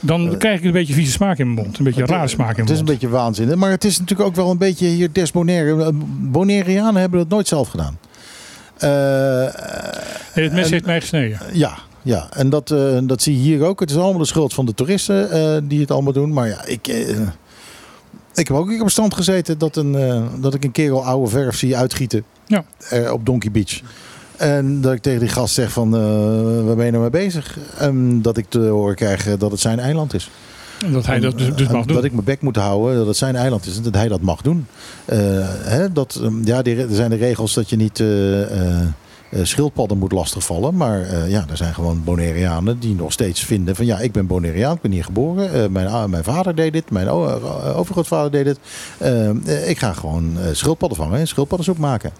Dan 0.00 0.38
krijg 0.38 0.58
ik 0.58 0.64
een 0.64 0.72
beetje 0.72 0.94
vieze 0.94 1.12
smaak 1.12 1.38
in 1.38 1.52
mijn 1.54 1.64
mond. 1.66 1.78
Een 1.78 1.84
beetje 1.84 2.00
een 2.02 2.08
rare 2.08 2.28
smaak 2.28 2.56
in 2.56 2.56
Het 2.56 2.64
mijn 2.64 2.72
is 2.72 2.78
een 2.80 2.84
mond. 2.86 3.00
beetje 3.00 3.16
waanzinnig. 3.16 3.56
Maar 3.56 3.70
het 3.70 3.84
is 3.84 3.98
natuurlijk 3.98 4.28
ook 4.28 4.34
wel 4.36 4.50
een 4.50 4.58
beetje 4.58 4.86
hier 4.86 5.12
des 5.12 5.30
Bonaire. 5.30 5.82
Eh, 5.84 5.88
Bonaireanen 6.20 7.00
hebben 7.00 7.18
dat 7.18 7.28
nooit 7.28 7.48
zelf 7.48 7.68
gedaan. 7.68 7.98
Het 10.32 10.52
mes 10.52 10.70
heeft 10.70 10.86
mij 10.86 11.00
gesneden. 11.00 11.38
ja, 11.52 11.78
ja, 12.06 12.28
en 12.30 12.50
dat, 12.50 12.70
eh, 12.70 12.98
dat 13.02 13.22
zie 13.22 13.34
je 13.36 13.40
hier 13.42 13.64
ook. 13.64 13.80
Het 13.80 13.90
is 13.90 13.96
allemaal 13.96 14.18
de 14.18 14.26
schuld 14.26 14.54
van 14.54 14.66
de 14.66 14.74
toeristen 14.74 15.30
eh, 15.30 15.62
die 15.62 15.80
het 15.80 15.90
allemaal 15.90 16.12
doen. 16.12 16.32
Maar 16.32 16.48
ja, 16.48 16.64
ik, 16.64 16.88
eh, 16.88 17.20
ik 18.34 18.48
heb 18.48 18.50
ook 18.56 18.80
op 18.82 18.90
stand 18.90 19.14
gezeten 19.14 19.58
dat, 19.58 19.76
een, 19.76 19.96
dat 20.40 20.54
ik 20.54 20.64
een 20.64 20.72
kerel 20.72 21.04
oude 21.04 21.30
verf 21.30 21.56
zie 21.56 21.76
uitgieten 21.76 22.24
Ja. 22.46 22.64
op 23.12 23.26
Donkey 23.26 23.50
Beach. 23.50 23.80
En 24.36 24.80
dat 24.80 24.92
ik 24.92 25.02
tegen 25.02 25.20
die 25.20 25.28
gast 25.28 25.54
zeg 25.54 25.72
van, 25.72 25.90
waar 26.66 26.76
ben 26.76 26.84
je 26.84 26.90
nou 26.90 27.02
mee 27.02 27.24
bezig? 27.24 27.58
En 27.78 28.22
dat 28.22 28.36
ik 28.36 28.46
te 28.48 28.58
horen 28.60 28.94
krijg 28.94 29.36
dat 29.38 29.50
het 29.50 29.60
zijn 29.60 29.78
eiland 29.78 30.14
is. 30.14 30.30
En 30.84 30.92
dat 30.92 31.06
hij 31.06 31.20
dat 31.20 31.38
dus, 31.38 31.54
dus 31.54 31.68
mag 31.68 31.84
doen. 31.84 31.96
Dat 31.96 32.04
ik 32.04 32.12
mijn 32.12 32.24
bek 32.24 32.40
moet 32.40 32.56
houden, 32.56 32.96
dat 32.96 33.06
het 33.06 33.16
zijn 33.16 33.36
eiland 33.36 33.66
is 33.66 33.76
en 33.76 33.82
dat 33.82 33.94
hij 33.94 34.08
dat 34.08 34.20
mag 34.20 34.42
doen. 34.42 34.66
Hè, 35.04 35.92
dat, 35.92 36.20
ehm, 36.22 36.44
ja, 36.44 36.62
er 36.62 36.86
zijn 36.90 37.10
de 37.10 37.16
regels 37.16 37.54
dat 37.54 37.70
je 37.70 37.76
niet 37.76 38.02
schildpadden 39.42 39.98
moet 39.98 40.12
lastigvallen. 40.12 40.76
Maar 40.76 41.02
eh, 41.02 41.30
ja, 41.30 41.44
er 41.50 41.56
zijn 41.56 41.74
gewoon 41.74 42.04
Bonaireanen 42.04 42.78
die 42.78 42.94
nog 42.94 43.12
steeds 43.12 43.44
vinden 43.44 43.76
van 43.76 43.86
ja, 43.86 43.98
ik 43.98 44.12
ben 44.12 44.26
Bonaireaan, 44.26 44.74
ik 44.74 44.80
ben 44.80 44.90
hier 44.90 45.04
geboren. 45.04 45.52
Eh, 45.52 45.68
mijn, 45.68 46.10
mijn 46.10 46.24
vader 46.24 46.54
deed 46.54 46.72
dit, 46.72 46.90
mijn 46.90 47.06
eh, 47.06 47.78
overgrootvader 47.78 48.30
deed 48.30 48.44
dit. 48.44 48.58
Eh, 48.98 49.28
eh, 49.28 49.68
ik 49.68 49.78
ga 49.78 49.92
gewoon 49.92 50.36
eh, 50.40 50.44
schildpadden 50.52 50.98
vangen 50.98 51.18
en 51.18 51.28
schildpaddensoep 51.28 51.78
maken. 51.78 52.10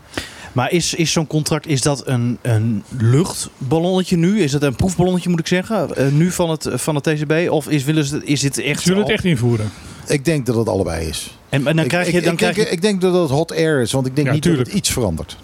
Maar 0.53 0.71
is, 0.73 0.95
is 0.95 1.13
zo'n 1.13 1.27
contract, 1.27 1.67
is 1.67 1.81
dat 1.83 2.07
een, 2.07 2.39
een 2.43 2.83
luchtballonnetje 2.99 4.17
nu? 4.17 4.41
Is 4.41 4.53
dat 4.53 4.63
een 4.63 4.77
proefballonnetje 4.77 5.29
moet 5.31 5.39
ik 5.41 5.47
zeggen? 5.47 5.97
eh, 5.97 6.07
nu 6.09 6.31
van 6.31 6.51
het, 6.51 6.69
van 6.73 6.95
het 6.95 7.05
TCB? 7.05 7.51
Of 7.51 7.69
is, 7.69 7.85
willen 7.85 8.05
ze, 8.05 8.21
is 8.25 8.41
dit 8.41 8.59
echt... 8.59 8.81
Ze 8.83 8.89
willen 8.89 9.03
het 9.03 9.13
echt 9.13 9.25
invoeren. 9.25 9.71
Ik 10.07 10.25
denk 10.25 10.47
dat 10.47 10.57
het 10.57 10.69
allebei 10.69 11.07
is. 11.09 11.39
En, 11.49 11.67
en 11.67 11.77
dan 11.77 11.85
Ik- 11.85 11.91
krijg 11.91 12.07
ik, 12.07 12.13
je... 12.15 12.21
Dan 12.21 12.31
ik, 12.33 12.37
krijg 12.39 12.55
denk, 12.55 12.67
je 12.69 12.73
ik 12.75 12.83
denk 12.83 13.01
dat 13.01 13.15
het 13.15 13.31
hot 13.31 13.53
air 13.53 13.81
is, 13.81 13.93
want 13.93 14.07
ik 14.07 14.15
denk 14.15 14.27
Ja, 14.27 14.33
niet 14.33 14.43
tuurlijk. 14.43 14.65
dat 14.65 14.73
het 14.75 14.83
iets 14.83 14.93
verandert. 14.93 15.37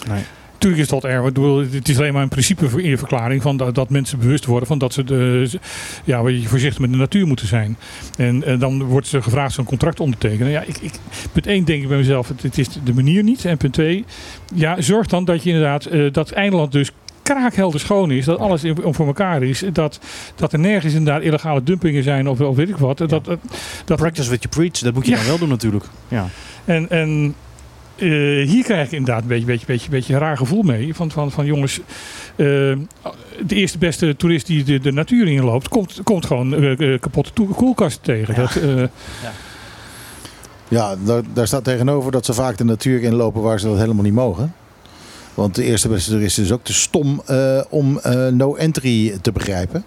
Tuurlijk 0.62 0.82
is 0.82 0.88
dat 0.88 1.04
erg. 1.04 1.18
Ik 1.18 1.24
bedoel, 1.24 1.58
Het 1.70 1.88
is 1.88 1.98
alleen 1.98 2.12
maar 2.12 2.22
een 2.22 2.28
principeverklaring 2.28 3.42
van 3.42 3.56
dat, 3.56 3.74
dat 3.74 3.90
mensen 3.90 4.18
bewust 4.18 4.44
worden 4.44 4.68
van 4.68 4.78
dat 4.78 4.92
ze 4.92 5.04
de, 5.04 5.50
ja, 6.04 6.22
voorzichtig 6.44 6.78
met 6.78 6.90
de 6.90 6.96
natuur 6.96 7.26
moeten 7.26 7.46
zijn. 7.46 7.76
En, 8.16 8.44
en 8.44 8.58
dan 8.58 8.82
wordt 8.82 9.06
ze 9.06 9.22
gevraagd 9.22 9.54
zo'n 9.54 9.64
contract 9.64 10.00
ondertekenen. 10.00 10.52
Ja, 10.52 10.60
ik, 10.62 10.76
ik, 10.78 10.92
punt 11.32 11.46
1 11.46 11.64
denk 11.64 11.82
ik 11.82 11.88
bij 11.88 11.96
mezelf, 11.96 12.28
het, 12.28 12.42
het 12.42 12.58
is 12.58 12.68
de 12.84 12.94
manier 12.94 13.22
niet. 13.22 13.44
En 13.44 13.56
punt 13.56 13.72
2, 13.72 14.04
ja, 14.54 14.80
zorg 14.80 15.06
dan 15.06 15.24
dat 15.24 15.42
je 15.42 15.50
inderdaad 15.50 15.84
eh, 15.84 16.12
dat 16.12 16.30
eiland 16.30 16.72
dus 16.72 16.90
kraakhelder 17.22 17.80
schoon 17.80 18.10
is, 18.10 18.24
dat 18.24 18.38
alles 18.38 18.64
in- 18.64 18.76
voor 18.90 19.06
elkaar 19.06 19.42
is, 19.42 19.62
dat, 19.72 20.00
dat 20.34 20.52
er 20.52 20.58
nergens 20.58 20.94
inderdaad 20.94 21.22
illegale 21.22 21.62
dumpingen 21.62 22.02
zijn 22.02 22.28
of, 22.28 22.40
of 22.40 22.56
weet 22.56 22.68
ik 22.68 22.76
wat. 22.76 22.98
Dat, 22.98 23.08
dat, 23.10 23.24
dat, 23.84 23.96
practice 23.98 24.28
what 24.28 24.42
you 24.42 24.54
preach. 24.54 24.78
Dat 24.78 24.94
moet 24.94 25.04
je 25.06 25.10
Ja. 25.10 25.16
dan 25.16 25.26
wel 25.26 25.38
doen 25.38 25.48
natuurlijk. 25.48 25.84
Ja. 26.08 26.28
en, 26.64 26.90
en 26.90 27.34
eh, 27.96 28.08
hier 28.48 28.64
krijg 28.64 28.86
ik 28.86 28.92
inderdaad 28.92 29.22
een 29.22 29.28
beetje, 29.28 29.46
beetje, 29.46 29.66
beetje, 29.66 29.90
beetje 29.90 30.12
een 30.14 30.18
raar 30.20 30.36
gevoel 30.36 30.62
mee. 30.62 30.94
Van, 30.94 31.10
van, 31.10 31.30
van 31.30 31.46
jongens, 31.46 31.80
eh, 32.36 32.46
de 33.46 33.54
eerste 33.54 33.78
beste 33.78 34.16
toerist 34.16 34.46
die 34.46 34.64
de, 34.64 34.78
de 34.80 34.92
natuur 34.92 35.28
inloopt, 35.28 35.68
komt, 35.68 36.00
komt 36.04 36.26
gewoon 36.26 36.54
eh, 36.54 36.92
eh, 36.94 37.00
kapotte 37.00 37.32
toe- 37.32 37.48
koelkasten 37.54 38.02
tegen. 38.02 38.34
Dat, 38.34 38.56
eh, 38.56 38.82
Ja, 40.68 40.96
daar, 41.04 41.22
daar 41.34 41.46
staat 41.46 41.64
tegenover 41.64 42.12
dat 42.12 42.24
ze 42.24 42.32
vaak 42.34 42.56
de 42.56 42.64
natuur 42.64 43.02
inlopen 43.02 43.42
waar 43.42 43.60
ze 43.60 43.66
dat 43.66 43.78
helemaal 43.78 44.02
niet 44.04 44.12
mogen. 44.12 44.54
Want 45.34 45.54
de 45.54 45.64
eerste 45.64 45.88
beste 45.88 46.10
toerist 46.10 46.38
is 46.38 46.52
ook 46.52 46.64
te 46.64 46.72
stom 46.74 47.22
eh, 47.26 47.60
om 47.68 47.98
eh, 47.98 48.26
no 48.26 48.54
entry 48.54 49.18
te 49.22 49.32
begrijpen. 49.32 49.84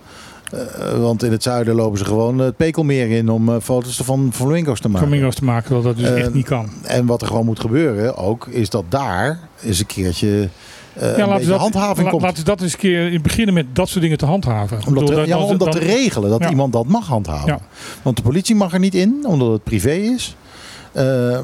Eh, 0.56 1.00
want 1.00 1.24
in 1.24 1.32
het 1.32 1.44
zuiden 1.44 1.76
lopen 1.76 1.98
ze 1.98 2.06
gewoon 2.06 2.40
het 2.40 2.58
Pekelmeer 2.58 3.10
in 3.12 3.30
om 3.30 3.50
eh, 3.50 3.56
foto's 3.62 4.02
van 4.04 4.30
flamingo's 4.34 4.80
te 4.80 4.90
maken. 4.90 5.08
flamingo's 5.08 5.36
te 5.36 5.44
maken, 5.44 5.64
terwijl 5.64 5.84
dat 5.84 5.98
dus 5.98 6.10
echt 6.14 6.34
niet 6.34 6.46
kan. 6.46 6.70
En 6.84 7.06
wat 7.06 7.22
er 7.22 7.28
gewoon 7.28 7.46
moet 7.46 7.60
gebeuren 7.60 8.18
ook, 8.18 8.48
is 8.48 8.70
dat 8.70 8.84
daar 8.90 9.40
eens 9.64 9.80
een 9.80 9.86
keertje 9.86 10.50
eh 10.94 11.18
een 11.18 11.28
laten 11.28 11.48
we 11.48 11.54
handhaving 11.54 12.12
la- 12.12 12.18
laten 12.20 12.38
we 12.38 12.44
dat 12.44 12.62
eens 12.62 12.74
een 12.74 12.80
keer 12.80 13.22
beginnen 13.22 13.54
met 13.54 13.66
dat 13.74 13.90
soort 13.90 14.02
dingen 14.02 14.18
te 14.18 14.26
handhaven. 14.26 14.78
Om 14.78 14.84
dat, 14.84 14.94
bedoel, 15.06 15.22
te, 15.24 15.28
ja, 15.30 15.38
dan- 15.38 15.44
om 15.44 15.58
dat 15.58 15.60
dan- 15.60 15.70
te 15.72 15.80
regelen, 15.88 16.30
dat 16.30 16.40
Ja. 16.44 16.50
iemand 16.50 16.74
dat 16.74 16.86
mag 16.88 17.08
handhaven. 17.08 17.48
Ja. 17.48 17.60
Want 18.02 18.16
de 18.18 18.22
politie 18.24 18.56
mag 18.56 18.74
er 18.74 18.80
niet 18.80 18.96
in, 18.96 19.24
omdat 19.28 19.52
het 19.52 19.64
privé 19.64 19.92
is. 19.92 20.36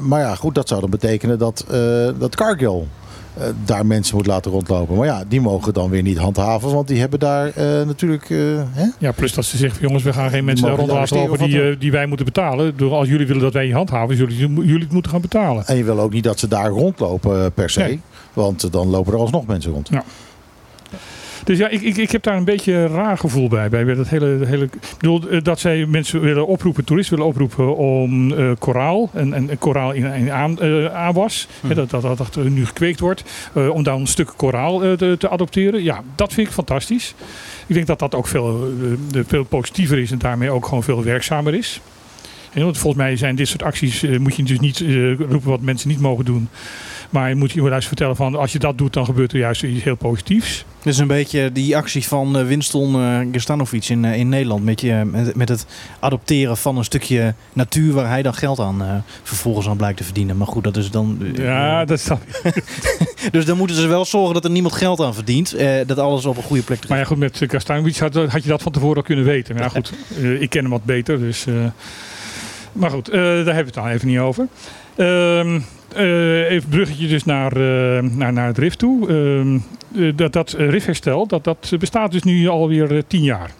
Maar 0.00 0.20
ja, 0.20 0.34
goed, 0.34 0.54
dat 0.54 0.68
zou 0.68 0.80
dan 0.80 0.90
betekenen 0.90 1.38
dat, 1.38 1.64
dat 2.18 2.34
Cargill 2.36 2.82
eh, 3.34 3.44
daar 3.64 3.86
mensen 3.86 4.16
moet 4.16 4.26
laten 4.26 4.50
rondlopen. 4.50 4.96
Maar 4.96 5.06
ja, 5.06 5.24
die 5.28 5.40
mogen 5.40 5.72
dan 5.72 5.90
weer 5.90 6.02
niet 6.02 6.18
handhaven, 6.18 6.72
want 6.72 6.88
die 6.88 7.00
hebben 7.00 7.18
daar 7.18 7.46
eh, 7.46 7.86
natuurlijk... 7.86 8.30
eh, 8.30 8.38
hè? 8.70 8.86
Ja, 8.98 9.12
plus 9.12 9.34
dat 9.34 9.44
ze 9.44 9.56
zeggen, 9.56 9.80
jongens, 9.80 10.02
we 10.02 10.12
gaan 10.12 10.30
geen 10.30 10.44
mensen 10.44 10.68
Mogen 10.68 10.86
rond 10.86 10.90
die 10.90 10.98
laten 11.00 11.16
lopen 11.16 11.48
die, 11.48 11.78
die 11.78 11.92
wij 11.92 12.06
moeten 12.06 12.26
betalen. 12.26 12.70
Bedoel, 12.70 12.96
als 12.96 13.08
jullie 13.08 13.26
willen 13.26 13.42
dat 13.42 13.52
wij 13.52 13.66
je 13.66 13.74
handhaven, 13.74 14.16
zullen 14.16 14.34
jullie, 14.34 14.78
het 14.78 14.92
moeten 14.92 15.10
gaan 15.10 15.20
betalen. 15.20 15.66
En 15.66 15.76
je 15.76 15.84
wil 15.84 16.00
ook 16.00 16.12
niet 16.12 16.24
dat 16.24 16.38
ze 16.38 16.48
daar 16.48 16.68
rondlopen 16.68 17.52
per 17.52 17.70
se. 17.70 17.80
Nee. 17.80 18.00
Want 18.32 18.72
dan 18.72 18.88
lopen 18.88 19.12
er 19.12 19.18
alsnog 19.18 19.46
mensen 19.46 19.72
rond. 19.72 19.90
Dus 21.44 21.58
ja, 21.58 21.68
ik, 21.68 21.80
ik, 21.82 21.96
ik 21.96 22.10
heb 22.10 22.22
daar 22.22 22.36
een 22.36 22.44
beetje 22.44 22.72
een 22.72 22.88
raar 22.88 23.18
gevoel 23.18 23.48
bij. 23.48 23.68
bij 23.68 23.84
dat 23.84 24.08
hele, 24.08 24.46
hele, 24.46 24.64
ik 24.64 24.72
bedoel, 24.98 25.28
eh, 25.28 25.42
dat 25.42 25.60
zij 25.60 25.86
mensen 25.86 26.20
willen 26.20 26.46
oproepen, 26.46 26.84
toeristen 26.84 27.16
willen 27.16 27.30
oproepen 27.32 27.76
om 27.76 28.32
eh, 28.32 28.50
koraal 28.58 29.10
en, 29.12 29.32
en 29.34 29.58
koraal 29.58 29.92
in, 29.92 30.04
in 30.04 30.30
aan, 30.32 30.60
eh, 30.60 30.86
aanwas, 30.86 31.48
hè, 31.66 31.74
dat, 31.74 31.90
dat, 31.90 32.02
dat, 32.02 32.16
dat 32.18 32.36
nu 32.44 32.66
gekweekt 32.66 33.00
wordt, 33.00 33.24
om 33.72 33.82
dan 33.82 34.00
een 34.00 34.06
stuk 34.06 34.32
koraal 34.36 34.78
te, 34.96 35.14
te 35.18 35.28
adopteren. 35.28 35.82
Ja, 35.82 36.02
dat 36.14 36.32
vind 36.32 36.46
ik 36.46 36.52
fantastisch. 36.52 37.14
Ik 37.66 37.74
denk 37.74 37.86
dat 37.86 37.98
dat 37.98 38.14
ook 38.14 38.26
veel, 38.26 38.72
de- 39.10 39.24
veel 39.26 39.44
positiever 39.44 39.98
is 39.98 40.10
en 40.10 40.18
daarmee 40.18 40.50
ook 40.50 40.66
gewoon 40.66 40.82
veel 40.82 41.04
werkzamer 41.04 41.54
is. 41.54 41.80
En 42.52 42.62
want 42.64 42.78
volgens 42.78 43.02
mij 43.02 43.16
zijn 43.16 43.36
dit 43.36 43.48
soort 43.48 43.62
acties, 43.62 44.04
moet 44.18 44.36
je 44.36 44.42
dus 44.42 44.60
niet 44.60 44.78
roepen 45.18 45.50
wat 45.50 45.60
mensen 45.60 45.88
niet 45.88 46.00
mogen 46.00 46.24
doen. 46.24 46.48
Maar 47.12 47.28
je 47.28 47.34
moet 47.34 47.52
je 47.52 47.62
juist 47.62 47.86
vertellen 47.86 48.16
van 48.16 48.34
als 48.34 48.52
je 48.52 48.58
dat 48.58 48.78
doet, 48.78 48.92
dan 48.92 49.04
gebeurt 49.04 49.32
er 49.32 49.38
juist 49.38 49.62
iets 49.62 49.84
heel 49.84 49.96
positiefs. 49.96 50.64
Dit 50.82 50.92
is 50.92 50.98
een 50.98 51.06
beetje 51.06 51.52
die 51.52 51.76
actie 51.76 52.04
van 52.04 52.38
eh, 52.38 52.46
Winston 52.46 52.94
eh 52.94 53.18
Gerstanovic 53.32 53.88
in, 53.88 54.04
eh, 54.04 54.18
in 54.18 54.28
Nederland. 54.28 54.64
Met, 54.64 54.80
je, 54.80 55.02
met, 55.04 55.36
met 55.36 55.48
het 55.48 55.66
adopteren 56.00 56.56
van 56.56 56.78
een 56.78 56.84
stukje 56.84 57.34
natuur 57.52 57.92
waar 57.92 58.08
hij 58.08 58.22
dan 58.22 58.34
geld 58.34 58.60
aan 58.60 59.04
vervolgens 59.22 59.68
aan 59.68 59.76
blijkt 59.76 59.96
te 59.96 60.04
verdienen. 60.04 60.36
Maar 60.36 60.46
goed, 60.46 60.64
dat 60.64 60.76
is 60.76 60.90
dan... 60.90 61.32
Ja, 61.34 61.84
dat 61.84 61.98
is 61.98 62.04
dan. 62.04 62.18
Dus 63.30 63.44
dan 63.44 63.56
moeten 63.56 63.76
ze 63.76 63.86
wel 63.86 64.04
zorgen 64.04 64.34
dat 64.34 64.44
er 64.44 64.50
niemand 64.50 64.74
geld 64.74 65.00
aan 65.00 65.14
verdient. 65.14 65.56
dat 65.86 65.98
alles 65.98 66.24
op 66.24 66.36
een 66.36 66.42
goede 66.42 66.62
plek 66.62 66.88
Maar 66.88 66.98
ja, 66.98 67.04
terecht. 67.04 67.36
goed, 67.36 67.40
met 67.40 67.50
Kastanovic 67.50 67.96
had, 67.96 68.14
had 68.14 68.42
je 68.42 68.48
dat 68.48 68.62
van 68.62 68.72
tevoren 68.72 68.96
al 68.96 69.02
kunnen 69.02 69.24
weten. 69.24 69.54
Maar 69.54 69.64
ja, 69.64 69.68
goed, 69.68 69.92
ik 70.40 70.50
ken 70.50 70.62
hem 70.62 70.70
wat 70.70 70.84
beter, 70.84 71.18
dus... 71.18 71.46
maar 72.72 72.90
goed, 72.90 73.12
daar 73.12 73.34
hebben 73.34 73.54
we 73.54 73.62
het 73.62 73.74
dan 73.74 73.88
even 73.88 74.08
niet 74.08 74.18
over. 74.18 74.48
Ehm, 74.96 75.60
eh, 75.92 76.50
even 76.50 76.68
bruggetje 76.68 77.08
dus 77.08 77.24
naar, 77.24 77.52
eh, 77.52 78.02
naar, 78.02 78.32
naar 78.32 78.46
het 78.46 78.58
RIF 78.58 78.74
toe. 78.74 79.08
Ehm, 79.08 79.58
eh, 80.02 80.16
dat, 80.16 80.32
dat 80.32 80.54
RIF-herstel, 80.58 81.26
dat, 81.26 81.44
dat 81.44 81.72
bestaat 81.78 82.12
dus 82.12 82.22
nu 82.22 82.48
alweer 82.48 83.04
tien 83.06 83.22
jaar. 83.22 83.50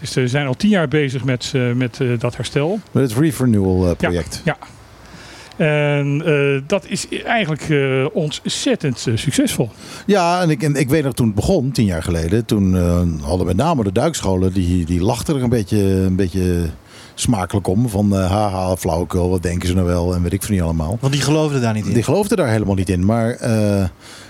Dus 0.00 0.14
we 0.14 0.28
zijn 0.28 0.46
al 0.46 0.54
tien 0.54 0.70
jaar 0.70 0.88
bezig 0.88 1.24
met, 1.24 1.52
met 1.74 2.00
dat 2.18 2.36
herstel. 2.36 2.80
Met 2.92 3.02
het 3.10 3.18
Reef 3.18 3.40
Renewal 3.40 3.94
project. 3.94 4.42
Ja. 4.44 4.56
En 5.56 6.22
dat 6.66 6.86
is 6.88 7.08
eigenlijk 7.24 7.66
ontzettend 8.12 9.06
succesvol. 9.14 9.70
Ja, 10.06 10.42
en 10.42 10.50
ik, 10.50 10.62
en 10.62 10.74
ik 10.74 10.88
weet 10.88 11.04
nog 11.04 11.14
toen 11.14 11.26
het 11.26 11.34
begon, 11.34 11.70
tien 11.70 11.84
jaar 11.84 12.02
geleden. 12.02 12.44
Toen 12.44 12.74
hadden 13.22 13.46
met 13.46 13.56
name 13.56 13.84
de 13.84 13.92
duikscholen, 13.92 14.52
die, 14.52 14.84
die 14.84 15.00
lachten 15.00 15.36
er 15.36 15.42
een 15.42 15.48
beetje, 15.48 15.78
een 15.82 16.16
beetje 16.16 16.70
smakelijk 17.20 17.66
om. 17.66 17.88
Van 17.88 18.16
eh, 18.16 18.30
haha, 18.30 18.76
flauwekul, 18.76 19.30
wat 19.30 19.42
denken 19.42 19.68
ze 19.68 19.74
nou 19.74 19.86
wel 19.86 20.14
en 20.14 20.22
weet 20.22 20.32
ik 20.32 20.42
van 20.42 20.54
niet 20.54 20.62
allemaal. 20.62 20.96
Want 21.00 21.12
die 21.12 21.22
geloofden 21.22 21.60
daar 21.60 21.74
niet 21.74 21.86
in. 21.86 21.92
Die 21.92 22.02
geloofden 22.02 22.36
daar 22.36 22.48
helemaal 22.50 22.74
niet 22.74 22.88
in. 22.88 23.04
Maar 23.04 23.30
eh, 23.30 23.84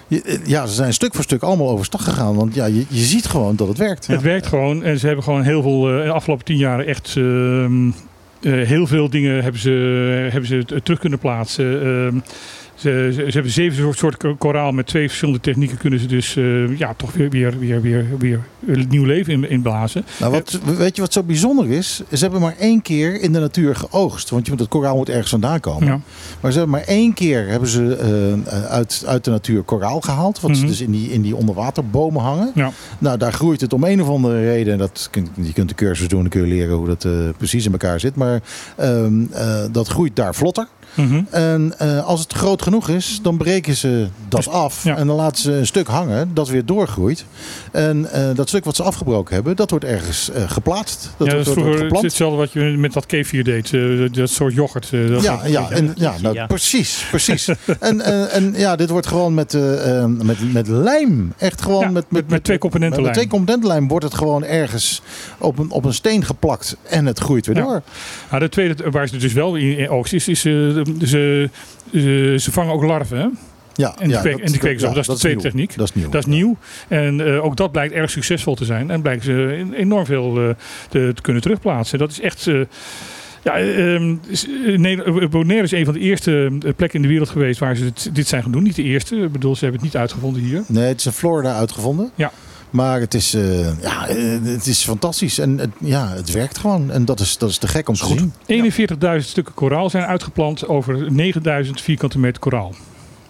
je- 0.09 0.41
ja, 0.45 0.67
ze 0.67 0.75
zijn 0.75 0.93
stuk 0.93 1.15
voor 1.15 1.25
stuk 1.25 1.43
allemaal 1.43 1.69
overstag 1.69 2.05
gegaan. 2.05 2.35
Want 2.35 2.55
ja, 2.55 2.65
je, 2.67 2.85
je 2.89 3.05
ziet 3.05 3.27
gewoon 3.27 3.57
dat 3.57 3.69
het 3.69 3.79
werkt. 3.79 4.07
Het 4.07 4.23
werkt 4.23 4.47
gewoon 4.47 4.83
en 4.83 4.99
ze 4.99 5.07
hebben 5.07 5.25
gewoon 5.25 5.43
heel 5.43 5.63
veel, 5.63 5.89
eh, 5.99 6.05
de 6.05 6.13
afgelopen 6.13 6.45
tien 6.45 6.57
jaar 6.57 6.81
echt 6.85 7.15
ehm, 7.17 7.89
eh, 7.89 8.53
heel 8.67 8.87
veel 8.87 9.11
dingen 9.11 9.43
hebben 9.43 9.61
ze, 9.61 9.71
hebben 10.31 10.49
ze 10.49 10.81
terug 10.83 10.99
kunnen 10.99 11.19
plaatsen. 11.19 11.65
Ze, 12.79 13.11
ze, 13.15 13.23
ze 13.27 13.31
hebben 13.31 13.53
zeven 13.53 13.77
soort- 13.83 13.99
soorten 13.99 14.39
koraal 14.39 14.73
met 14.73 14.87
twee 14.87 15.07
verschillende 15.09 15.41
technieken. 15.41 15.77
Kunnen 15.79 15.99
ze 16.01 16.07
dus 16.07 16.37
eh, 16.37 16.79
ja, 16.79 16.95
toch 16.95 17.13
weer, 17.13 17.31
weer, 17.31 17.59
weer, 17.59 17.81
weer, 17.81 18.07
weer 18.19 18.41
nieuw 18.89 19.05
leven 19.05 19.33
in, 19.33 19.51
inblazen. 19.51 20.05
Nou, 20.21 20.33
wat, 20.33 20.59
weet 20.77 20.97
je 20.97 21.03
wat 21.03 21.13
zo 21.13 21.23
bijzonder 21.23 21.71
is? 21.71 22.03
Ze 22.13 22.17
hebben 22.19 22.41
maar 22.41 22.55
één 22.59 22.83
keer 22.83 23.21
in 23.21 23.33
de 23.33 23.39
natuur 23.41 23.77
geoogst. 23.77 24.31
Want 24.31 24.45
je 24.45 24.51
moet, 24.51 24.61
het 24.61 24.69
koraal 24.69 24.97
moet 24.97 25.09
ergens 25.09 25.31
vandaan 25.31 25.61
komen. 25.61 25.87
Ja. 25.89 26.01
Maar 26.41 26.53
ze 26.53 26.59
hebben 26.59 26.77
maar 26.79 26.87
één 26.89 27.13
keer 27.15 27.49
hebben 27.49 27.69
ze, 27.69 27.97
eh, 28.47 28.65
uit, 28.67 29.05
uit 29.07 29.25
de 29.25 29.31
natuur 29.31 29.63
koraal 29.63 30.01
gehaald. 30.01 30.41
Wat 30.41 30.51
ze 30.51 30.59
Mhm. 30.59 30.67
dus 30.71 30.81
in 30.81 30.91
die, 30.91 31.11
in 31.13 31.23
die 31.23 31.37
onderwaterbomen 31.37 32.23
hangen. 32.23 32.51
Ja. 32.55 32.71
Nou, 32.99 33.19
daar 33.19 33.33
groeit 33.33 33.61
het 33.61 33.73
om 33.73 33.85
een 33.85 34.03
of 34.03 34.09
andere 34.09 34.41
reden. 34.45 34.73
En 34.73 34.79
dat, 34.79 35.11
je 35.43 35.53
kunt 35.53 35.69
de 35.69 35.75
cursus 35.75 36.09
doen 36.09 36.25
en 36.25 36.29
kun 36.31 36.41
je 36.41 36.47
leren 36.47 36.77
hoe 36.77 36.87
dat 36.87 37.05
eh, 37.05 37.13
precies 37.37 37.65
in 37.67 37.73
elkaar 37.73 38.01
zit. 38.01 38.15
Maar 38.17 38.41
ehm, 38.77 39.23
eh, 39.33 39.61
dat 39.73 39.89
groeit 39.89 40.17
daar 40.17 40.35
vlotter. 40.35 40.67
Mhm. 40.95 41.21
En 41.31 41.75
eh, 41.79 42.07
als 42.07 42.21
het 42.21 42.33
groot 42.33 42.63
genoeg 42.63 42.89
is, 42.89 43.21
dan 43.23 43.37
breken 43.37 43.75
ze 43.77 44.07
dat 44.29 44.49
af. 44.49 44.75
Dus- 44.75 44.83
ja. 44.83 44.97
En 44.97 45.07
dan 45.07 45.17
laten 45.17 45.43
ze 45.43 45.53
een 45.53 45.67
stuk 45.67 45.87
hangen 45.87 46.31
dat 46.35 46.49
weer 46.49 46.65
doorgroeit. 46.67 47.25
En 47.73 48.11
eh, 48.13 48.35
dat 48.35 48.49
stuk 48.49 48.65
wat 48.65 48.77
ze 48.77 48.83
afgebroken 48.83 49.35
hebben, 49.35 49.57
dat 49.57 49.71
wordt 49.71 49.85
ergens 49.85 50.31
eh, 50.31 50.51
geplaatst. 50.51 51.11
Dat 51.17 51.27
ja, 51.27 51.35
dat 51.35 51.45
wordt, 51.45 51.59
is 51.61 51.65
wordt 51.65 51.79
vroeger 51.87 52.03
hetzelfde 52.05 52.37
wat 52.37 52.53
je 52.53 52.61
met 52.61 52.93
dat 52.93 53.07
kefir 53.07 53.45
deed. 53.45 53.71
dat 54.15 54.31
soort 54.31 54.55
yoghurt. 54.55 54.91
dat 54.91 55.23
Ja, 55.23 55.41
ja, 55.47 55.71
en, 55.71 55.93
ja, 55.97 56.15
nou, 56.23 56.35
Ja. 56.35 56.47
precies, 56.47 57.05
precies. 57.11 57.49
en, 57.81 58.01
en 58.31 58.53
ja, 58.57 58.77
dit 58.77 58.91
wordt 58.91 59.07
gewoon 59.07 59.35
met, 59.35 59.55
eh, 59.55 59.99
eh, 60.03 60.05
met, 60.09 60.53
met 60.53 60.69
lijm. 60.69 61.33
Echt 61.39 61.63
gewoon 61.63 61.81
Ja, 61.81 61.91
met, 61.91 62.05
met- 62.11 62.29
met 62.29 62.45
twee 62.45 62.59
componenten 62.59 62.97
met, 62.97 63.05
lijm. 63.05 63.15
twee 63.17 63.29
componenten 63.39 63.69
lijm 63.69 63.89
wordt 63.89 64.05
het 64.05 64.15
gewoon 64.15 64.45
ergens 64.45 65.03
op 65.39 65.59
een, 65.59 65.71
op 65.71 65.85
een 65.85 65.95
steen 65.95 66.25
geplakt. 66.25 66.77
En 66.83 67.07
het 67.07 67.19
groeit 67.19 67.47
weer 67.47 67.57
Ja. 67.57 67.63
door. 67.63 67.83
Nou, 68.31 68.43
de 68.43 68.49
tweede 68.49 68.91
waar 68.91 69.09
ze 69.09 69.17
dus 69.17 69.33
wel 69.33 69.57
in 69.57 69.89
oogst 69.89 70.13
is, 70.13 70.29
is 70.29 70.45
eh, 70.45 70.78
ze, 71.05 71.51
ze, 71.93 72.35
ze 72.39 72.53
vangen 72.53 72.73
ook 72.75 72.83
larven. 72.83 73.19
Hè? 73.19 73.27
Ja, 73.75 73.95
En 73.99 74.05
die 74.05 74.09
ja, 74.17 74.21
kweken- 74.21 74.41
en 74.45 74.51
die 74.51 74.61
kweken 74.61 74.81
ze 74.81 74.87
op. 74.87 74.95
Dat 74.95 75.03
is 75.09 75.15
de 75.15 75.19
tweede 75.19 75.41
techniek. 75.41 75.77
Dat 75.77 75.89
is 75.89 75.95
nieuw. 75.95 76.09
Dat 76.11 76.21
is 76.21 76.27
nieuw. 76.27 76.57
En 76.89 77.27
eh, 77.35 77.45
ook 77.45 77.57
dat 77.57 77.73
blijkt 77.73 77.95
erg 77.95 78.11
succesvol 78.11 78.55
te 78.55 78.65
zijn. 78.65 78.91
En 78.91 79.03
blijkt 79.03 79.25
ze 79.25 79.55
en- 79.59 79.73
enorm 79.73 80.05
veel 80.07 80.39
eh, 80.41 80.49
te, 80.89 81.11
te 81.15 81.23
kunnen 81.23 81.43
terugplaatsen. 81.43 81.99
Dat 81.99 82.11
is 82.11 82.21
echt. 82.21 82.47
eh, 82.47 82.61
ja, 83.43 83.55
is- 84.29 84.47
eh, 84.67 84.79
Neder- 84.79 85.29
Bonaire 85.29 85.65
is 85.65 85.73
een 85.73 85.85
van 85.85 85.95
de 85.95 86.01
eerste 86.01 86.45
eh, 86.47 86.73
plekken 86.77 86.93
in 86.99 87.03
de 87.03 87.09
wereld 87.09 87.29
geweest 87.29 87.59
waar 87.61 87.77
ze 87.77 87.93
dit 88.13 88.27
zijn 88.29 88.43
gaan 88.43 88.53
doen. 88.53 88.63
Niet 88.63 88.77
de 88.77 88.83
eerste. 88.83 89.17
Ik 89.17 89.33
bedoel, 89.33 89.55
ze 89.57 89.65
hebben 89.65 89.81
het 89.83 89.93
niet 89.93 90.01
uitgevonden 90.01 90.43
hier. 90.43 90.63
Nee, 90.67 90.85
het 90.85 90.99
is 90.99 91.07
in 91.07 91.13
Florida 91.13 91.55
uitgevonden. 91.57 92.11
Ja. 92.15 92.33
Maar 92.71 93.01
het 93.01 93.15
is, 93.15 93.35
eh, 93.35 93.81
ja, 93.81 94.09
eh, 94.09 94.17
het 94.43 94.67
is 94.67 94.85
fantastisch. 94.85 95.39
En 95.39 95.59
het, 95.59 95.71
ja, 95.79 96.09
het 96.09 96.31
werkt 96.31 96.59
gewoon. 96.59 96.91
En 96.91 97.05
dat 97.05 97.21
is, 97.21 97.39
dat 97.39 97.51
is 97.51 97.59
te 97.59 97.69
gek 97.69 97.89
om 97.89 97.95
te 97.95 98.07
zien. 98.07 98.33
41.000 98.47 99.31
stukken 99.31 99.55
koraal 99.55 99.91
zijn 99.91 100.05
uitgeplant 100.05 100.69
over 100.69 101.13
9.000 101.13 101.81
vierkante 101.81 102.19
meter 102.19 102.41
koraal. 102.41 102.75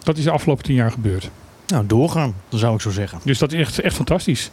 Dat 0.03 0.17
is 0.17 0.23
de 0.23 0.31
afgelopen 0.31 0.63
10 0.63 0.75
jaar 0.75 0.91
gebeurd. 0.91 1.29
Nou, 1.67 1.85
doorgaan, 1.87 2.33
dan 2.49 2.59
zou 2.59 2.75
ik 2.75 2.81
zo 2.81 2.89
zeggen. 2.89 3.19
Dus 3.23 3.37
dat 3.37 3.51
is 3.51 3.59
echt, 3.59 3.79
echt 3.79 3.95
fantastisch. 3.95 4.51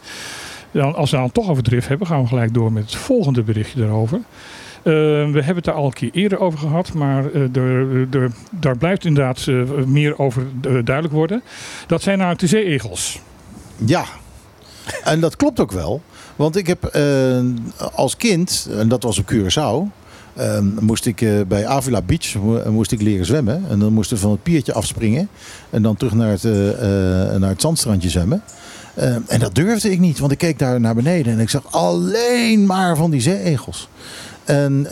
Dan, 0.71 0.95
als 0.95 1.11
we 1.11 1.17
dan 1.17 1.31
toch 1.31 1.49
over 1.49 1.63
drift 1.63 1.87
hebben, 1.87 2.07
gaan 2.07 2.21
we 2.21 2.27
gelijk 2.27 2.53
door 2.53 2.71
met 2.71 2.83
het 2.83 2.95
volgende 2.95 3.43
berichtje 3.43 3.79
daarover. 3.79 4.17
Eh, 4.17 4.93
we 4.93 5.31
hebben 5.33 5.55
het 5.55 5.63
daar 5.63 5.73
al 5.73 5.85
een 5.85 5.93
keer 5.93 6.09
eerder 6.13 6.39
over 6.39 6.59
gehad, 6.59 6.93
maar 6.93 7.33
er, 7.33 8.31
daar 8.49 8.77
blijft 8.77 9.05
inderdaad 9.05 9.47
meer 9.85 10.19
over 10.19 10.43
duidelijk 10.61 11.11
worden. 11.13 11.41
Dat 11.87 12.01
zijn 12.01 12.17
namelijk 12.17 12.41
de 12.41 12.47
zeeegels. 12.47 13.19
Ja, 13.85 14.05
en 15.03 15.19
dat 15.19 15.35
klopt 15.35 15.59
ook 15.59 15.71
wel. 15.71 16.01
Want 16.35 16.55
ik 16.55 16.67
heb 16.67 16.83
eh, 16.83 17.39
als 17.93 18.17
kind, 18.17 18.67
en 18.77 18.87
dat 18.87 19.03
was 19.03 19.17
op 19.19 19.31
Curaçao, 19.33 19.95
eh, 20.33 20.59
moest 20.79 21.05
ik 21.05 21.21
eh, 21.21 21.31
bij 21.47 21.65
Avila 21.67 22.01
Beach 22.01 22.35
mo- 22.35 22.71
moest 22.71 22.91
ik 22.91 23.01
leren 23.01 23.25
zwemmen. 23.25 23.63
En 23.69 23.79
dan 23.79 23.93
moesten 23.93 24.15
we 24.15 24.21
van 24.21 24.31
het 24.31 24.43
piertje 24.43 24.73
afspringen 24.73 25.29
en 25.69 25.81
dan 25.81 25.95
terug 25.95 26.13
naar 26.13 26.29
het, 26.29 26.43
naar 27.39 27.49
het 27.49 27.61
zandstrandje 27.61 28.09
zwemmen. 28.09 28.41
En 29.27 29.39
dat 29.39 29.55
durfde 29.55 29.91
ik 29.91 29.99
niet, 29.99 30.19
want 30.19 30.31
ik 30.31 30.37
keek 30.37 30.59
daar 30.59 30.79
naar 30.79 30.95
beneden 30.95 31.33
en 31.33 31.39
ik 31.39 31.49
zag 31.49 31.71
alleen 31.71 32.65
maar 32.65 32.95
van 32.97 33.11
die 33.11 33.21
zeeegels. 33.21 33.89
En 34.45 34.87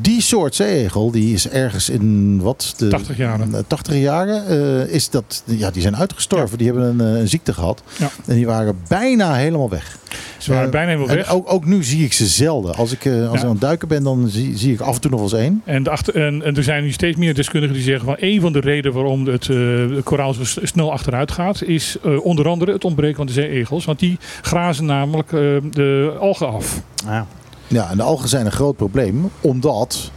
die 0.00 0.20
soort 0.22 0.54
zeeegel, 0.54 1.10
die 1.10 1.34
is 1.34 1.48
ergens 1.48 1.88
in 1.88 2.40
wat? 2.42 2.74
De 2.76 2.88
80 2.88 3.16
jaren. 3.16 3.54
eh, 3.54 3.60
80 3.66 3.94
jaren 3.96 4.46
eh, 4.46 4.94
is 4.94 5.10
dat, 5.10 5.42
ja, 5.46 5.70
die 5.70 5.82
zijn 5.82 5.96
uitgestorven. 5.96 6.58
Die 6.58 6.66
hebben 6.66 6.88
een, 7.00 7.14
eh, 7.14 7.20
een 7.20 7.28
ziekte 7.28 7.52
gehad. 7.52 7.82
Ja. 7.98 8.10
En 8.26 8.34
die 8.34 8.46
waren 8.46 8.78
bijna 8.88 9.34
helemaal 9.34 9.68
weg. 9.68 9.98
Ze 10.38 10.50
waren 10.50 10.64
Eh, 10.66 10.70
bijna 10.72 10.88
helemaal 10.88 11.14
weg. 11.16 11.30
ook, 11.32 11.52
ook 11.52 11.64
nu 11.64 11.84
zie 11.84 12.04
ik 12.04 12.12
ze 12.12 12.26
zelden. 12.26 12.74
Als 12.74 12.92
ik, 12.92 13.04
eh, 13.04 13.12
als 13.12 13.32
Ja. 13.32 13.36
ik 13.38 13.44
aan 13.44 13.50
het 13.50 13.60
duiken 13.60 13.88
ben, 13.88 14.02
dan 14.02 14.28
zie, 14.28 14.58
zie 14.58 14.72
ik 14.72 14.80
af 14.80 14.94
en 14.94 15.00
toe 15.00 15.10
nog 15.10 15.20
wel 15.20 15.28
eens 15.30 15.38
één. 15.48 15.62
En, 15.64 15.82
de 15.82 15.90
achter, 15.90 16.14
en, 16.26 16.42
en 16.42 16.56
er 16.56 16.62
zijn 16.62 16.82
nu 16.82 16.90
steeds 16.92 17.16
meer 17.16 17.34
deskundigen 17.34 17.76
die 17.76 17.84
zeggen 17.84 18.04
van 18.04 18.16
een 18.18 18.40
van 18.40 18.52
de 18.52 18.60
redenen 18.60 18.92
waarom 18.92 19.26
het 19.26 19.48
eh, 19.48 19.56
koraal 20.04 20.32
zo 20.34 20.44
snel 20.44 20.92
achteruit 20.92 21.30
gaat, 21.32 21.62
is 21.62 21.96
eh, 22.04 22.24
onder 22.24 22.48
andere 22.48 22.72
het 22.72 22.84
ontbreken 22.84 23.16
van 23.16 23.26
de 23.26 23.32
zeeegels. 23.32 23.84
Want 23.84 23.98
die 23.98 24.18
grazen 24.42 24.84
namelijk 24.84 25.32
eh, 25.32 25.40
de 25.70 26.16
algen 26.20 26.48
af. 26.48 26.80
Ja. 27.06 27.26
Ja, 27.74 27.90
en 27.90 27.96
de 27.96 28.02
algen 28.02 28.28
zijn 28.28 28.46
een 28.46 28.52
groot 28.52 28.76
probleem. 28.76 29.30
Omdat 29.40 30.10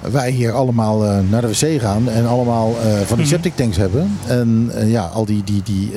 wij 0.00 0.30
hier 0.30 0.52
allemaal 0.52 1.04
eh, 1.04 1.18
naar 1.30 1.40
de 1.40 1.48
wc 1.48 1.80
gaan. 1.80 2.08
En 2.08 2.26
allemaal 2.26 2.68
eh, 2.68 2.92
van 2.92 3.16
die 3.16 3.26
Mhm. 3.26 3.34
septic 3.34 3.56
tanks 3.56 3.76
hebben. 3.76 4.18
En 4.26 4.70
eh, 4.74 4.90
ja, 4.90 5.04
al 5.04 5.24
die, 5.24 5.44
die, 5.44 5.62
die, 5.62 5.92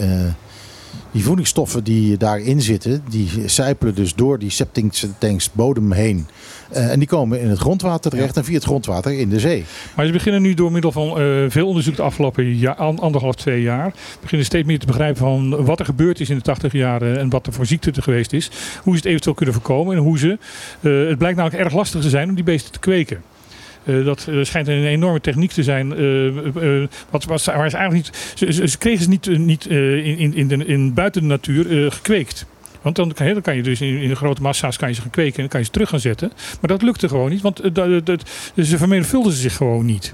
die 1.17 1.25
voedingsstoffen 1.25 1.83
die 1.83 2.17
daarin 2.17 2.61
zitten. 2.61 3.03
Die 3.09 3.29
sijpelen 3.45 3.95
dus 3.95 4.15
door 4.15 4.39
die 4.39 4.49
septic 4.49 4.93
tanks 5.17 5.51
bodem 5.51 5.91
heen. 5.91 6.27
Eh, 6.71 6.91
en 6.91 6.99
die 6.99 7.07
komen 7.07 7.39
in 7.41 7.49
het 7.49 7.59
grondwater 7.59 8.11
terecht. 8.11 8.37
En 8.37 8.43
via 8.45 8.53
het 8.53 8.63
grondwater 8.63 9.19
in 9.19 9.29
de 9.29 9.39
zee. 9.39 9.65
Maar 9.95 10.05
ze 10.05 10.11
beginnen 10.11 10.41
nu 10.41 10.53
door 10.53 10.71
middel 10.71 10.91
van 10.91 11.07
eh, 11.19 11.25
veel 11.47 11.67
onderzoek 11.67 11.95
de 11.95 12.01
afgelopen 12.01 12.55
jaar, 12.57 12.75
an- 12.75 12.99
anderhalf, 12.99 13.35
twee 13.35 13.61
jaar, 13.61 13.93
beginnen 14.21 14.45
steeds 14.47 14.67
meer 14.67 14.79
te 14.79 14.85
begrijpen 14.85 15.17
van 15.17 15.65
wat 15.65 15.79
er 15.79 15.85
gebeurd 15.85 16.19
is 16.19 16.29
in 16.29 16.35
de 16.35 16.41
80 16.41 16.71
jaren 16.71 17.19
en 17.19 17.29
wat 17.29 17.47
er 17.47 17.53
voor 17.53 17.65
ziekte 17.65 17.91
er 17.95 18.03
geweest 18.03 18.33
is. 18.33 18.51
Hoe 18.83 18.93
ze 18.93 18.99
het 18.99 19.07
eventueel 19.07 19.35
kunnen 19.35 19.53
voorkomen 19.55 19.95
en 19.95 20.01
hoe 20.01 20.17
ze. 20.17 20.37
eh, 20.81 21.07
het 21.07 21.17
blijkt 21.17 21.37
namelijk 21.37 21.63
erg 21.63 21.73
lastig 21.73 22.01
te 22.01 22.09
zijn 22.09 22.29
om 22.29 22.35
die 22.35 22.43
beesten 22.43 22.71
te 22.71 22.79
kweken. 22.79 23.21
Eh, 23.87 24.05
dat 24.05 24.27
eh, 24.29 24.35
schijnt 24.43 24.67
een 24.67 24.85
enorme 24.85 25.21
techniek 25.21 25.51
te 25.51 25.63
zijn. 25.63 25.93
eh, 25.95 26.87
wat, 27.09 27.23
wat, 27.25 27.43
waar 27.45 27.69
ze 27.69 27.77
eigenlijk 27.77 27.93
niet. 27.93 28.55
Ze, 28.71 28.77
kregen 28.77 29.03
ze 29.03 29.09
niet, 29.09 29.37
niet 29.37 29.65
in, 29.65 30.17
in, 30.17 30.33
in, 30.35 30.47
de, 30.47 30.65
in 30.65 30.93
buiten 30.93 31.21
de 31.21 31.27
natuur 31.27 31.91
gekweekt. 31.91 32.45
Want 32.81 32.95
dan 32.95 33.13
kan, 33.13 33.41
kan 33.41 33.55
je 33.55 33.63
dus 33.63 33.81
in, 33.81 33.97
in 33.97 34.15
grote 34.15 34.41
massa's 34.41 34.77
kan 34.77 34.87
je 34.89 34.95
ze 34.95 35.01
gaan 35.01 35.09
kweken 35.09 35.43
en 35.43 35.49
kan 35.49 35.59
je 35.59 35.65
ze 35.65 35.71
terug 35.71 35.89
gaan 35.89 35.99
zetten. 35.99 36.31
Maar 36.61 36.69
dat 36.69 36.81
lukte 36.81 37.07
gewoon 37.07 37.29
niet, 37.29 37.41
want 37.41 37.75
dat, 37.75 38.05
dat, 38.05 38.29
ze 38.63 38.77
vermenigvuldigden 38.77 39.41
zich 39.41 39.55
gewoon 39.55 39.85
niet. 39.85 40.13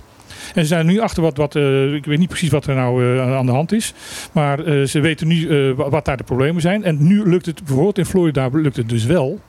En 0.55 0.61
ze 0.61 0.67
zijn 0.67 0.85
nu 0.85 0.99
achter 0.99 1.23
wat, 1.23 1.37
wat 1.37 1.55
ik 1.95 2.05
weet 2.05 2.17
niet 2.19 2.27
precies 2.29 2.49
wat 2.49 2.67
er 2.67 2.75
nou 2.75 3.19
aan 3.19 3.45
de 3.45 3.51
hand 3.51 3.71
is. 3.71 3.93
Maar 4.31 4.87
ze 4.87 4.99
weten 4.99 5.27
nu 5.27 5.73
wa- 5.75 5.89
wat 5.89 6.05
daar 6.05 6.17
de 6.17 6.23
problemen 6.23 6.61
zijn. 6.61 6.83
En 6.83 7.07
nu 7.07 7.29
lukt 7.29 7.45
het, 7.45 7.63
bijvoorbeeld 7.63 7.97
in 7.97 8.05
Florida 8.05 8.49
lukt 8.51 8.75
het 8.77 8.89
dus 8.89 9.05
wel. 9.05 9.39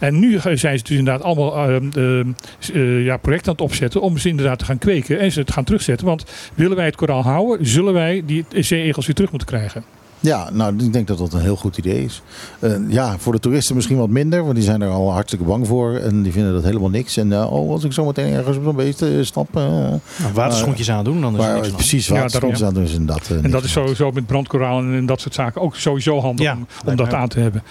En 0.00 0.18
nu 0.18 0.38
zijn 0.38 0.78
ze 0.78 0.84
dus 0.84 0.98
inderdaad 0.98 1.22
allemaal 1.22 1.68
eh, 1.68 1.76
eh, 1.76 2.26
eh, 2.74 3.04
ja, 3.04 3.16
projecten 3.16 3.48
aan 3.48 3.54
het 3.54 3.64
opzetten 3.64 4.00
om 4.00 4.18
ze 4.18 4.28
inderdaad 4.28 4.58
te 4.58 4.64
gaan 4.64 4.78
kweken 4.78 5.18
en 5.18 5.32
ze 5.32 5.44
te 5.44 5.52
gaan 5.52 5.64
terugzetten. 5.64 6.06
Want 6.06 6.24
willen 6.54 6.76
wij 6.76 6.86
het 6.86 6.96
koraal 6.96 7.22
houden, 7.22 7.66
zullen 7.66 7.92
wij 7.92 8.22
die 8.26 8.44
zeeegels 8.50 9.06
weer 9.06 9.14
terug 9.14 9.30
moeten 9.30 9.48
krijgen. 9.48 9.84
Ja, 10.20 10.48
nou, 10.52 10.84
ik 10.84 10.92
denk 10.92 11.06
dat 11.06 11.18
dat 11.18 11.32
een 11.32 11.40
heel 11.40 11.56
goed 11.56 11.78
idee 11.78 12.04
is. 12.04 12.22
Eh, 12.58 12.72
ja, 12.88 13.18
voor 13.18 13.32
de 13.32 13.38
toeristen 13.38 13.74
misschien 13.74 13.96
wat 13.96 14.08
minder, 14.08 14.42
want 14.42 14.54
die 14.54 14.64
zijn 14.64 14.80
er 14.80 14.88
al 14.88 15.12
hartstikke 15.12 15.44
bang 15.44 15.66
voor. 15.66 15.94
En 15.94 16.22
die 16.22 16.32
vinden 16.32 16.52
dat 16.52 16.64
helemaal 16.64 16.90
niks. 16.90 17.16
En 17.16 17.32
eh, 17.32 17.52
oh, 17.52 17.70
als 17.70 17.84
ik 17.84 17.92
zo 17.92 18.04
meteen 18.04 18.32
ergens 18.32 18.56
op 18.56 18.62
zo'n 18.62 18.76
beest 18.76 19.04
stap. 19.20 19.52
Nou, 19.52 20.00
waterschoentjes 20.34 20.90
aan 20.90 21.04
doen, 21.04 21.20
dan 21.20 21.36
is 21.36 21.44
er 21.44 21.52
maar 21.52 21.60
niks 21.60 21.74
precies 21.74 22.06
Ja, 22.06 22.22
wat 22.22 22.32
daarom. 22.32 22.50
is 22.50 22.64
aan 22.64 22.74
doen 22.74 22.82
is 22.82 22.92
inderdaad. 22.92 23.30
En 23.42 23.50
dat 23.50 23.64
is 23.64 23.72
sowieso 23.72 24.10
met 24.10 24.26
brandkoraal 24.26 24.78
en, 24.78 25.06
dat 25.06 25.20
soort 25.20 25.34
zaken 25.34 25.60
ook 25.60 25.76
sowieso 25.76 26.20
handig 26.20 26.46
Ja, 26.46 26.58
om, 26.86 26.96
dat 26.96 27.14
aan 27.14 27.28
te 27.28 27.40
hebben. 27.40 27.62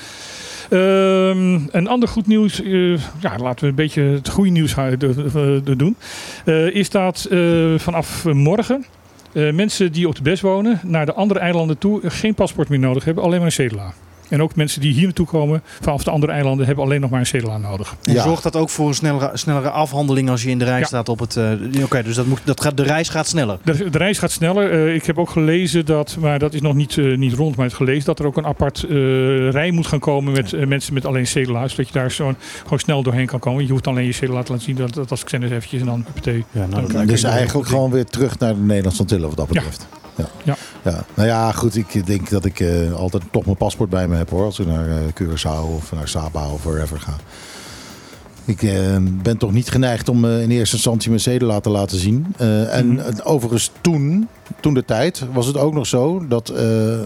Ehm, 0.70 1.59
een 1.72 1.88
ander 1.88 2.09
goed 2.09 2.28
nieuws, 2.28 2.61
eh, 2.61 2.97
ja, 2.97 3.38
laten 3.38 3.63
we 3.63 3.67
een 3.67 3.76
beetje 3.76 4.01
het 4.01 4.30
goede 4.30 4.49
nieuws 4.49 4.76
de 4.76 5.74
doen, 5.78 5.95
Eh, 6.45 6.76
is 6.76 6.89
dat 6.89 7.28
eh, 7.32 7.39
vanaf 7.78 8.26
morgen 8.26 8.86
eh, 9.34 9.53
mensen 9.53 9.91
die 9.91 10.07
op 10.07 10.15
de 10.15 10.22
Bes 10.22 10.41
wonen 10.41 10.80
naar 10.84 11.05
de 11.05 11.13
andere 11.13 11.39
eilanden 11.39 11.78
toe 11.78 12.09
geen 12.09 12.34
paspoort 12.34 12.70
meer 12.70 12.80
nodig 12.80 13.03
hebben, 13.05 13.24
alleen 13.24 13.38
maar 13.38 13.45
een 13.45 13.51
cedula. 13.51 13.93
En 14.30 14.41
ook 14.41 14.55
mensen 14.55 14.82
die 14.82 14.93
hier 14.93 15.03
naartoe 15.03 15.25
komen 15.25 15.61
vanaf 15.82 16.03
de 16.03 16.11
andere 16.11 16.32
eilanden 16.32 16.65
hebben 16.65 16.84
alleen 16.84 17.01
nog 17.01 17.09
maar 17.09 17.19
een 17.19 17.25
cedula 17.25 17.57
nodig. 17.57 17.95
En 18.03 18.13
Ja. 18.13 18.23
zorgt 18.23 18.43
dat 18.43 18.55
ook 18.55 18.69
voor 18.69 18.88
een 18.88 18.93
snellere, 18.93 19.30
snellere 19.34 19.69
afhandeling 19.69 20.30
als 20.30 20.43
je 20.43 20.49
in 20.49 20.59
de 20.59 20.65
rij 20.65 20.80
Ja. 20.80 20.86
staat 20.86 21.09
op 21.09 21.19
het... 21.19 21.36
eh, 21.36 21.84
Oké, 21.84 22.03
dus 22.03 22.15
dat 22.15 22.25
moet, 22.25 22.39
dat 22.43 22.61
gaat, 22.61 22.77
de 22.77 22.84
reis 22.84 23.09
gaat 23.09 23.27
sneller. 23.27 23.57
De, 23.63 23.89
de 23.89 23.97
reis 23.97 24.17
gaat 24.19 24.32
sneller. 24.32 24.71
Eh, 24.71 24.95
ik 24.95 25.05
heb 25.05 25.17
ook 25.17 25.30
gelezen 25.30 25.86
dat, 25.86 26.17
maar 26.19 26.39
dat 26.39 26.53
is 26.53 26.61
nog 26.61 26.73
niet, 26.75 26.97
eh, 26.97 27.17
niet 27.17 27.34
rond, 27.34 27.55
maar 27.55 27.65
het 27.65 27.75
gelezen 27.75 28.05
dat 28.05 28.19
er 28.19 28.25
ook 28.25 28.38
een 28.38 28.45
apart 28.45 28.84
eh, 28.84 28.89
rij 29.49 29.71
moet 29.71 29.88
gaan 29.88 29.99
komen 29.99 30.34
met 30.34 30.67
mensen 30.67 30.93
met 30.93 31.05
alleen 31.05 31.27
cedula's. 31.27 31.71
Zodat 31.71 31.88
je 31.88 31.93
daar 31.93 32.11
zo 32.11 32.34
gewoon 32.63 32.80
snel 32.80 33.03
doorheen 33.03 33.25
kan 33.25 33.39
komen. 33.39 33.65
Je 33.65 33.71
hoeft 33.71 33.88
alleen 33.88 34.05
je 34.05 34.11
cedula 34.11 34.43
te 34.43 34.51
laten 34.51 34.65
zien. 34.65 34.75
Dat, 34.75 34.93
dat 34.93 35.11
als 35.11 35.21
ik 35.21 35.30
zend 35.30 35.43
eventjes 35.43 35.80
en 35.80 35.86
dan 35.86 36.03
huppatee. 36.05 36.43
Ja, 36.51 36.65
nou, 36.65 36.91
Dan 36.93 37.05
Dus 37.05 37.23
eigenlijk 37.23 37.67
gewoon 37.67 37.91
weer 37.91 38.05
terug 38.05 38.39
naar 38.39 38.53
de 38.53 38.59
Nederlandse 38.61 39.01
Antillen 39.01 39.27
wat 39.27 39.38
dat 39.38 39.47
betreft. 39.47 39.88
Ja. 39.91 39.97
Ja. 40.43 40.55
Ja. 40.84 41.03
Nou 41.13 41.28
ja, 41.28 41.51
goed. 41.51 41.76
Ik 41.76 42.05
denk 42.05 42.30
dat 42.30 42.45
ik 42.45 42.59
eh, 42.59 42.93
altijd 42.93 43.24
toch 43.32 43.45
mijn 43.45 43.57
paspoort 43.57 43.89
bij 43.89 44.07
me 44.07 44.15
heb 44.15 44.30
hoor. 44.30 44.45
Als 44.45 44.59
ik 44.59 44.67
naar 44.67 44.89
eh, 44.89 44.97
Curaçao 45.22 45.76
of 45.76 45.91
naar 45.91 46.07
Saba 46.07 46.49
of 46.49 46.63
wherever 46.63 46.99
ga. 46.99 47.13
Ik 48.49 48.63
eh, 48.63 48.97
ben 49.23 49.37
toch 49.37 49.51
niet 49.51 49.69
geneigd 49.69 50.09
om 50.09 50.25
eh, 50.25 50.41
in 50.41 50.51
eerste 50.51 50.75
instantie 50.75 51.09
mijn 51.09 51.21
zeden 51.21 51.61
te 51.61 51.69
laten 51.69 51.97
zien. 51.99 52.25
Eh, 52.37 52.75
en 52.75 52.87
Mhm. 52.87 53.03
overigens 53.23 53.71
toen, 53.81 54.27
toen 54.59 54.73
de 54.73 54.85
tijd, 54.85 55.23
was 55.33 55.45
het 55.45 55.57
ook 55.57 55.73
nog 55.73 55.87
zo 55.87 56.27
dat 56.27 56.53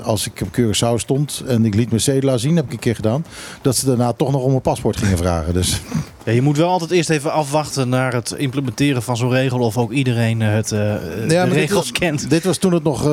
als 0.03 0.27
ik 0.27 0.41
op 0.41 0.47
Curaçao 0.59 0.95
stond 0.95 1.43
en 1.47 1.65
ik 1.65 1.75
liet 1.75 1.89
mijn 1.89 2.01
zedela 2.01 2.37
zien, 2.37 2.55
heb 2.55 2.65
ik 2.65 2.71
een 2.71 2.79
keer 2.79 2.95
gedaan, 2.95 3.25
dat 3.61 3.75
ze 3.75 3.85
daarna 3.85 4.13
toch 4.13 4.31
nog 4.31 4.41
om 4.41 4.49
mijn 4.49 4.61
paspoort 4.61 4.97
gingen 4.97 5.17
vragen. 5.17 5.53
Dus 5.53 5.81
Ja, 6.25 6.31
je 6.31 6.41
moet 6.41 6.57
wel 6.57 6.69
altijd 6.69 6.91
eerst 6.91 7.09
even 7.09 7.31
afwachten 7.31 7.89
naar 7.89 8.13
het 8.13 8.31
implementeren 8.37 9.03
van 9.03 9.17
zo'n 9.17 9.29
regel. 9.29 9.59
Of 9.59 9.77
ook 9.77 9.91
iedereen 9.91 10.41
het, 10.41 10.67
de 10.67 11.25
dit 11.27 11.43
regels 11.43 11.91
kent. 11.91 12.29
Dit 12.29 12.43
was 12.43 12.57
toen 12.57 12.73
het 12.73 12.83
nog 12.83 13.03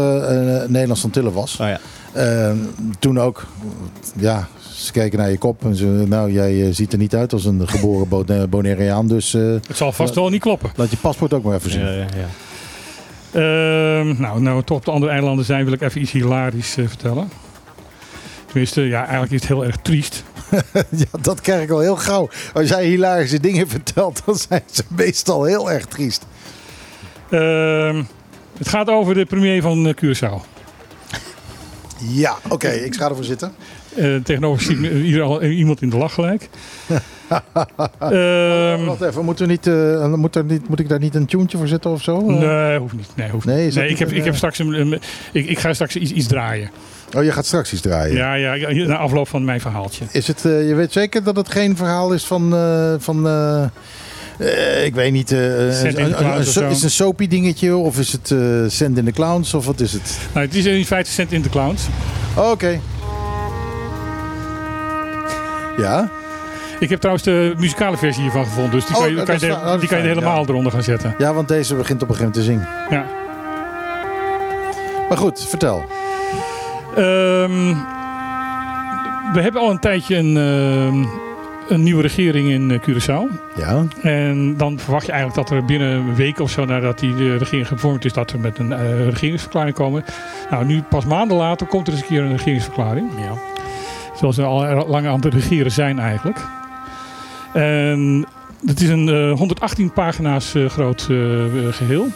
Nederlands 0.68 1.04
Antillen 1.04 1.32
was. 1.32 1.58
Oh 1.60 1.66
ja. 1.66 2.54
Toen 2.98 3.20
ook, 3.20 3.46
ja, 4.16 4.48
ze 4.84 4.92
keken 4.92 5.18
naar 5.18 5.30
je 5.30 5.38
kop 5.38 5.64
en 5.64 5.76
ze, 5.76 5.84
nou, 5.84 6.32
jij 6.32 6.62
eh, 6.66 6.68
ziet 6.74 6.92
er 6.92 6.98
niet 6.98 7.14
uit 7.14 7.32
als 7.32 7.44
een 7.44 7.68
geboren 7.68 8.08
Bona- 8.08 8.46
Bonaireaan, 8.46 9.08
dus 9.08 9.34
eh, 9.34 9.42
Het 9.42 9.76
zal 9.76 9.92
vast 9.92 10.14
wel 10.14 10.28
niet 10.28 10.40
kloppen. 10.40 10.70
laat 10.76 10.90
je 10.90 10.96
paspoort 10.96 11.32
ook 11.34 11.42
maar 11.42 11.54
even 11.56 11.70
zien. 11.70 11.80
Ja, 11.80 11.90
ja, 11.90 12.06
ja. 12.16 12.28
Ehm, 13.32 14.20
nou, 14.20 14.40
nou 14.40 14.56
we 14.56 14.64
toch 14.64 14.76
op 14.76 14.84
de 14.84 14.90
andere 14.90 15.12
eilanden 15.12 15.44
zijn, 15.44 15.64
wil 15.64 15.72
ik 15.72 15.80
even 15.80 16.00
iets 16.00 16.12
hilarisch 16.12 16.76
eh, 16.76 16.86
vertellen. 16.88 17.30
Tenminste, 18.46 18.80
ja, 18.82 19.00
eigenlijk 19.00 19.32
is 19.32 19.40
het 19.40 19.48
heel 19.48 19.64
erg 19.64 19.76
triest. 19.76 20.24
Ja, 20.90 21.18
dat 21.20 21.40
krijg 21.40 21.62
ik 21.62 21.70
al 21.70 21.78
heel 21.78 21.96
gauw. 21.96 22.28
Als 22.54 22.68
jij 22.68 22.84
hilarische 22.86 23.40
dingen 23.40 23.68
vertelt, 23.78 24.22
dan 24.26 24.34
zijn 24.36 24.62
ze 24.70 24.82
meestal 24.88 25.44
heel 25.44 25.70
erg 25.70 25.86
triest. 25.86 26.26
Ehm, 27.30 28.02
het 28.58 28.68
gaat 28.68 28.88
over 28.88 29.14
de 29.14 29.24
premier 29.24 29.62
van 29.62 29.86
eh, 29.86 29.94
Curaçao. 29.94 30.59
Ja, 32.09 32.36
oké, 32.48 32.68
ik 32.68 32.94
ga 32.96 33.09
ervoor 33.09 33.24
zitten. 33.24 33.53
Eh, 33.94 34.14
tegenover 34.24 34.76
me 34.80 34.88
hier 35.11 35.22
al 35.22 35.42
iemand 35.42 35.82
in 35.82 35.90
de 35.90 35.96
lach 35.96 36.14
gelijk. 36.14 36.48
Ehm, 37.98 38.84
Wacht 38.84 39.01
even, 39.03 39.24
moeten 39.24 39.46
we 39.46 39.51
niet, 39.53 39.66
eh, 39.66 40.14
moet, 40.14 40.36
er 40.36 40.44
niet, 40.44 40.68
moet 40.68 40.80
ik 40.80 40.88
daar 40.88 40.98
niet 40.98 41.14
een 41.14 41.26
tuentje 41.26 41.59
voor 41.59 41.68
zetten 41.68 41.90
of 41.90 42.03
zo? 42.03 42.20
nee, 42.20 42.78
hoeft 42.78 42.94
niet. 42.94 43.09
Nee, 43.16 43.30
hoeft 43.30 43.46
Nee, 43.46 43.64
niet. 43.64 43.74
nee, 43.74 43.88
ik, 43.88 43.98
heb, 43.98 44.09
een, 44.11 44.16
ik, 44.16 44.22
heb 44.24 44.32
eh, 44.32 44.36
straks 44.38 44.59
een, 44.59 44.80
een- 44.80 45.01
ik, 45.32 45.48
ik 45.48 45.59
ga 45.59 45.72
straks 45.72 45.96
iets, 45.96 46.12
iets 46.12 46.26
draaien. 46.26 46.70
Oh, 47.16 47.24
je 47.24 47.32
gaat 47.32 47.46
straks 47.46 47.72
iets 47.72 47.82
draaien. 47.82 48.16
Ja, 48.16 48.34
ja, 48.34 48.72
na 48.86 48.96
afloop 48.96 49.28
van 49.28 49.44
mijn 49.44 49.61
verhaaltje. 49.61 50.05
Is 50.12 50.26
het, 50.26 50.44
eh, 50.44 50.68
je 50.68 50.74
weet 50.74 50.92
zeker 50.92 51.22
dat 51.24 51.36
het 51.36 51.48
geen 51.48 51.76
verhaal 51.76 52.12
is 52.12 52.24
van, 52.24 52.55
eh, 52.55 52.94
van 52.98 53.22
eh, 54.41 54.84
ik 54.84 54.95
weet 54.95 55.12
niet, 55.12 55.32
eh, 55.32 55.38
Send 55.70 55.99
een, 55.99 56.24
een, 56.24 56.36
een, 56.36 56.45
so- 56.47 56.66
is 56.68 56.74
het 56.74 56.82
een 56.82 56.91
soapy 56.91 57.28
dingetje 57.28 57.76
of 57.76 57.99
is 57.99 58.12
het 58.12 58.30
eh 58.30 58.38
Send 58.66 58.99
in 58.99 59.05
the 59.05 59.11
Clowns 59.12 59.55
of 59.55 59.66
wat 59.66 59.80
is 59.80 59.93
het? 59.93 60.18
Nou, 60.34 60.47
het 60.47 60.55
is 60.55 60.64
in 60.64 60.84
feite 60.86 61.11
Cent 61.11 61.32
in 61.32 61.43
the 61.43 61.49
Clowns. 61.49 61.82
Oh, 62.36 62.51
Oké. 62.51 62.80
Ja? 65.76 66.11
Ik 66.78 66.88
heb 66.88 66.99
trouwens 66.99 67.24
de 67.26 67.55
muzikale 67.59 67.97
versie 67.97 68.22
hiervan 68.22 68.45
gevonden. 68.45 68.70
Dus 68.72 68.86
die 68.86 68.95
Oh, 68.97 69.01
kan 69.03 69.11
je, 69.11 69.16
dat 69.16 69.24
kan 69.24 69.38
je. 69.49 69.53
Oh, 69.55 69.78
die 69.80 69.88
kan 69.88 69.99
je 69.99 70.07
helemaal 70.07 70.41
ja. 70.43 70.49
eronder 70.49 70.72
gaan 70.72 70.82
zetten. 70.82 71.14
ja, 71.18 71.32
want 71.34 71.49
deze 71.49 71.74
begint 71.74 72.03
op 72.03 72.09
een 72.09 72.14
gegeven 72.14 72.43
moment 72.45 72.62
te 72.62 72.66
zingen. 72.88 73.01
Ja. 73.01 73.07
Maar 75.09 75.18
goed, 75.18 75.47
vertel. 75.49 75.84
Ehm, 76.97 77.74
we 79.32 79.41
hebben 79.41 79.61
al 79.61 79.70
een 79.70 79.78
tijdje 79.78 80.16
een, 80.16 80.36
ehm, 80.36 81.05
een 81.70 81.82
nieuwe 81.82 82.02
regering 82.02 82.48
in 82.48 82.70
eh, 82.70 82.78
Curaçao. 82.80 83.54
Ja, 83.56 83.84
En 84.02 84.56
dan 84.56 84.78
verwacht 84.78 85.06
je 85.06 85.12
eigenlijk 85.12 85.48
dat 85.48 85.58
er 85.58 85.64
binnen 85.64 85.88
een 85.88 86.14
week 86.14 86.40
of 86.40 86.50
zo 86.50 86.64
nadat 86.64 86.98
die 86.98 87.14
de 87.14 87.36
regering 87.36 87.68
gevormd 87.68 88.04
is, 88.04 88.12
dat 88.12 88.32
we 88.32 88.38
met 88.38 88.58
een 88.58 88.72
eh, 88.72 89.08
regeringsverklaring 89.08 89.74
komen. 89.74 90.04
Nou, 90.50 90.64
nu 90.64 90.82
pas 90.82 91.04
maanden 91.04 91.36
later 91.36 91.66
komt 91.66 91.86
er 91.86 91.92
eens 91.92 92.02
een 92.02 92.08
keer 92.08 92.22
een 92.22 92.36
regeringsverklaring. 92.36 93.10
Ja. 93.18 93.32
Zoals 94.16 94.36
we 94.36 94.42
al 94.42 94.88
lang 94.88 95.06
aan 95.06 95.20
het 95.20 95.34
regeren 95.34 95.72
zijn 95.72 95.98
eigenlijk. 95.98 96.38
En 97.52 98.26
het 98.66 98.80
is 98.80 98.88
een 98.88 99.08
eh, 99.08 99.38
118 99.38 99.92
pagina's 99.92 100.54
eh, 100.54 100.68
groot 100.68 101.06
eh, 101.10 101.16
geheel. 101.70 102.06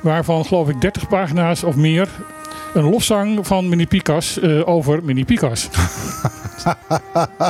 Waarvan 0.00 0.44
geloof 0.44 0.68
ik 0.68 0.80
30 0.80 1.08
pagina's 1.08 1.62
of 1.64 1.76
meer 1.76 2.08
een 2.74 2.84
lofzang 2.90 3.46
van 3.46 3.68
Mini 3.68 3.86
Picas 3.86 4.38
eh, 4.38 4.68
over 4.68 5.04
Mini 5.04 5.24
Picas. 5.24 5.68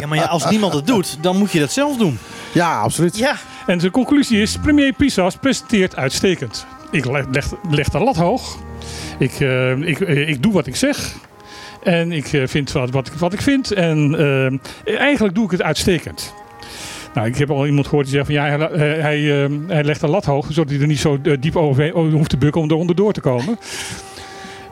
ja, 0.00 0.06
maar 0.08 0.18
ja, 0.18 0.24
als 0.24 0.50
niemand 0.50 0.72
het 0.72 0.86
doet, 0.86 1.18
dan 1.22 1.36
moet 1.38 1.52
je 1.52 1.60
dat 1.60 1.72
zelf 1.72 1.96
doen. 1.96 2.18
ja 2.52 2.80
absoluut. 2.80 3.16
Ja. 3.16 3.34
En 3.66 3.78
de 3.78 3.90
conclusie 3.90 4.40
is, 4.40 4.56
premier 4.62 4.92
Pisas 4.92 5.36
presenteert 5.36 5.96
uitstekend. 5.96 6.66
Ik 6.90 7.04
leg, 7.04 7.24
leg, 7.30 7.46
leg 7.70 7.88
de 7.88 7.98
lat 7.98 8.16
hoog. 8.16 8.56
Ik, 9.18 9.40
eh, 9.40 9.70
ik, 9.76 10.00
eh, 10.00 10.28
ik 10.28 10.42
doe 10.42 10.52
wat 10.52 10.66
ik 10.66 10.76
zeg. 10.76 11.14
En 11.82 12.12
ik 12.12 12.32
eh, 12.32 12.42
vind 12.46 12.72
wat, 12.72 12.90
wat, 12.90 13.06
ik- 13.06 13.12
wat 13.12 13.32
ik 13.32 13.40
vind. 13.42 13.72
En 13.72 14.60
eigenlijk 14.84 15.34
doe 15.34 15.44
ik 15.44 15.50
het 15.50 15.62
uitstekend. 15.62 16.34
Nou, 17.14 17.26
ik 17.26 17.36
heb 17.36 17.50
al 17.50 17.66
iemand 17.66 17.86
gehoord 17.86 18.06
die 18.06 18.14
zegt 18.14 18.26
van 18.26 18.34
ja, 18.34 18.42
hij, 18.44 18.58
eh, 18.70 19.02
hij, 19.02 19.20
hij 19.66 19.84
legt 19.84 20.00
de 20.00 20.08
lat 20.08 20.24
hoog, 20.24 20.46
zodat 20.50 20.70
hij 20.70 20.80
er 20.80 20.86
niet 20.86 20.98
zo 21.00 21.18
diep 21.40 21.56
over 21.56 21.94
over 21.94 22.12
hoeft 22.12 22.30
te 22.30 22.36
bukken 22.36 22.60
om 22.60 22.70
eronder 22.70 22.96
door 22.96 23.12
te 23.12 23.20
komen. 23.20 23.58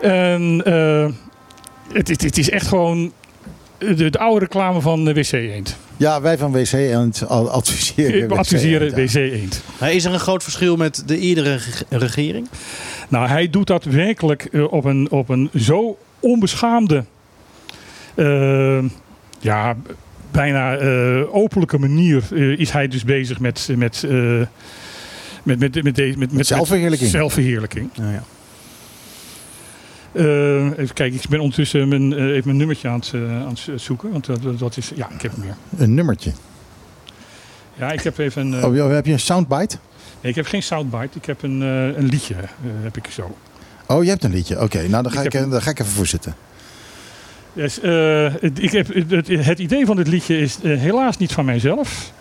En 0.01 0.63
eh, 0.65 1.07
het, 1.93 2.09
het, 2.09 2.23
het 2.23 2.39
is 2.39 2.51
echt 2.51 2.67
gewoon 2.67 3.13
de, 3.79 4.11
de 4.11 4.19
oude 4.19 4.41
reclame 4.41 4.81
van 4.81 5.13
WC 5.15 5.33
Eend. 5.33 5.77
Ja, 5.97 6.21
wij 6.21 6.39
van 6.39 6.53
WC 6.53 6.73
en 6.73 7.13
adviseren. 7.29 8.29
We 8.29 8.35
adviseren. 8.35 8.95
WC 8.95 9.15
Eend. 9.15 9.63
Maar 9.81 9.93
is 9.93 10.05
er 10.05 10.13
een 10.13 10.19
groot 10.21 10.43
verschil 10.43 10.77
met 10.77 11.03
de 11.07 11.19
eerdere 11.19 11.51
reg- 11.55 11.83
regering? 11.89 12.49
Nou, 13.09 13.29
hij 13.29 13.51
doet 13.51 13.67
dat 13.67 13.85
werkelijk 13.85 14.45
eh, 14.45 14.73
op, 14.73 14.85
een, 14.85 15.11
op 15.11 15.29
een 15.29 15.51
zo 15.55 15.99
onbeschaamde, 16.21 17.05
eh, 18.15 18.85
ja, 19.39 19.77
bijna 20.31 20.77
eh, 20.77 21.35
openlijke 21.35 21.79
manier 21.79 22.23
eh, 22.35 22.59
is 22.59 22.71
hij 22.71 22.89
dus 22.89 23.05
bezig 23.05 23.41
met, 23.41 23.69
met, 23.77 24.05
eh, 24.09 24.41
met, 25.43 25.59
met, 25.59 25.83
met, 25.83 25.95
deze- 25.95 26.19
met, 26.19 26.33
met, 26.33 26.47
zelfverheerlijking. 26.47 27.13
met 27.13 27.21
zelfverheerlijking. 27.21 27.91
Nou 27.97 28.13
ja. 28.13 28.23
Eh, 30.13 30.79
even 30.79 30.95
kijken, 30.95 31.19
ik 31.23 31.29
ben 31.29 31.41
ondertussen 31.41 31.89
mijn, 31.89 32.13
eh, 32.13 32.25
even 32.25 32.43
mijn 32.45 32.57
nummertje 32.57 32.89
aan 32.89 32.99
het, 32.99 33.11
eh, 33.15 33.43
aan 33.43 33.57
het 33.65 33.83
zoeken. 33.83 34.11
Want 34.11 34.27
dat, 34.27 34.59
dat 34.59 34.77
is, 34.77 34.93
ja, 34.95 35.11
ik 35.11 35.23
heb 35.23 35.33
hem 35.33 35.43
weer. 35.43 35.57
Een 35.77 35.95
nummertje. 35.95 36.33
Ja, 37.79 37.93
ik 37.93 38.01
heb 38.01 38.19
even 38.19 38.53
een, 38.53 38.65
Oh, 38.65 38.93
heb 38.93 39.07
je 39.07 39.13
een 39.13 39.21
soundbite? 39.21 39.77
nee, 40.21 40.31
ik 40.31 40.35
heb 40.35 40.47
geen 40.47 40.63
soundbite, 40.63 41.19
ik 41.19 41.25
heb 41.25 41.43
een, 41.43 41.61
een 41.61 42.07
liedje, 42.07 42.35
heb 42.83 42.97
ik 42.97 43.07
zo. 43.11 43.37
Oh, 43.87 44.03
je 44.05 44.11
hebt 44.11 44.25
een 44.25 44.31
liedje. 44.31 44.61
Oké, 44.61 44.89
nou 44.89 45.03
dan 45.03 45.13
ga 45.13 45.23
Ik 45.23 45.33
daar 45.51 45.63
ga 45.63 45.71
ik 45.71 45.79
even 45.79 45.93
voor 45.93 46.07
zitten. 46.07 46.35
Yes, 47.53 47.79
ik 48.55 48.73
heb, 48.73 48.95
het, 49.09 49.29
het 49.29 49.59
idee 49.59 49.87
van 49.87 49.97
dit 49.97 50.09
liedje 50.09 50.39
is 50.39 50.59
helaas 50.63 51.17
niet 51.17 51.33
van 51.33 51.45
mijzelf. 51.45 52.13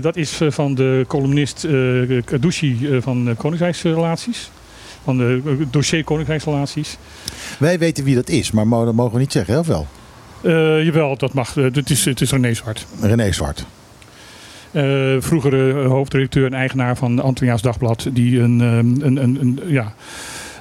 Dat 0.00 0.16
is 0.16 0.40
van 0.48 0.74
de 0.74 1.04
columnist 1.08 1.64
eh 1.64 2.22
Kadushi 2.24 2.98
van 3.00 3.34
Koninkrijksrelaties. 3.36 4.50
Van 5.06 5.16
de 5.16 5.40
eh, 5.46 5.52
dossier 5.70 6.04
Koninkrijksrelaties. 6.04 6.96
Wij 7.58 7.78
weten 7.78 8.04
wie 8.04 8.14
dat 8.14 8.28
is, 8.28 8.50
maar 8.50 8.66
dat 8.68 8.94
mogen 8.94 9.12
we 9.14 9.18
niet 9.18 9.32
zeggen, 9.32 9.54
hè, 9.54 9.60
of 9.60 9.66
wel? 9.66 9.86
Eh, 10.42 10.84
jawel, 10.84 11.16
dat 11.16 11.32
mag. 11.34 11.56
Eh, 11.56 11.64
het, 11.64 11.90
is, 11.90 12.04
het 12.04 12.20
is 12.20 12.30
René 12.30 12.54
Zwart. 12.54 12.86
René 13.00 13.32
Zwart. 13.32 13.64
Eh, 14.70 15.16
vroegere 15.18 15.72
hoofdredacteur 15.86 16.46
en 16.46 16.54
eigenaar 16.54 16.96
van 16.96 17.20
Antilliaans 17.20 17.62
Dagblad. 17.62 18.08
Die 18.12 18.40
een, 18.40 18.60
ehm, 18.60 19.06
een, 19.06 19.16
een, 19.22 19.40
een, 19.40 19.60
ja, 19.66 19.94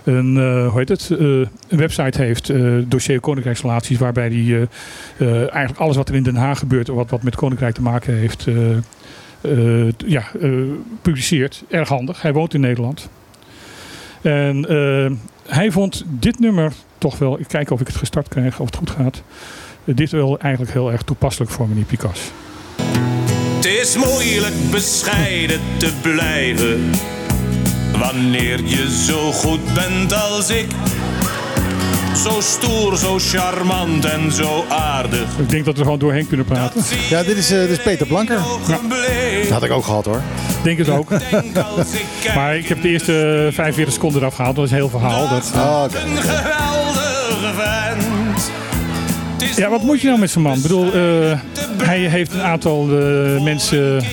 een, 0.03 0.37
eh, 0.37 0.67
hoe 0.69 0.79
heet 0.79 0.89
het? 0.89 1.09
Eh, 1.11 1.17
een 1.19 1.49
website 1.67 2.21
heeft, 2.21 2.49
eh, 2.49 2.73
dossier 2.87 3.19
Koninkrijksrelaties. 3.19 3.97
Waarbij 3.97 4.27
hij 4.29 4.37
eh, 4.37 4.61
eh, 4.61 5.37
eigenlijk 5.39 5.79
alles 5.79 5.95
wat 5.95 6.09
er 6.09 6.15
in 6.15 6.23
Den 6.23 6.35
Haag 6.35 6.59
gebeurt. 6.59 6.87
Wat, 6.87 7.09
wat 7.09 7.23
met 7.23 7.35
Koninkrijk 7.35 7.75
te 7.75 7.81
maken 7.81 8.13
heeft. 8.17 8.47
eh, 8.47 8.71
eh, 9.87 9.91
ja, 10.05 10.23
eh, 10.41 10.51
publiceert. 11.01 11.63
Erg 11.69 11.89
handig. 11.89 12.21
Hij 12.21 12.33
woont 12.33 12.53
in 12.53 12.61
Nederland. 12.61 13.09
En 14.25 14.65
eh, 14.69 15.11
hij 15.55 15.71
vond 15.71 16.03
dit 16.07 16.39
nummer 16.39 16.73
toch 16.97 17.17
wel. 17.17 17.39
Ik 17.39 17.47
kijk 17.47 17.71
of 17.71 17.81
ik 17.81 17.87
het 17.87 17.95
gestart 17.95 18.27
krijg. 18.27 18.59
Of 18.59 18.65
het 18.65 18.75
goed 18.75 18.89
gaat. 18.89 19.21
Eh, 19.85 19.95
dit 19.95 20.11
wel 20.11 20.39
eigenlijk 20.39 20.73
heel 20.73 20.91
erg 20.91 21.01
toepasselijk 21.01 21.51
voor 21.51 21.67
meneer 21.67 21.83
Picas. 21.83 22.19
Het 23.55 23.65
is 23.65 23.97
moeilijk 23.97 24.71
bescheiden 24.71 25.59
te 25.77 25.93
blijven 26.01 26.91
wanneer 27.99 28.63
je 28.63 29.03
zo 29.05 29.31
goed 29.31 29.73
bent 29.73 30.13
als 30.13 30.49
ik. 30.49 30.67
Zo 32.23 32.41
stoer, 32.41 32.97
zo 32.97 33.17
charmant 33.19 34.05
en 34.05 34.31
zo 34.31 34.63
aardig. 34.69 35.27
Ik 35.37 35.49
denk 35.49 35.65
dat 35.65 35.73
we 35.73 35.79
er 35.79 35.85
gewoon 35.85 35.99
doorheen 35.99 36.27
kunnen 36.27 36.45
praten. 36.45 36.75
Dat 36.81 36.93
Ja, 37.09 37.23
dit 37.23 37.37
is, 37.37 37.51
eh, 37.51 37.59
dit 37.59 37.69
is 37.69 37.81
Peter 37.83 38.07
Blanker. 38.07 38.39
Dat 39.41 39.49
had 39.49 39.63
ik 39.63 39.71
ook 39.71 39.83
gehad 39.83 40.05
hoor. 40.05 40.21
Denk 40.63 40.77
het 40.77 40.89
ook. 40.89 41.09
Maar 42.35 42.57
ik 42.57 42.67
heb 42.67 42.81
de 42.81 42.89
eerste 42.89 43.47
45 43.51 43.93
seconden 43.93 44.21
eraf 44.21 44.35
gehaald. 44.35 44.55
Dat 44.55 44.65
is 44.65 44.71
een 44.71 44.77
heel 44.77 44.89
verhaal. 44.89 45.29
Dat, 45.29 45.51
Oh, 45.55 45.83
een 45.89 46.17
geweldige 46.17 47.53
vent. 47.55 48.51
Ja, 49.55 49.69
wat 49.69 49.81
moet 49.81 50.01
je 50.01 50.07
nou 50.07 50.19
met 50.19 50.29
zo'n 50.29 50.41
man? 50.41 50.55
Ik 50.55 50.61
bedoel, 50.61 50.85
eh, 50.93 51.39
hij 51.83 51.99
heeft 51.99 52.33
een 52.33 52.41
aantal 52.41 52.81
eh, 52.99 53.41
mensen 53.43 54.03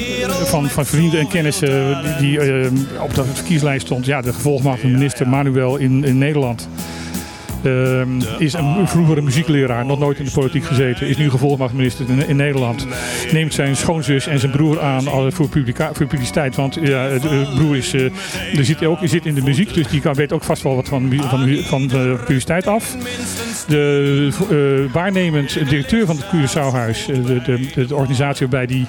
van, 0.45 0.69
van 0.71 0.87
vrienden 0.87 1.21
en 1.21 1.29
kennissen 1.29 1.99
die, 2.19 2.39
die 2.39 2.69
op 3.01 3.15
de 3.15 3.25
verkieslijst 3.33 3.87
stond. 3.87 4.07
Ja, 4.07 4.21
de 4.21 4.33
gevolgmatige 4.33 4.87
minister 4.87 5.29
Manuel 5.29 5.77
in, 5.77 6.05
in 6.05 6.19
Nederland. 6.19 6.69
Ehm, 7.65 8.09
is 8.39 8.53
een 8.53 8.89
vroegere 8.89 9.21
muziekleraar, 9.21 9.87
nog 9.87 9.99
nooit 9.99 10.19
in 10.19 10.25
de 10.25 10.31
politiek 10.31 10.65
gezeten. 10.65 11.09
Is 11.09 11.17
nu 11.17 11.31
gevolgmachtminister 11.31 12.09
in, 12.09 12.29
in 12.29 12.37
Nederland. 12.37 12.87
Neemt 13.33 13.55
zijn 13.55 13.77
schoonzus 13.77 14.27
en 14.27 14.39
zijn 14.39 14.53
broer 14.53 14.81
aan 14.81 15.03
voor, 15.33 15.49
voor 15.93 16.07
publiciteit. 16.07 16.57
Want 16.57 16.75
ja, 16.75 17.09
de 17.09 17.53
broer 17.57 17.77
is, 17.77 17.93
eh, 17.95 18.05
er 18.57 18.65
zit 18.65 18.85
ook, 18.85 18.99
zit 19.03 19.27
in 19.27 19.35
de 19.35 19.43
muziek. 19.43 19.75
Dus 19.75 19.89
die 19.89 20.01
kan, 20.01 20.15
weet 20.15 20.33
ook 20.33 20.45
vast 20.45 20.63
wel 20.63 20.75
wat 20.75 20.89
van, 20.89 21.13
van, 21.21 21.61
van 21.65 21.91
publiciteit 22.25 22.67
af. 22.67 22.97
De 23.69 24.29
eh, 24.51 24.93
waarnemend 24.93 25.69
directeur 25.69 26.07
van 26.07 26.17
het 26.17 26.27
Curaçaohuis, 26.27 27.09
eh, 27.09 27.45
de, 27.45 27.87
de, 27.87 27.95
organisatie 27.95 28.49
die, 28.67 28.87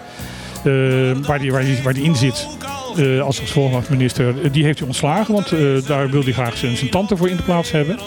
waar, 1.25 1.39
die, 1.39 1.51
waar, 1.51 1.63
die, 1.63 1.93
die 1.93 2.03
in 2.03 2.15
zit, 2.15 2.47
als 3.21 3.39
gevolgmachtminister, 3.39 4.27
eh, 4.43 4.51
die 4.51 4.63
heeft 4.63 4.79
hij 4.79 4.87
ontslagen. 4.87 5.33
Want 5.33 5.49
daar 5.87 6.09
wil 6.09 6.23
hij 6.23 6.33
graag 6.33 6.57
zijn, 6.57 6.77
zijn 6.77 6.89
tante 6.89 7.17
voor 7.17 7.29
in 7.29 7.37
de 7.37 7.43
plaats 7.43 7.71
hebben. 7.71 7.99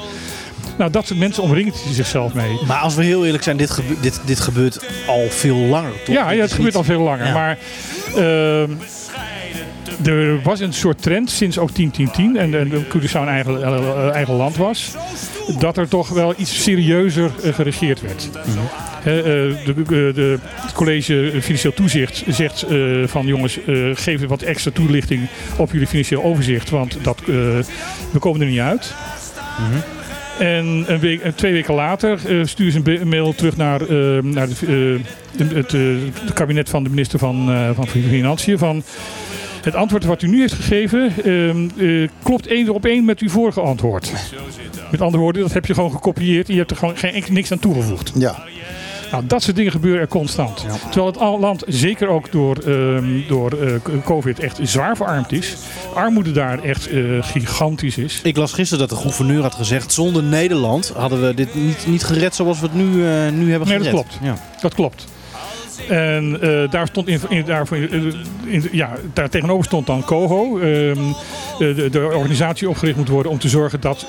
Nou, 0.79 0.91
dat 0.91 1.07
soort 1.07 1.19
mensen 1.19 1.43
omringt 1.43 1.85
hij 1.85 1.93
zichzelf 1.95 2.35
mee. 2.35 2.59
Maar 2.67 2.79
als 2.79 2.95
we 2.95 3.05
heel 3.05 3.25
eerlijk 3.25 3.43
zijn, 3.45 3.57
dit, 3.57 3.71
gebe- 3.71 4.01
dit, 4.01 4.21
dit 4.25 4.41
gebeurt 4.41 4.81
al 5.07 5.27
veel 5.29 5.57
langer, 5.57 5.93
toch? 6.05 6.15
Ja, 6.15 6.31
ja, 6.31 6.41
het 6.41 6.53
gebeurt 6.53 6.77
al 6.77 6.85
veel 6.85 7.01
langer. 7.01 7.27
Ja. 7.27 7.33
Maar 7.33 7.59
ehm, 8.17 8.71
er 10.05 10.43
was 10.43 10.61
een 10.61 10.73
soort 10.73 11.03
trend 11.03 11.31
sinds 11.31 11.59
ook 11.59 11.71
10-10-10 11.71 11.75
en, 12.17 12.37
en 12.37 12.71
Curaçao 12.85 13.13
een 13.21 13.29
eigen, 13.29 13.63
eh, 13.63 14.09
eigen 14.15 14.35
land 14.35 14.57
was. 14.57 14.95
Dat 15.59 15.77
er 15.77 15.89
toch 15.89 16.09
wel 16.09 16.35
iets 16.37 16.63
serieuzer 16.63 17.31
eh, 17.43 17.53
geregeerd 17.55 18.01
werd. 18.01 18.29
Eh, 18.99 19.05
de, 19.05 20.39
het 20.43 20.73
college 20.73 21.33
Financieel 21.41 21.73
Toezicht 21.75 22.25
zegt 22.29 22.63
eh, 22.63 22.79
van 23.07 23.27
jongens, 23.27 23.59
eh, 23.67 23.75
geef 23.95 24.27
wat 24.27 24.43
extra 24.43 24.71
toelichting 24.75 25.29
op 25.57 25.73
jullie 25.73 25.87
financieel 25.87 26.23
overzicht. 26.23 26.71
Want 26.71 26.97
dat, 27.03 27.19
eh, 27.21 27.27
we 28.11 28.19
komen 28.19 28.41
er 28.41 28.47
niet 28.47 28.59
uit. 28.61 28.95
En 30.39 30.85
een 30.87 30.99
week, 30.99 31.21
en 31.21 31.35
twee 31.35 31.53
weken 31.53 31.75
later 31.75 32.19
eh 32.29 32.45
sturen 32.45 32.73
ze 32.73 33.01
een 33.01 33.09
mail 33.09 33.35
terug 33.35 33.57
naar, 33.57 33.81
eh, 33.81 34.23
naar 34.23 34.49
de, 34.49 34.55
eh, 34.67 35.47
het, 35.55 35.75
eh, 35.75 35.81
het 36.21 36.33
kabinet 36.33 36.69
van 36.69 36.85
de 36.85 36.91
minister 36.91 37.19
van, 37.19 37.51
eh, 37.51 37.71
van 37.75 37.87
Financiën. 37.87 38.59
Van 38.59 38.83
het 39.63 39.75
antwoord 39.75 40.05
wat 40.05 40.23
u 40.23 40.29
nu 40.29 40.41
heeft 40.41 40.53
gegeven 40.53 41.13
ehm, 41.25 41.69
eh, 41.77 42.09
klopt 42.23 42.47
één 42.47 42.69
op 42.69 42.85
één 42.85 43.05
met 43.05 43.21
uw 43.21 43.29
vorige 43.29 43.61
antwoord. 43.61 44.13
Met 44.91 45.01
andere 45.01 45.23
woorden, 45.23 45.43
dat 45.43 45.53
heb 45.53 45.67
je 45.67 45.75
gewoon 45.75 45.91
gekopieerd 45.91 46.47
en 46.47 46.53
je 46.53 46.59
hebt 46.59 46.71
er 46.71 46.77
gewoon 46.77 46.97
geen, 46.97 47.25
niks 47.31 47.53
aan 47.53 47.59
toegevoegd. 47.59 48.13
Ja. 48.15 48.45
Nou, 49.17 49.29
dat 49.29 49.43
soort 49.43 49.57
dingen 49.57 49.73
gebeuren 49.73 50.01
er 50.01 50.09
constant. 50.09 50.67
Terwijl 50.91 51.07
het 51.07 51.41
land, 51.41 51.63
zeker 51.67 52.09
ook 52.09 52.33
door, 52.33 52.57
ehm, 52.57 53.05
door 53.29 53.53
eh, 53.53 54.03
COVID, 54.05 54.39
echt 54.39 54.59
zwaar 54.63 54.97
verarmd 54.97 55.33
is. 55.33 55.57
Armoede 55.95 56.33
daar 56.33 56.63
echt 56.63 56.89
eh, 56.89 57.03
gigantisch 57.21 57.99
is. 57.99 58.21
Ik 58.23 58.37
las 58.37 58.53
gisteren 58.53 58.89
dat 58.89 58.99
de 58.99 59.03
gouverneur 59.05 59.43
had 59.43 59.55
gezegd... 59.55 59.93
zonder 59.93 60.23
Nederland 60.23 60.93
hadden 60.97 61.27
we 61.27 61.35
dit 61.35 61.55
niet, 61.55 61.87
niet 61.87 62.05
gered 62.05 62.35
zoals 62.35 62.61
we 62.61 62.67
het 62.67 62.75
nu, 62.75 62.85
eh, 62.85 63.33
nu 63.33 63.51
hebben 63.51 63.69
Nee, 63.69 63.79
gered. 63.79 63.83
dat 63.83 63.91
klopt. 63.91 64.19
Ja. 64.23 64.37
Dat 64.61 64.75
klopt. 64.75 65.07
En 65.89 66.39
daar 66.71 66.87
stond 66.87 67.09
in, 67.09 67.21
eh, 67.49 67.61
in, 68.45 68.69
ja, 68.73 68.91
daar 69.13 69.29
tegenover 69.29 69.65
stond 69.65 69.87
dan 69.87 70.05
COHO. 70.05 70.59
ehm, 70.59 70.99
de, 71.59 71.89
de 71.91 72.11
organisatie 72.15 72.69
opgericht 72.69 72.97
moet 72.97 73.09
worden 73.09 73.33
om 73.33 73.39
te 73.39 73.49
zorgen 73.49 73.81
dat 73.81 74.07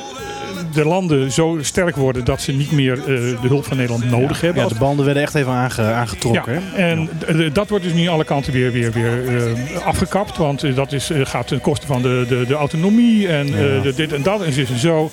de 0.73 0.85
landen 0.85 1.31
zo 1.31 1.57
sterk 1.61 1.95
worden 1.95 2.25
dat 2.25 2.41
ze 2.41 2.51
niet 2.51 2.71
meer 2.71 2.99
eh, 2.99 3.05
de 3.41 3.47
hulp 3.47 3.65
van 3.65 3.77
Nederland 3.77 4.09
nodig 4.09 4.41
hebben. 4.41 4.63
Ja, 4.63 4.69
de 4.69 4.75
banden 4.75 5.05
werden 5.05 5.23
echt 5.23 5.35
even 5.35 5.51
aange, 5.51 5.81
aangetrokken. 5.81 6.53
ja, 6.53 6.77
en 6.77 7.09
dat 7.53 7.69
wordt 7.69 7.83
dus 7.83 7.93
nu 7.93 8.07
alle 8.07 8.23
kanten 8.23 8.53
weer, 8.53 8.71
weer, 8.71 8.91
weer 8.91 9.37
eh, 9.37 9.85
afgekapt. 9.85 10.37
Want 10.37 10.63
eh, 10.63 10.75
dat 10.75 10.91
is, 10.91 11.11
gaat 11.13 11.47
ten 11.47 11.61
koste 11.61 11.85
van 11.85 12.01
de, 12.01 12.25
de, 12.27 12.45
de 12.47 12.53
autonomie 12.53 13.27
en 13.27 13.45
de, 13.45 13.93
dit 13.95 14.13
en 14.13 14.21
dat 14.21 14.41
en 14.43 14.53
zus 14.53 14.69
en 14.69 14.79
zo. 14.79 15.11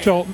Terwijl 0.00 0.26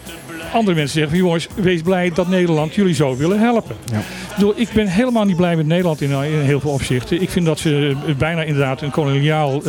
andere 0.52 0.76
mensen 0.76 0.98
zeggen 0.98 1.16
van 1.16 1.26
jongens, 1.26 1.48
wees 1.54 1.82
blij 1.82 2.10
dat 2.14 2.28
Nederland 2.28 2.74
jullie 2.74 2.94
zo 2.94 3.16
willen 3.16 3.38
helpen. 3.38 3.76
Ja. 3.84 3.98
Ik, 3.98 4.34
bedoel, 4.34 4.52
ik 4.56 4.68
ben 4.72 4.86
helemaal 4.86 5.24
niet 5.24 5.36
blij 5.36 5.56
met 5.56 5.66
Nederland 5.66 6.00
in, 6.00 6.10
in 6.10 6.40
heel 6.40 6.60
veel 6.60 6.70
opzichten. 6.70 7.22
Ik 7.22 7.30
vind 7.30 7.46
dat 7.46 7.58
ze 7.58 7.96
bijna 8.18 8.42
inderdaad 8.42 8.80
een 8.80 8.90
koloniaal, 8.90 9.62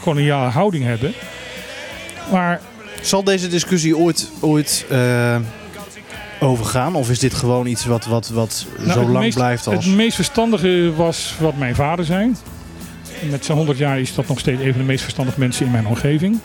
koloniale 0.00 0.50
houding 0.50 0.84
hebben. 0.84 1.12
Maar 2.30 2.60
Zal 3.04 3.24
deze 3.24 3.48
discussie 3.48 3.96
ooit, 3.96 4.30
ooit 4.40 4.86
eh, 4.90 5.36
overgaan? 6.40 6.94
Of 6.94 7.10
is 7.10 7.18
dit 7.18 7.34
gewoon 7.34 7.66
iets 7.66 7.84
wat, 7.84 8.04
wat, 8.06 8.28
wat 8.28 8.66
Nou, 8.78 8.92
zo 8.92 9.00
lang 9.00 9.24
meest- 9.24 9.36
blijft 9.36 9.66
als... 9.66 9.84
Het 9.84 9.94
meest 9.94 10.14
verstandige 10.14 10.92
was 10.96 11.34
wat 11.40 11.56
mijn 11.56 11.74
vader 11.74 12.04
zei. 12.04 12.32
Met 13.30 13.44
zijn 13.44 13.56
100 13.56 13.78
jaar 13.78 14.00
is 14.00 14.14
dat 14.14 14.28
nog 14.28 14.38
steeds 14.38 14.62
een 14.62 14.70
van 14.70 14.80
de 14.80 14.86
meest 14.86 15.02
verstandige 15.02 15.38
mensen 15.40 15.66
in 15.66 15.72
mijn 15.72 15.86
omgeving. 15.86 16.38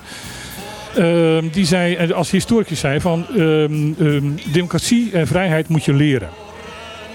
Ehm, 0.96 1.48
die 1.52 1.66
zei, 1.66 2.12
als 2.14 2.32
historicus 2.32 2.80
zei 2.80 3.00
van 3.00 3.26
ehm, 3.38 3.94
ehm, 4.00 4.26
democratie 4.52 5.12
en 5.12 5.28
vrijheid 5.28 5.68
moet 5.68 5.86
je 5.86 5.94
leren. 5.94 6.30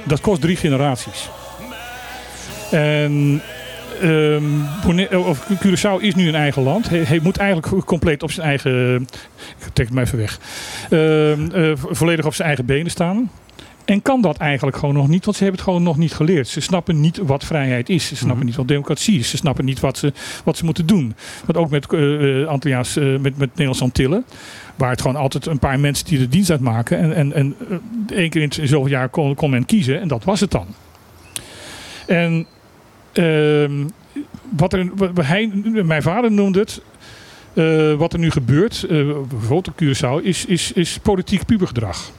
Dat 0.05 0.21
kost 0.21 0.41
drie 0.41 0.57
generaties. 0.57 1.29
En 2.71 3.43
ehm, 4.01 5.17
of 5.17 5.47
Curaçao 5.65 6.01
is 6.01 6.15
nu 6.15 6.29
een 6.29 6.35
eigen 6.35 6.63
land. 6.63 6.89
Hij, 6.89 6.99
hij 6.99 7.21
moet 7.23 7.37
eigenlijk 7.37 7.87
compleet 7.87 8.23
op 8.23 8.31
zijn 8.33 8.47
eigen. 8.47 9.03
Ik 9.67 9.73
trek 9.73 9.87
het 9.87 9.95
maar 9.95 10.05
even 10.05 10.19
weg. 10.19 10.39
Ehm, 10.91 11.51
eh, 11.51 11.73
vo- 11.77 11.95
volledig 11.95 12.27
op 12.27 12.35
zijn 12.35 12.47
eigen 12.49 12.67
benen 12.67 12.91
staan. 12.91 13.31
En 13.85 14.03
kan 14.03 14.21
dat 14.21 14.37
eigenlijk 14.37 14.77
gewoon 14.77 14.95
nog 14.95 15.09
niet, 15.09 15.25
want 15.25 15.37
ze 15.37 15.43
hebben 15.43 15.61
het 15.61 15.71
gewoon 15.71 15.85
nog 15.85 15.97
niet 15.97 16.15
geleerd. 16.15 16.49
Ze 16.49 16.61
snappen 16.61 17.01
niet 17.01 17.17
wat 17.23 17.45
vrijheid 17.45 17.89
is. 17.89 18.07
Ze 18.07 18.17
snappen 18.17 18.47
niet 18.47 18.57
wat 18.57 18.69
democratie 18.69 19.19
is. 19.19 19.31
Ze 19.31 19.37
snappen 19.37 19.65
niet 19.65 19.81
wat 19.81 19.99
ze, 19.99 20.13
wat 20.45 20.57
ze 20.57 20.65
moeten 20.65 20.87
doen. 20.87 21.15
Want 21.45 21.59
ook 21.59 21.71
met, 21.71 21.93
eh 21.93 22.41
eh, 22.43 22.49
Antilliaans, 22.49 22.97
eh, 22.97 23.05
met, 23.05 23.23
met 23.23 23.49
Nederlands 23.49 23.83
Antillen, 23.83 24.25
waar 24.77 24.91
het 24.91 25.01
gewoon 25.01 25.17
altijd 25.17 25.47
een 25.47 25.59
paar 25.59 25.81
mensen 25.81 26.07
die 26.07 26.19
de 26.19 26.29
dienst 26.29 26.51
uitmaken. 26.51 26.99
En, 26.99 27.13
en, 27.15 27.33
en 27.33 27.55
eh, 28.11 28.17
één 28.19 28.31
keer 28.31 28.43
in 28.43 28.53
zoveel 28.53 28.87
jaar 28.87 29.09
kon, 29.09 29.35
kon 29.35 29.51
men 29.51 29.67
kiezen 29.67 30.01
en 30.01 30.09
dat 30.09 30.25
was 30.25 30.41
het 30.41 30.51
dan. 30.51 30.67
En 32.07 32.47
wat 34.57 34.73
er, 34.73 34.91
hij, 35.15 35.47
mijn 35.85 36.03
vader 36.03 36.33
noemde 36.33 36.59
het, 36.59 36.81
eh, 37.55 37.95
wat 37.95 38.13
er 38.13 38.19
nu 38.19 38.31
gebeurt, 38.31 38.83
eh, 38.83 38.89
bijvoorbeeld 39.29 39.69
op 39.69 39.83
Curaçao, 39.83 40.25
is, 40.25 40.45
is, 40.45 40.73
is 40.73 40.99
politiek 40.99 41.47
pubergedrag. 41.47 42.11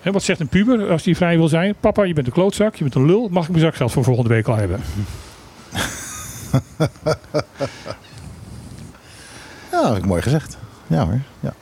Hè, 0.00 0.12
wat 0.12 0.22
zegt 0.22 0.40
een 0.40 0.48
puber 0.48 0.90
als 0.90 1.02
die 1.02 1.16
vrij 1.16 1.36
wil 1.36 1.48
zijn? 1.48 1.74
Papa, 1.80 2.02
je 2.02 2.14
bent 2.14 2.26
een 2.26 2.32
klootzak, 2.32 2.74
je 2.74 2.82
bent 2.82 2.94
een 2.94 3.06
lul. 3.06 3.28
Mag 3.30 3.44
ik 3.44 3.50
mijn 3.50 3.62
zakgeld 3.62 3.92
voor 3.92 4.04
volgende 4.04 4.28
week 4.28 4.48
al 4.48 4.56
hebben? 4.56 4.80
Ja, 9.70 9.98
mooi 10.06 10.22
gezegd. 10.22 10.58
Ja 10.86 11.04
hoor. 11.04 11.20
Ja. 11.40 11.52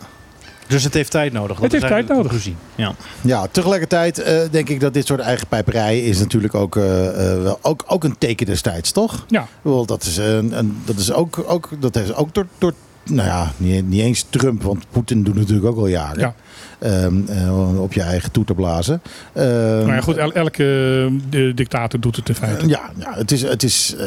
Dus 0.73 0.85
het 0.85 0.95
heeft 0.95 1.11
tijd 1.11 1.33
nodig. 1.33 1.55
Dat 1.61 1.63
Het 1.63 1.73
heeft 1.73 1.87
tijd 1.87 2.09
nodig. 2.09 2.23
conclusie. 2.23 2.55
Ja. 2.75 2.95
Ja, 3.21 3.47
tegelijkertijd 3.51 4.19
eh, 4.19 4.39
denk 4.51 4.69
ik 4.69 4.81
dat 4.81 4.95
dit 4.95 5.07
soort 5.07 5.21
eigen 5.21 5.47
pijperij 5.47 6.01
is 6.01 6.19
natuurlijk 6.19 6.55
ook, 6.55 6.77
eh, 6.77 7.09
eh, 7.35 7.43
wel, 7.43 7.59
ook, 7.63 7.85
ook 7.87 8.05
een 8.05 8.19
teken 8.19 8.47
destijds, 8.47 8.91
toch? 8.93 9.25
Ja. 9.29 9.47
Bedoel, 9.63 9.87
dat 9.87 10.03
is, 10.03 10.17
een, 10.17 10.59
een, 10.59 10.77
dat 10.85 10.97
is 10.97 11.13
ook, 11.13 11.45
ook, 11.47 11.69
dat 11.81 11.97
is 11.97 12.15
ook 12.15 12.35
door, 12.35 12.47
door, 12.59 12.73
nou 13.05 13.29
ja, 13.29 13.53
niet, 13.57 13.89
niet 13.89 14.01
eens 14.01 14.27
Trump, 14.31 14.63
want 14.63 14.85
Poetin 14.91 15.23
doet 15.23 15.35
natuurlijk 15.35 15.67
ook 15.67 15.77
al 15.77 15.87
jaren. 15.87 16.21
Ja. 16.21 16.35
Ehm, 16.79 17.15
eh, 17.29 17.81
op 17.83 17.93
je 17.93 18.03
eigen 18.03 18.31
toeter 18.31 18.55
blazen. 18.55 19.03
Ehm, 19.33 19.47
Nou 19.49 19.93
ja, 19.93 20.01
goed, 20.01 20.17
el- 20.17 20.33
elke 20.33 21.11
dictator 21.55 22.01
doet 22.01 22.17
het 22.17 22.29
in 22.29 22.35
feite. 22.35 22.69
Ja, 22.69 22.91
ja 22.99 23.13
het 23.15 23.31
is. 23.33 23.43
Het 23.43 23.63
is 23.63 23.95
eh, 23.99 24.07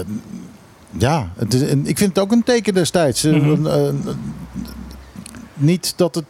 ja, 0.97 1.29
het 1.35 1.53
is, 1.53 1.61
en 1.61 1.87
ik 1.87 1.97
vind 1.97 2.09
het 2.15 2.19
ook 2.23 2.31
een 2.31 2.43
teken 2.43 2.73
destijds. 2.73 3.23
Eh, 3.23 3.51
eh, 3.87 3.93
niet 5.53 5.93
dat 5.95 6.15
het 6.15 6.23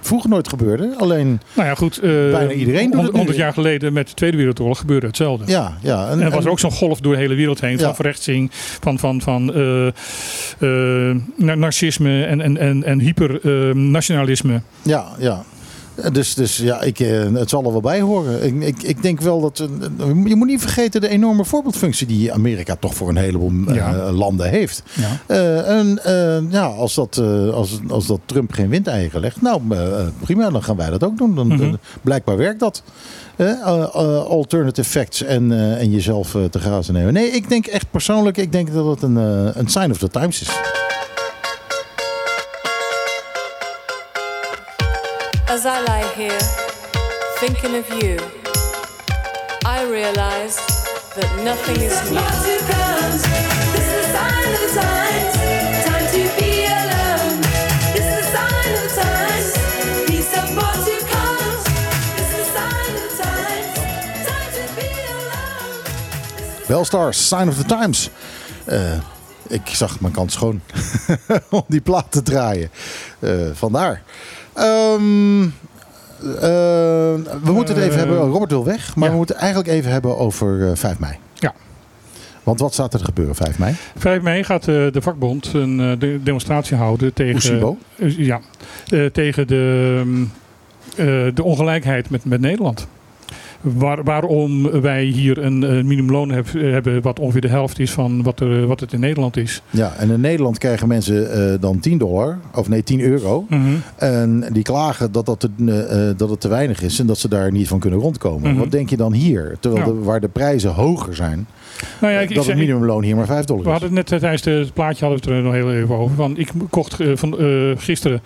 vroeger 0.00 0.30
nooit 0.30 0.48
gebeurde, 0.48 0.94
alleen. 0.98 1.40
Nou 1.54 1.68
ja, 1.68 1.74
goed. 1.74 1.98
eh, 1.98 2.10
Bijna 2.10 2.50
iedereen 2.52 2.90
doet 2.90 3.02
het 3.02 3.10
nu. 3.12 3.16
100 3.18 3.36
jaar 3.38 3.52
geleden 3.52 3.92
met 3.92 4.08
de 4.08 4.14
Tweede 4.14 4.36
Wereldoorlog 4.36 4.78
gebeurde 4.78 5.06
hetzelfde. 5.06 5.44
Ja, 5.46 5.76
ja. 5.82 6.08
En 6.08 6.20
er 6.20 6.30
was 6.30 6.44
er 6.44 6.50
ook 6.50 6.58
zo'n 6.58 6.70
golf 6.72 7.00
door 7.00 7.12
de 7.12 7.18
hele 7.18 7.34
wereld 7.34 7.60
heen 7.60 7.78
van 7.78 7.94
verrechtsing, 7.94 8.48
van, 8.80 8.98
van, 8.98 9.20
van 9.20 9.44
na- 11.36 11.54
narcisme 11.54 12.24
en, 12.24 12.40
en, 12.40 12.56
en, 12.58 12.84
en 12.84 12.98
hypernationalisme. 13.00 14.60
Ja, 14.82 15.04
ja. 15.18 15.44
Dus, 16.12 16.34
dus 16.34 16.56
ja, 16.56 16.80
ik, 16.82 17.00
eh, 17.00 17.32
het 17.34 17.50
zal 17.50 17.64
er 17.64 17.72
wel 17.72 17.80
bij 17.80 18.00
horen. 18.00 18.44
Ik, 18.44 18.62
ik, 18.62 18.82
ik 18.82 19.02
denk 19.02 19.20
wel 19.20 19.40
dat. 19.40 19.58
eh, 19.60 20.06
Je 20.24 20.34
moet 20.36 20.46
niet 20.46 20.60
vergeten 20.60 21.00
de 21.00 21.08
enorme 21.08 21.44
voorbeeldfunctie 21.44 22.06
die 22.06 22.32
Amerika 22.32 22.76
toch 22.76 22.94
voor 22.94 23.08
een 23.08 23.16
heleboel 23.16 23.52
eh, 23.68 24.08
landen 24.12 24.48
heeft. 24.48 24.82
Ja. 24.92 25.08
Eh, 25.26 25.78
en 25.78 26.04
eh, 26.04 26.50
ja, 26.52 26.64
als 26.64 26.94
dat, 26.94 27.16
eh, 27.16 27.50
als, 27.50 27.78
als 27.88 28.06
dat 28.06 28.20
Trump 28.26 28.52
geen 28.52 28.68
windeigen 28.68 29.20
legt, 29.20 29.42
nou 29.42 29.60
eh, 29.70 30.00
eh, 30.00 30.06
prima, 30.20 30.50
dan 30.50 30.62
gaan 30.62 30.76
wij 30.76 30.90
dat 30.90 31.04
ook 31.04 31.18
doen. 31.18 31.34
Dan, 31.34 31.46
Mhm. 31.46 31.74
blijkbaar 32.02 32.36
werkt 32.36 32.60
dat. 32.60 32.82
Eh, 33.36 33.50
eh, 33.50 33.82
eh, 33.82 34.24
alternative 34.24 34.88
facts 34.90 35.22
en, 35.22 35.52
eh, 35.52 35.80
en 35.80 35.90
jezelf 35.90 36.34
eh, 36.34 36.44
te 36.44 36.58
grazen 36.58 36.94
nemen. 36.94 37.12
Nee, 37.12 37.30
ik 37.30 37.48
denk 37.48 37.66
echt 37.66 37.90
persoonlijk, 37.90 38.36
ik 38.36 38.52
denk 38.52 38.72
dat 38.74 38.86
het 38.86 39.02
een, 39.02 39.16
eh, 39.16 39.48
een 39.60 39.68
sign 39.68 39.90
of 39.90 39.98
the 39.98 40.08
times 40.08 40.40
is. 40.40 40.48
As 45.54 45.66
I 45.66 46.02
here, 46.16 46.40
thinking 47.38 47.76
of 47.76 47.88
you, 48.02 48.18
I 49.64 49.84
realize 49.88 50.56
that 51.14 51.30
nothing 51.44 51.76
is 51.76 51.94
new. 52.10 52.18
Sign 52.18 52.34
of 54.54 54.66
the 54.66 54.74
times, 66.58 66.66
Belstar, 66.66 67.14
sign 67.14 67.48
of 67.48 67.56
the 67.56 67.64
times. 67.64 68.10
Eh, 68.64 68.98
ik 69.48 69.68
zag 69.68 70.00
mijn 70.00 70.12
kans 70.12 70.32
schoon 70.32 70.62
om 71.50 71.64
die 71.66 71.80
plaat 71.80 72.12
te 72.12 72.22
draaien. 72.22 72.70
Eh, 73.18 73.50
vandaar. 73.52 74.02
Ehm, 74.54 75.42
eh, 75.42 75.48
we 77.42 77.52
moeten 77.52 77.74
het 77.74 77.84
even 77.84 77.98
Eh, 77.98 77.98
hebben. 78.06 78.18
Robert 78.18 78.50
wil 78.50 78.64
weg, 78.64 78.96
maar 78.96 79.04
ja. 79.04 79.10
we 79.10 79.16
moeten 79.16 79.34
het 79.34 79.44
eigenlijk 79.44 79.74
even 79.74 79.90
hebben 79.90 80.18
over 80.18 80.68
eh, 80.70 80.76
5 80.76 80.98
mei. 80.98 81.12
Ja. 81.34 81.54
Want 82.42 82.60
wat 82.60 82.72
staat 82.72 82.92
er 82.92 82.98
te 82.98 83.04
gebeuren 83.04 83.34
5 83.34 83.58
mei? 83.58 83.74
5 83.96 84.22
mei 84.22 84.44
gaat 84.44 84.68
eh, 84.68 84.74
de 84.92 85.02
vakbond 85.02 85.52
een 85.54 85.80
eh, 85.80 85.98
de- 85.98 86.20
demonstratie 86.22 86.76
houden 86.76 87.12
tegen, 87.12 87.34
Oesibo? 87.34 87.78
eh, 87.98 88.16
ja, 88.18 88.40
eh, 88.88 89.06
tegen 89.06 89.46
de, 89.46 90.02
mm, 90.04 90.30
eh, 90.96 91.06
de 91.34 91.42
ongelijkheid 91.42 92.10
met, 92.10 92.24
met 92.24 92.40
Nederland. 92.40 92.86
Waar, 93.64 94.04
waarom 94.04 94.70
wij 94.70 95.04
hier 95.04 95.38
een 95.44 95.62
eh, 95.64 95.70
minimumloon 95.70 96.30
heb- 96.30 96.52
hebben 96.52 97.02
wat 97.02 97.18
ongeveer 97.20 97.40
de 97.40 97.48
helft 97.48 97.78
is 97.78 97.90
van 97.92 98.22
wat, 98.22 98.40
er, 98.40 98.66
wat 98.66 98.80
het 98.80 98.92
in 98.92 99.00
Nederland 99.00 99.36
is. 99.36 99.62
Ja, 99.70 99.94
en 99.98 100.10
in 100.10 100.20
Nederland 100.20 100.58
krijgen 100.58 100.88
mensen 100.88 101.32
eh, 101.52 101.60
dan 101.60 101.78
10 101.80 101.98
dollar, 101.98 102.38
of 102.54 102.68
nee 102.68 102.82
10 102.82 103.00
euro. 103.00 103.46
En 103.96 104.44
die 104.52 104.62
klagen 104.62 105.12
dat, 105.12 105.26
dat, 105.26 105.40
te, 105.40 105.48
eh, 105.66 106.08
eh, 106.08 106.16
dat 106.16 106.30
het 106.30 106.40
te 106.40 106.48
weinig 106.48 106.82
is 106.82 106.98
en 106.98 107.06
dat 107.06 107.18
ze 107.18 107.28
daar 107.28 107.52
niet 107.52 107.68
van 107.68 107.78
kunnen 107.78 107.98
rondkomen. 108.00 108.50
Mhm. 108.50 108.58
Wat 108.60 108.70
denk 108.70 108.90
je 108.90 108.96
dan 108.96 109.12
hier? 109.12 109.56
Terwijl 109.60 109.86
Ja. 109.86 109.92
de, 109.92 109.98
waar 109.98 110.20
de 110.20 110.28
prijzen 110.28 110.70
hoger 110.70 111.14
zijn, 111.14 111.46
Nou 112.00 112.12
ja, 112.12 112.20
ik, 112.20 112.28
ik 112.28 112.34
dat 112.36 112.44
zei- 112.44 112.56
het 112.58 112.66
minimumloon 112.66 113.02
hier 113.02 113.16
maar 113.16 113.26
5 113.26 113.44
dollar 113.44 113.62
We 113.64 113.70
is. 113.70 113.78
hadden 113.78 113.96
het 113.96 114.10
net 114.10 114.12
eh, 114.12 114.18
tijdens 114.28 114.42
de- 114.42 114.50
het 114.50 114.72
plaatje 114.74 115.04
hadden 115.04 115.24
we 115.24 115.30
het 115.30 115.38
er 115.38 115.44
nog 115.44 115.52
heel 115.54 115.72
even 115.82 115.94
over. 115.94 116.16
Want 116.16 116.38
ik 116.38 116.48
kocht 116.70 117.00
eh, 117.00 117.08
van, 117.14 117.38
eh, 117.38 117.70
gisteren 117.76 118.22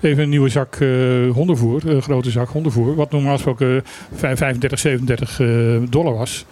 even 0.00 0.22
een 0.22 0.28
nieuwe 0.28 0.48
zak 0.48 0.74
eh, 0.74 0.88
hondenvoer, 1.32 1.86
een 1.90 2.02
grote 2.02 2.30
zak 2.30 2.48
hondenvoer. 2.48 2.94
Wat 2.94 3.10
normaal 3.10 3.34
gesproken 3.34 3.82
vijf- 4.14 4.38
35, 4.38 4.78
37 4.78 5.40
eh, 5.40 5.46
dollar 5.90 6.14
was. 6.14 6.44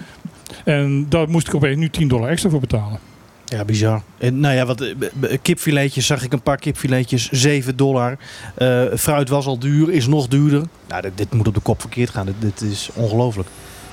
En 0.65 1.07
daar 1.09 1.29
moest 1.29 1.47
ik 1.49 1.55
opeens 1.55 1.77
nu 1.77 1.89
10 1.91 2.09
dollar 2.09 2.29
extra 2.29 2.51
voor 2.51 2.61
betalen. 2.61 2.99
Ja, 3.45 3.65
bizar. 3.65 4.03
En 4.19 4.41
nou 4.41 4.55
ja, 4.55 4.67
wat 4.67 4.95
kipfiletjes 5.43 6.07
zag 6.07 6.23
ik 6.25 6.33
een 6.33 6.43
paar 6.43 6.57
kipfiletjes, 6.57 7.29
7 7.31 7.77
dollar. 7.77 8.17
Eh, 8.55 8.83
fruit 8.97 9.29
was 9.29 9.47
al 9.47 9.59
duur, 9.59 9.91
is 9.91 10.07
nog 10.07 10.29
duurder. 10.29 10.63
Nou, 10.89 11.03
dit, 11.03 11.13
dit 11.15 11.33
moet 11.33 11.49
op 11.49 11.55
de 11.55 11.61
kop 11.61 11.81
verkeerd 11.81 12.11
gaan. 12.11 12.27
Dit, 12.27 12.35
dit 12.39 12.61
is 12.71 12.91
ongelooflijk. 12.95 13.49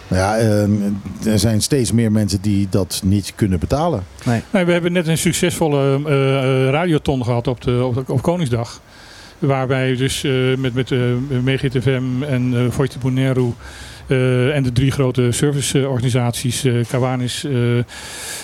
Ja, 0.08 0.38
ehm, 0.38 0.72
er 1.26 1.40
zijn 1.40 1.62
steeds 1.62 1.92
meer 1.92 2.12
mensen 2.12 2.42
die 2.42 2.68
dat 2.70 3.02
niet 3.06 3.34
kunnen 3.36 3.60
betalen. 3.60 4.04
Nee. 4.26 4.42
Nou, 4.52 4.66
we 4.66 4.72
hebben 4.72 4.92
net 4.92 5.08
een 5.08 5.18
succesvolle 5.18 6.00
eh, 6.06 6.38
eh, 6.66 6.70
radioton 6.70 7.24
gehad 7.24 7.48
op, 7.48 7.62
de, 7.62 7.84
op, 7.84 7.94
de- 7.94 8.14
op 8.14 8.22
Koningsdag. 8.22 8.82
Waar 9.40 9.68
wij 9.68 9.96
dus 9.96 10.24
eh, 10.24 10.32
met, 10.58 10.74
met 10.74 10.92
uh, 10.92 11.00
en 12.30 12.54
eh 12.56 12.72
Voice 12.72 12.98
eh, 14.08 14.56
en 14.56 14.64
de 14.64 14.72
drie 14.72 14.92
grote 14.92 15.32
serviceorganisaties, 15.32 16.64
eh 16.64 16.74
Kawanis, 16.90 17.44
eh, 17.44 17.78
eh, 17.78 17.84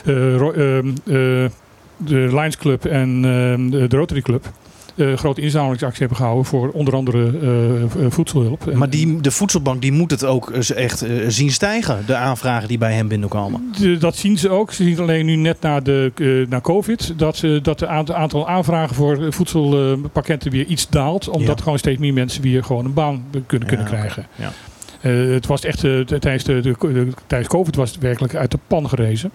ehm, 0.06 0.88
eh, 0.88 1.50
de 1.98 2.28
Lions 2.32 2.58
Club 2.58 2.86
en 2.86 3.16
eh, 3.16 3.80
de, 3.90 3.96
Rotary 3.98 4.22
Club, 4.22 4.52
grote 5.16 5.42
inzamelingsactie 5.42 6.00
hebben 6.00 6.18
gehouden 6.18 6.46
voor 6.46 6.70
onder 6.70 6.96
andere 6.96 7.32
eh, 7.42 8.06
voedselhulp. 8.10 8.68
En- 8.68 8.78
Maar 8.78 8.90
die, 8.90 9.22
de 9.22 9.32
voedselbank 9.32 9.82
die 9.82 9.92
moet 9.92 10.12
het 10.12 10.26
ook 10.26 10.50
echt 10.52 11.02
eh, 11.02 11.12
zien 11.28 11.52
stijgen. 11.52 12.04
De 12.06 12.16
aanvragen 12.16 12.68
die 12.68 12.78
bij 12.78 12.94
hem 12.94 13.08
binnenkomen. 13.08 13.72
De- 13.80 13.98
dat 13.98 14.16
zien 14.16 14.38
ze 14.38 14.50
ook. 14.50 14.74
Ze 14.74 14.84
zien 14.84 15.00
alleen 15.00 15.26
nu 15.26 15.36
net 15.36 15.62
na, 15.62 15.80
de, 15.80 16.12
eh, 16.16 16.50
na 16.50 16.62
COVID 16.62 17.14
dat, 17.18 17.38
ze, 17.38 17.60
dat 17.64 17.80
het 17.80 17.90
aantal, 17.90 18.16
aantal 18.16 18.48
aanvragen 18.50 18.96
voor 18.96 19.34
voedselpakketten 19.34 20.52
weer 20.52 20.66
iets 20.66 20.90
daalt. 20.90 21.28
Omdat 21.30 21.58
Ja. 21.58 21.64
gewoon 21.64 21.78
steeds 21.80 22.00
meer 22.00 22.14
mensen 22.14 22.42
weer 22.42 22.64
gewoon 22.64 22.86
een 22.86 22.94
baan 22.94 23.24
kunnen, 23.48 23.68
kunnen 23.68 23.86
Ja, 23.86 23.92
krijgen. 23.92 24.28
Ja. 24.36 24.52
Eh, 25.02 25.30
het 25.34 25.46
was 25.48 25.64
echt, 25.66 25.84
eh, 25.84 26.00
tijdens, 26.00 26.44
de, 26.44 26.60
de, 26.62 26.76
de- 26.80 27.08
tijdens 27.28 27.50
COVID 27.52 27.76
was 27.76 27.92
het 27.92 28.00
werkelijk 28.02 28.36
uit 28.36 28.52
de 28.52 28.60
pan 28.68 28.90
gerezen. 28.90 29.32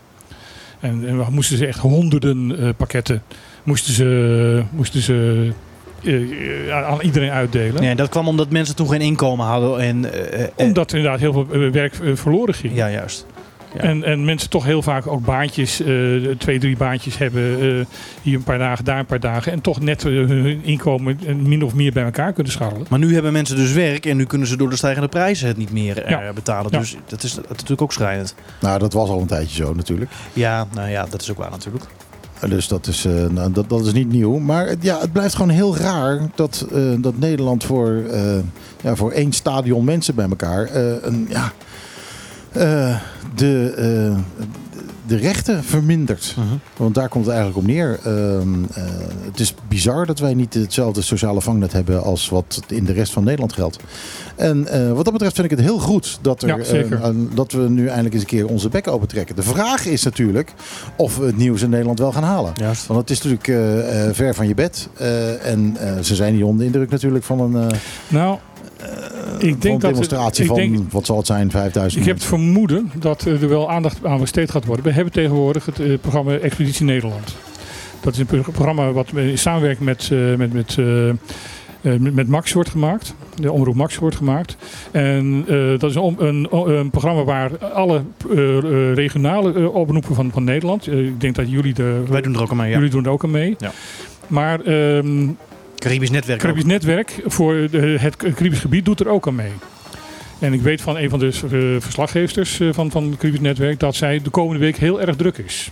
En, 0.81 1.05
en 1.09 1.19
we 1.19 1.25
moesten 1.31 1.57
ze 1.57 1.67
echt 1.67 1.79
honderden 1.79 2.59
eh, 2.59 2.69
pakketten 2.77 3.23
moesten 3.67 3.93
ze, 3.95 4.63
moesten 4.71 5.01
ze 5.01 5.49
eh, 6.03 6.69
eh, 6.69 6.87
aan 6.87 7.01
iedereen 7.01 7.31
uitdelen. 7.31 7.83
Ja, 7.83 7.95
dat 7.95 8.09
kwam 8.09 8.29
omdat 8.29 8.51
mensen 8.51 8.77
toen 8.77 8.89
geen 8.89 9.01
inkomen 9.01 9.47
hadden. 9.47 9.81
En, 9.81 10.13
eh, 10.33 10.45
Omdat 10.57 10.91
er 10.91 10.97
inderdaad 10.97 11.21
heel 11.21 11.33
veel 11.33 11.71
werk 11.71 11.95
verloren 12.15 12.55
ging. 12.55 12.75
Ja, 12.75 12.91
juist. 12.91 13.27
Ja. 13.75 13.83
En, 13.83 14.05
en 14.05 14.25
mensen 14.25 14.51
toch 14.51 14.65
heel 14.65 14.83
vaak 14.83 15.07
ook 15.07 15.25
baantjes, 15.25 15.81
eh, 15.81 15.87
twee, 16.39 16.59
drie 16.59 16.77
baantjes 16.77 17.19
hebben. 17.19 17.61
eh, 17.61 17.85
hier 18.23 18.35
een 18.37 18.43
paar 18.43 18.59
dagen, 18.59 18.85
daar 18.85 18.99
een 18.99 19.07
paar 19.07 19.21
dagen. 19.21 19.53
En 19.53 19.61
toch 19.61 19.81
net 19.81 20.03
hun 20.03 20.61
inkomen 20.65 21.19
min 21.43 21.63
of 21.65 21.75
meer 21.75 21.93
bij 21.93 22.05
elkaar 22.05 22.33
kunnen 22.33 22.53
scharrelen. 22.53 22.87
Maar 22.91 22.99
nu 22.99 23.15
hebben 23.15 23.33
mensen 23.33 23.57
dus 23.57 23.73
werk 23.73 24.07
en 24.07 24.17
nu 24.17 24.25
kunnen 24.25 24.49
ze 24.49 24.57
door 24.57 24.71
de 24.71 24.77
stijgende 24.77 25.09
prijzen 25.09 25.49
het 25.49 25.57
niet 25.57 25.73
meer 25.73 26.03
eh, 26.03 26.11
Ja. 26.11 26.33
betalen. 26.33 26.73
Ja. 26.73 26.79
Dus 26.79 26.97
dat 27.07 27.23
is, 27.23 27.35
dat 27.35 27.45
is 27.45 27.51
natuurlijk 27.51 27.83
ook 27.83 27.93
schrijnend. 27.93 28.35
Nou, 28.61 28.79
dat 28.79 28.93
was 28.93 29.09
al 29.09 29.21
een 29.21 29.27
tijdje 29.27 29.65
zo 29.65 29.75
natuurlijk. 29.75 30.11
Ja, 30.33 30.67
nou 30.75 30.91
ja, 30.91 31.07
dat 31.11 31.21
is 31.23 31.31
ook 31.31 31.39
waar 31.39 31.51
natuurlijk. 31.51 31.85
Dus 32.49 32.69
dat 32.69 32.87
is, 32.87 33.05
eh, 33.05 33.27
nou, 33.27 33.53
dat, 33.53 33.69
dat 33.69 33.87
is 33.87 33.93
niet 33.93 34.13
nieuw. 34.13 34.39
Maar 34.39 34.75
ja, 34.81 35.01
het 35.01 35.13
blijft 35.13 35.35
gewoon 35.35 35.51
heel 35.51 35.77
raar 35.77 36.21
dat, 36.35 36.67
eh, 36.73 36.83
dat 36.99 37.19
Nederland 37.19 37.65
voor, 37.65 38.03
eh, 38.11 38.39
ja, 38.83 38.97
voor 38.97 39.11
één 39.11 39.33
stadion 39.33 39.85
mensen 39.85 40.15
bij 40.15 40.29
elkaar 40.29 40.65
eh, 40.65 41.03
een, 41.03 41.27
ja, 41.29 41.53
eh, 42.53 42.97
de, 43.35 43.73
eh, 43.77 44.45
de 45.07 45.17
rechten 45.17 45.65
vermindert. 45.65 46.35
Mhm. 46.37 46.47
Want 46.77 46.95
daar 46.95 47.09
komt 47.09 47.25
het 47.27 47.35
eigenlijk 47.35 47.67
op 47.67 47.73
neer. 47.73 47.99
Ehm, 48.05 48.65
eh, 48.75 48.85
het 49.25 49.41
is 49.41 49.55
bizar 49.69 50.07
dat 50.07 50.19
wij 50.19 50.35
niet 50.35 50.55
hetzelfde 50.55 51.03
sociale 51.03 51.41
vangnet 51.41 51.73
hebben 51.73 52.03
als 52.03 52.29
wat 52.29 52.61
in 52.69 52.85
de 52.85 52.93
rest 52.93 53.13
van 53.13 53.25
Nederland 53.25 53.53
geldt. 53.53 53.79
En 54.37 54.67
eh, 54.67 54.93
wat 54.93 55.05
dat 55.05 55.13
betreft 55.13 55.35
vind 55.35 55.51
ik 55.51 55.57
het 55.57 55.67
heel 55.67 55.79
goed 55.79 56.19
dat, 56.21 56.43
er, 56.43 56.49
Ja, 56.49 56.59
eh, 56.59 57.11
dat 57.35 57.53
we 57.53 57.69
nu 57.69 57.87
eindelijk 57.87 58.15
eens 58.15 58.23
een 58.23 58.29
keer 58.29 58.47
onze 58.47 58.69
bek 58.69 58.89
open 58.89 59.09
trekken. 59.09 59.37
De 59.37 59.43
vraag 59.43 59.87
is 59.87 60.03
natuurlijk 60.03 60.53
of 60.97 61.17
we 61.17 61.27
het 61.27 61.37
nieuws 61.37 61.63
in 61.63 61.71
Nederland 61.71 61.99
wel 61.99 62.13
gaan 62.13 62.23
halen. 62.23 62.53
Juist. 62.55 62.87
Want 62.87 63.01
het 63.01 63.11
is 63.11 63.23
natuurlijk 63.23 64.15
ver 64.15 64.35
van 64.35 64.49
je 64.49 64.55
bed. 64.55 64.89
En 65.43 65.77
ze 66.03 66.15
zijn 66.15 66.35
niet 66.35 66.43
onder 66.43 66.59
de 66.59 66.65
indruk 66.65 66.91
natuurlijk 66.91 67.25
van 67.25 67.41
een, 67.41 67.71
Nou, 68.09 68.39
ik 69.39 69.63
denk 69.63 69.75
een 69.75 69.79
dat 69.81 69.91
demonstratie 69.91 70.43
ik 70.43 70.49
van, 70.49 70.57
denk- 70.57 70.93
wat 70.93 71.07
zal 71.07 71.17
het 71.17 71.27
zijn, 71.27 71.51
5000 71.51 72.01
Ik 72.03 72.09
heb 72.09 72.17
het 72.17 72.27
vermoeden 72.27 72.91
dat 72.99 73.23
er 73.25 73.49
wel 73.49 73.71
aandacht 73.71 74.05
aan 74.05 74.21
besteed 74.21 74.51
gaat 74.51 74.65
worden. 74.65 74.85
We 74.85 74.93
hebben 74.93 75.13
tegenwoordig 75.13 75.67
het 75.67 75.81
eh, 75.81 75.99
programma 76.01 76.33
Expeditie 76.37 76.85
Nederland. 76.85 77.35
Dat 78.01 78.13
is 78.13 78.19
een 78.19 78.27
pro- 78.27 78.51
programma 78.53 78.93
wat 78.93 79.09
in 79.15 79.39
samenwerking 79.39 79.85
met, 79.85 80.09
eh, 80.13 80.35
met, 80.35 80.53
met, 80.53 80.77
eh, 80.79 81.09
eh, 81.09 81.15
met, 82.01 82.29
Max 82.29 82.53
wordt 82.53 82.69
gemaakt. 82.71 83.15
De 83.35 83.53
omroep 83.53 83.75
Max 83.75 83.97
wordt 83.97 84.17
gemaakt. 84.17 84.57
En 84.91 85.45
eh, 85.49 85.79
dat 85.79 85.91
is 85.91 85.97
een, 85.97 86.17
een, 86.27 86.49
een 86.51 86.91
programma 86.91 87.25
waar 87.25 87.59
alle 87.59 88.03
eh, 88.31 88.59
eh, 88.59 88.95
regionale 88.95 89.53
eh, 89.55 89.75
omroepen 89.75 90.15
van, 90.15 90.31
van 90.33 90.45
Nederland. 90.45 90.87
eh, 90.87 90.99
ik 91.07 91.21
denk 91.21 91.35
dat 91.35 91.51
jullie 91.51 91.75
de, 91.75 92.03
Wij 92.09 92.21
doen 92.21 92.35
er 92.35 92.43
ook 92.43 92.51
aan 92.51 92.57
mee, 92.57 92.69
ja. 92.71 92.75
jullie 92.77 92.91
doen 92.91 93.05
er 93.05 93.11
ook 93.11 93.25
aan 93.25 93.31
mee. 93.31 93.55
Ja. 93.59 93.71
Maar 94.27 94.61
ehm 94.61 95.29
Caribisch 95.79 96.11
netwerk. 96.11 96.41
Caribisch 96.41 96.65
Netwerk 96.65 97.21
voor 97.25 97.69
de, 97.71 97.97
het 97.99 98.17
Caribisch 98.17 98.59
gebied 98.59 98.85
doet 98.85 99.01
er 99.01 99.09
ook 99.09 99.27
aan 99.27 99.35
mee. 99.35 99.53
En 100.39 100.53
ik 100.53 100.61
weet 100.61 100.81
van 100.81 100.97
een 100.97 101.11
van 101.11 101.19
de 101.19 101.27
eh, 101.27 101.83
verslaggeefsters 101.83 102.61
eh, 102.61 102.69
van, 102.73 102.91
van 102.91 103.05
het 103.05 103.17
Caribisch 103.17 103.41
Netwerk 103.41 103.81
dat 103.81 103.95
zij 103.95 104.21
de 104.23 104.31
komende 104.31 104.61
week 104.61 104.77
heel 104.77 105.01
erg 105.01 105.17
druk 105.17 105.39
is. 105.39 105.69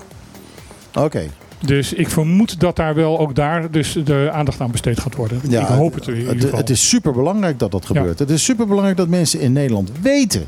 Oké. 0.94 1.26
Dus 1.60 1.92
ik 1.92 2.08
vermoed 2.08 2.60
dat 2.60 2.76
daar 2.76 2.94
wel 2.94 3.18
ook 3.18 3.34
daar 3.34 3.70
dus 3.70 3.92
de 4.04 4.28
aandacht 4.32 4.60
aan 4.60 4.70
besteed 4.70 5.00
gaat 5.00 5.14
worden. 5.14 5.40
ik 5.50 5.58
hoop 5.58 5.94
het 5.94 6.08
in 6.08 6.16
ieder 6.16 6.32
het, 6.32 6.42
geval. 6.42 6.58
het 6.58 6.70
is 6.70 6.88
super 6.88 7.12
belangrijk 7.12 7.58
dat 7.58 7.70
dat 7.70 7.86
gebeurt. 7.86 8.18
Het 8.18 8.30
is 8.30 8.44
super 8.44 8.66
belangrijk 8.66 8.96
dat 8.96 9.08
mensen 9.08 9.40
in 9.40 9.52
Nederland 9.52 9.90
weten 10.02 10.46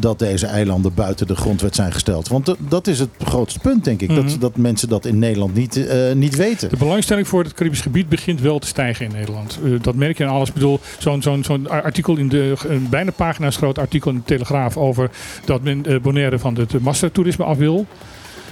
dat 0.00 0.18
deze 0.18 0.46
eilanden 0.46 0.94
buiten 0.94 1.26
de 1.26 1.36
grondwet 1.36 1.74
zijn 1.74 1.92
gesteld. 1.92 2.28
Want 2.28 2.46
dat- 2.46 2.56
dat 2.68 2.86
is 2.86 2.98
het 2.98 3.08
grootste 3.24 3.58
punt, 3.58 3.84
denk 3.84 4.00
ik. 4.00 4.08
Mhm. 4.10 4.22
dat, 4.26 4.36
dat 4.40 4.56
mensen 4.56 4.88
dat 4.88 5.04
in 5.06 5.18
Nederland 5.18 5.54
niet, 5.54 5.86
eh, 5.86 6.12
niet 6.14 6.36
weten. 6.36 6.68
De 6.68 6.76
belangstelling 6.76 7.28
voor 7.28 7.42
het 7.42 7.54
Caribisch 7.54 7.80
gebied 7.80 8.08
begint 8.08 8.40
wel 8.40 8.58
te 8.58 8.66
stijgen 8.66 9.04
in 9.06 9.12
Nederland. 9.12 9.58
Eh, 9.64 9.70
dat 9.80 9.94
merk 9.94 10.18
je 10.18 10.24
aan 10.24 10.34
alles. 10.34 10.48
Ik 10.48 10.54
bedoel, 10.54 10.80
zo'n 10.98 11.22
zo'n 11.22 11.44
zo'n 11.44 11.68
artikel 11.70 12.16
in 12.16 12.28
de, 12.28 12.54
een 12.68 12.86
bijna 12.90 13.10
pagina's 13.10 13.56
groot 13.56 13.78
artikel 13.78 14.10
in 14.10 14.16
de 14.16 14.22
Telegraaf 14.24 14.76
over 14.76 15.10
dat 15.44 15.62
men 15.62 15.84
eh, 15.86 16.00
Bonaire 16.00 16.38
van 16.38 16.54
het 16.56 16.80
mastertoerisme 16.80 17.44
af 17.44 17.56
wil. 17.56 17.86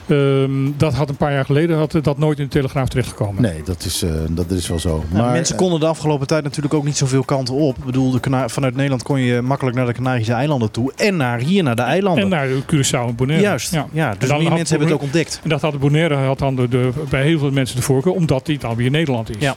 Ehm, 0.09 0.71
dat 0.77 0.95
had 0.95 1.09
een 1.09 1.17
paar 1.17 1.33
jaar 1.33 1.45
geleden 1.45 1.77
had 1.77 1.99
dat 2.03 2.19
nooit 2.19 2.39
in 2.39 2.45
de 2.45 2.51
Telegraaf 2.51 2.89
terechtgekomen. 2.89 3.43
Nee, 3.43 3.63
dat 3.65 3.85
is, 3.85 4.03
eh, 4.03 4.11
dat 4.31 4.51
is 4.51 4.69
wel 4.69 4.79
zo. 4.79 5.05
Ja, 5.13 5.19
maar 5.23 5.33
mensen 5.33 5.57
konden 5.57 5.81
de 5.81 5.87
afgelopen 5.87 6.27
tijd 6.27 6.43
natuurlijk 6.45 6.75
ook 6.75 6.85
niet 6.85 6.97
zoveel 6.97 7.23
kanten 7.23 7.55
op. 7.55 7.77
Ik 7.79 7.85
bedoel, 7.85 8.11
de 8.11 8.45
vanuit 8.47 8.75
Nederland 8.75 9.03
kon 9.03 9.21
je 9.21 9.41
makkelijk 9.43 9.77
naar 9.77 9.87
de 9.87 9.93
Canarische 9.93 10.33
eilanden 10.33 10.71
toe. 10.71 10.93
En 10.97 11.17
naar 11.17 11.39
hier, 11.39 11.63
naar 11.63 11.77
de 11.77 11.83
eilanden. 11.83 12.23
En 12.23 12.29
naar 12.29 12.49
Curaçao 12.49 13.09
en 13.09 13.15
Bonaire. 13.17 13.45
Juist, 13.47 13.73
ja. 13.93 14.15
Dus 14.19 14.29
had 14.31 14.39
mensen 14.43 14.69
hebben 14.69 14.87
het 14.89 14.97
ook 14.97 15.03
ontdekt. 15.03 15.41
En 15.43 15.49
dat 15.49 15.61
had 15.61 15.73
de 15.73 15.79
Bonaire 15.79 16.15
had 16.15 16.39
dan 16.39 16.57
de, 16.57 16.69
de- 16.69 16.91
bij 17.09 17.23
heel 17.23 17.39
veel 17.39 17.51
mensen 17.51 17.77
de 17.77 17.83
voorkeur, 17.83 18.13
omdat 18.13 18.47
die 18.47 18.59
dan 18.59 18.77
weer 18.77 18.91
Nederland 18.91 19.31
is. 19.31 19.37
Ja. 19.39 19.57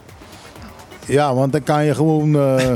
Ja, 1.06 1.34
want 1.34 1.52
dan 1.52 1.62
kan 1.62 1.84
je 1.84 1.94
gewoon. 1.94 2.34
eh, 2.36 2.56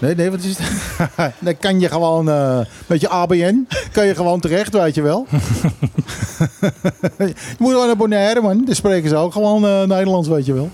nee, 0.00 0.14
nee, 0.14 0.30
wat 0.30 0.42
is 0.42 0.58
het? 0.58 0.70
dan 1.40 1.56
kan 1.58 1.80
je 1.80 1.88
gewoon. 1.88 2.28
eh 2.30 2.58
met 2.86 3.00
je 3.00 3.08
ABN. 3.08 3.66
kan 3.92 4.06
je 4.06 4.14
gewoon 4.14 4.40
terecht, 4.40 4.72
weet 4.72 4.94
je 4.94 5.02
wel. 5.02 5.26
je 7.18 7.34
moet 7.58 7.72
wel 7.72 7.86
naar 7.86 7.96
Bonaire, 7.96 8.40
man. 8.40 8.64
Daar 8.64 8.74
spreken 8.74 9.08
ze 9.08 9.16
ook 9.16 9.32
gewoon 9.32 9.64
eh, 9.66 9.82
Nederlands, 9.82 10.28
weet 10.28 10.46
je 10.46 10.52
wel. 10.54 10.70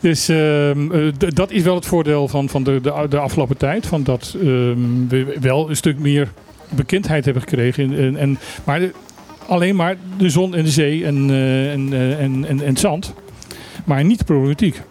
Dus 0.00 0.28
ehm, 0.28 0.92
eh, 0.92 1.12
dat 1.18 1.50
is 1.50 1.62
wel 1.62 1.74
het 1.74 1.86
voordeel 1.86 2.28
van, 2.28 2.48
van 2.48 2.62
de, 2.62 2.80
de, 2.80 3.06
de 3.08 3.18
afgelopen 3.18 3.56
tijd. 3.56 3.86
Van 3.86 4.02
dat 4.02 4.34
ehm, 4.36 4.78
we 5.08 5.36
wel 5.40 5.68
een 5.68 5.76
stuk 5.76 5.98
meer 5.98 6.32
bekendheid 6.68 7.24
hebben 7.24 7.42
gekregen. 7.42 7.84
En, 7.84 7.98
en, 7.98 8.16
en- 8.16 8.38
maar 8.64 8.80
de- 8.80 8.92
alleen 9.46 9.76
maar 9.76 9.96
de 10.18 10.30
zon 10.30 10.54
en 10.54 10.64
de 10.64 10.70
zee 10.70 11.04
en, 11.04 11.30
eh, 11.30 11.72
en, 11.72 11.88
en, 11.92 12.18
en, 12.18 12.46
en 12.48 12.58
het 12.68 12.78
zand. 12.80 13.12
Maar 13.84 14.04
niet 14.04 14.18
de 14.18 14.24
problematiek. 14.24 14.82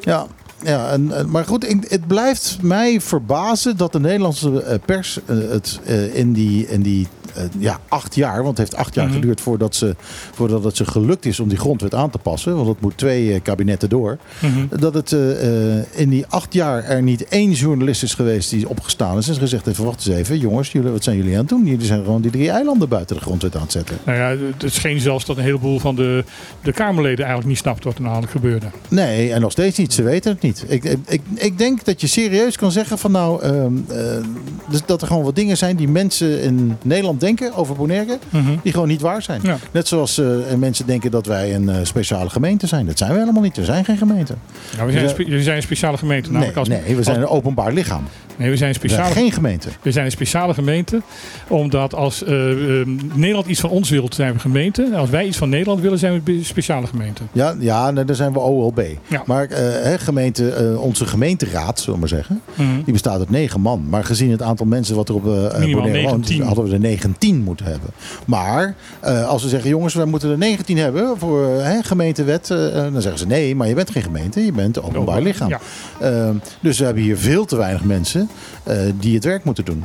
Ja, 0.00 0.26
ja 0.64 0.90
en, 0.90 1.30
maar 1.30 1.44
goed, 1.44 1.66
het 1.88 2.06
blijft 2.06 2.58
mij 2.60 3.00
verbazen 3.00 3.76
dat 3.76 3.92
de 3.92 4.00
Nederlandse 4.00 4.62
eh, 4.62 4.78
pers 4.86 5.18
eh, 5.26 5.36
het 5.36 5.80
eh, 5.84 6.14
in 6.14 6.32
die, 6.32 6.66
in 6.66 6.82
die 6.82 7.08
ja, 7.58 7.78
acht 7.88 8.14
jaar, 8.14 8.36
want 8.36 8.48
het 8.48 8.58
heeft 8.58 8.74
acht 8.74 8.94
jaar 8.94 9.04
Mhm. 9.06 9.14
geduurd 9.14 9.40
voordat, 9.40 9.74
ze, 9.74 9.96
voordat 10.34 10.64
het 10.64 10.76
ze 10.76 10.84
gelukt 10.84 11.26
is 11.26 11.40
om 11.40 11.48
die 11.48 11.58
grondwet 11.58 11.94
aan 11.94 12.10
te 12.10 12.18
passen, 12.18 12.54
want 12.54 12.66
dat 12.66 12.80
moet 12.80 12.96
twee 12.96 13.32
eh, 13.34 13.42
kabinetten 13.42 13.88
door, 13.88 14.18
Mhm. 14.40 14.80
dat 14.80 14.94
het 14.94 15.12
eh, 15.12 15.76
eh, 15.78 15.84
in 15.94 16.08
die 16.08 16.24
acht 16.28 16.54
jaar 16.54 16.84
er 16.84 17.02
niet 17.02 17.28
één 17.28 17.52
journalist 17.52 18.02
is 18.02 18.14
geweest 18.14 18.50
die 18.50 18.68
opgestaan 18.68 19.18
is 19.18 19.28
en 19.28 19.34
gezegd 19.34 19.66
heeft, 19.66 19.78
wacht 19.78 20.06
eens 20.06 20.16
even, 20.18 20.38
jongens, 20.38 20.72
jullie, 20.72 20.90
wat 20.90 21.04
zijn 21.04 21.16
jullie 21.16 21.32
aan 21.32 21.38
het 21.38 21.48
doen? 21.48 21.64
Jullie 21.66 21.86
zijn 21.86 22.04
gewoon 22.04 22.20
die 22.20 22.30
drie 22.30 22.50
eilanden 22.50 22.88
buiten 22.88 23.16
de 23.16 23.22
grondwet 23.22 23.54
aan 23.56 23.62
het 23.62 23.72
zetten. 23.72 23.96
Nou 24.04 24.18
ja, 24.18 24.44
het 24.58 24.72
scheen 24.72 25.00
zelfs 25.00 25.24
dat 25.24 25.36
een 25.36 25.42
heleboel 25.42 25.78
van 25.78 25.94
de, 25.94 26.24
de 26.62 26.72
Kamerleden 26.72 27.18
eigenlijk 27.18 27.48
niet 27.48 27.58
snapten 27.58 27.84
wat 27.84 27.94
er 27.96 28.02
nou 28.02 28.26
gebeurde. 28.26 28.66
Nee, 28.88 29.32
en 29.32 29.40
nog 29.40 29.52
steeds 29.52 29.78
niet. 29.78 29.92
Ze 29.92 30.02
weten 30.02 30.32
het 30.32 30.42
niet. 30.42 30.64
Ik, 30.68 30.84
ik, 31.08 31.20
ik 31.34 31.58
denk 31.58 31.84
dat 31.84 32.00
je 32.00 32.06
serieus 32.06 32.56
kan 32.56 32.72
zeggen 32.72 32.98
van 32.98 33.10
nou, 33.12 33.42
ehm, 33.42 33.72
eh, 33.88 33.96
dus 34.70 34.80
dat 34.86 35.00
er 35.00 35.06
gewoon 35.06 35.22
wat 35.24 35.36
dingen 35.36 35.56
zijn 35.56 35.76
die 35.76 35.88
mensen 35.88 36.42
in 36.42 36.76
Nederland 36.82 37.20
denken 37.22 37.54
over 37.54 37.74
Bonaire, 37.76 38.18
Mhm. 38.30 38.42
die 38.62 38.72
gewoon 38.72 38.88
niet 38.88 39.00
waar 39.00 39.22
zijn. 39.22 39.40
Ja. 39.42 39.56
Net 39.70 39.88
zoals 39.88 40.18
eh, 40.18 40.26
mensen 40.58 40.86
denken 40.86 41.10
dat 41.10 41.26
wij 41.26 41.54
een 41.54 41.68
eh, 41.68 41.76
speciale 41.82 42.30
gemeente 42.30 42.66
zijn. 42.66 42.86
Dat 42.86 42.98
zijn 42.98 43.12
we 43.12 43.18
helemaal 43.18 43.42
niet. 43.42 43.56
We 43.56 43.64
zijn 43.64 43.84
geen 43.84 43.96
gemeente. 43.96 44.34
Nou, 44.76 44.86
we, 44.86 44.92
zijn 44.92 45.04
een 45.04 45.10
spe- 45.10 45.24
we 45.24 45.42
zijn 45.42 45.56
een 45.56 45.62
speciale 45.62 45.96
gemeente. 45.96 46.24
Nee, 46.24 46.32
namelijk 46.32 46.58
als, 46.58 46.68
nee, 46.68 46.96
we 46.96 47.02
zijn 47.02 47.16
als- 47.16 47.24
een 47.30 47.30
openbaar 47.36 47.72
lichaam. 47.72 48.02
nee, 48.36 48.50
we 48.50 48.56
zijn 48.56 48.74
een 48.74 48.80
We 48.80 48.88
zijn 48.88 48.90
speciale 49.04 49.14
geen 49.14 49.32
gemeente. 49.32 49.68
We 49.82 49.92
zijn 49.92 50.04
een 50.04 50.10
speciale 50.10 50.54
gemeente, 50.54 51.02
omdat 51.48 51.94
als 51.94 52.24
eh, 52.24 52.32
Nederland 53.14 53.46
iets 53.46 53.60
van 53.60 53.70
ons 53.70 53.90
wil, 53.90 54.08
zijn 54.10 54.28
we 54.28 54.34
een 54.34 54.40
gemeente. 54.40 54.82
En 54.84 54.94
als 54.94 55.10
wij 55.10 55.26
iets 55.26 55.36
van 55.36 55.48
Nederland 55.48 55.80
willen, 55.80 55.98
zijn 55.98 56.22
we 56.24 56.32
een 56.32 56.44
speciale 56.44 56.86
gemeente. 56.86 57.22
Ja, 57.32 57.54
ja 57.58 57.90
nee, 57.90 58.04
dan 58.04 58.16
zijn 58.16 58.32
we 58.32 58.38
OLB. 58.38 58.80
Ja. 59.08 59.22
Maar 59.26 59.48
gemeente, 59.98 60.76
onze 60.80 61.06
gemeenteraad, 61.06 61.78
zullen 61.78 61.94
we 61.94 62.00
maar 62.00 62.08
zeggen, 62.08 62.40
Mhm. 62.54 62.68
die 62.84 62.92
bestaat 62.92 63.18
uit 63.18 63.30
negen 63.30 63.60
man. 63.60 63.84
Maar 63.88 64.04
gezien 64.04 64.30
het 64.30 64.42
aantal 64.42 64.66
mensen 64.66 64.96
wat 64.96 65.08
er 65.08 65.14
op 65.14 65.24
Minimaal 65.24 65.50
Bonaire 65.82 66.02
woont, 66.02 66.16
19. 66.28 66.42
hadden 66.42 66.64
we 66.64 66.72
er 66.72 66.78
19 67.12 67.42
moeten 67.42 67.66
hebben. 67.66 67.90
Maar 68.26 68.74
eh, 69.00 69.28
als 69.28 69.42
we 69.42 69.48
zeggen, 69.48 69.70
jongens, 69.70 69.94
wij 69.94 70.04
moeten 70.04 70.30
er 70.30 70.38
19 70.38 70.76
hebben 70.78 71.18
voor 71.18 71.58
eh, 71.58 71.64
hè, 71.64 71.82
gemeentewet, 71.82 72.50
eh, 72.50 72.72
dan 72.72 73.00
zeggen 73.00 73.18
ze 73.18 73.26
nee, 73.26 73.56
maar 73.56 73.68
je 73.68 73.74
bent 73.74 73.90
geen 73.90 74.02
gemeente, 74.02 74.44
je 74.44 74.52
bent 74.52 74.78
openbaar 74.78 75.00
Openbaar, 75.00 75.22
lichaam. 75.22 75.48
ja. 75.48 75.60
Dus 76.60 76.78
we 76.78 76.84
hebben 76.84 77.02
hier 77.02 77.18
veel 77.18 77.44
te 77.44 77.56
weinig 77.56 77.84
mensen 77.84 78.28
die 78.98 79.14
het 79.14 79.24
werk 79.24 79.44
moeten 79.44 79.64
doen. 79.64 79.84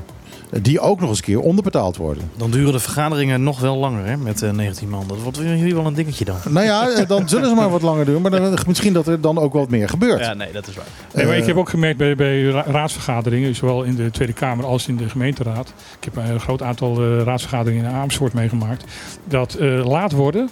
Eh, 0.49 0.59
Die 0.63 0.79
ook 0.79 0.99
nog 0.99 1.09
eens 1.09 1.17
een 1.17 1.23
keer 1.23 1.39
onderbetaald 1.39 1.97
worden. 1.97 2.31
Dan 2.37 2.51
duren 2.51 2.71
de 2.71 2.79
vergaderingen 2.79 3.43
nog 3.43 3.59
wel 3.59 3.77
langer 3.77 4.05
hè, 4.05 4.17
met 4.17 4.41
eh, 4.41 4.51
19 4.51 4.89
man. 4.89 5.03
Dat 5.07 5.17
wordt 5.21 5.37
hier 5.39 5.75
wel 5.75 5.85
een 5.85 5.93
dingetje 5.93 6.25
dan. 6.25 6.35
Nou 6.49 6.65
ja, 6.65 6.89
eh, 6.89 7.07
dan 7.07 7.29
zullen 7.29 7.49
ze 7.49 7.55
maar 7.55 7.69
wat 7.69 7.81
langer 7.81 8.05
doen. 8.05 8.21
Maar 8.21 8.31
dan, 8.31 8.57
misschien 8.67 8.93
dat 8.93 9.07
er 9.07 9.21
dan 9.21 9.37
ook 9.37 9.53
wat 9.53 9.69
meer 9.69 9.89
gebeurt. 9.89 10.19
Ja, 10.19 10.33
nee, 10.33 10.51
dat 10.51 10.67
is 10.67 10.75
waar. 10.75 10.85
Nee, 11.13 11.25
maar 11.25 11.33
Eh, 11.33 11.39
ik 11.41 11.45
heb 11.47 11.57
ook 11.57 11.69
gemerkt 11.69 11.97
bij, 11.97 12.15
bij 12.15 12.43
ra- 12.43 12.65
raadsvergaderingen, 12.67 13.55
zowel 13.55 13.83
in 13.83 13.95
de 13.95 14.11
Tweede 14.11 14.33
Kamer 14.33 14.65
als 14.65 14.87
in 14.87 14.97
de 14.97 15.09
gemeenteraad. 15.09 15.73
Ik 15.99 16.03
heb 16.03 16.15
een 16.15 16.39
groot 16.39 16.61
aantal 16.61 17.01
eh, 17.01 17.21
raadsvergaderingen 17.23 17.85
in 17.85 17.91
Amersfoort 17.95 18.33
meegemaakt. 18.33 18.83
Dat 19.27 19.53
eh, 19.53 19.85
laat 19.85 20.11
worden, 20.11 20.49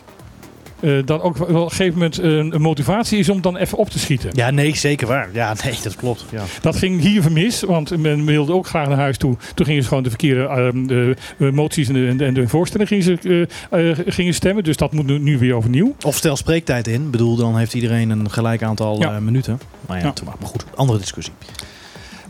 eh, 0.86 1.06
dat 1.06 1.22
ook 1.22 1.38
wel 1.38 1.48
op 1.48 1.64
een 1.64 1.70
gegeven 1.70 1.94
moment 1.94 2.18
een, 2.18 2.56
een 2.56 2.62
motivatie 2.62 3.20
is 3.20 3.30
om 3.30 3.42
dan 3.42 3.58
even 3.58 3.78
op 3.78 3.90
te 3.90 4.00
schieten. 4.00 4.30
Ja, 4.34 4.50
nee, 4.52 4.76
zeker 4.76 5.08
waar. 5.08 5.30
Ja, 5.34 5.54
nee, 5.64 5.74
dat 5.84 5.96
klopt. 5.96 6.26
Ja. 6.32 6.44
Dat 6.62 6.76
ging 6.76 7.02
hier 7.02 7.22
vermis, 7.22 7.62
want 7.62 7.98
men 7.98 8.26
wilde 8.26 8.54
ook 8.54 8.68
graag 8.68 8.88
naar 8.88 8.98
huis 8.98 9.18
toe. 9.18 9.36
Toen 9.56 9.66
gingen 9.66 9.82
ze 9.82 9.88
gewoon 9.88 10.04
de 10.04 10.10
verkeerde 10.10 10.44
ehm, 10.44 10.86
de, 10.88 11.16
eh, 11.40 11.52
moties 11.52 11.88
en 11.88 11.94
de, 11.94 12.08
en 12.08 12.18
de- 12.18 12.26
en 12.26 12.34
de 12.34 12.48
voorstellen 12.48 12.88
gingen, 12.88 13.04
ze, 13.04 13.48
eh, 13.70 14.14
gingen 14.14 14.34
stemmen. 14.34 14.64
Dus 14.64 14.78
dat 14.78 14.92
moet 14.94 15.20
nu, 15.20 15.38
weer 15.38 15.54
overnieuw. 15.56 15.96
Of 16.06 16.16
stel 16.16 16.36
spreektijd 16.36 16.88
in. 16.88 17.02
Ik 17.04 17.12
bedoel, 17.12 17.36
dan 17.36 17.58
heeft 17.58 17.74
iedereen 17.74 18.10
een 18.10 18.32
gelijk 18.32 18.64
aantal 18.64 19.00
Ja. 19.00 19.20
minuten. 19.20 19.60
Maar 19.88 19.98
ja, 19.98 20.04
Ja. 20.06 20.12
toen- 20.14 20.26
maar 20.40 20.50
goed, 20.50 20.66
andere 20.76 21.00
discussie. 21.00 21.34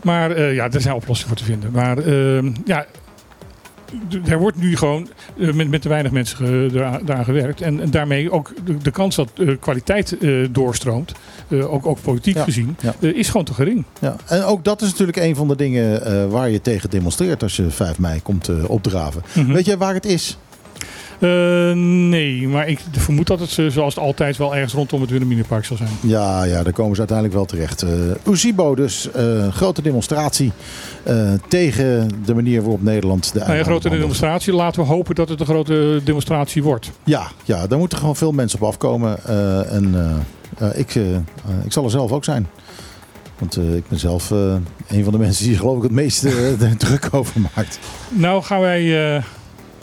Maar 0.02 0.52
ja, 0.52 0.70
er 0.70 0.80
zijn 0.80 0.94
oplossingen 0.94 1.28
voor 1.36 1.46
te 1.46 1.52
vinden. 1.52 1.70
Maar 1.72 1.98
ehm, 1.98 2.50
ja, 2.64 2.86
er 4.28 4.38
wordt 4.38 4.56
nu 4.56 4.76
gewoon 4.76 5.08
eh, 5.38 5.52
met, 5.52 5.68
met 5.68 5.82
te 5.82 5.88
weinig 5.88 6.12
mensen 6.12 6.72
daaraan 7.04 7.24
gewerkt. 7.24 7.60
En, 7.60 7.80
en 7.80 7.90
daarmee 7.90 8.30
ook 8.30 8.52
de, 8.64 8.76
de 8.76 8.90
kans 8.90 9.16
dat 9.16 9.30
eh, 9.36 9.48
kwaliteit 9.60 10.18
eh, 10.18 10.32
doorstroomt, 10.50 11.12
ook, 11.50 11.86
ook 11.86 12.00
politiek 12.02 12.34
Ja, 12.34 12.44
gezien, 12.44 12.76
ja. 12.80 12.94
is 13.00 13.28
gewoon 13.28 13.46
te 13.46 13.54
gering. 13.54 13.84
Ja, 14.00 14.16
en 14.26 14.42
ook 14.42 14.64
dat 14.64 14.82
is 14.82 14.90
natuurlijk 14.90 15.18
een 15.18 15.36
van 15.36 15.48
de 15.48 15.56
dingen 15.56 16.30
waar 16.30 16.50
je 16.50 16.60
tegen 16.60 16.90
demonstreert 16.90 17.42
als 17.42 17.56
je 17.56 17.70
5 17.70 17.98
mei 17.98 18.22
komt 18.22 18.66
opdraven. 18.66 19.22
Mhm. 19.34 19.52
Weet 19.52 19.66
je 19.66 19.76
waar 19.76 19.94
het 19.94 20.06
is? 20.06 20.38
Eh, 21.18 21.72
nee, 22.08 22.48
maar 22.48 22.68
ik 22.68 22.80
vermoed 22.90 23.26
dat 23.26 23.40
het 23.40 23.58
eh, 23.58 23.66
zoals 23.66 23.94
het 23.94 24.04
altijd 24.04 24.36
wel 24.36 24.54
ergens 24.54 24.72
rondom 24.72 25.00
het 25.00 25.10
Wilhelminapark 25.10 25.64
zal 25.64 25.76
zijn. 25.76 25.90
Ja, 26.00 26.44
ja, 26.44 26.62
daar 26.62 26.72
komen 26.72 26.92
ze 26.92 26.98
uiteindelijk 26.98 27.36
wel 27.36 27.46
terecht. 27.46 27.82
Eh 27.82 27.90
Uzibo 28.32 28.74
dus, 28.74 29.08
grote 29.50 29.82
demonstratie 29.82 30.52
tegen 31.48 32.10
de 32.24 32.34
manier 32.34 32.60
waarop 32.60 32.82
Nederland 32.82 33.32
de 33.32 33.38
Nou 33.38 33.54
ja, 33.54 33.62
grote 33.62 33.88
demonstratie. 33.88 34.52
Laten 34.52 34.82
we 34.82 34.88
hopen 34.88 35.14
dat 35.14 35.28
het 35.28 35.40
een 35.40 35.46
grote 35.46 36.00
demonstratie 36.04 36.62
wordt. 36.62 36.90
Ja, 37.04 37.30
ja, 37.44 37.66
daar 37.66 37.78
moeten 37.78 37.98
gewoon 37.98 38.16
veel 38.16 38.32
mensen 38.32 38.60
op 38.60 38.68
afkomen. 38.68 39.24
en 39.68 39.94
ik, 40.74 40.94
ik 41.64 41.72
zal 41.72 41.84
er 41.84 41.90
zelf 41.90 42.12
ook 42.12 42.24
zijn. 42.24 42.48
Want 43.38 43.56
ik 43.56 43.88
ben 43.88 43.98
zelf 43.98 44.30
een 44.30 45.04
van 45.04 45.12
de 45.12 45.18
mensen 45.18 45.44
die 45.44 45.56
geloof 45.56 45.76
ik 45.76 45.82
het 45.82 45.92
meest 45.92 46.24
er 46.24 46.76
druk 46.76 47.08
over 47.10 47.40
maakt. 47.40 47.78
Nou 48.08 48.42
gaan 48.42 48.60
wij 48.60 49.22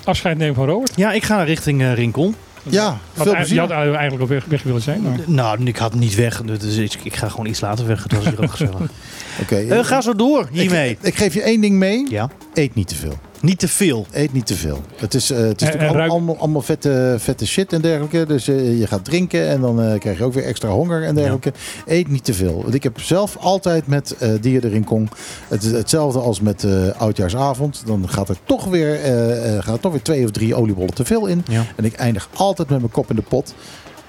afscheid 0.04 0.38
nemen 0.38 0.56
van 0.56 0.66
Robert. 0.66 0.92
Ja, 0.96 1.12
ik 1.14 1.24
ga 1.24 1.44
richting 1.44 1.82
eh, 1.82 1.94
Rincon. 1.94 2.36
Ja, 2.70 2.86
Had, 2.86 2.98
veel 3.14 3.32
je 3.32 3.38
plezier. 3.38 3.60
had 3.60 3.70
eigenlijk 3.72 4.22
al 4.22 4.28
weg, 4.28 4.46
weg 4.46 4.64
willen 4.64 4.82
zijn. 4.82 5.02
Maar. 5.02 5.18
Nou, 5.26 5.64
ik 5.64 5.78
had 5.78 5.94
niet 5.94 6.16
weg. 6.16 6.42
Dus 6.42 6.76
ik, 6.78 6.96
ik 7.04 7.16
ga 7.16 7.30
gewoon 7.30 7.46
iets 7.46 7.62
later 7.62 7.88
weg. 7.88 8.08
Dat 8.08 8.22
is 8.22 8.28
hier 8.30 8.42
ook 8.44 8.50
gezellig. 8.52 8.80
Oké, 9.42 9.56
Eh, 9.56 9.84
ga 9.86 10.02
zo 10.02 10.16
door 10.16 10.48
hiermee. 10.52 10.90
ik, 10.90 10.98
ik 11.02 11.16
geef 11.16 11.34
je 11.34 11.42
één 11.42 11.62
ding 11.62 11.76
mee. 11.76 12.06
Ja. 12.10 12.30
Eet 12.54 12.76
niet 12.76 12.88
te 12.88 12.96
veel. 12.96 13.18
Niet 13.44 13.60
te 13.60 13.68
veel. 13.68 14.06
Eet 14.12 14.34
niet 14.34 14.46
te 14.46 14.56
veel. 14.56 14.82
Het 14.96 15.14
is, 15.14 15.30
eh, 15.32 15.38
het 15.38 15.62
is 15.62 15.68
En- 15.68 15.74
natuurlijk 15.74 15.82
en 15.84 15.88
al- 15.90 15.96
ruik- 15.96 16.12
allemaal, 16.12 16.38
allemaal 16.38 16.62
vette, 16.62 17.16
vette 17.20 17.48
shit 17.48 17.74
en 17.74 17.82
dergelijke. 17.82 18.26
Dus 18.26 18.48
eh, 18.48 18.80
je 18.80 18.88
gaat 18.88 19.06
drinken 19.06 19.48
en 19.48 19.62
dan 19.62 19.82
eh, 19.82 20.00
krijg 20.00 20.18
je 20.18 20.24
ook 20.24 20.34
weer 20.34 20.44
extra 20.46 20.70
honger 20.70 21.04
en 21.04 21.16
dergelijke. 21.16 21.54
Eet 21.86 22.08
niet 22.08 22.24
te 22.24 22.34
veel. 22.34 22.62
Want 22.62 22.74
ik 22.74 22.84
heb 22.84 23.00
zelf 23.00 23.38
altijd 23.38 23.88
met 23.88 24.16
eh 24.20 24.30
die 24.42 24.62
er 24.62 24.74
in 24.74 24.84
Kong 24.84 25.10
het 25.48 25.64
is 25.64 25.72
hetzelfde 25.72 26.20
als 26.20 26.40
met 26.42 26.64
eh 26.64 26.88
oudjaarsavond. 26.98 27.84
Dan 27.86 28.10
gaat 28.10 28.30
er 28.30 28.38
toch 28.44 28.66
weer, 28.66 28.94
eh, 29.02 29.56
eh, 29.58 29.64
gaat 29.64 29.74
er 29.76 29.80
toch 29.82 29.92
weer 29.92 30.02
twee 30.02 30.24
of 30.24 30.32
drie 30.32 30.56
oliebollen 30.56 30.94
te 30.94 31.06
veel 31.06 31.26
in. 31.28 31.44
Ja. 31.50 31.66
En 31.76 31.86
ik 31.86 31.94
eindig 31.94 32.30
altijd 32.34 32.70
met 32.70 32.80
mijn 32.80 32.92
kop 32.92 33.10
in 33.10 33.16
de 33.16 33.22
pot. 33.22 33.54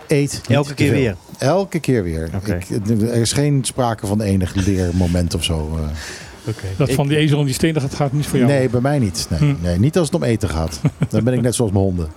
Eet 0.06 0.32
niet 0.32 0.56
Elke 0.56 0.74
keer 0.74 0.88
veel. 0.90 0.98
weer. 0.98 1.16
Elke 1.38 1.78
keer 1.80 2.02
weer. 2.02 2.30
Ik, 2.44 2.68
er 3.00 3.14
is 3.14 3.32
geen 3.32 3.64
sprake 3.64 4.06
van 4.06 4.20
enig 4.20 4.54
leermoment 4.54 5.34
of 5.34 5.44
zo. 5.44 5.78
Dat 6.76 6.92
van 6.92 7.08
die 7.08 7.16
ezel 7.16 7.38
en 7.38 7.44
die 7.44 7.54
steen, 7.54 7.72
dat 7.74 7.94
gaat 7.94 8.12
niet 8.12 8.26
voor 8.26 8.38
jou. 8.38 8.50
Nee, 8.50 8.68
bij 8.68 8.80
mij 8.80 8.98
niet. 8.98 9.26
Nee, 9.30 9.38
Hm. 9.38 9.54
nee, 9.62 9.78
niet 9.78 9.98
als 9.98 10.06
het 10.06 10.16
om 10.16 10.22
eten 10.22 10.48
gaat. 10.48 10.80
Dan 11.08 11.24
ben 11.24 11.34
ik 11.34 11.40
net 11.40 11.54
zoals 11.54 11.70
mijn 11.72 11.84
honden. 11.84 12.08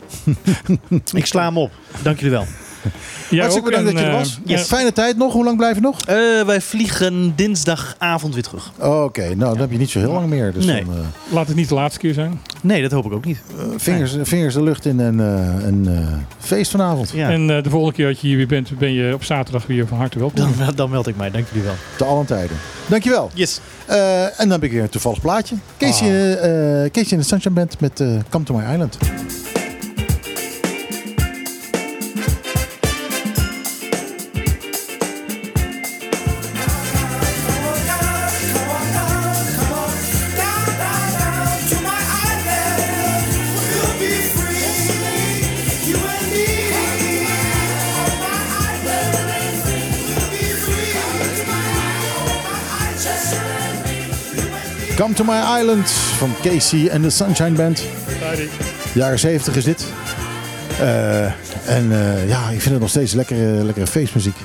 Ik 1.14 1.26
sla 1.26 1.46
hem 1.46 1.58
op. 1.58 1.72
Dank 2.04 2.18
jullie 2.18 2.32
wel. 2.32 2.46
Jij 3.30 3.40
Hartstikke 3.40 3.70
ook, 3.70 3.76
bedankt 3.76 3.86
dat 3.86 4.00
je 4.00 4.06
er 4.06 4.14
eh, 4.14 4.18
was. 4.20 4.40
ja, 4.46 4.58
Fijne 4.58 4.92
tijd 4.94 5.18
nog. 5.18 5.34
Hoe 5.34 5.44
lang 5.44 5.58
blijf 5.58 5.76
je 5.76 5.82
nog? 5.82 6.02
Eh, 6.02 6.16
wij 6.46 6.62
vliegen 6.62 7.34
dinsdagavond 7.36 8.34
weer 8.34 8.44
terug. 8.44 8.72
Oh, 8.80 9.04
Oké, 9.04 9.22
nou 9.22 9.38
dan 9.52 9.58
heb 9.58 9.72
je 9.72 9.78
niet 9.78 9.90
zo 9.90 10.00
heel 10.00 10.12
lang 10.12 10.28
meer. 10.28 10.54
Dus 10.54 10.66
Nee. 10.66 10.86
dan, 10.86 10.94
eh, 10.94 11.00
Laat 11.34 11.48
het 11.48 11.56
niet 11.56 11.70
de 11.70 11.76
laatste 11.76 12.00
keer 12.00 12.14
zijn. 12.14 12.42
Nee, 12.62 12.82
dat 12.82 12.92
hoop 12.92 13.06
ik 13.06 13.12
ook 13.14 13.26
niet. 13.26 13.42
vingers, 13.78 14.16
vingers 14.22 14.54
de 14.54 14.64
lucht 14.64 14.86
in 14.86 15.00
en 15.00 15.20
eh, 15.20 15.66
een 15.68 15.88
eh, 15.88 16.14
feest 16.40 16.72
vanavond. 16.72 17.12
Ja. 17.14 17.30
En 17.30 17.50
eh, 17.58 17.64
de 17.64 17.70
volgende 17.70 17.96
keer 17.96 18.08
dat 18.08 18.20
je 18.20 18.28
hier 18.28 18.38
weer 18.38 18.48
bent, 18.48 18.78
ben 18.78 18.92
je 18.94 19.14
op 19.14 19.24
zaterdag 19.24 19.66
weer 19.66 19.88
van 19.88 19.98
harte 19.98 20.20
welkom. 20.20 20.52
Dan, 20.58 20.76
dan 20.76 20.90
meld 20.90 21.08
ik 21.08 21.18
mij. 21.18 21.32
Dank 21.32 21.46
jullie 21.48 21.64
wel. 21.64 21.76
Te 21.98 22.04
allen 22.06 22.26
tijden. 22.26 22.58
Dankjewel. 22.88 23.32
Yes. 23.34 23.60
Eh, 23.86 24.24
en 24.24 24.32
dan 24.38 24.52
heb 24.52 24.64
ik 24.64 24.72
weer 24.72 24.82
een 24.82 24.90
toevallig 24.90 25.22
plaatje. 25.22 25.56
Eh, 25.78 26.84
eh, 26.84 26.92
Casey 26.92 27.12
in 27.12 27.18
de 27.18 27.24
Sunshine 27.24 27.54
Band 27.54 27.80
met 27.80 28.00
eh, 28.00 28.08
Come 28.30 28.44
to 28.44 28.54
My 28.54 28.72
Island. 28.74 28.98
Come 54.96 55.14
to 55.14 55.24
My 55.24 55.60
Island 55.60 55.90
van 55.90 56.34
Casey 56.42 56.88
en 56.88 57.02
de 57.02 57.10
Sunshine 57.10 57.52
Band. 57.52 57.84
Jaren 58.94 59.20
70 59.20 59.56
is 59.56 59.64
dit. 59.64 59.86
Eh, 60.80 61.24
en 61.76 61.92
eh, 61.92 62.30
ja, 62.30 62.50
ik 62.50 62.62
vind 62.62 62.72
het 62.72 62.80
nog 62.80 62.90
steeds 62.90 63.14
lekkere, 63.14 63.64
lekkere 63.64 63.88
feestmuziek. 63.88 64.36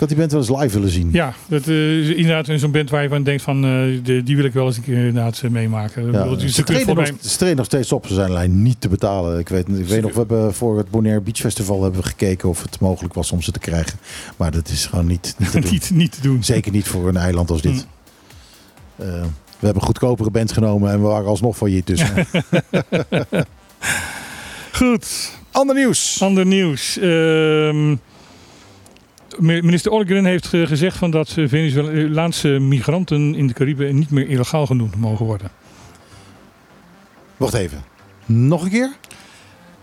Had 0.00 0.08
die 0.08 0.18
band 0.18 0.32
wel 0.32 0.40
eens 0.40 0.50
live 0.62 0.74
willen 0.74 0.90
zien. 0.90 1.08
Ja, 1.12 1.34
dat 1.48 1.66
eh, 1.68 1.98
is 1.98 2.08
inderdaad 2.08 2.60
zo'n 2.60 2.70
band 2.70 2.90
waar 2.90 3.02
je 3.02 3.08
van 3.08 3.22
denkt 3.22 3.42
van, 3.42 3.64
eh, 3.64 3.70
de- 4.04 4.22
die 4.22 4.36
wil 4.36 4.44
ik 4.44 4.52
wel 4.52 4.66
eens 4.66 4.76
een 4.76 4.82
keer 4.82 4.96
inderdaad 4.96 5.40
eh, 5.44 5.50
meemaken. 5.50 6.12
Ja, 6.12 6.34
die- 6.36 6.48
ze, 6.48 6.62
treden 6.62 6.86
nog, 6.86 6.96
mij- 6.96 7.12
ze 7.20 7.36
treden 7.36 7.56
nog 7.56 7.66
steeds 7.66 7.92
op. 7.92 8.06
Ze 8.06 8.14
zijn 8.14 8.30
alleen 8.30 8.62
niet 8.62 8.80
te 8.80 8.88
betalen. 8.88 9.38
Ik 9.38 9.48
weet, 9.48 9.68
ik 9.68 9.86
weet 9.86 10.02
nog, 10.02 10.12
we 10.12 10.18
hebben 10.18 10.54
voor 10.54 10.78
het 10.78 10.90
Bonaire 10.90 11.20
Beach 11.20 11.36
Festival 11.38 11.82
hebben 11.82 12.00
we 12.00 12.06
gekeken 12.06 12.48
of 12.48 12.62
het 12.62 12.80
mogelijk 12.80 13.14
was 13.14 13.32
om 13.32 13.42
ze 13.42 13.52
te 13.52 13.58
krijgen. 13.58 13.98
Maar 14.36 14.50
dat 14.50 14.68
is 14.68 14.86
gewoon 14.86 15.06
niet, 15.06 15.34
niet 15.38 15.50
te 15.50 15.58
doen. 15.60 15.70
niet, 15.70 15.90
niet 15.92 16.12
te 16.12 16.20
doen. 16.20 16.44
Zeker 16.44 16.72
niet 16.72 16.88
voor 16.88 17.08
een 17.08 17.16
eiland 17.16 17.50
als 17.50 17.62
dit. 17.62 17.86
Mm. 18.96 19.06
We 19.58 19.66
hebben 19.66 19.82
goedkopere 19.82 20.30
bands 20.30 20.52
genomen 20.52 20.90
en 20.90 21.00
we 21.00 21.06
waren 21.06 21.28
alsnog 21.28 21.56
failliet. 21.56 21.86
Dus. 21.86 22.02
Goed. 24.72 25.32
Ander 25.50 25.74
nieuws. 25.76 26.22
Ander 26.22 26.46
nieuws. 26.46 26.98
Ehm, 26.98 27.96
minister 29.40 29.90
Ollgren 29.92 30.24
heeft 30.24 30.54
eh, 30.54 30.66
gezegd 30.66 30.96
van 30.96 31.10
dat 31.10 31.34
eh, 31.36 31.48
Venezolaanse 31.48 32.48
migranten 32.48 33.34
in 33.34 33.46
de 33.46 33.52
Cariben 33.52 33.98
niet 33.98 34.10
meer 34.10 34.28
illegaal 34.28 34.66
genoemd 34.66 34.96
mogen 34.96 35.26
worden. 35.26 35.50
Wacht 37.36 37.54
even. 37.54 37.82
Nog 38.26 38.62
een 38.64 38.70
keer? 38.70 38.92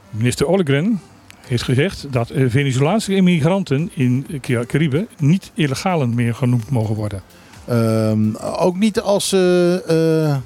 Minister 0.09 0.47
Ollgren 0.47 1.01
heeft 1.47 1.63
gezegd 1.63 2.11
dat 2.11 2.29
eh, 2.29 2.45
Venezolaanse 2.47 3.15
immigranten 3.15 3.89
in 3.93 4.25
de 4.27 4.39
Ca- 4.39 4.65
Cariben 4.65 5.07
niet 5.17 5.51
illegaal 5.53 6.07
meer 6.07 6.35
genoemd 6.35 6.69
mogen 6.69 6.95
worden. 6.95 7.21
Ehm, 7.67 8.35
ook 8.35 8.77
niet 8.77 8.99
als 9.01 9.29
ze 9.29 10.41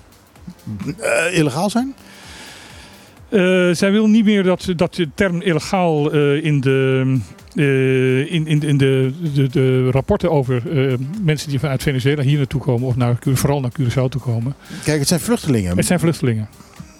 illegaal 1.31 1.69
zijn? 1.69 1.95
Eh, 3.31 3.69
zij 3.71 3.91
wil 3.91 4.07
niet 4.07 4.25
meer 4.25 4.43
dat, 4.43 4.73
dat 4.75 4.95
de 4.95 5.09
term 5.15 5.41
illegaal 5.41 6.11
eh, 6.11 6.43
in, 6.43 6.61
de, 6.61 7.17
eh, 7.55 8.33
in, 8.33 8.47
in, 8.47 8.61
in 8.61 8.77
de, 8.77 9.13
de, 9.33 9.49
de 9.49 9.91
rapporten 9.91 10.31
over 10.31 10.63
mensen 11.23 11.49
die 11.49 11.59
vanuit 11.59 11.83
Venezuela 11.83 12.21
hier 12.23 12.37
naartoe 12.37 12.61
komen, 12.61 12.87
of 12.87 12.95
naar, 12.95 13.17
vooral 13.33 13.59
naar 13.59 13.71
Curaçao 13.79 14.09
toe 14.09 14.21
komen. 14.21 14.55
Kijk, 14.83 14.99
het 14.99 15.07
zijn 15.07 15.19
vluchtelingen. 15.19 15.77
Het 15.77 15.85
zijn 15.85 15.99
vluchtelingen. 15.99 16.49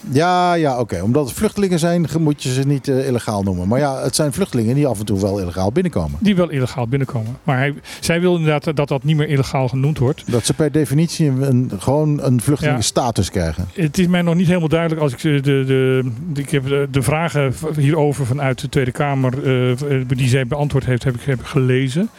Ja, 0.09 0.53
ja, 0.53 0.79
oké. 0.79 1.01
Omdat 1.01 1.25
het 1.25 1.37
vluchtelingen 1.37 1.79
zijn, 1.79 2.07
moet 2.19 2.43
je 2.43 2.53
ze 2.53 2.61
niet 2.67 2.87
eh, 2.87 3.07
illegaal 3.07 3.43
noemen. 3.43 3.67
Maar 3.67 3.79
ja, 3.79 4.03
het 4.03 4.15
zijn 4.15 4.33
vluchtelingen 4.33 4.75
die 4.75 4.87
af 4.87 4.99
en 4.99 5.05
toe 5.05 5.21
wel 5.21 5.39
illegaal 5.39 5.71
binnenkomen. 5.71 6.17
Die 6.21 6.35
wel 6.35 6.49
illegaal 6.49 6.87
binnenkomen. 6.87 7.37
Maar 7.43 7.57
hij, 7.57 7.73
zij 7.99 8.21
wil 8.21 8.35
inderdaad 8.35 8.75
dat 8.75 8.87
dat 8.87 9.03
niet 9.03 9.15
meer 9.15 9.27
illegaal 9.27 9.67
genoemd 9.67 9.97
wordt. 9.97 10.23
Dat 10.25 10.45
ze 10.45 10.53
per 10.53 10.71
definitie 10.71 11.27
een, 11.27 11.71
gewoon 11.77 12.23
een 12.23 12.41
vluchtelingenstatus 12.41 13.31
krijgen. 13.31 13.67
Het 13.73 13.97
is 13.97 14.07
mij 14.07 14.21
nog 14.21 14.35
niet 14.35 14.47
helemaal 14.47 14.67
duidelijk 14.67 15.01
als 15.01 15.11
ik 15.11 15.19
de, 15.19 15.39
de, 15.41 15.63
de, 15.65 16.41
ik 16.41 16.49
heb 16.49 16.67
de, 16.67 16.87
de 16.91 17.01
vragen 17.01 17.53
hierover 17.77 18.25
vanuit 18.25 18.59
de 18.61 18.69
Tweede 18.69 18.91
Kamer 18.91 19.33
eh, 19.43 20.01
die 20.07 20.29
zij 20.29 20.47
beantwoord 20.47 20.85
heeft, 20.85 21.03
heb 21.03 21.15
ik, 21.15 21.21
heb 21.21 21.43
gelezen. 21.43 22.09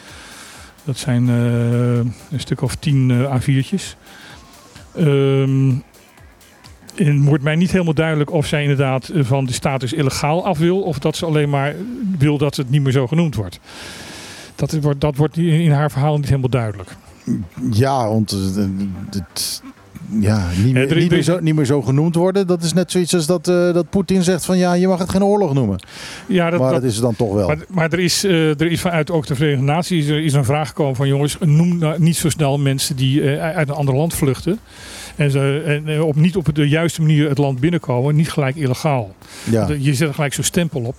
Dat 0.83 0.97
zijn 0.97 1.29
eh, 1.29 1.95
een 2.31 2.39
stuk 2.39 2.61
of 2.61 2.75
tien 2.75 3.11
eh, 3.11 3.35
A4'tjes. 3.39 3.97
Ehm, 4.95 5.69
en 6.95 7.15
het 7.17 7.25
wordt 7.27 7.43
mij 7.43 7.55
niet 7.55 7.71
helemaal 7.71 7.93
duidelijk 7.93 8.31
of 8.31 8.45
zij 8.45 8.61
inderdaad 8.61 9.07
eh, 9.09 9.23
van 9.23 9.45
de 9.45 9.53
status 9.53 9.93
illegaal 9.93 10.45
af 10.45 10.57
wil, 10.57 10.81
of 10.81 10.99
dat 10.99 11.15
ze 11.15 11.25
alleen 11.25 11.49
maar 11.49 11.75
wil 12.17 12.37
dat 12.37 12.55
het 12.55 12.69
niet 12.69 12.81
meer 12.83 12.91
zo 12.91 13.07
genoemd 13.07 13.35
wordt. 13.35 13.59
Dat, 14.55 14.71
wordt, 14.81 15.01
dat 15.01 15.15
wordt 15.15 15.37
in 15.37 15.71
haar 15.71 15.91
verhaal 15.91 16.15
niet 16.17 16.27
helemaal 16.29 16.49
duidelijk. 16.49 16.95
Ja, 17.71 18.07
want 18.07 18.31
eh, 18.31 18.63
het, 19.09 19.61
ja, 20.19 20.47
niet, 20.63 20.73
meer, 20.73 20.89
er- 20.89 20.95
niet, 20.95 21.05
er- 21.05 21.11
meer 21.15 21.23
zo, 21.23 21.39
niet 21.39 21.55
meer 21.55 21.65
zo 21.65 21.81
genoemd 21.81 22.15
worden. 22.15 22.47
Dat 22.47 22.63
is 22.63 22.73
net 22.73 22.91
zoiets 22.91 23.13
als 23.15 23.25
dat, 23.25 23.47
eh, 23.47 23.73
dat 23.73 23.89
Poetin 23.89 24.23
zegt 24.23 24.45
van 24.45 24.57
ja, 24.57 24.73
je 24.73 24.87
mag 24.87 24.99
het 24.99 25.09
geen 25.09 25.23
oorlog 25.23 25.53
noemen. 25.53 25.79
Ja, 26.27 26.49
dat, 26.49 26.59
maar 26.59 26.71
dat- 26.71 26.81
dat 26.81 26.89
is 26.89 26.95
het 26.95 27.03
dan 27.03 27.15
toch 27.15 27.33
wel. 27.33 27.47
Maar, 27.47 27.57
maar 27.69 27.91
er, 27.91 27.99
is, 27.99 28.23
er 28.23 28.61
is 28.71 28.81
vanuit 28.81 29.11
ook 29.11 29.25
de 29.27 29.35
Verenigde 29.35 29.65
Naties 29.65 30.07
er 30.07 30.23
is 30.23 30.33
een 30.33 30.45
vraag 30.45 30.67
gekomen 30.67 30.95
van 30.95 31.07
jongens, 31.07 31.37
noem 31.39 31.77
nou 31.77 31.99
niet 32.01 32.15
zo 32.17 32.29
snel 32.29 32.57
mensen 32.57 32.95
die 32.95 33.23
uit 33.39 33.69
een 33.69 33.75
ander 33.75 33.95
land 33.95 34.13
vluchten. 34.13 34.59
En, 35.15 35.31
ze, 35.31 35.63
en 35.65 35.87
eh, 35.87 36.05
op, 36.05 36.15
niet 36.15 36.35
op 36.35 36.55
de 36.55 36.69
juiste 36.69 37.01
manier 37.01 37.29
het 37.29 37.37
land 37.37 37.59
binnenkomen, 37.59 38.15
niet 38.15 38.31
gelijk 38.31 38.55
illegaal. 38.55 39.15
Ja. 39.43 39.67
Je 39.79 39.93
zet 39.93 40.07
er 40.07 40.13
gelijk 40.13 40.33
zo'n 40.33 40.43
stempel 40.43 40.81
op. 40.81 40.95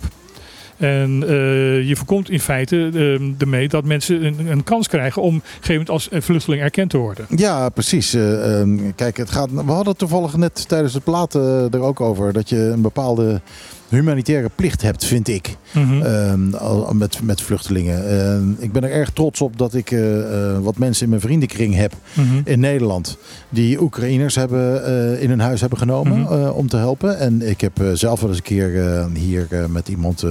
En 0.77 1.23
eh, 1.23 1.87
je 1.87 1.95
voorkomt 1.95 2.29
in 2.29 2.39
feite 2.39 2.89
eh, 2.93 3.41
ermee 3.41 3.67
dat 3.67 3.83
mensen 3.83 4.25
een, 4.25 4.47
een 4.47 4.63
kans 4.63 4.87
krijgen 4.87 5.21
om 5.21 5.41
gegeven 5.43 5.71
moment 5.71 5.89
als 5.89 6.09
eh, 6.09 6.21
vluchteling 6.21 6.61
erkend 6.61 6.89
te 6.89 6.97
worden. 6.97 7.25
Ja, 7.29 7.69
precies. 7.69 8.13
Eh, 8.13 8.59
ehm, 8.59 8.77
kijk, 8.95 9.17
het 9.17 9.29
gaat, 9.29 9.51
we 9.51 9.71
hadden 9.71 9.97
toevallig 9.97 10.37
net 10.37 10.67
tijdens 10.67 10.93
het 10.93 11.03
platen 11.03 11.67
er 11.71 11.81
ook 11.81 12.01
over. 12.01 12.33
Dat 12.33 12.49
je 12.49 12.57
een 12.57 12.81
bepaalde 12.81 13.41
humanitaire 13.89 14.49
plicht 14.55 14.81
hebt, 14.81 15.05
vind 15.05 15.27
ik. 15.27 15.55
Mhm. 15.73 16.01
Ehm, 16.01 16.97
met, 16.97 17.19
met 17.23 17.41
vluchtelingen. 17.41 18.09
Ehm, 18.19 18.49
ik 18.57 18.71
ben 18.71 18.83
er 18.83 18.91
erg 18.91 19.09
trots 19.11 19.41
op 19.41 19.57
dat 19.57 19.73
ik 19.73 19.91
eh, 19.91 20.19
eh, 20.53 20.59
wat 20.59 20.77
mensen 20.77 21.03
in 21.03 21.09
mijn 21.09 21.21
vriendenkring 21.21 21.75
heb 21.75 21.93
Mhm. 22.13 22.41
in 22.43 22.59
Nederland. 22.59 23.17
Die 23.49 23.81
Oekraïners 23.81 24.35
hebben, 24.35 24.85
eh, 24.85 25.21
in 25.21 25.29
hun 25.29 25.39
huis 25.39 25.59
hebben 25.59 25.79
genomen 25.79 26.19
Mhm. 26.19 26.49
om 26.49 26.67
te 26.67 26.77
helpen. 26.77 27.19
En 27.19 27.41
ik 27.49 27.61
heb 27.61 27.73
zelf 27.93 28.19
wel 28.19 28.29
eens 28.29 28.37
een 28.37 28.43
keer 28.43 29.05
hier 29.13 29.47
met 29.69 29.87
iemand 29.87 30.23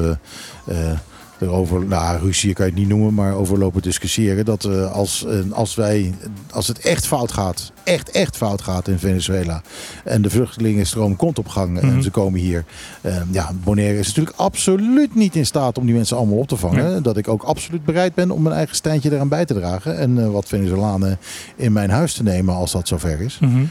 erover, 1.45 1.84
nou 1.86 2.18
ruzie 2.18 2.53
kan 2.55 2.64
je 2.66 2.70
het 2.70 2.80
niet 2.80 2.88
noemen, 2.88 3.14
maar 3.14 3.34
over 3.34 3.59
lopen 3.59 3.82
discussiëren. 3.82 4.45
Dat 4.45 4.64
eh, 4.64 4.92
als, 4.92 5.26
als 5.51 5.74
wij, 5.74 6.14
als 6.51 6.68
het 6.68 6.78
echt 6.78 7.07
fout 7.07 7.32
gaat, 7.32 7.72
echt 7.84 8.11
echt 8.11 8.36
fout 8.36 8.62
gaat 8.62 8.88
in 8.88 8.99
Venezuela. 8.99 9.62
En 10.05 10.22
de 10.22 10.30
vluchtelingenstroom 10.30 11.16
komt 11.16 11.38
op 11.38 11.49
gang 11.49 11.80
en 11.80 11.86
Mhm. 11.88 12.03
ze 12.03 12.11
komen 12.11 12.40
hier. 12.40 12.64
eh, 13.01 13.16
ja, 13.30 13.51
Bonaire 13.64 13.99
is 13.99 14.07
natuurlijk 14.07 14.36
absoluut 14.36 15.14
niet 15.14 15.36
in 15.36 15.47
staat 15.47 15.78
om 15.78 15.86
die 15.86 15.95
mensen 15.95 16.16
allemaal 16.16 16.38
op 16.38 16.49
te 16.49 16.57
vangen. 16.57 16.90
Nee. 16.92 17.01
Dat 17.01 17.16
ik 17.16 17.28
ook 17.28 17.42
absoluut 17.42 17.84
bereid 17.84 18.14
ben 18.14 18.30
om 18.30 18.42
mijn 18.42 18.55
eigen 18.55 18.76
steintje 18.76 19.12
eraan 19.12 19.28
bij 19.28 19.45
te 19.45 19.55
dragen. 19.55 19.99
En 19.99 20.18
eh, 20.18 20.30
wat 20.30 20.49
Venezolanen 20.49 21.18
in 21.57 21.72
mijn 21.72 21.90
huis 21.90 22.12
te 22.14 22.22
nemen 22.22 22.55
als 22.55 22.72
dat 22.72 22.88
zover 22.88 23.20
is. 23.20 23.38
Mhm. 23.40 23.64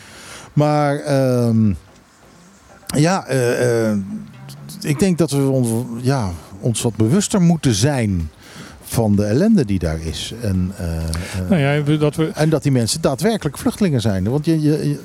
Maar 0.53 0.99
ehm, 0.99 1.74
ja, 2.97 3.26
eh, 3.26 3.91
ik 4.82 4.99
denk 4.99 5.17
dat 5.17 5.32
we 5.32 5.47
ons, 5.49 5.69
ja, 6.01 6.30
ons 6.64 6.82
wat 6.82 6.95
bewuster 6.95 7.41
moeten 7.41 7.74
zijn 7.74 8.30
van 8.84 9.16
de 9.16 9.24
ellende 9.24 9.66
die 9.66 9.80
daar 9.80 9.99
is. 10.01 10.34
En, 10.41 10.72
eh, 10.78 10.95
eh, 10.97 11.49
Nou 11.49 11.61
ja, 11.91 11.97
dat 11.97 12.16
we, 12.16 12.32
en 12.34 12.49
dat 12.49 12.64
die 12.64 12.72
mensen 12.72 13.01
daadwerkelijk 13.01 13.57
vluchtelingen 13.57 14.01
zijn. 14.01 14.24
Want 14.30 14.45
je, 14.45 14.61
je, 14.61 14.89
je- 14.89 14.99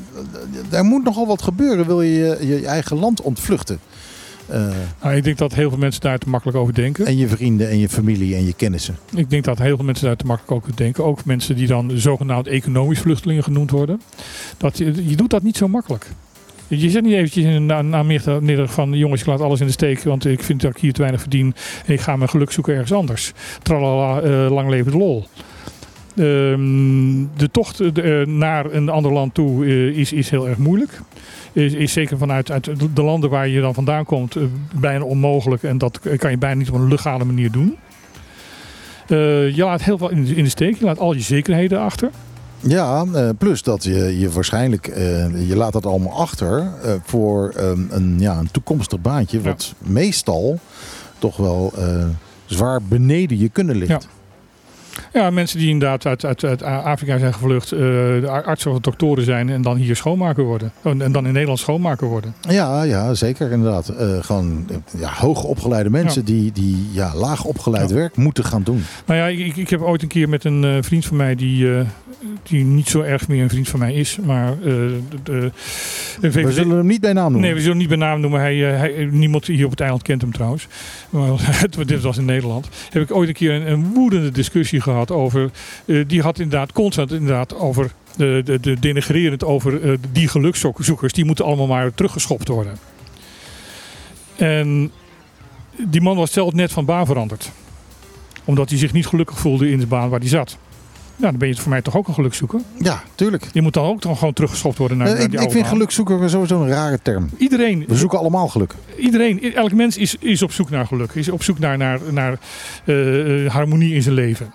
er 0.76 0.84
moet 0.84 1.04
nogal 1.04 1.26
wat 1.26 1.42
gebeuren, 1.42 1.86
wil 1.86 2.02
je 2.02 2.36
je, 2.40 2.46
je 2.60 2.66
eigen 2.66 2.96
land 2.98 3.20
ontvluchten. 3.20 3.78
Eh, 4.46 4.66
nou, 5.02 5.16
ik 5.16 5.24
denk 5.24 5.38
dat 5.38 5.54
heel 5.54 5.68
veel 5.68 5.78
mensen 5.78 6.00
daar 6.00 6.18
te 6.18 6.28
makkelijk 6.28 6.58
over 6.58 6.74
denken. 6.74 7.06
en 7.06 7.16
je 7.16 7.28
vrienden 7.28 7.68
en 7.68 7.78
je 7.78 7.88
familie 7.88 8.34
en 8.34 8.44
je 8.44 8.52
kennissen. 8.52 8.96
Ik 9.14 9.30
denk 9.30 9.44
dat 9.44 9.58
heel 9.58 9.76
veel 9.76 9.84
mensen 9.84 10.06
daar 10.06 10.16
te 10.16 10.26
makkelijk 10.26 10.52
over 10.64 10.76
denken. 10.76 11.04
Ook 11.04 11.24
mensen 11.24 11.56
die 11.56 11.66
dan 11.66 11.90
zogenaamd 11.94 12.46
economisch 12.46 12.98
vluchtelingen 13.00 13.42
genoemd 13.42 13.70
worden. 13.70 14.00
Dat 14.56 14.78
je, 14.78 15.08
je 15.08 15.16
doet 15.16 15.30
dat 15.30 15.42
niet 15.42 15.56
zo 15.56 15.68
makkelijk. 15.68 16.06
Je 16.68 16.90
zet 16.90 17.02
niet 17.02 17.14
eventjes 17.14 17.44
in 17.44 17.70
een 17.70 17.88
namiddag 17.88 18.72
van 18.72 18.92
jongens, 18.92 19.20
ik 19.20 19.26
laat 19.26 19.40
alles 19.40 19.60
in 19.60 19.66
de 19.66 19.72
steek, 19.72 20.02
want 20.02 20.26
ik 20.26 20.42
vind 20.42 20.60
dat 20.60 20.70
ik 20.70 20.76
hier 20.76 20.92
te 20.92 21.00
weinig 21.00 21.20
verdien 21.20 21.54
en 21.86 21.92
ik 21.92 22.00
ga 22.00 22.16
mijn 22.16 22.30
geluk 22.30 22.50
zoeken 22.50 22.72
ergens 22.72 22.92
anders. 22.92 23.32
Tralala, 23.62 24.20
eh, 24.20 24.50
lang 24.50 24.70
leven 24.70 24.96
lol. 24.96 25.26
Ehm, 26.16 27.24
de 27.36 27.50
tocht 27.50 27.80
eh, 27.80 28.26
naar 28.26 28.72
een 28.72 28.88
ander 28.88 29.12
land 29.12 29.34
toe 29.34 29.64
eh, 29.64 29.86
is, 29.86 30.12
is 30.12 30.30
heel 30.30 30.48
erg 30.48 30.58
moeilijk. 30.58 31.00
Is, 31.52 31.72
is 31.72 31.92
zeker 31.92 32.18
vanuit 32.18 32.50
uit 32.50 32.94
de 32.94 33.02
landen 33.02 33.30
waar 33.30 33.48
je 33.48 33.60
dan 33.60 33.74
vandaan 33.74 34.04
komt 34.04 34.36
eh, 34.36 34.42
bijna 34.80 35.04
onmogelijk. 35.04 35.62
En 35.62 35.78
dat 35.78 36.00
kan 36.16 36.30
je 36.30 36.38
bijna 36.38 36.58
niet 36.58 36.68
op 36.68 36.74
een 36.74 36.88
legale 36.88 37.24
manier 37.24 37.50
doen. 37.50 37.76
Eh, 39.08 39.56
je 39.56 39.64
laat 39.64 39.82
heel 39.82 39.98
veel 39.98 40.10
in 40.10 40.24
de, 40.24 40.34
in 40.34 40.44
de 40.44 40.50
steek. 40.50 40.78
Je 40.78 40.84
laat 40.84 40.98
al 40.98 41.12
je 41.12 41.20
zekerheden 41.20 41.80
achter. 41.80 42.10
Ja, 42.60 43.04
eh, 43.14 43.28
plus 43.38 43.62
dat 43.62 43.84
je, 43.84 44.18
je 44.18 44.30
waarschijnlijk, 44.30 44.86
eh, 44.86 45.48
je 45.48 45.56
laat 45.56 45.72
dat 45.72 45.86
allemaal 45.86 46.18
achter 46.18 46.72
eh, 46.82 46.92
voor 47.02 47.52
ehm, 47.56 47.80
een, 47.90 48.16
ja, 48.18 48.38
een 48.38 48.50
toekomstig 48.50 49.00
baantje. 49.00 49.38
Ja. 49.38 49.44
Wat 49.44 49.74
meestal 49.78 50.58
toch 51.18 51.36
wel 51.36 51.72
zwaar 52.44 52.82
beneden 52.82 53.38
je 53.38 53.48
kunnen 53.48 53.76
ligt. 53.76 53.90
Ja. 53.90 54.00
Ja, 55.12 55.30
mensen 55.30 55.58
die 55.58 55.68
inderdaad 55.68 56.06
uit, 56.06 56.24
uit, 56.24 56.44
uit 56.44 56.62
Afrika 56.62 57.18
zijn 57.18 57.34
gevlucht, 57.34 57.68
de 57.68 58.42
artsen 58.44 58.70
of 58.70 58.78
doktoren 58.80 59.24
zijn 59.24 59.48
en 59.48 59.62
dan 59.62 59.76
hier 59.76 59.96
schoonmaker 59.96 60.44
worden. 60.44 60.72
Oh, 60.82 61.02
En 61.02 61.12
dan 61.12 61.26
in 61.26 61.32
Nederland 61.32 61.58
schoonmaker 61.58 62.06
worden. 62.06 62.34
Ja, 62.40 62.82
ja, 62.82 63.14
zeker 63.14 63.50
inderdaad. 63.50 63.88
Eh, 63.88 64.18
gewoon 64.20 64.66
ja, 64.98 65.10
hoogopgeleide 65.14 65.90
mensen 65.90 66.20
Ja. 66.20 66.26
die, 66.26 66.52
die 66.52 66.86
ja, 66.92 67.12
laag 67.14 67.44
opgeleid 67.44 67.88
Ja. 67.88 67.94
werk 67.94 68.16
moeten 68.16 68.44
gaan 68.44 68.62
doen. 68.62 68.82
Nou 69.06 69.18
ja, 69.20 69.26
ik, 69.44 69.56
ik 69.56 69.70
heb 69.70 69.80
ooit 69.80 70.02
een 70.02 70.08
keer 70.08 70.28
met 70.28 70.44
een 70.44 70.64
eh, 70.64 70.76
vriend 70.80 71.04
van 71.06 71.16
mij 71.16 71.34
die, 71.34 71.68
die 72.42 72.64
niet 72.64 72.88
zo 72.88 73.00
erg 73.00 73.28
meer 73.28 73.42
een 73.42 73.48
vriend 73.48 73.68
van 73.68 73.78
mij 73.78 73.94
is, 73.94 74.18
maar 74.24 74.54
de, 75.22 75.50
We 76.20 76.52
zullen 76.52 76.76
hem 76.76 76.86
niet 76.86 77.00
bij 77.00 77.12
naam 77.12 77.22
noemen. 77.32 77.40
Nee, 77.40 77.54
we 77.54 77.60
zullen 77.60 77.78
hem 77.78 77.88
niet 77.88 77.98
bij 77.98 78.08
naam 78.08 78.20
noemen. 78.20 78.40
Hij, 78.40 78.56
hij, 78.56 79.08
niemand 79.10 79.46
hier 79.46 79.64
op 79.64 79.70
het 79.70 79.80
eiland 79.80 80.02
kent 80.02 80.20
hem 80.22 80.32
trouwens. 80.32 80.66
Maar 81.10 81.30
dit 81.86 82.00
was 82.02 82.18
in 82.18 82.24
Nederland. 82.24 82.68
Heb 82.90 83.02
ik 83.02 83.14
ooit 83.14 83.28
een 83.28 83.34
keer 83.34 83.52
een, 83.52 83.70
een 83.70 83.84
woedende 83.94 84.30
discussie 84.30 84.80
gehad 84.80 84.97
over. 85.06 85.50
eh, 85.84 86.04
die 86.06 86.22
had 86.22 86.38
inderdaad 86.38 86.72
constant 86.72 87.12
inderdaad 87.12 87.54
over. 87.54 87.90
De, 88.16 88.40
de, 88.44 88.60
de 88.60 88.80
denigrerend 88.80 89.44
over 89.44 89.82
eh, 89.90 89.98
die 90.12 90.28
gelukszoekers. 90.28 91.12
Die 91.12 91.24
moeten 91.24 91.44
allemaal 91.44 91.66
maar 91.66 91.94
teruggeschopt 91.94 92.48
worden. 92.48 92.76
En 94.36 94.90
die 95.76 96.00
man 96.00 96.16
was 96.16 96.32
zelf 96.32 96.52
net 96.52 96.72
van 96.72 96.84
baan 96.84 97.06
veranderd. 97.06 97.50
Omdat 98.44 98.68
hij 98.68 98.78
zich 98.78 98.92
niet 98.92 99.06
gelukkig 99.06 99.38
voelde 99.38 99.70
in 99.70 99.78
de 99.78 99.86
baan 99.86 100.08
waar 100.08 100.20
hij 100.20 100.28
zat. 100.28 100.56
Nou, 101.16 101.30
dan 101.30 101.38
ben 101.40 101.48
je 101.48 101.56
voor 101.56 101.70
mij 101.70 101.82
toch 101.82 101.96
ook 101.96 102.08
een 102.08 102.14
gelukzoeker. 102.14 102.60
Ja, 102.78 103.02
tuurlijk. 103.14 103.44
Je 103.52 103.60
moet 103.62 103.74
dan 103.74 103.84
ook 103.84 104.02
dan 104.02 104.16
gewoon 104.16 104.32
teruggeschopt 104.32 104.78
worden 104.78 104.96
naar, 104.96 105.06
Eh, 105.06 105.12
naar 105.12 105.22
ik, 105.22 105.28
die 105.28 105.38
ik 105.38 105.44
oude 105.44 105.54
vind 105.58 105.66
gelukzoeker 105.72 106.30
sowieso 106.30 106.62
een 106.62 106.68
rare 106.68 106.98
term. 107.02 107.30
Iedereen, 107.36 107.84
We 107.88 107.96
zoeken 107.96 108.18
allemaal 108.18 108.48
geluk. 108.48 108.74
iedereen, 108.98 109.54
elk 109.54 109.72
mens 109.72 109.96
is, 109.96 110.16
is 110.20 110.42
op 110.42 110.52
zoek 110.52 110.70
naar 110.70 110.86
geluk. 110.86 111.12
Is 111.12 111.28
op 111.28 111.42
zoek 111.42 111.58
naar, 111.58 111.76
naar, 111.78 112.00
naar 112.10 112.38
eh, 112.84 113.44
eh, 113.44 113.52
harmonie 113.52 113.94
in 113.94 114.02
zijn 114.02 114.14
leven. 114.14 114.52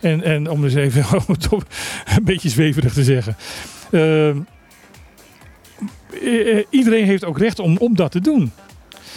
En, 0.00 0.22
en 0.22 0.50
om 0.50 0.60
dus 0.60 0.74
even 0.74 1.04
op- 1.50 1.66
een 2.16 2.24
beetje 2.24 2.48
zweverig 2.48 2.92
te 2.92 3.04
zeggen. 3.04 3.36
eh, 3.90 4.28
eh, 4.28 4.36
eh, 6.22 6.64
iedereen 6.70 7.04
heeft 7.04 7.24
ook 7.24 7.38
recht 7.38 7.58
om, 7.58 7.76
om 7.76 7.96
dat 7.96 8.10
te 8.10 8.20
doen. 8.20 8.52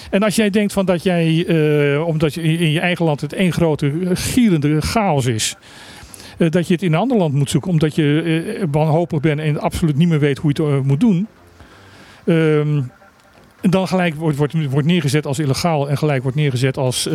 En 0.09 0.23
als 0.23 0.35
jij 0.35 0.49
denkt 0.49 0.73
van 0.73 0.85
dat 0.85 1.03
jij, 1.03 1.45
eh, 1.47 2.07
omdat 2.07 2.33
je 2.33 2.41
in 2.41 2.71
je 2.71 2.79
eigen 2.79 3.05
land 3.05 3.21
het 3.21 3.33
één 3.33 3.51
grote 3.53 3.91
gierende 4.13 4.81
chaos 4.81 5.25
is. 5.25 5.55
dat 6.49 6.67
je 6.67 6.73
het 6.73 6.83
in 6.83 6.93
een 6.93 6.99
ander 6.99 7.17
land 7.17 7.33
moet 7.33 7.49
zoeken 7.49 7.71
omdat 7.71 7.95
je 7.95 8.21
eh, 8.59 8.63
wanhopig 8.71 9.19
bent 9.19 9.39
en 9.39 9.59
absoluut 9.59 9.95
niet 9.97 10.07
meer 10.07 10.19
weet 10.19 10.37
hoe 10.37 10.51
je 10.53 10.63
het 10.63 10.83
moet 10.85 10.99
doen. 10.99 11.27
Ehm, 12.25 12.81
dan 13.61 13.87
gelijk 13.87 14.15
wordt, 14.15 14.37
wordt, 14.37 14.53
wordt 14.69 14.87
neergezet 14.87 15.25
als 15.25 15.39
illegaal 15.39 15.89
en 15.89 15.97
gelijk 15.97 16.21
wordt 16.21 16.37
neergezet 16.37 16.77
als, 16.77 17.07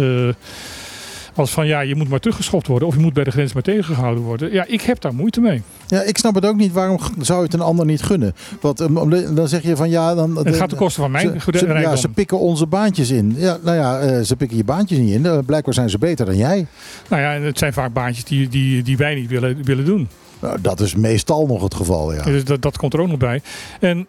als 1.36 1.50
van 1.50 1.66
ja, 1.66 1.80
je 1.80 1.94
moet 1.94 2.08
maar 2.08 2.18
teruggeschopt 2.20 2.66
worden 2.66 2.88
of 2.88 2.94
je 2.94 3.00
moet 3.00 3.12
bij 3.12 3.24
de 3.24 3.30
grens 3.30 3.52
maar 3.52 3.62
tegengehouden 3.62 4.22
worden. 4.24 4.52
Ja, 4.52 4.64
ik 4.68 4.80
heb 4.80 5.00
daar 5.00 5.14
moeite 5.14 5.40
mee. 5.40 5.62
Ja, 5.86 6.02
ik 6.02 6.18
snap 6.18 6.34
het 6.34 6.46
ook 6.46 6.56
niet. 6.56 6.72
Waarom 6.72 6.98
zou 7.20 7.38
je 7.38 7.44
het 7.44 7.54
een 7.54 7.60
ander 7.60 7.86
niet 7.86 8.02
gunnen? 8.02 8.34
Want 8.60 8.80
eh, 8.80 8.96
om 8.96 9.10
de- 9.10 9.34
dan 9.34 9.48
zeg 9.48 9.62
je 9.62 9.76
van 9.76 9.90
ja, 9.90 10.14
dan. 10.14 10.36
Het 10.36 10.56
gaat 10.56 10.68
ten 10.68 10.78
koste 10.78 11.00
van 11.00 11.10
mijn 11.10 11.40
ze, 11.40 11.58
ze- 11.58 11.66
ja, 11.66 11.96
ze 11.96 12.08
pikken 12.08 12.38
onze 12.38 12.66
baantjes 12.66 13.10
in. 13.10 13.34
Ja, 13.36 13.58
nou 13.62 13.76
ja, 13.76 13.98
eh, 13.98 14.20
ze 14.22 14.36
pikken 14.36 14.56
je 14.56 14.64
baantjes 14.64 14.98
niet 14.98 15.12
in. 15.14 15.26
Eh, 15.26 15.38
blijkbaar 15.46 15.74
zijn 15.74 15.90
ze 15.90 15.98
beter 15.98 16.26
dan 16.26 16.36
jij. 16.36 16.66
Nou 17.08 17.22
ja, 17.22 17.34
en 17.34 17.42
het 17.42 17.58
zijn 17.58 17.72
vaak 17.72 17.92
baantjes 17.92 18.24
die, 18.24 18.48
die, 18.48 18.82
die 18.82 18.96
wij 18.96 19.14
niet 19.14 19.30
willen, 19.30 19.64
willen 19.64 19.84
doen. 19.84 20.08
Nou, 20.40 20.58
dat 20.60 20.80
is 20.80 20.94
meestal 20.94 21.46
nog 21.46 21.62
het 21.62 21.74
geval, 21.74 22.14
ja. 22.14 22.22
Dus 22.22 22.44
dat, 22.44 22.62
dat 22.62 22.76
komt 22.76 22.94
er 22.94 23.00
ook 23.00 23.08
nog 23.08 23.18
bij. 23.18 23.40
En 23.80 24.06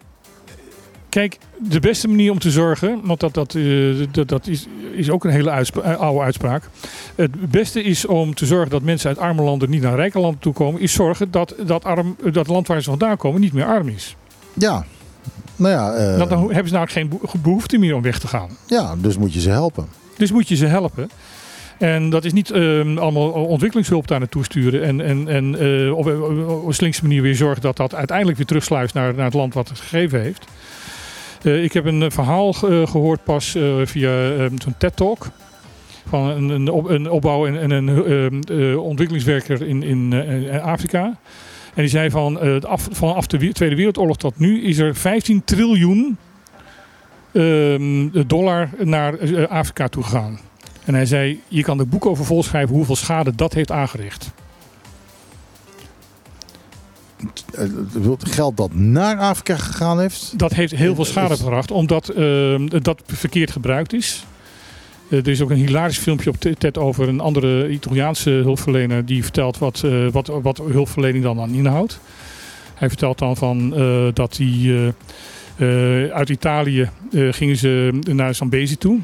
kijk, 1.08 1.38
de 1.58 1.80
beste 1.80 2.08
manier 2.08 2.30
om 2.30 2.38
te 2.38 2.50
zorgen, 2.50 3.00
want 3.04 3.20
dat, 3.20 3.34
dat, 3.34 3.54
eh, 3.54 3.64
dat, 4.10 4.28
dat 4.28 4.46
is, 4.46 4.66
is 4.92 5.10
ook 5.10 5.24
een 5.24 5.30
hele 5.30 5.50
eh, 5.50 5.96
oude 5.96 6.20
uitspraak. 6.20 6.68
Het 7.14 7.50
beste 7.50 7.82
is 7.82 8.06
om 8.06 8.34
te 8.34 8.46
zorgen 8.46 8.70
dat 8.70 8.82
mensen 8.82 9.08
uit 9.08 9.18
arme 9.18 9.42
landen 9.42 9.70
niet 9.70 9.82
naar 9.82 9.96
rijke 9.96 10.18
landen 10.18 10.40
toe 10.40 10.52
komen, 10.52 10.80
is 10.80 10.92
zorgen 10.92 11.30
dat 11.30 11.54
dat, 11.66 11.84
arm, 11.84 12.16
dat 12.32 12.46
land 12.46 12.66
waar 12.66 12.82
ze 12.82 12.90
vandaan 12.90 13.16
komen 13.16 13.40
niet 13.40 13.52
meer 13.52 13.64
arm 13.66 13.88
is. 13.88 14.16
Ja. 14.52 14.84
Nou 15.56 15.72
ja, 15.72 15.92
eh, 15.92 16.28
dan 16.28 16.38
hebben 16.38 16.66
ze 16.66 16.72
namelijk 16.72 16.92
geen 16.92 17.08
beho- 17.08 17.38
behoefte 17.42 17.78
meer 17.78 17.94
om 17.94 18.02
weg 18.02 18.18
te 18.18 18.26
gaan. 18.26 18.48
ja, 18.66 18.94
dus 18.98 19.16
moet 19.18 19.32
je 19.34 19.40
ze 19.40 19.50
helpen. 19.50 19.86
Dus 20.16 20.32
moet 20.32 20.48
je 20.48 20.56
ze 20.56 20.66
helpen. 20.66 21.10
En 21.78 22.10
dat 22.10 22.24
is 22.24 22.32
niet 22.32 22.50
ehm, 22.50 22.98
allemaal 22.98 23.30
ontwikkelingshulp 23.30 24.06
daar 24.06 24.18
naartoe 24.18 24.44
sturen. 24.44 24.82
En, 24.82 25.00
en, 25.00 25.28
en 25.28 25.54
op, 25.92 26.06
op, 26.06 26.48
op 26.48 26.66
een 26.66 26.74
slinkse 26.74 27.02
manier 27.02 27.22
weer 27.22 27.34
zorgen 27.34 27.62
dat 27.62 27.76
dat 27.76 27.94
uiteindelijk 27.94 28.36
weer 28.36 28.46
terugsluist 28.46 28.94
naar, 28.94 29.14
naar 29.14 29.24
het 29.24 29.34
land 29.34 29.54
wat 29.54 29.68
het 29.68 29.80
gegeven 29.80 30.20
heeft. 30.20 30.44
Eh, 31.42 31.62
ik 31.64 31.72
heb 31.72 31.84
een 31.84 32.02
eh, 32.02 32.10
verhaal 32.10 32.52
ge- 32.52 32.84
gehoord 32.88 33.24
pas 33.24 33.54
eh, 33.54 33.74
via 33.84 34.30
ehm, 34.30 34.54
zo'n 34.62 34.74
TED-talk. 34.78 35.26
Van 36.08 36.28
een, 36.28 36.48
een, 36.48 36.70
op, 36.70 36.88
een 36.88 37.10
opbouw- 37.10 37.46
en, 37.46 37.60
en 37.60 37.70
een 37.70 37.88
ehm, 37.88 38.60
eh, 38.70 38.82
ontwikkelingswerker 38.82 39.62
in, 39.66 39.82
in 39.82 40.12
eh, 40.12 40.62
Afrika. 40.64 41.04
En 41.74 41.84
die 41.84 41.88
zei 41.88 42.10
van 42.10 42.40
eh, 42.40 42.60
af, 42.60 42.88
vanaf 42.90 43.26
de 43.26 43.38
we- 43.38 43.52
Tweede 43.52 43.76
Wereldoorlog 43.76 44.16
tot 44.16 44.38
nu 44.38 44.62
is 44.62 44.78
er 44.78 44.94
15 44.96 45.44
triljoen 45.44 46.16
ehm, 47.32 48.08
dollar 48.26 48.68
naar 48.84 49.14
eh, 49.18 49.48
Afrika 49.48 49.88
toe 49.88 50.02
gegaan. 50.02 50.38
En 50.84 50.94
hij 50.94 51.06
zei, 51.06 51.40
je 51.48 51.62
kan 51.62 51.78
er 51.78 51.88
boek 51.88 52.06
over 52.06 52.24
volschrijven 52.24 52.74
hoeveel 52.74 52.96
schade 52.96 53.34
dat 53.34 53.52
heeft 53.52 53.70
aangericht. 53.72 54.30
Eh, 57.54 57.64
geld 58.18 58.56
dat 58.56 58.74
naar 58.74 59.18
Afrika 59.18 59.56
gegaan 59.56 60.00
heeft. 60.00 60.32
Dat 60.36 60.54
heeft 60.54 60.74
heel 60.74 60.94
veel 60.94 61.04
schade 61.04 61.36
gebracht, 61.36 61.70
omdat 61.70 62.08
ehm, 62.08 62.68
dat 62.82 63.02
verkeerd 63.06 63.50
gebruikt 63.50 63.92
is. 63.92 64.24
Eh, 65.10 65.18
er 65.18 65.28
is 65.28 65.40
ook 65.40 65.50
een 65.50 65.56
hilarisch 65.56 65.98
filmpje 65.98 66.30
op 66.30 66.36
TED 66.36 66.78
over 66.78 67.08
een 67.08 67.20
andere 67.20 67.70
Italiaanse 67.70 68.30
hulpverlener 68.30 69.06
die 69.06 69.22
vertelt 69.22 69.58
wat, 69.58 69.82
eh, 69.84 70.08
wat, 70.10 70.26
wat 70.42 70.58
hulpverlening 70.58 71.24
dan 71.24 71.40
aan 71.40 71.54
inhoudt. 71.54 72.00
Hij 72.74 72.88
vertelt 72.88 73.18
dan 73.18 73.36
van 73.36 73.70
dat 74.14 74.36
hij 74.36 74.92
uit 76.12 76.28
Italië 76.28 76.90
gingen 77.10 77.56
ze 77.56 77.98
naar 78.02 78.34
Zambezi 78.34 78.76
toe. 78.76 79.00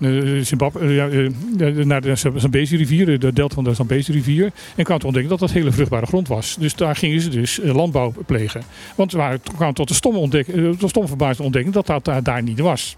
Eh, 0.00 0.44
Zimbabwe, 0.44 0.80
eh, 0.80 1.26
eh, 1.26 1.86
naar 1.86 2.00
de 2.00 2.16
Zambezi-rivier, 2.34 3.18
de 3.18 3.32
delta 3.32 3.54
van 3.54 3.64
de 3.64 3.74
Zambezi-rivier. 3.74 4.52
En 4.76 4.84
kwamen 4.84 5.00
te 5.00 5.06
ontdekken 5.06 5.30
dat 5.30 5.40
dat 5.40 5.50
hele 5.50 5.72
vruchtbare 5.72 6.06
grond 6.06 6.28
was. 6.28 6.56
Dus 6.58 6.74
daar 6.74 6.96
gingen 6.96 7.20
ze 7.20 7.28
dus 7.28 7.60
landbouw 7.62 8.12
plegen. 8.26 8.62
Want 8.94 9.10
ze 9.10 9.16
waren, 9.16 9.40
kwamen 9.56 9.74
tot 9.74 9.88
de 9.88 9.94
stomme, 9.94 10.18
ontdek, 10.18 10.48
eh, 10.48 10.68
tot 10.70 10.90
stomme 10.90 11.08
verbazing 11.08 11.44
ontdekking 11.44 11.74
dat 11.74 11.86
dat 11.86 12.04
daar, 12.04 12.22
daar 12.22 12.42
niet 12.42 12.60
was. 12.60 12.96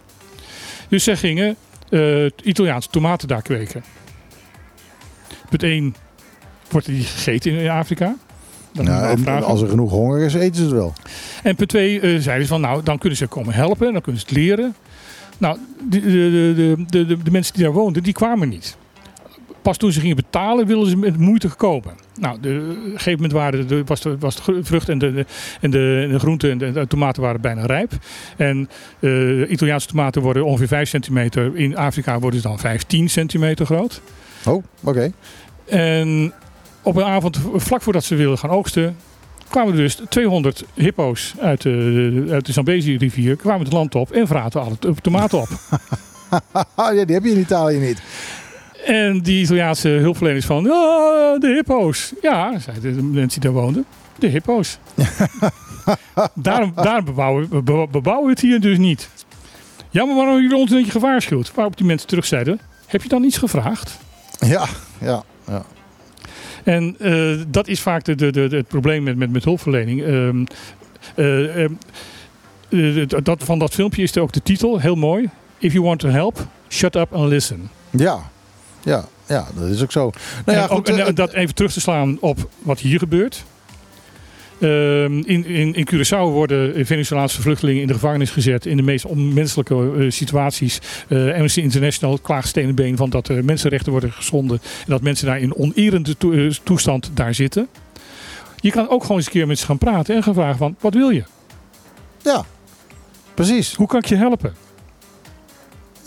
Dus 0.88 1.04
zij 1.04 1.16
gingen 1.16 1.56
eh, 1.88 2.24
Italiaanse 2.42 2.88
tomaten 2.88 3.28
daar 3.28 3.42
kweken. 3.42 3.84
Punt 5.48 5.62
1, 5.62 5.94
wordt 6.70 6.86
die 6.86 7.02
gegeten 7.02 7.52
in 7.52 7.68
Afrika? 7.70 8.16
Nou, 8.72 9.42
als 9.42 9.62
er 9.62 9.68
genoeg 9.68 9.90
honger 9.90 10.20
is, 10.20 10.34
eten 10.34 10.54
ze 10.54 10.62
het 10.62 10.72
wel. 10.72 10.92
En 11.42 11.56
punt 11.56 11.68
twee 11.68 12.00
eh, 12.00 12.18
zeiden 12.18 12.46
ze 12.46 12.52
van, 12.52 12.60
nou, 12.60 12.82
dan 12.82 12.98
kunnen 12.98 13.18
ze 13.18 13.26
komen 13.26 13.54
helpen, 13.54 13.92
dan 13.92 14.02
kunnen 14.02 14.20
ze 14.20 14.26
het 14.28 14.36
leren. 14.36 14.74
Nou, 15.42 15.58
de, 15.88 16.00
de, 16.00 16.84
de, 17.06 17.22
de, 17.22 17.30
mensen 17.30 17.54
die 17.54 17.62
daar 17.62 17.72
woonden, 17.72 18.02
die 18.02 18.12
kwamen 18.12 18.48
niet. 18.48 18.76
Pas 19.62 19.76
toen 19.76 19.92
ze 19.92 20.00
gingen 20.00 20.16
betalen, 20.16 20.66
wilden 20.66 20.90
ze 20.90 20.96
met 20.96 21.16
moeite 21.16 21.48
komen. 21.48 21.94
Nou, 22.20 22.40
de, 22.40 22.48
op 22.48 22.84
een 22.84 22.90
gegeven 22.90 23.12
moment 23.12 23.32
waren 23.32 23.68
de, 23.68 23.84
was, 23.84 24.00
de, 24.00 24.18
was 24.18 24.36
de 24.36 24.42
gru- 24.42 24.64
vrucht 24.64 24.88
en 24.88 24.98
de, 24.98 25.12
de, 25.12 25.26
en 25.60 25.70
de, 25.70 26.08
de 26.10 26.18
groenten 26.18 26.50
en 26.50 26.58
de, 26.58 26.72
de 26.72 26.86
tomaten 26.86 27.22
waren 27.22 27.40
bijna 27.40 27.66
rijp. 27.66 27.92
En 28.36 28.68
eh, 29.00 29.50
Italiaanse 29.50 29.86
tomaten 29.86 30.22
worden 30.22 30.44
ongeveer 30.44 30.68
5 30.68 30.88
centimeter. 30.88 31.56
In 31.56 31.76
Afrika 31.76 32.18
worden 32.18 32.40
ze 32.40 32.48
dan 32.48 32.58
15 32.58 33.10
centimeter 33.10 33.66
groot. 33.66 34.00
Oh, 34.46 34.64
oké. 34.82 35.12
En 35.68 36.32
op 36.82 36.96
een 36.96 37.04
avond, 37.04 37.40
vlak 37.54 37.82
voordat 37.82 38.04
ze 38.04 38.14
wilden 38.14 38.38
gaan 38.38 38.50
oogsten, 38.50 38.96
kwamen 39.52 39.72
er 39.72 39.78
dus 39.78 40.00
200 40.08 40.64
hippo's 40.74 41.34
uit 41.40 41.62
de, 41.62 42.26
uit 42.30 42.46
de 42.46 42.52
Zambezi-rivier, 42.52 43.36
kwamen 43.36 43.64
het 43.64 43.72
land 43.72 43.94
op 43.94 44.10
en 44.10 44.26
vraten 44.26 44.60
alle 44.60 44.78
to- 44.78 44.94
tomaten 45.02 45.38
op. 45.40 45.48
ja, 46.76 47.04
die 47.04 47.14
heb 47.14 47.24
je 47.24 47.30
in 47.30 47.38
Italië 47.38 47.78
niet. 47.78 48.02
en 48.86 49.20
die 49.20 49.42
Italiaanse 49.42 49.88
hulpverleners 49.88 50.44
van, 50.46 50.58
"Ah, 50.70 51.40
de 51.40 51.52
hippo's. 51.54 52.12
Ja, 52.22 52.58
zeiden 52.58 52.96
de 52.96 53.02
mensen 53.02 53.40
die 53.40 53.50
daar 53.52 53.60
woonden, 53.62 53.84
de 54.18 54.26
hippo's. 54.28 54.78
daarom 56.34 56.72
daarom 56.74 57.04
bebouwen, 57.04 57.48
we 57.50 57.62
be- 57.62 57.86
bebouwen 57.90 58.24
we 58.24 58.30
het 58.30 58.40
hier 58.40 58.60
dus 58.60 58.78
niet. 58.78 59.08
Ja, 59.90 60.04
maar 60.04 60.16
waarom 60.16 60.40
jullie 60.40 60.56
ons 60.56 60.70
niet 60.70 60.90
gewaarschuwd? 60.90 61.52
Waarop 61.54 61.76
die 61.76 61.86
mensen 61.86 62.08
terug 62.08 62.24
zeiden, 62.26 62.60
heb 62.86 63.02
je 63.02 63.08
dan 63.08 63.24
iets 63.24 63.38
gevraagd? 63.38 63.98
Ja, 64.38 64.66
ja, 65.00 65.22
ja. 65.46 65.64
En 66.64 66.96
eh, 66.98 67.34
dat 67.48 67.68
is 67.68 67.80
vaak 67.80 68.04
de, 68.04 68.14
de, 68.14 68.30
de, 68.30 68.56
het 68.56 68.68
probleem 68.68 69.02
met, 69.02 69.16
met, 69.16 69.32
met 69.32 69.44
hulpverlening. 69.44 70.02
Ehm, 70.02 70.44
eh, 71.14 71.64
ehm, 71.64 71.72
eh, 72.68 73.08
dat- 73.22 73.42
van 73.44 73.58
dat 73.58 73.74
filmpje 73.74 74.02
is 74.02 74.16
er 74.16 74.22
ook 74.22 74.32
de 74.32 74.42
titel, 74.42 74.80
heel 74.80 74.94
mooi. 74.94 75.28
If 75.58 75.72
you 75.72 75.84
want 75.84 76.00
to 76.00 76.08
help, 76.08 76.46
shut 76.68 76.96
up 76.96 77.12
and 77.12 77.28
listen. 77.28 77.70
Ja, 77.90 78.30
ja, 78.82 79.04
ja 79.26 79.46
dat 79.54 79.68
is 79.68 79.82
ook 79.82 79.92
zo. 79.92 80.10
Nou 80.44 80.58
ja, 80.58 80.64
en, 80.64 80.70
ook- 80.70 80.88
goed, 80.88 80.98
en, 80.98 81.14
dat 81.14 81.32
even 81.32 81.54
terug 81.54 81.72
te 81.72 81.80
slaan 81.80 82.16
op 82.20 82.48
wat 82.58 82.78
hier 82.80 82.98
gebeurt. 82.98 83.44
Ehm, 84.62 85.18
in, 85.24 85.44
in, 85.46 85.74
in 85.74 85.86
Curaçao 85.94 86.30
worden 86.32 86.86
Venezolaanse 86.86 87.42
vluchtelingen 87.42 87.80
in 87.80 87.86
de 87.86 87.92
gevangenis 87.92 88.30
gezet 88.30 88.66
in 88.66 88.76
de 88.76 88.82
meest 88.82 89.04
onmenselijke 89.04 89.92
eh, 89.98 90.10
situaties. 90.10 90.78
Eh 91.08 91.18
Amnesty 91.34 91.60
International 91.60 92.18
klaagt 92.18 92.48
stenen 92.48 92.74
been 92.74 92.96
van 92.96 93.10
dat 93.10 93.28
er 93.28 93.44
mensenrechten 93.44 93.92
worden 93.92 94.12
geschonden 94.12 94.60
en 94.62 94.86
dat 94.90 95.02
mensen 95.02 95.26
daar 95.26 95.40
in 95.40 95.56
onerende 95.56 96.16
to- 96.16 96.32
eh, 96.32 96.50
toestand 96.62 97.10
daar 97.14 97.34
zitten. 97.34 97.68
Je 98.56 98.70
kan 98.70 98.88
ook 98.88 99.02
gewoon 99.02 99.16
eens 99.16 99.26
een 99.26 99.32
keer 99.32 99.46
met 99.46 99.58
ze 99.58 99.66
gaan 99.66 99.78
praten 99.78 100.14
en 100.16 100.22
gaan 100.22 100.34
vragen 100.34 100.58
van 100.58 100.76
wat 100.80 100.94
wil 100.94 101.10
je? 101.10 101.22
Ja, 102.22 102.44
precies. 103.34 103.74
Hoe 103.74 103.86
kan 103.86 103.98
ik 103.98 104.06
je 104.06 104.16
helpen? 104.16 104.54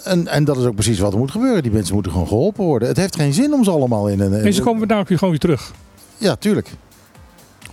En, 0.03 0.27
en 0.27 0.44
dat 0.44 0.57
is 0.57 0.64
ook 0.65 0.73
precies 0.76 0.99
wat 0.99 1.14
er 1.14 1.19
moet 1.19 1.32
gebeuren. 1.32 1.64
Die 1.64 1.72
mensen 1.72 1.94
moeten 1.94 2.11
gewoon 2.11 2.27
geholpen 2.27 2.64
worden. 2.64 2.88
Het 2.88 2.98
heeft 2.98 3.15
geen 3.15 3.34
zin 3.34 3.53
om 3.53 3.64
ze 3.64 3.72
allemaal 3.72 4.07
in 4.10 4.19
een... 4.19 4.34
En 4.34 4.53
ze 4.53 4.61
komen 4.61 4.80
namelijk 4.82 5.10
weer 5.10 5.18
gewoon 5.18 5.34
weer 5.34 5.40
terug. 5.44 5.72
Ja, 6.18 6.36
tuurlijk. 6.36 6.69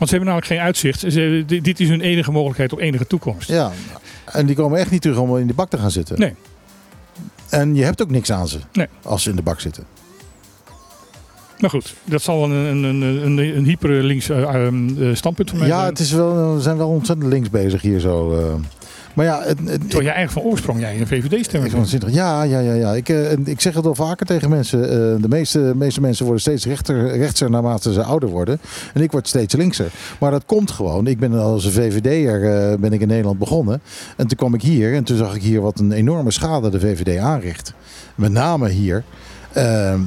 Want 0.02 0.14
ze 0.14 0.20
hebben 0.20 0.34
namelijk 0.34 0.46
geen 0.46 0.66
uitzicht. 0.66 1.00
Ze, 1.00 1.44
dit 1.62 1.80
is 1.80 1.88
hun 1.88 2.00
enige 2.00 2.30
mogelijkheid 2.32 2.72
op 2.72 2.78
enige 2.78 3.06
toekomst. 3.06 3.48
Ja. 3.48 3.72
En 4.24 4.46
die 4.46 4.56
komen 4.56 4.78
echt 4.78 4.90
niet 4.90 5.02
terug 5.02 5.18
om 5.18 5.38
in 5.38 5.46
de 5.46 5.54
bak 5.54 5.70
te 5.70 5.78
gaan 5.78 5.90
zitten. 5.90 6.18
Nee. 6.18 6.34
En 7.48 7.74
je 7.74 7.84
hebt 7.84 8.02
ook 8.02 8.10
niks 8.10 8.32
aan 8.32 8.48
ze 8.48 8.58
Nee. 8.72 8.86
als 9.02 9.22
ze 9.22 9.30
in 9.30 9.36
de 9.36 9.42
bak 9.42 9.60
zitten. 9.60 9.84
Maar 11.58 11.70
goed, 11.70 11.94
dat 12.04 12.22
zal 12.22 12.44
een, 12.44 12.50
een, 12.50 12.82
een, 12.84 13.02
een, 13.26 13.56
een 13.56 13.64
hyperlinks 13.64 14.28
eh, 14.28 14.42
ehm, 14.42 15.02
eh, 15.02 15.14
standpunt 15.14 15.50
van 15.50 15.58
mij 15.58 15.68
Ja, 15.68 15.76
zijn. 15.76 15.88
het 15.88 15.98
is 15.98 16.12
wel, 16.12 16.54
we 16.54 16.60
zijn 16.60 16.76
wel 16.76 16.88
ontzettend 16.88 17.32
links 17.32 17.50
bezig 17.50 17.82
hier 17.82 18.00
zo. 18.00 18.38
eh. 18.38 18.54
Maar 19.14 19.24
ja, 19.24 19.43
het, 19.43 19.59
het- 19.59 19.80
Terwijl 19.80 20.02
jij 20.05 20.12
eigenlijk 20.14 20.30
van 20.32 20.43
oorsprong 20.43 20.80
jij 20.80 21.01
een 21.01 21.06
VVD-stemmer. 21.06 21.70
Ja, 22.12 22.43
ja, 22.43 22.59
ja. 22.59 22.72
ja. 22.72 22.93
Ik, 22.93 23.09
eh, 23.09 23.32
ik 23.44 23.60
zeg 23.60 23.74
het 23.74 23.86
al 23.86 23.94
vaker 23.94 24.26
tegen 24.26 24.48
mensen. 24.51 24.82
eh, 24.82 24.89
de 25.22 25.28
meeste, 25.28 25.59
meeste 25.76 26.01
mensen 26.01 26.24
worden 26.24 26.43
steeds 26.43 26.64
rechter, 26.66 27.16
rechtser 27.16 27.51
naarmate 27.51 27.93
ze 27.93 28.02
ouder 28.02 28.28
worden. 28.28 28.60
En 28.94 29.02
ik 29.02 29.12
word 29.12 29.28
steeds 29.28 29.55
linkser. 29.55 29.90
Maar 30.20 30.30
dat 30.30 30.44
komt 30.47 30.70
gewoon. 30.70 31.06
Ik 31.06 31.18
ben 31.18 31.32
als 31.32 31.64
een 31.64 31.72
VVD'er 31.72 32.70
eh, 32.70 32.78
ben 32.78 32.93
ik 32.93 33.01
in 33.01 33.09
Nederland 33.09 33.39
begonnen. 33.39 33.80
En 34.16 34.26
toen 34.26 34.36
kwam 34.39 34.55
ik 34.55 34.62
hier. 34.62 34.94
En 34.94 35.05
toen 35.05 35.16
zag 35.16 35.34
ik 35.34 35.43
hier 35.43 35.60
wat 35.60 35.78
een 35.78 35.93
enorme 35.93 36.30
schade 36.30 36.70
de 36.70 36.80
VVD 36.80 37.18
aanricht. 37.18 37.72
Met 38.14 38.32
name 38.32 38.68
hier. 38.68 39.02
Ehm, 39.52 40.01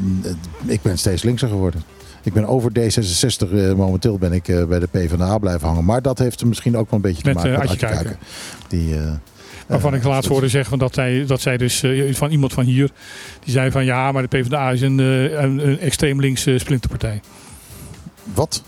ik 0.65 0.81
ben 0.81 0.97
steeds 0.97 1.23
linkser 1.23 1.47
geworden. 1.47 1.81
Ik 2.25 2.33
ben 2.33 2.45
over 2.45 2.71
D66 2.79 3.53
eh, 3.53 3.73
momenteel 3.73 4.17
ben 4.17 4.33
ik 4.33 4.47
eh, 4.47 4.65
bij 4.65 4.79
de 4.79 4.87
PvdA 4.87 5.37
blijven 5.37 5.67
hangen. 5.67 5.85
Maar 5.85 6.01
dat 6.01 6.19
heeft 6.19 6.41
er 6.41 6.47
misschien 6.47 6.77
ook 6.77 6.89
wel 6.89 6.99
een 6.99 7.01
beetje 7.01 7.21
te 7.21 7.27
Met, 7.27 7.35
maken 7.35 7.51
eh, 7.51 7.59
met 7.59 7.69
Adje 7.69 7.87
Kuiken. 7.87 8.17
Die, 8.67 8.95
Waarvan 9.67 9.93
ik 9.93 10.03
laatst 10.03 10.29
hoorde 10.29 10.49
zeggen 10.49 10.69
van 10.69 10.79
dat, 10.79 10.93
zij, 10.93 11.25
dat 11.25 11.41
zij 11.41 11.57
dus 11.57 11.83
van 12.11 12.31
iemand 12.31 12.53
van 12.53 12.63
hier. 12.63 12.91
Die 13.43 13.53
zei 13.53 13.71
van 13.71 13.85
ja, 13.85 14.11
maar 14.11 14.21
de 14.21 14.37
PvdA 14.37 14.71
is 14.71 14.81
een, 14.81 14.97
een, 14.97 15.67
een 15.67 15.79
extreem 15.79 16.19
linkse 16.19 16.57
splinterpartij. 16.57 17.21
Wat? 18.33 18.63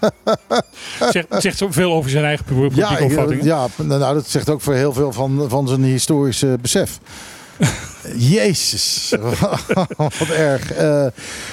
Zegt, 1.10 1.26
zegt 1.38 1.58
zoveel 1.58 1.92
over 1.92 2.10
zijn 2.10 2.24
eigen 2.24 2.44
politieke 2.44 3.44
Ja, 3.44 3.68
ja, 3.76 3.82
nou, 3.82 4.14
dat 4.14 4.28
zegt 4.28 4.50
ook 4.50 4.60
voor 4.60 4.74
heel 4.74 4.92
veel 4.92 5.12
van, 5.12 5.44
van 5.48 5.68
zijn 5.68 5.82
historische 5.82 6.58
besef. 6.60 6.98
Jezus, 8.34 9.14
wat 9.96 10.28
erg. 10.30 10.72
Eh, 10.72 11.06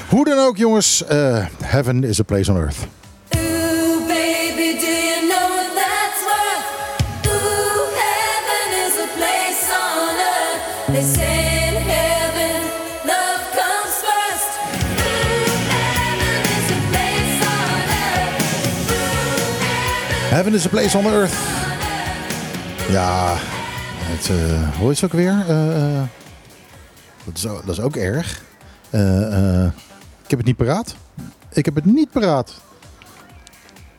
hoe 0.10 0.26
dan 0.26 0.38
ook, 0.40 0.58
jongens. 0.58 1.06
eh, 1.06 1.46
heaven 1.64 2.04
is 2.04 2.20
a 2.20 2.24
place 2.24 2.52
on 2.52 2.58
earth. 2.58 2.78
Is 10.94 11.18
a 16.72 16.74
place 16.90 17.42
on. 17.42 17.48
Heaven 20.30 20.54
is 20.54 20.66
a 20.66 20.70
place 20.70 20.96
on 20.98 21.06
earth. 21.06 21.34
Ja, 22.90 23.38
hoe 24.80 24.92
is 24.92 25.02
het 25.02 25.12
ook 25.12 25.18
weer? 25.20 25.46
Eh, 25.48 25.96
eh, 25.96 26.04
dat, 27.26 27.38
is, 27.38 27.48
ook- 27.48 27.66
dat 27.66 27.78
is 27.78 27.82
ook 27.84 27.96
erg. 27.96 28.42
Ik 30.24 30.30
heb 30.30 30.40
het 30.40 30.46
niet 30.46 30.58
paraat. 30.58 30.96
Ik 31.52 31.66
heb 31.66 31.76
het 31.76 31.86
niet 31.86 32.12
paraat. 32.12 32.54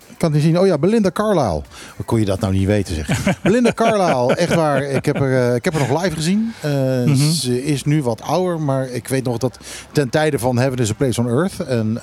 Ik 0.09 0.19
kan 0.25 0.33
het 0.33 0.43
niet 0.43 0.53
zien. 0.53 0.59
Oh 0.63 0.67
ja, 0.67 0.79
Belinda 0.79 1.11
Carlisle. 1.11 1.63
Hoe 1.97 2.05
kon 2.05 2.19
je 2.19 2.25
dat 2.25 2.41
nou 2.41 2.53
niet 2.53 2.67
weten 2.67 2.95
zeg? 2.95 3.21
Belinda 3.43 3.73
Carlisle, 3.73 4.35
echt 4.37 4.55
waar. 4.55 4.83
Ik 4.83 5.05
heb 5.05 5.17
eh, 5.17 5.55
ik 5.55 5.65
heb 5.65 5.75
er 5.75 5.89
nog 5.89 6.03
live 6.03 6.17
gezien. 6.17 6.53
Mhm. 6.63 7.17
Ze 7.31 7.65
is 7.65 7.85
nu 7.85 8.03
wat 8.03 8.23
ouder, 8.23 8.61
maar 8.61 8.89
ik 8.89 9.09
weet 9.09 9.25
nog 9.25 9.39
dat 9.39 9.59
ten 9.93 10.09
tijde 10.09 10.39
van 10.39 10.59
Heaven 10.59 10.79
is 10.79 10.91
a 10.91 10.95
Place 10.95 11.21
on 11.21 11.29
Earth. 11.29 11.61
En 11.61 11.99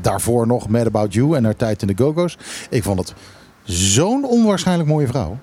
daarvoor 0.00 0.46
nog 0.46 0.68
Mad 0.68 0.86
About 0.86 1.14
You 1.14 1.36
en 1.36 1.44
haar 1.44 1.56
tijd 1.56 1.80
in 1.82 1.86
de 1.88 1.96
Go-Go's. 1.96 2.36
Ik 2.70 2.82
vond 2.82 2.98
het 2.98 3.14
zo'n 3.64 4.24
onwaarschijnlijk 4.24 4.88
mooie 4.88 5.06
vrouw. 5.06 5.38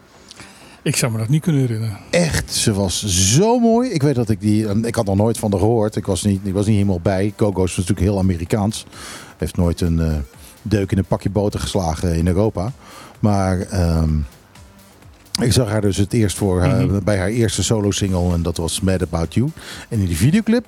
Ik 0.86 0.96
zou 0.96 1.12
me 1.12 1.18
dat 1.18 1.30
niet 1.30 1.42
kunnen 1.42 1.62
herinneren. 1.62 1.98
Echt, 2.10 2.54
ze 2.54 2.74
was 2.74 3.06
zo 3.06 3.60
mooi. 3.60 3.90
Ik 3.90 4.02
weet 4.02 4.16
dat 4.16 4.30
ik 4.30 4.40
die. 4.42 4.68
Ik 4.86 4.96
had 4.96 5.06
nog 5.06 5.16
nooit 5.16 5.38
van 5.38 5.52
haar 5.52 5.60
gehoord. 5.60 5.96
Ik 5.96 6.06
was 6.06 6.24
niet, 6.24 6.40
ik 6.44 6.54
was 6.54 6.66
niet 6.66 6.76
helemaal 6.76 7.00
bij. 7.00 7.34
Coco 7.36 7.64
is 7.64 7.76
natuurlijk 7.76 8.00
heel 8.08 8.18
Amerikaans. 8.18 8.86
Heeft 9.38 9.58
nooit 9.58 9.82
een 9.82 10.00
eh, 10.00 10.14
deuk 10.62 10.92
in 10.92 10.98
een 10.98 11.06
pakje 11.06 11.30
boter 11.30 11.60
geslagen 11.60 12.16
in 12.16 12.28
Europa. 12.28 12.72
Maar 13.20 13.60
ehm, 13.60 14.10
ik 15.42 15.52
zag 15.52 15.70
haar 15.70 15.82
dus 15.82 15.98
het 15.98 16.14
eerst 16.14 16.38
voor 16.38 16.60
Mhm. 16.68 17.04
bij 17.04 17.18
haar 17.18 17.28
eerste 17.30 17.64
solo 17.64 17.92
single. 17.92 18.34
En 18.34 18.42
dat 18.42 18.58
was 18.58 18.82
Mad 18.82 19.02
About 19.02 19.34
You. 19.34 19.50
En 19.90 20.00
in 20.00 20.06
die 20.06 20.18
videoclip. 20.18 20.66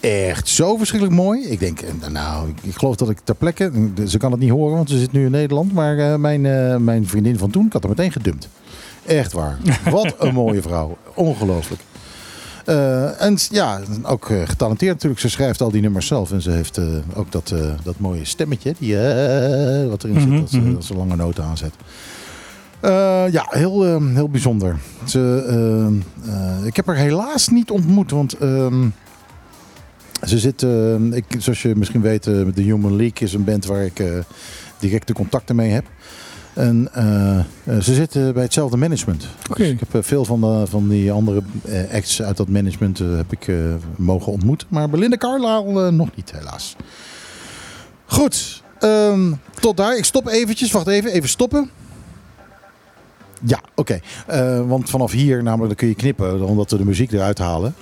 Echt 0.00 0.48
zo 0.48 0.76
verschrikkelijk 0.76 1.18
mooi. 1.20 1.42
Ik 1.42 1.58
denk, 1.58 1.80
eh, 1.80 2.08
nou, 2.10 2.48
ik, 2.62 2.74
geloof 2.76 2.96
dat 2.96 3.10
ik 3.10 3.18
ter 3.24 3.34
plekke. 3.34 3.72
Ze 4.06 4.18
kan 4.18 4.30
het 4.30 4.40
niet 4.40 4.50
horen, 4.50 4.76
want 4.76 4.90
ze 4.90 4.98
zit 4.98 5.12
nu 5.12 5.24
in 5.24 5.30
Nederland. 5.30 5.72
Maar 5.72 5.98
eh, 5.98 6.16
mijn, 6.16 6.40
mijn 6.84 7.06
vriendin 7.06 7.38
van 7.38 7.50
toen, 7.50 7.66
ik 7.66 7.72
had 7.72 7.82
haar 7.82 7.90
meteen 7.96 8.12
gedumpt. 8.12 8.48
Echt 9.06 9.32
waar. 9.32 9.58
Wat 9.90 10.14
een 10.18 10.34
mooie 10.34 10.62
vrouw. 10.62 10.96
Ongelooflijk. 11.14 11.80
Eh, 12.64 13.22
en 13.22 13.36
ja, 13.50 13.80
ook 14.02 14.30
eh, 14.30 14.42
getalenteerd 14.48 14.92
natuurlijk. 14.94 15.20
Ze 15.20 15.28
schrijft 15.30 15.60
al 15.60 15.70
die 15.70 15.80
nummers 15.80 16.06
zelf. 16.06 16.32
En 16.32 16.42
ze 16.42 16.50
heeft 16.50 16.78
eh, 16.78 16.84
ook 17.14 17.32
dat, 17.32 17.54
dat 17.82 17.98
mooie 17.98 18.24
stemmetje. 18.24 18.74
Die, 18.78 18.96
wat 19.88 20.04
erin 20.04 20.16
Mhm, 20.16 20.30
zit 20.32 20.40
als, 20.40 20.50
ze- 20.50 20.58
mhm. 20.60 20.76
als 20.76 20.86
ze 20.86 20.94
lange 20.94 21.16
noten 21.16 21.44
aanzet. 21.44 21.72
Ja, 23.32 23.46
heel, 23.50 23.98
heel 24.14 24.28
bijzonder. 24.28 24.76
Ze, 25.04 25.44
eh, 25.48 25.86
eh, 26.34 26.66
ik 26.66 26.76
heb 26.76 26.86
haar 26.86 26.96
helaas 26.96 27.48
niet 27.48 27.70
ontmoet. 27.70 28.10
Want 28.10 28.32
ehm, 28.38 28.88
ze 30.26 30.38
zit, 30.38 30.62
eh, 30.62 30.94
ik, 31.12 31.24
zoals 31.38 31.62
je 31.62 31.76
misschien 31.76 32.00
weet, 32.00 32.24
de 32.24 32.52
Human 32.54 32.96
League 32.96 33.18
is 33.28 33.32
een 33.34 33.44
band 33.44 33.64
waar 33.66 33.84
ik 33.84 34.02
directe 34.78 35.12
contacten 35.12 35.56
mee 35.56 35.70
heb. 35.70 35.84
En 36.54 36.88
eh, 36.92 37.38
eh, 37.38 37.44
ze 37.82 37.94
zitten 37.94 38.32
bij 38.34 38.42
hetzelfde 38.42 38.76
management. 38.76 39.26
Dus 39.56 39.68
ik 39.68 39.80
heb 39.80 39.94
eh, 39.94 40.02
veel 40.02 40.24
van, 40.24 40.40
de- 40.40 40.66
van 40.66 40.88
die 40.88 41.12
andere 41.12 41.42
acts 41.92 42.22
uit 42.22 42.36
dat 42.36 42.48
management 42.48 42.98
heb 42.98 43.32
ik 43.32 43.52
mogen 43.96 44.32
ontmoeten. 44.32 44.66
Maar 44.70 44.90
Belinda 44.90 45.16
Carlisle 45.16 45.90
nog 45.90 46.08
niet, 46.16 46.32
helaas. 46.32 46.76
Goed, 48.06 48.62
ehm, 48.78 49.32
tot 49.60 49.76
daar. 49.76 49.96
Ik 49.96 50.04
stop 50.04 50.28
eventjes. 50.28 50.70
Wacht 50.72 50.86
even, 50.86 51.12
even 51.12 51.28
stoppen. 51.28 51.70
Ja, 53.42 53.60
oké. 53.74 54.00
Want 54.66 54.90
vanaf 54.90 55.12
hier 55.12 55.42
namelijk 55.42 55.68
dan 55.68 55.76
kun 55.76 55.88
je 55.88 55.94
knippen, 55.94 56.42
omdat 56.42 56.70
we 56.70 56.76
de 56.76 56.84
muziek 56.84 57.12
eruit 57.12 57.38
halen. 57.38 57.74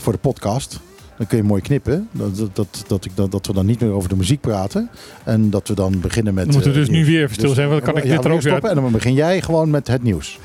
Voor 0.00 0.12
de 0.12 0.18
podcast. 0.18 0.78
Dan 1.22 1.30
kun 1.30 1.40
je 1.40 1.48
mooi 1.48 1.62
knippen. 1.62 2.08
Dat, 2.12 2.36
dat, 2.36 2.56
dat, 2.56 2.84
dat, 2.86 3.04
ik, 3.04 3.10
dat, 3.14 3.30
dat 3.30 3.46
we 3.46 3.52
dan 3.52 3.66
niet 3.66 3.80
meer 3.80 3.90
over 3.90 4.08
de 4.08 4.16
muziek 4.16 4.40
praten. 4.40 4.90
En 5.24 5.50
dat 5.50 5.68
we 5.68 5.74
dan 5.74 6.00
beginnen 6.00 6.34
met... 6.34 6.44
Dan 6.44 6.54
moeten 6.54 6.72
we 6.72 6.78
eh, 6.78 6.84
dus 6.84 6.92
nu 6.92 6.96
nieuws. 6.96 7.08
weer 7.08 7.22
even 7.22 7.34
stil 7.34 7.54
zijn, 7.54 7.68
want 7.68 7.84
dan 7.84 7.92
kan 7.92 8.02
ik 8.02 8.08
ja, 8.08 8.16
dit 8.16 8.24
er 8.24 8.30
ook 8.30 8.40
weer 8.40 8.50
stoppen. 8.50 8.70
En 8.70 8.82
dan 8.82 8.92
begin 8.92 9.14
jij 9.14 9.42
gewoon 9.42 9.70
met 9.70 9.86
het 9.86 10.02
nieuws. 10.02 10.38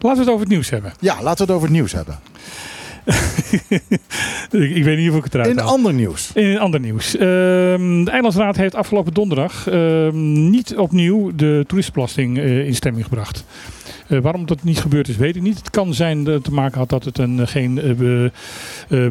Laten 0.00 0.18
we 0.18 0.24
het 0.24 0.28
over 0.28 0.40
het 0.40 0.48
nieuws 0.48 0.70
hebben. 0.70 0.92
Ja, 1.00 1.22
laten 1.22 1.46
we 1.46 1.52
het 1.52 1.62
over 1.62 1.68
het 1.68 1.76
nieuws 1.76 1.92
hebben. 1.92 2.18
ik, 4.64 4.76
ik 4.76 4.84
weet 4.84 4.98
niet 4.98 5.10
of 5.10 5.16
ik 5.16 5.24
het 5.24 5.34
eruit 5.34 5.50
In 5.50 5.60
ander 5.60 5.94
nieuws. 5.94 6.30
In 6.34 6.58
ander 6.58 6.80
nieuws. 6.80 7.16
Ehm, 7.16 8.04
de 8.04 8.10
Eilandsraad 8.10 8.56
heeft 8.56 8.74
afgelopen 8.74 9.14
donderdag 9.14 9.68
ehm, 9.68 10.50
niet 10.50 10.76
opnieuw 10.76 11.32
de 11.34 11.64
toeristenbelasting 11.66 12.38
eh, 12.38 12.66
in 12.66 12.74
stemming 12.74 13.04
gebracht. 13.04 13.44
Eh, 14.06 14.18
waarom 14.18 14.46
dat 14.46 14.62
niet 14.62 14.80
gebeurd 14.80 15.08
is, 15.08 15.16
weet 15.16 15.36
ik 15.36 15.42
niet. 15.42 15.58
Het 15.58 15.70
kan 15.70 15.94
zijn 15.94 16.24
dat 16.24 16.34
het 16.34 16.44
te 16.44 16.52
maken 16.52 16.78
had 16.78 16.88
dat 16.88 17.04
het 17.04 17.18
een, 17.18 17.40
eh, 17.40 17.46
geen 17.46 17.80
eh, 17.80 17.92
be- 17.94 18.30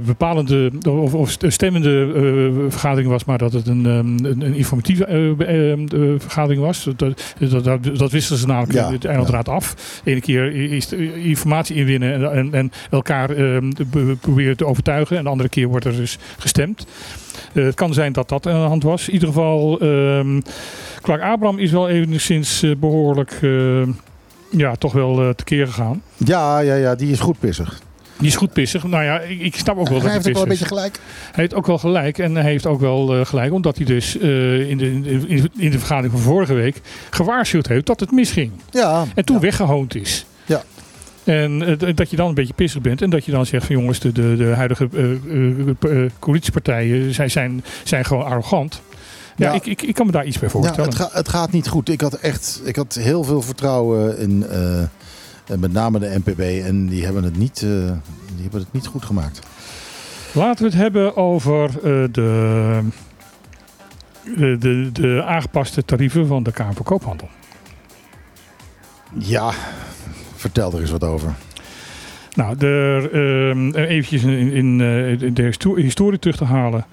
bepalende 0.06 0.72
of, 0.90 1.14
of 1.14 1.36
stemmende 1.48 2.66
vergadering 2.70 3.10
was, 3.10 3.26
maar 3.26 3.38
dat 3.38 3.54
het 3.54 3.68
een, 3.68 3.86
ehm, 3.86 4.26
een, 4.26 4.42
een 4.46 4.54
informatieve 4.54 5.06
eh, 5.06 5.34
be- 5.34 5.46
eh, 5.46 5.72
eh, 5.72 5.80
vergadering 6.18 6.62
was. 6.62 6.84
Dat, 6.96 7.36
dat, 7.40 7.64
dat, 7.64 7.84
dat 7.98 8.12
wisten 8.12 8.38
ze 8.38 8.48
namelijk 8.48 8.74
Ja, 8.74 8.90
in 8.90 9.00
de 9.00 9.08
Eilandsraad 9.08 9.50
af. 9.50 9.76
De 10.04 10.12
ene 10.12 10.22
keer 10.22 10.72
is 10.72 10.94
informatie 11.24 11.76
inwinnen 11.76 12.14
en, 12.14 12.32
en, 12.32 12.54
en 12.54 12.72
elkaar 12.92 13.30
ehm, 13.30 13.72
be- 13.92 14.16
proberen 14.22 14.58
te 14.58 14.66
overtuigen. 14.66 15.18
En 15.18 15.24
de 15.24 15.30
andere 15.30 15.50
keer 15.50 15.68
wordt 15.68 15.86
er 15.86 15.96
dus 15.96 16.18
gestemd. 16.38 16.86
Het 17.54 17.76
kan 17.76 17.94
zijn 17.94 18.14
dat 18.14 18.30
dat 18.30 18.48
aan 18.48 18.62
de 18.62 18.68
hand 18.68 18.84
was. 18.84 19.08
In 19.08 19.14
ieder 19.14 19.28
geval, 19.28 19.80
ehm 19.80 20.40
Clark 21.02 21.22
Abraham 21.22 21.60
is 21.60 21.72
wel 21.72 21.90
enigszins 21.90 22.64
eh, 22.64 22.72
behoorlijk 22.80 23.32
eh, 23.42 23.82
ja, 24.50 24.76
toch 24.76 24.94
wel 24.94 25.22
eh, 25.22 25.30
tekeer 25.30 25.68
gegaan. 25.68 26.02
Ja, 26.18 26.60
ja, 26.60 26.76
ja, 26.76 26.96
die 26.96 27.12
is 27.12 27.20
goed 27.20 27.40
pissig. 27.40 27.80
Die 28.18 28.28
is 28.28 28.36
goed 28.36 28.54
pissig. 28.54 28.84
Nou 28.84 29.04
ja, 29.04 29.20
ik, 29.20 29.40
ik 29.40 29.56
snap 29.56 29.78
ook 29.78 29.90
wel 29.90 30.02
Hij 30.02 30.06
dat 30.06 30.12
heeft 30.12 30.24
hij 30.24 30.34
ook 30.34 30.34
wel 30.34 30.44
een 30.44 30.50
beetje 30.50 30.66
gelijk. 30.66 31.00
Hij 31.32 31.44
heeft 31.44 31.54
ook 31.54 31.66
wel 31.66 31.78
gelijk. 31.78 32.18
En 32.18 32.36
hij 32.36 32.44
heeft 32.44 32.66
ook 32.66 32.80
wel 32.80 33.16
eh, 33.16 33.26
gelijk, 33.26 33.54
omdat 33.54 33.78
hij 33.78 33.86
dus 33.86 34.18
eh, 34.18 34.70
in, 34.70 34.78
de, 34.78 34.86
in, 35.28 35.42
de, 35.42 35.50
in 35.58 35.72
de 35.72 35.80
vergadering 35.80 36.14
van 36.14 36.22
vorige 36.22 36.54
week 36.54 36.82
gewaarschuwd 37.10 37.68
heeft 37.68 37.86
dat 37.86 38.00
het 38.00 38.12
misging. 38.12 38.52
Ja, 38.70 39.06
En 39.16 39.26
toen 39.26 39.36
ja. 39.36 39.42
weggehoond 39.42 39.96
is. 39.96 40.26
Ja. 40.46 40.64
En 41.28 41.78
dat 41.96 42.10
je 42.10 42.16
dan 42.16 42.28
een 42.28 42.34
beetje 42.34 42.54
pissig 42.54 42.82
bent 42.82 43.02
en 43.02 43.10
dat 43.10 43.26
je 43.26 43.32
dan 43.32 43.46
zegt 43.46 43.66
van 43.66 43.76
jongens, 43.76 44.00
de, 44.00 44.12
de, 44.12 44.36
de 44.36 44.46
huidige 44.46 44.90
eh, 44.94 45.12
eh, 45.12 46.04
eh, 46.04 46.12
coalitiepartijen 46.20 47.14
zijn, 47.14 47.32
zijn, 47.32 47.64
zijn 47.84 48.06
gewoon 48.06 48.26
arrogant. 48.26 48.82
Ja. 49.38 49.52
Ik, 49.54 49.66
ik, 49.66 49.82
ik 49.82 49.94
kan 49.94 50.06
me 50.06 50.12
daar 50.12 50.26
iets 50.26 50.40
bij 50.40 50.48
Ja, 50.48 50.54
voorstellen. 50.54 50.86
het, 50.90 50.96
ga- 50.96 51.10
het 51.12 51.30
gaat 51.30 51.52
niet 51.52 51.68
goed. 51.68 51.90
Ik 51.90 52.02
had 52.02 52.14
echt 52.14 52.62
ik 52.64 52.76
had 52.76 52.94
heel 52.94 53.24
veel 53.24 53.42
vertrouwen 53.42 54.18
in 54.18 54.46
eh, 54.48 55.58
met 55.60 55.72
name 55.74 56.00
de 56.00 56.20
NPB. 56.26 56.40
En 56.66 56.88
die 56.88 57.06
hebben 57.06 57.24
het 57.24 57.38
niet, 57.38 57.56
eh, 57.62 57.70
die 58.34 58.42
hebben 58.42 58.60
het 58.60 58.74
niet 58.74 58.88
goed 58.88 59.06
gemaakt. 59.06 59.40
Laten 60.34 60.64
we 60.64 60.70
het 60.70 60.80
hebben 60.80 61.16
over 61.18 61.66
eh, 61.70 62.04
de, 62.12 62.80
de, 64.60 64.90
de, 64.94 65.24
aangepaste 65.26 65.86
tarieven 65.86 66.28
van 66.28 66.44
de 66.44 66.52
Kamer 66.52 66.84
Koophandel. 66.84 67.30
Ja, 69.14 69.52
vertel 70.36 70.72
er 70.74 70.82
eens 70.82 70.92
wat 70.92 71.04
over. 71.04 71.34
Nou, 72.34 72.58
er, 72.66 73.12
ehm, 73.14 73.70
eventjes 73.76 74.24
in, 74.24 74.52
in 74.52 74.72
eh, 74.82 75.34
de 75.34 75.42
histo- 75.44 75.76
historie 75.76 76.20
terug 76.20 76.38
te 76.38 76.46
halen. 76.46 76.86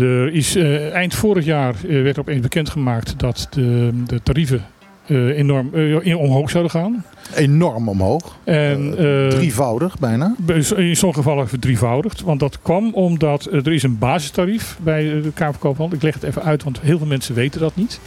Er 0.00 0.32
is 0.32 0.54
eh, 0.56 0.92
eind 0.92 1.14
vorig 1.14 1.44
jaar 1.44 1.74
eh, 1.74 2.02
werd 2.02 2.18
opeens 2.18 2.40
bekendgemaakt 2.40 3.18
dat 3.18 3.46
de, 3.50 3.90
de 4.06 4.22
tarieven 4.22 4.64
eh, 5.06 5.38
enorm 5.38 5.74
in- 5.74 6.16
omhoog 6.16 6.50
zouden 6.50 6.72
gaan. 6.72 7.04
Enorm 7.34 7.88
omhoog. 7.88 8.36
En, 8.44 8.94
Drievoudig 9.28 9.98
bijna. 9.98 10.34
in 10.76 10.96
sommige 10.96 11.22
gevallen 11.22 11.48
verdrievoudigd. 11.48 12.20
Want 12.20 12.40
dat 12.40 12.58
kwam 12.62 12.94
omdat 12.94 13.44
er 13.52 13.72
is 13.72 13.82
een 13.82 13.98
basistarief 13.98 14.78
bij 14.82 15.02
de 15.02 15.30
Kamer 15.34 15.56
van. 15.74 15.92
Ik 15.92 16.02
leg 16.02 16.14
het 16.14 16.22
even 16.22 16.42
uit, 16.42 16.62
want 16.62 16.80
heel 16.80 16.98
veel 16.98 17.06
mensen 17.06 17.34
weten 17.34 17.60
dat 17.60 17.76
niet. 17.76 18.00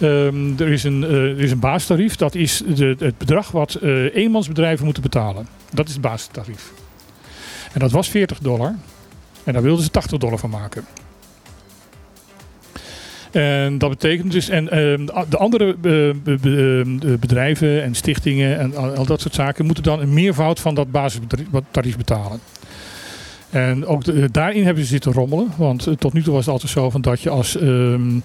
Ehm, 0.00 0.50
er, 0.58 0.68
is 0.68 0.84
een, 0.84 1.02
er 1.02 1.40
is 1.40 1.50
een 1.50 1.58
basistarief. 1.58 2.16
Dat 2.16 2.34
is 2.34 2.62
de, 2.74 2.96
het 2.98 3.18
bedrag 3.18 3.50
wat 3.50 3.78
eenmansbedrijven 4.12 4.84
moeten 4.84 5.02
betalen. 5.02 5.46
Dat 5.72 5.86
is 5.86 5.92
het 5.92 6.02
basistarief. 6.02 6.72
En 7.72 7.80
dat 7.80 7.90
was 7.90 8.08
40 8.08 8.38
dollar. 8.38 8.74
En 9.44 9.52
daar 9.52 9.62
wilden 9.62 9.84
ze 9.84 9.90
80 9.90 10.18
dollar 10.18 10.38
van 10.38 10.50
maken. 10.50 10.84
En 13.30 13.78
dat 13.78 13.90
betekent 13.90 14.32
dus, 14.32 14.48
en 14.48 14.70
ehm, 14.70 15.06
de 15.28 15.36
andere 15.36 15.76
eh, 15.82 16.08
ehm, 16.08 16.98
bedrijven 17.20 17.82
en 17.82 17.94
stichtingen 17.94 18.58
en 18.58 18.76
al, 18.76 19.06
dat 19.06 19.20
soort 19.20 19.34
zaken 19.34 19.64
moeten 19.66 19.82
dan 19.84 20.00
een 20.00 20.12
meervoud 20.14 20.60
van 20.60 20.74
dat 20.74 20.90
basistarief 20.90 21.96
betalen. 21.96 22.40
En 23.50 23.86
ook 23.86 24.04
de- 24.04 24.30
daarin 24.30 24.64
hebben 24.64 24.82
ze 24.82 24.88
zitten 24.88 25.12
rommelen, 25.12 25.48
want 25.56 25.86
eh, 25.86 25.94
tot 25.94 26.12
nu 26.12 26.22
toe 26.22 26.32
was 26.34 26.44
het 26.44 26.52
altijd 26.54 26.72
zo 26.72 26.90
van 26.90 27.00
dat 27.00 27.20
je 27.20 27.30
als 27.30 27.56
ehm, 27.56 28.16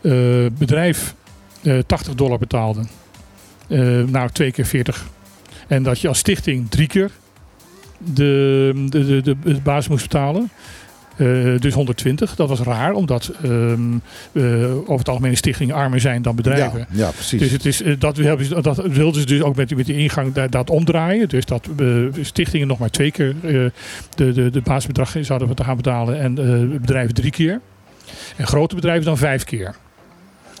eh, 0.00 0.12
bedrijf 0.58 1.14
eh, 1.62 1.78
80 1.86 2.14
dollar 2.14 2.38
betaalde, 2.38 2.80
Eh, 3.68 3.78
nou 4.06 4.28
twee 4.32 4.52
keer 4.52 4.66
40. 4.66 5.06
En 5.66 5.82
dat 5.82 6.00
je 6.00 6.08
als 6.08 6.18
stichting 6.18 6.70
drie 6.70 6.86
keer 6.86 7.10
de, 7.98 8.72
de, 8.88 9.20
de, 9.22 9.36
de 9.44 9.60
basis 9.62 9.88
moest 9.88 10.02
betalen. 10.08 10.50
Eh, 11.16 11.26
dus 11.58 11.74
120. 11.74 12.34
Dat 12.34 12.48
was 12.48 12.60
raar, 12.60 12.92
omdat 12.92 13.32
ehm, 13.42 13.80
eh, 14.32 14.74
over 14.78 14.98
het 14.98 15.08
algemeen 15.08 15.36
stichtingen 15.36 15.74
armer 15.74 16.00
zijn 16.00 16.22
dan 16.22 16.36
bedrijven. 16.36 16.78
Ja, 16.78 16.86
ja, 16.90 17.10
precies. 17.10 17.40
Dus 17.40 17.50
het 17.50 17.66
is, 17.66 17.82
eh, 17.82 17.94
dat, 17.98 18.16
hebben 18.16 18.62
dat 18.62 18.76
wilden 18.86 19.20
ze 19.20 19.26
dus 19.26 19.42
ook 19.42 19.56
met, 19.56 19.68
die- 19.68 19.76
met 19.76 19.86
die 19.86 19.96
ingang 19.96 20.32
dat, 20.32 20.52
dat 20.52 20.70
omdraaien. 20.70 21.28
Dus 21.28 21.44
dat 21.44 21.68
stichtingen 22.20 22.66
nog 22.66 22.78
maar 22.78 22.90
twee 22.90 23.10
keer 23.10 23.34
de, 23.42 23.72
de, 24.14 24.50
de 24.50 24.60
basisbedrag 24.60 25.16
zouden 25.20 25.46
moeten 25.46 25.64
gaan 25.64 25.76
betalen 25.76 26.18
en 26.20 26.34
bedrijven 26.80 27.14
drie 27.14 27.30
keer. 27.30 27.60
En 28.36 28.46
grote 28.46 28.74
bedrijven 28.74 29.04
dan 29.04 29.16
vijf 29.16 29.44
keer. 29.44 29.74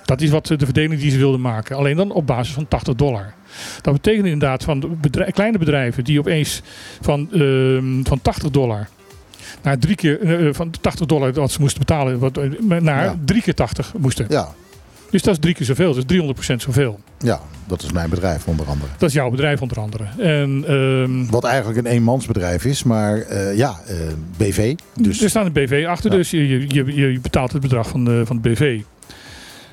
Dat 0.04 0.20
is 0.20 0.30
wat 0.30 0.46
de 0.46 0.58
verdeling 0.58 1.00
die 1.00 1.10
ze 1.10 1.18
wilden 1.18 1.40
maken. 1.40 1.76
Alleen 1.76 1.96
dan 1.96 2.10
op 2.12 2.26
basis 2.26 2.54
van 2.54 2.68
80 2.68 2.94
dollar. 2.94 3.32
Dat 3.80 3.92
betekent 3.94 4.24
inderdaad 4.24 4.64
van 4.64 4.98
kleine 5.30 5.58
bedrijven 5.58 6.04
die 6.04 6.18
opeens 6.18 6.62
van, 7.00 7.28
ehm, 7.32 8.02
van 8.02 8.22
80 8.22 8.50
dollar 8.50 8.88
naar 9.62 9.78
drie 9.78 9.96
keer 9.96 10.20
eh, 10.20 10.48
van 10.54 10.70
80 10.80 11.06
dollar 11.06 11.32
wat 11.32 11.50
ze 11.52 11.60
moesten 11.60 11.78
betalen, 11.78 12.18
wat, 12.18 12.36
eh, 12.36 12.50
naar 12.80 13.04
Ja. 13.04 13.16
drie 13.24 13.42
keer 13.42 13.54
80 13.54 13.92
moesten. 13.98 14.26
Ja, 14.28 14.48
Dus 15.10 15.22
dat 15.22 15.32
is 15.34 15.40
drie 15.40 15.54
keer 15.54 15.66
zoveel, 15.66 15.92
dus 15.94 16.04
300% 16.06 16.62
zoveel. 16.62 17.00
ja, 17.18 17.40
dat 17.66 17.82
is 17.82 17.92
mijn 17.92 18.10
bedrijf 18.10 18.46
onder 18.46 18.66
andere. 18.66 18.90
Dat 18.98 19.08
is 19.08 19.14
jouw 19.14 19.30
bedrijf 19.30 19.62
onder 19.62 19.78
andere. 19.80 20.04
En 20.18 20.64
ehm, 20.66 21.30
Wat 21.30 21.44
eigenlijk 21.44 21.78
een 21.78 21.86
eenmansbedrijf 21.92 22.64
is, 22.64 22.82
maar 22.82 23.18
eh, 23.20 23.56
ja, 23.56 23.80
eh, 23.86 23.96
BV. 24.36 24.74
Dus 25.00 25.22
er 25.22 25.28
staat 25.28 25.46
een 25.46 25.52
BV 25.52 25.84
achter, 25.88 26.10
Ja. 26.10 26.16
dus 26.16 26.30
je, 26.30 26.48
je, 26.68 26.94
je, 26.94 27.20
betaalt 27.20 27.52
het 27.52 27.62
bedrag 27.62 27.88
van, 27.88 28.04
de, 28.04 28.22
van 28.26 28.36
het 28.42 28.52
BV. 28.52 28.80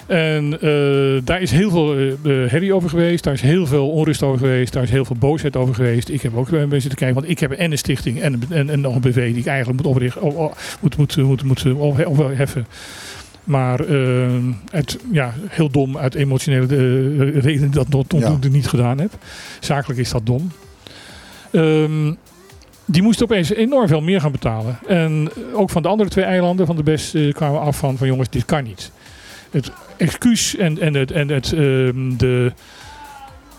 En 0.09 0.61
eh, 0.61 1.21
daar 1.23 1.41
is 1.41 1.51
heel 1.51 1.69
veel 1.69 1.95
eh, 1.95 2.11
eh, 2.11 2.49
herrie 2.51 2.73
over 2.73 2.89
geweest, 2.89 3.23
daar 3.23 3.33
is 3.33 3.41
heel 3.41 3.65
veel 3.65 3.89
onrust 3.89 4.23
over 4.23 4.39
geweest, 4.39 4.73
daar 4.73 4.83
is 4.83 4.89
heel 4.89 5.05
veel 5.05 5.15
boosheid 5.19 5.55
over 5.55 5.75
geweest. 5.75 6.09
Ik 6.09 6.21
heb 6.21 6.35
ook 6.35 6.49
bij 6.49 6.79
zitten 6.79 6.95
kijken, 6.99 7.15
want 7.15 7.29
ik 7.29 7.39
heb 7.39 7.51
en 7.51 7.71
een 7.71 7.77
stichting 7.77 8.21
en, 8.21 8.33
een- 8.33 8.43
en, 8.49 8.69
en 8.69 8.81
nog 8.81 8.95
een 8.95 9.01
BV 9.01 9.27
die 9.31 9.37
ik 9.39 9.45
eigenlijk 9.45 9.77
moet 9.83 9.91
oprichten, 9.91 10.21
op- 10.21 10.35
op- 10.37 10.57
moet, 10.81 10.97
moet, 10.97 11.17
moet, 11.17 11.43
moet, 11.43 11.63
moet 11.63 12.05
opheffen. 12.05 12.65
Maar 13.43 13.79
het, 14.71 14.97
ja, 15.11 15.33
heel 15.47 15.69
dom 15.69 15.97
uit 15.97 16.15
emotionele 16.15 16.65
eh, 16.75 17.41
redenen 17.41 17.71
dat 17.71 17.85
tot 17.89 18.11
Ja. 18.21 18.37
niet 18.51 18.67
gedaan 18.67 18.99
heb. 18.99 19.11
Zakelijk 19.59 19.99
is 19.99 20.09
dat 20.11 20.25
dom. 20.25 20.51
Ehm, 21.51 22.13
die 22.85 23.01
moesten 23.01 23.25
opeens 23.25 23.53
enorm 23.53 23.87
veel 23.87 24.01
meer 24.01 24.21
gaan 24.21 24.31
betalen. 24.31 24.79
En 24.87 25.29
ook 25.53 25.69
van 25.69 25.81
de 25.81 25.87
andere 25.87 26.09
twee 26.09 26.25
eilanden 26.25 26.65
van 26.65 26.75
de 26.75 26.83
BES 26.83 27.13
eh, 27.13 27.33
kwamen 27.33 27.59
we 27.59 27.65
af 27.65 27.77
van, 27.77 27.97
van 27.97 28.07
jongens, 28.07 28.29
dit 28.29 28.45
kan 28.45 28.63
niet. 28.63 28.91
Het 29.51 29.71
excuus 29.99 30.55
en, 30.55 30.79
en, 30.79 30.93
het, 30.93 31.11
en 31.11 31.29
het, 31.29 31.53
ehm, 31.53 32.17
de, 32.17 32.53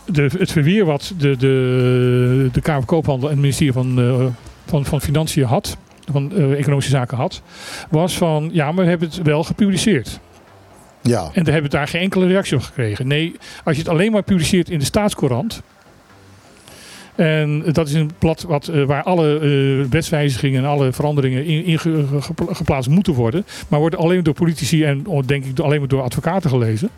de, 0.04 0.30
het 0.38 0.52
verweer 0.52 0.84
wat 0.84 1.12
de, 1.18 1.36
de, 1.36 2.48
de 2.52 2.60
Kamer 2.60 2.84
Koophandel 2.84 3.28
en 3.28 3.34
het 3.34 3.42
ministerie 3.42 3.72
van, 3.72 3.98
eh, 3.98 4.26
van, 4.66 4.84
van 4.84 5.00
Financiën 5.00 5.44
had, 5.44 5.76
van 6.10 6.32
eh, 6.36 6.58
Economische 6.58 6.90
Zaken 6.90 7.16
had, 7.16 7.42
was 7.90 8.16
van 8.16 8.50
ja, 8.52 8.72
maar 8.72 8.84
we 8.84 8.90
hebben 8.90 9.08
het 9.08 9.22
wel 9.22 9.44
gepubliceerd. 9.44 10.20
ja, 11.02 11.30
En 11.32 11.44
daar 11.44 11.52
hebben 11.52 11.70
we 11.70 11.76
daar 11.76 11.88
geen 11.88 12.00
enkele 12.00 12.26
reactie 12.26 12.56
op 12.56 12.62
gekregen. 12.62 13.06
Nee, 13.06 13.36
als 13.64 13.76
je 13.76 13.82
het 13.82 13.90
alleen 13.90 14.12
maar 14.12 14.22
publiceert 14.22 14.70
in 14.70 14.78
de 14.78 14.84
staatscourant. 14.84 15.62
En 17.20 17.62
dat 17.72 17.88
is 17.88 17.94
een 17.94 18.10
blad 18.18 18.42
wat, 18.42 18.68
eh, 18.68 18.84
waar 18.84 19.02
alle 19.02 19.38
eh, 19.38 19.90
wetswijzigingen 19.90 20.62
en 20.62 20.68
alle 20.68 20.92
veranderingen 20.92 21.44
in, 21.44 21.64
in 21.64 21.78
ge- 21.78 22.05
ge- 22.20 22.55
geplaatst 22.55 22.90
moeten 22.90 23.12
worden. 23.14 23.44
Maar 23.68 23.80
worden 23.80 23.98
alleen 23.98 24.22
door 24.22 24.34
politici 24.34 24.84
en 24.84 25.06
oh, 25.06 25.26
denk 25.26 25.44
ik 25.44 25.59
alleen 25.59 25.78
maar 25.78 25.88
door 25.88 26.02
advocaten 26.02 26.51
gelezen. 26.51 26.88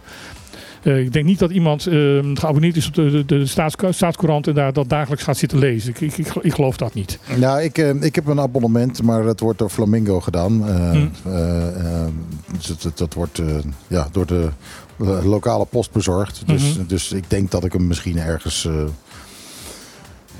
Eh, 0.83 0.99
ik 1.01 1.13
denk 1.13 1.25
niet 1.25 1.39
dat 1.39 1.51
iemand 1.51 1.87
eh, 1.87 1.95
geabonneerd 2.35 2.77
is 2.77 2.87
op 2.87 2.95
de, 2.95 3.11
de, 3.11 3.25
de 3.25 3.47
staats, 3.47 3.75
staatscourant 3.91 4.47
en 4.47 4.55
daar 4.55 4.73
dat 4.73 4.89
dagelijks 4.89 5.25
gaat 5.25 5.37
zitten 5.37 5.59
lezen. 5.59 5.91
Ik, 5.91 6.01
ik, 6.01 6.17
ik, 6.19 6.35
ik 6.41 6.55
geloof 6.55 6.77
dat 6.77 6.95
niet. 6.95 7.19
Nou, 7.37 7.63
ik, 7.63 7.79
ik 7.79 8.15
heb 8.15 8.27
een 8.27 8.41
abonnement, 8.41 9.03
maar 9.03 9.23
dat 9.23 9.41
wordt 9.41 9.59
door 9.59 9.71
Flamingo 9.71 10.21
gedaan. 10.21 10.63
Hm. 10.93 11.07
dus 12.57 12.67
dat, 12.67 12.83
dat, 12.83 12.99
dat 12.99 13.15
wordt 13.15 13.43
ja, 13.87 14.09
door 14.13 14.27
de 14.27 14.49
lokale 15.25 15.65
post 15.65 15.93
bezorgd. 15.93 16.43
Dus, 16.47 16.75
Mhm. 16.77 16.87
dus 16.87 17.13
ik 17.13 17.25
denk 17.31 17.51
dat 17.51 17.65
ik 17.65 17.73
hem 17.73 17.87
misschien 17.87 18.19
ergens 18.19 18.69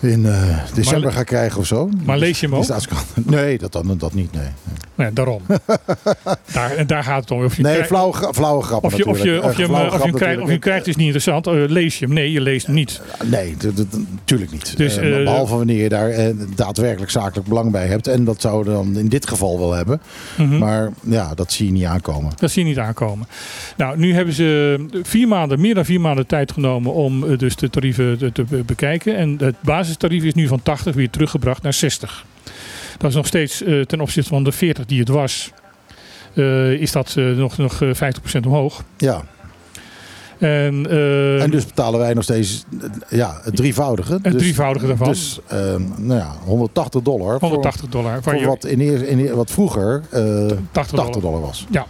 in 0.03 0.27
eh, 0.27 0.59
december 0.75 1.03
Maar- 1.03 1.13
ga 1.13 1.23
krijgen 1.23 1.59
of 1.61 1.67
zo. 1.67 1.89
maar 2.05 2.19
lees 2.19 2.41
je 2.41 2.47
hem 2.49 2.61
Die 2.61 2.75
ook? 2.75 2.81
Nee, 3.27 3.59
dat, 3.59 3.73
dan, 3.73 3.95
dat 3.99 4.15
niet. 4.15 4.33
Nee, 4.33 4.49
Nee, 4.95 5.13
daarom. 5.13 5.43
daar, 6.53 6.71
en 6.77 6.87
daar 6.87 7.05
gaat 7.05 7.21
het 7.21 7.31
om. 7.31 7.45
Of 7.45 7.57
je 7.57 7.63
nee 7.63 7.85
flauwe, 7.85 8.29
flauwe 8.35 8.63
grappen 8.63 8.91
Of 8.91 8.97
je, 8.97 9.07
of, 9.07 9.23
je, 9.23 9.43
of, 9.43 9.57
je, 9.57 9.63
Eh, 9.63 9.69
hem, 9.71 9.87
of, 9.87 9.97
je 9.97 10.03
hem 10.03 10.13
krijgt, 10.13 10.41
of 10.41 10.51
je 10.51 10.59
krijgt 10.59 10.87
is 10.87 10.97
niet 10.97 11.05
interessant. 11.05 11.47
Eh, 11.47 11.53
lees 11.67 11.99
je 11.99 12.05
hem? 12.05 12.15
Nee, 12.15 12.33
je 12.33 12.41
leest 12.41 12.67
hem 12.67 12.75
niet. 12.75 13.01
Nee, 13.25 13.57
dat- 13.57 13.77
dat- 13.77 13.87
natuurlijk 14.11 14.51
niet. 14.53 14.77
Dus, 14.77 14.97
Eh, 14.97 15.19
eh, 15.19 15.25
behalve 15.25 15.57
wanneer 15.57 15.83
je 15.83 15.89
daar 15.89 16.09
eh, 16.11 16.35
daadwerkelijk 16.55 17.11
zakelijk 17.11 17.49
belang 17.49 17.71
bij 17.73 17.87
hebt. 17.87 18.07
En 18.07 18.25
dat 18.25 18.41
zouden 18.41 18.73
we 18.73 18.79
dan 18.85 18.99
in 18.99 19.09
dit 19.09 19.29
geval 19.29 19.59
wel 19.59 19.73
hebben. 19.73 20.01
Mhm. 20.39 20.59
Maar 20.59 20.91
ja, 21.01 21.35
dat 21.35 21.53
zie 21.53 21.67
je 21.67 21.73
niet 21.73 21.85
aankomen. 21.85 22.33
Dat 22.37 22.51
zie 22.51 22.63
je 22.63 22.69
niet 22.69 22.79
aankomen. 22.79 23.27
Nou, 23.77 23.99
nu 23.99 24.15
hebben 24.15 24.35
ze 24.35 24.77
vier 25.03 25.29
maanden, 25.29 25.61
meer 25.61 25.75
dan 25.75 25.85
vier 25.85 26.01
maanden 26.01 26.27
tijd 26.27 26.53
genomen 26.53 26.93
om 26.93 27.25
eh, 27.31 27.39
dus 27.39 27.57
de 27.57 27.71
tarieven 27.71 28.19
te, 28.19 28.33
te 28.33 28.43
be- 28.45 28.63
bekijken. 28.65 29.17
En 29.17 29.37
het 29.39 29.55
basistarief 29.93 30.25
is 30.25 30.35
nu 30.35 30.47
van 30.47 30.63
80 30.63 30.95
weer 30.95 31.11
teruggebracht 31.11 31.63
naar 31.63 31.73
60. 31.73 32.25
Dat 32.99 33.11
is 33.11 33.17
nog 33.17 33.27
steeds 33.27 33.63
eh, 33.63 33.81
ten 33.81 34.01
opzichte 34.01 34.29
van 34.29 34.45
de 34.45 34.53
40 34.53 34.87
die 34.87 34.99
het 35.01 35.09
was. 35.09 35.51
eh, 36.35 36.71
is 36.73 36.93
dat 36.93 37.15
eh, 37.19 37.25
nog, 37.25 37.57
nog 37.59 37.83
eh, 37.83 37.91
50% 37.95 38.47
omhoog. 38.47 38.83
Ja, 38.97 39.23
En, 40.39 40.87
en 41.41 41.51
dus 41.51 41.67
betalen 41.67 42.01
wij 42.01 42.15
nog 42.15 42.23
steeds 42.25 42.65
ja, 43.09 43.41
het 43.43 43.57
drievoudige. 43.57 44.13
Het 44.13 44.23
Dus- 44.23 44.43
drievoudige 44.43 44.87
daarvan. 44.87 45.09
Dus 45.09 45.39
nou 45.97 46.19
ja, 46.21 46.33
180 46.45 47.03
dollar. 47.03 47.39
voor- 47.39 47.49
180 47.49 47.89
dollar. 47.89 48.23
Voor, 48.23 48.37
je- 48.37 48.47
wat, 48.47 48.65
in 48.65 48.81
in 49.07 49.35
wat 49.35 49.51
vroeger 49.51 50.03
eh 50.11 50.23
80 50.73 50.99
80 50.99 51.23
dollar 51.23 51.41
was. 51.41 51.67
Ja. 51.71 51.87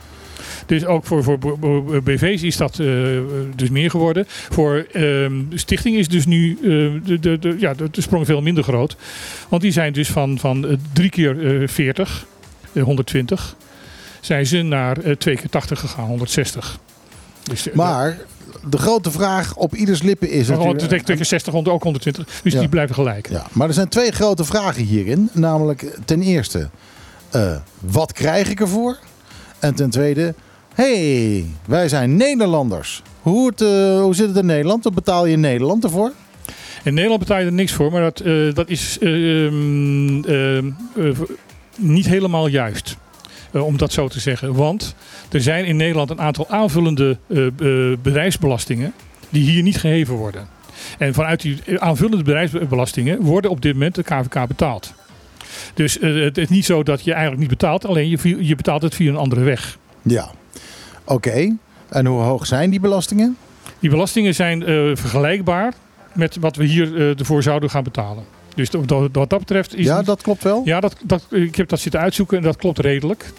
Dus 0.67 0.85
ook 0.85 1.05
voor, 1.07 1.25
voor 1.25 2.03
BV's 2.03 2.43
is 2.43 2.57
dat 2.57 2.79
eh, 2.79 2.87
dus 3.57 3.71
meer 3.71 3.91
geworden. 3.91 4.25
Voor 4.29 4.87
ehm, 4.93 5.33
stichting 5.55 5.97
is 5.97 6.09
dus 6.09 6.27
nu 6.27 6.55
eh, 6.57 6.69
de, 7.09 7.19
de, 7.21 7.39
de, 7.39 7.57
ja, 7.59 7.75
de, 7.75 7.91
de 7.91 8.01
sprong 8.01 8.27
veel 8.27 8.43
minder 8.43 8.65
groot. 8.65 8.97
Want 9.49 9.63
die 9.63 9.73
zijn 9.73 9.93
dus 9.93 10.09
van, 10.11 10.39
van 10.39 10.67
eh, 10.67 10.77
drie 10.93 11.11
keer 11.11 11.61
eh, 11.63 11.69
40, 11.69 12.27
eh, 12.73 12.83
120, 12.83 13.57
zijn 14.21 14.47
ze 14.47 14.63
naar 14.63 14.97
twee 15.19 15.37
keer 15.37 15.49
80 15.51 15.81
gegaan, 15.81 16.07
160. 16.07 16.79
Dus, 17.43 17.69
Maar 17.75 18.19
de 18.71 18.79
grote 18.79 19.11
vraag 19.11 19.57
op 19.57 19.75
ieders 19.75 20.03
lippen 20.03 20.31
is 20.31 20.49
natuurlijk... 20.49 21.05
keer 21.05 21.25
60, 21.25 21.53
hond- 21.53 21.69
ook 21.69 21.83
120. 21.83 22.41
Dus 22.43 22.53
Ja. 22.53 22.59
die 22.61 22.69
blijven 22.69 22.95
gelijk. 22.95 23.29
Ja, 23.29 23.47
maar 23.53 23.69
er 23.69 23.75
zijn 23.75 23.89
twee 23.89 24.11
grote 24.11 24.45
vragen 24.45 24.83
hierin. 24.85 25.29
Namelijk 25.33 25.99
ten 26.05 26.23
eerste, 26.23 26.69
wat 27.81 28.13
krijg 28.13 28.51
ik 28.51 28.61
ervoor? 28.61 28.99
En 29.59 29.75
ten 29.75 29.91
tweede, 29.91 30.35
hey, 30.75 31.45
wij 31.67 31.89
zijn 31.89 32.17
Nederlanders. 32.17 33.03
Hoe, 33.21 33.47
het, 33.51 33.61
eh, 33.61 34.01
hoe 34.01 34.15
zit 34.15 34.29
het 34.29 34.37
in 34.37 34.47
Nederland? 34.47 34.85
Wat 34.85 34.95
betaal 34.95 35.27
je 35.27 35.33
in 35.33 35.41
Nederland 35.41 35.85
ervoor? 35.85 36.13
In 36.83 36.95
Nederland 36.95 37.21
betaal 37.21 37.39
je 37.39 37.47
er 37.47 37.53
niks 37.53 37.73
voor, 37.73 37.93
maar 37.93 38.01
dat, 38.01 38.21
eh, 38.21 38.55
dat 38.55 38.69
is 38.69 38.99
eh, 38.99 39.47
ehm, 39.47 40.25
ehm, 40.25 40.71
eh, 40.97 41.19
niet 41.77 42.07
helemaal 42.07 42.47
juist. 42.47 42.97
Om 43.53 43.77
dat 43.77 43.93
zo 43.93 44.09
te 44.09 44.21
zeggen. 44.21 44.55
Want 44.55 44.95
er 45.31 45.41
zijn 45.41 45.65
in 45.65 45.77
Nederland 45.77 46.11
een 46.11 46.21
aantal 46.21 46.49
aanvullende 46.49 47.19
bedrijfsbelastingen 48.03 48.93
die 49.29 49.51
hier 49.51 49.63
niet 49.63 49.79
geheven 49.79 50.15
worden. 50.15 50.49
En 50.99 51.15
vanuit 51.15 51.41
die 51.41 51.81
aanvullende 51.81 52.25
bedrijfsbelastingen 52.25 53.23
worden 53.23 53.51
op 53.51 53.61
dit 53.63 53.73
moment 53.73 53.95
de 53.95 54.03
KVK 54.03 54.47
betaald. 54.49 54.93
Dus 55.75 55.99
het 56.01 56.39
is 56.39 56.49
niet 56.49 56.65
zo 56.65 56.83
dat 56.83 57.05
je 57.05 57.11
eigenlijk 57.11 57.41
niet 57.41 57.51
betaalt, 57.51 57.87
alleen 57.87 58.09
je, 58.09 58.37
je 58.47 58.55
betaalt 58.55 58.83
het 58.83 58.95
via 58.95 59.11
een 59.11 59.17
andere 59.17 59.43
weg. 59.43 59.79
Ja, 60.03 60.31
oké. 61.05 61.57
En 61.89 62.07
hoe 62.07 62.21
hoog 62.21 62.47
zijn 62.47 62.71
die 62.71 62.81
belastingen? 62.81 63.37
Die 63.79 63.91
belastingen 63.91 64.35
zijn 64.35 64.63
eh, 64.67 64.91
vergelijkbaar 64.95 65.73
met 66.13 66.37
wat 66.41 66.57
we 66.57 66.65
hier 66.65 66.97
eh, 66.97 67.19
ervoor 67.19 67.43
zouden 67.43 67.71
gaan 67.71 67.83
betalen. 67.85 68.25
Dus 68.55 68.71
wat 69.13 69.31
dat 69.31 69.39
betreft 69.39 69.75
is 69.75 69.85
Ja, 69.87 70.03
dat 70.03 70.23
klopt 70.23 70.43
wel. 70.43 70.63
ja, 70.65 70.81
dat, 70.81 70.97
dat, 71.03 71.27
ik 71.31 71.57
heb 71.57 71.69
dat 71.69 71.81
zitten 71.81 72.01
uitzoeken 72.01 72.37
en 72.37 72.43
dat 72.43 72.57
klopt 72.57 72.79
redelijk. 72.79 73.33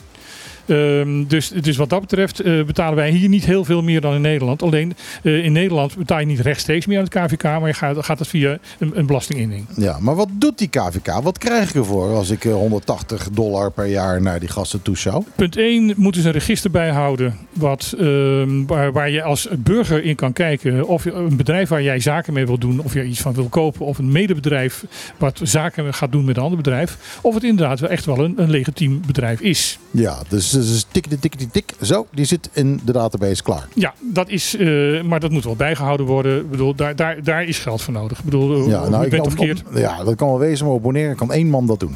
Ehm, 0.65 1.23
dus, 1.27 1.49
dus 1.49 1.77
wat 1.77 1.90
dat 1.90 2.02
betreft 2.02 2.40
eh, 2.40 2.64
betalen 2.64 2.95
wij 2.95 3.10
hier 3.10 3.30
niet 3.30 3.45
heel 3.45 3.65
veel 3.65 3.81
meer 3.81 4.02
dan 4.02 4.14
in 4.14 4.22
Nederland. 4.22 4.61
Alleen 4.61 4.95
eh, 5.23 5.44
in 5.44 5.52
Nederland 5.52 5.98
betaal 5.98 6.19
je 6.19 6.26
niet 6.26 6.40
rechtstreeks 6.40 6.85
meer 6.85 6.98
aan 6.98 7.03
het 7.03 7.14
KVK, 7.14 7.44
maar 7.44 7.68
je 7.68 7.73
gaat, 7.73 8.06
gaat 8.06 8.19
het 8.19 8.27
via 8.27 8.57
een, 8.80 8.91
een 8.94 9.06
belastinginning. 9.06 9.65
Ja, 9.76 9.99
maar 9.99 10.15
wat 10.15 10.30
doet 10.31 10.57
die 10.57 10.68
KVK? 10.68 11.22
Wat 11.23 11.38
krijg 11.38 11.69
ik 11.69 11.76
ervoor 11.76 12.15
als 12.15 12.30
ik 12.30 12.45
eh, 12.45 12.53
180 12.53 13.30
dollar 13.31 13.72
per 13.72 13.85
jaar 13.85 14.22
naar 14.22 14.40
die 14.40 14.49
gasten 14.49 14.81
toeschouw? 14.81 15.26
Punt 15.35 15.57
1 15.57 15.94
moeten 15.98 16.22
ze 16.22 16.27
een 16.27 16.34
register 16.34 16.72
bijhouden 16.72 17.38
wat, 17.53 17.94
ehm, 17.99 18.65
waar, 18.65 18.91
waar 18.91 19.10
je 19.10 19.23
als 19.23 19.48
burger 19.57 20.03
in 20.03 20.15
kan 20.15 20.34
kijken 20.34 20.88
of 20.88 21.03
je 21.03 21.11
een 21.11 21.38
bedrijf 21.38 21.69
waar 21.69 21.84
jij 21.84 21.99
zaken 21.99 22.34
mee 22.34 22.45
wil 22.45 22.57
doen, 22.57 22.80
of 22.80 22.94
je 22.94 23.03
iets 23.03 23.22
van 23.22 23.34
wil 23.34 23.48
kopen, 23.48 23.85
of 23.85 23.98
een 23.98 24.11
medebedrijf 24.11 24.85
wat 25.18 25.40
zaken 25.44 25.94
gaat 25.94 26.11
doen 26.11 26.26
met 26.26 26.38
een 26.38 26.44
ander 26.44 26.57
bedrijf, 26.57 27.19
of 27.22 27.34
het 27.34 27.44
inderdaad 27.44 27.80
wel 27.80 27.90
echt 27.90 28.06
wel 28.06 28.19
een, 28.19 28.34
een 28.38 28.49
legitiem 28.49 29.02
bedrijf 29.07 29.41
is. 29.41 29.80
Ja, 29.91 30.22
dus, 30.30 30.52
dus 30.53 30.85
tik, 30.91 31.05
tik, 31.19 31.35
tik, 31.35 31.51
tik. 31.51 31.73
Zo, 31.81 32.07
die 32.11 32.25
zit 32.25 32.49
in 32.53 32.80
de 32.85 32.91
database 32.91 33.43
klaar. 33.43 33.67
Ja, 33.73 33.93
dat 34.13 34.30
is, 34.30 34.55
eh, 34.55 35.01
maar 35.01 35.19
dat 35.19 35.31
moet 35.31 35.43
wel 35.43 35.55
bijgehouden 35.55 36.05
worden. 36.05 36.39
Ik 36.39 36.49
bedoel, 36.51 36.75
daar, 36.75 36.95
daar, 36.95 37.23
daar 37.23 37.43
is 37.43 37.59
geld 37.59 37.81
voor 37.81 37.93
nodig. 37.93 38.17
Ik 38.19 38.25
bedoel, 38.25 38.69
Ja, 38.69 38.89
nou, 38.89 39.05
ik 39.05 39.09
op- 39.39 39.63
ja, 39.75 40.03
dat 40.03 40.15
kan 40.15 40.27
wel 40.27 40.39
wezen, 40.39 40.65
maar 40.65 40.75
op 40.75 40.84
kan 41.15 41.31
één 41.31 41.47
man 41.49 41.65
dat 41.65 41.80
doen? 41.80 41.95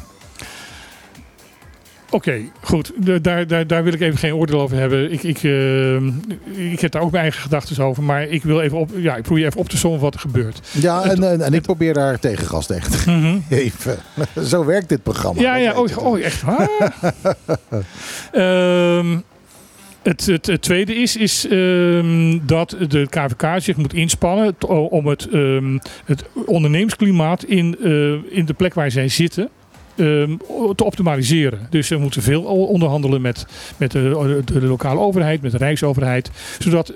Oké, 2.10 2.40
goed. 2.60 2.92
De- 2.96 3.20
daar, 3.20 3.46
daar, 3.46 3.66
daar 3.66 3.84
wil 3.84 3.92
ik 3.92 4.00
even 4.00 4.18
geen 4.18 4.34
oordeel 4.34 4.60
over 4.60 4.76
hebben. 4.76 5.12
Ik, 5.12 5.22
ik, 5.22 5.42
eh, 5.42 5.94
ik 6.72 6.80
heb 6.80 6.90
daar 6.92 7.02
ook 7.02 7.10
mijn 7.10 7.22
eigen 7.22 7.42
gedachten 7.42 7.84
over. 7.84 8.02
Maar 8.02 8.22
ik 8.22 8.42
wil 8.42 8.60
even 8.60 8.78
op, 8.78 8.90
ja, 8.96 9.16
ik 9.16 9.22
probeer 9.22 9.46
even 9.46 9.60
op 9.60 9.68
te 9.68 9.76
sommen 9.76 10.00
wat 10.00 10.14
er 10.14 10.20
gebeurt. 10.20 10.60
Ja, 10.72 11.02
en, 11.02 11.22
en, 11.22 11.40
en 11.40 11.52
ik 11.54 11.62
probeer 11.62 11.94
daar 11.94 12.18
tegengas 12.18 12.66
tegen 12.66 12.90
te 12.90 13.10
Mhm. 13.10 13.38
geven. 13.48 13.96
Zo 14.44 14.64
werkt 14.64 14.88
dit 14.88 15.02
programma. 15.02 15.40
Ja, 15.40 15.56
ja, 15.56 15.72
oh, 15.80 15.96
oh 16.06 16.20
echt 16.20 16.42
waar? 16.42 16.68
Ehm, 18.32 19.18
het, 20.02 20.26
het, 20.26 20.46
het 20.46 20.62
tweede 20.62 20.94
is, 20.94 21.16
is 21.16 21.46
ehm, 21.48 22.38
dat 22.46 22.76
de 22.88 23.06
KVK 23.10 23.62
zich 23.62 23.76
moet 23.76 23.92
inspannen 23.94 24.54
om 24.90 25.06
het, 25.06 25.28
ehm, 25.32 25.78
het 26.04 26.24
ondernemersklimaat 26.46 27.44
in, 27.44 27.76
eh, 27.82 28.36
in 28.36 28.44
de 28.44 28.54
plek 28.56 28.74
waar 28.74 28.90
zij 28.90 29.08
zitten 29.08 29.48
ehm, 29.98 30.36
te 30.74 30.84
optimaliseren. 30.84 31.66
Dus 31.70 31.86
ze 31.86 31.96
moeten 31.96 32.22
veel 32.22 32.42
onderhandelen 32.42 33.20
met, 33.20 33.46
met 33.76 33.90
de, 33.90 34.42
de 34.44 34.60
lokale 34.66 35.00
overheid, 35.00 35.42
met 35.42 35.50
de 35.52 35.58
rijksoverheid, 35.58 36.30
zodat 36.58 36.92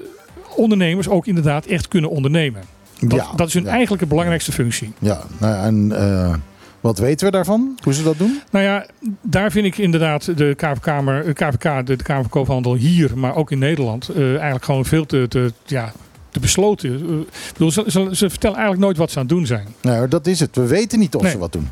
ondernemers 0.56 1.08
ook 1.08 1.26
inderdaad 1.26 1.66
echt 1.66 1.88
kunnen 1.88 2.10
ondernemen. 2.10 2.62
Dat, 3.00 3.18
Ja, 3.18 3.26
dat 3.36 3.46
is 3.48 3.54
hun 3.54 3.64
ja. 3.64 3.70
eigenlijke 3.70 4.06
belangrijkste 4.06 4.52
functie. 4.52 4.92
Ja, 4.98 5.22
nou 5.38 5.54
en 5.64 5.92
eh, 5.96 6.34
wat 6.80 6.98
weten 6.98 7.26
we 7.26 7.32
daarvan? 7.32 7.78
Hoe 7.82 7.94
ze 7.94 8.02
dat 8.02 8.18
doen? 8.18 8.40
Nou 8.50 8.64
ja, 8.64 8.86
daar 9.22 9.50
vind 9.50 9.66
ik 9.66 9.78
inderdaad 9.78 10.36
de 10.36 10.54
eh, 10.56 11.34
KVK, 11.34 11.86
de, 11.86 11.96
de 11.96 12.02
Kamer 12.02 12.22
van 12.22 12.28
Koophandel 12.30 12.74
hier, 12.74 13.18
maar 13.18 13.34
ook 13.36 13.50
in 13.50 13.58
Nederland, 13.58 14.08
eh, 14.08 14.30
eigenlijk 14.30 14.64
gewoon 14.64 14.84
veel 14.84 15.06
te, 15.06 15.26
te, 15.28 15.52
ja, 15.66 15.92
te 16.30 16.40
besloten. 16.40 16.90
Eh, 16.90 16.96
ik 17.18 17.52
bedoel, 17.52 17.70
ze, 17.70 17.84
ze, 17.86 18.08
ze 18.12 18.30
vertellen 18.30 18.56
eigenlijk 18.56 18.84
nooit 18.84 18.96
wat 18.96 19.10
ze 19.10 19.18
aan 19.18 19.24
het 19.26 19.34
doen 19.34 19.46
zijn. 19.46 19.66
Nou, 19.80 20.08
dat 20.08 20.26
is 20.26 20.40
het. 20.40 20.56
We 20.56 20.66
weten 20.66 20.98
niet 20.98 21.14
of 21.14 21.22
Nee. 21.22 21.30
ze 21.30 21.38
wat 21.38 21.52
doen. 21.52 21.68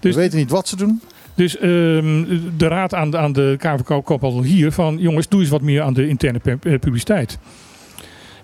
Dus- 0.00 0.14
we 0.14 0.20
weten 0.20 0.38
niet 0.38 0.50
wat 0.50 0.68
ze 0.68 0.76
doen. 0.76 1.00
Dus 1.34 1.56
ehm, 1.58 2.24
de 2.56 2.66
raad 2.68 2.94
aan, 2.94 3.10
de- 3.10 3.18
aan 3.18 3.32
de 3.32 3.56
van 3.84 4.02
Koophandel 4.02 4.42
hier 4.42 4.72
van 4.72 4.98
jongens, 4.98 5.28
doe 5.28 5.40
eens 5.40 5.48
wat 5.50 5.62
meer 5.62 5.82
aan 5.82 5.94
de 5.94 6.08
interne 6.08 6.40
eh, 6.44 6.56
publiciteit. 6.78 7.38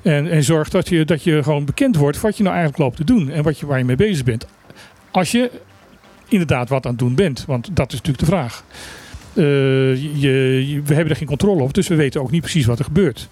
En, 0.02 0.30
en 0.30 0.44
zorg 0.44 0.68
dat 0.68 0.88
je, 0.88 1.04
dat 1.04 1.22
je 1.22 1.42
gewoon 1.42 1.64
bekend 1.64 1.96
wordt 1.96 2.20
wat 2.20 2.36
je 2.36 2.42
nou 2.42 2.54
eigenlijk 2.54 2.84
loopt 2.84 2.96
te 2.96 3.04
doen 3.04 3.30
en 3.30 3.42
wat 3.42 3.58
je, 3.58 3.66
waar 3.66 3.78
je 3.78 3.84
mee 3.84 3.96
bezig 3.96 4.24
bent. 4.24 4.46
Als 5.10 5.30
je 5.30 5.50
inderdaad 6.28 6.68
wat 6.68 6.84
aan 6.84 6.90
het 6.90 7.00
doen 7.00 7.14
bent, 7.14 7.44
want 7.46 7.68
dat 7.76 7.86
is 7.92 7.98
natuurlijk 7.98 8.18
de 8.24 8.30
vraag. 8.36 8.64
Eh, 9.34 9.44
je, 10.22 10.64
je- 10.68 10.82
we 10.84 10.94
hebben 10.94 11.10
er 11.12 11.16
geen 11.18 11.26
controle 11.28 11.62
op, 11.62 11.74
dus 11.74 11.88
we 11.88 11.94
weten 11.94 12.20
ook 12.20 12.30
niet 12.30 12.40
precies 12.40 12.66
wat 12.66 12.78
er 12.78 12.84
gebeurt. 12.84 13.28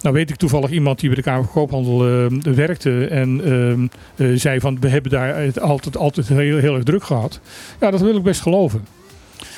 Nou 0.00 0.14
weet 0.14 0.30
ik 0.30 0.36
toevallig 0.36 0.70
iemand 0.70 0.98
die 1.00 1.08
bij 1.08 1.16
de 1.18 1.24
Kamer 1.24 1.44
van 1.44 1.52
Koophandel 1.52 2.06
eh, 2.08 2.52
werkte 2.54 3.06
en 3.06 3.40
ehm, 3.44 3.86
eh, 4.30 4.38
zei 4.38 4.60
van 4.60 4.80
we 4.80 4.88
hebben 4.88 5.10
daar 5.10 5.36
het 5.36 5.60
altijd, 5.60 5.96
altijd 5.96 6.28
heel, 6.28 6.58
heel 6.58 6.74
erg 6.74 6.84
druk 6.84 7.04
gehad. 7.04 7.40
Ja, 7.80 7.90
dat 7.90 8.00
wil 8.00 8.16
ik 8.16 8.22
best 8.22 8.40
geloven. 8.40 8.86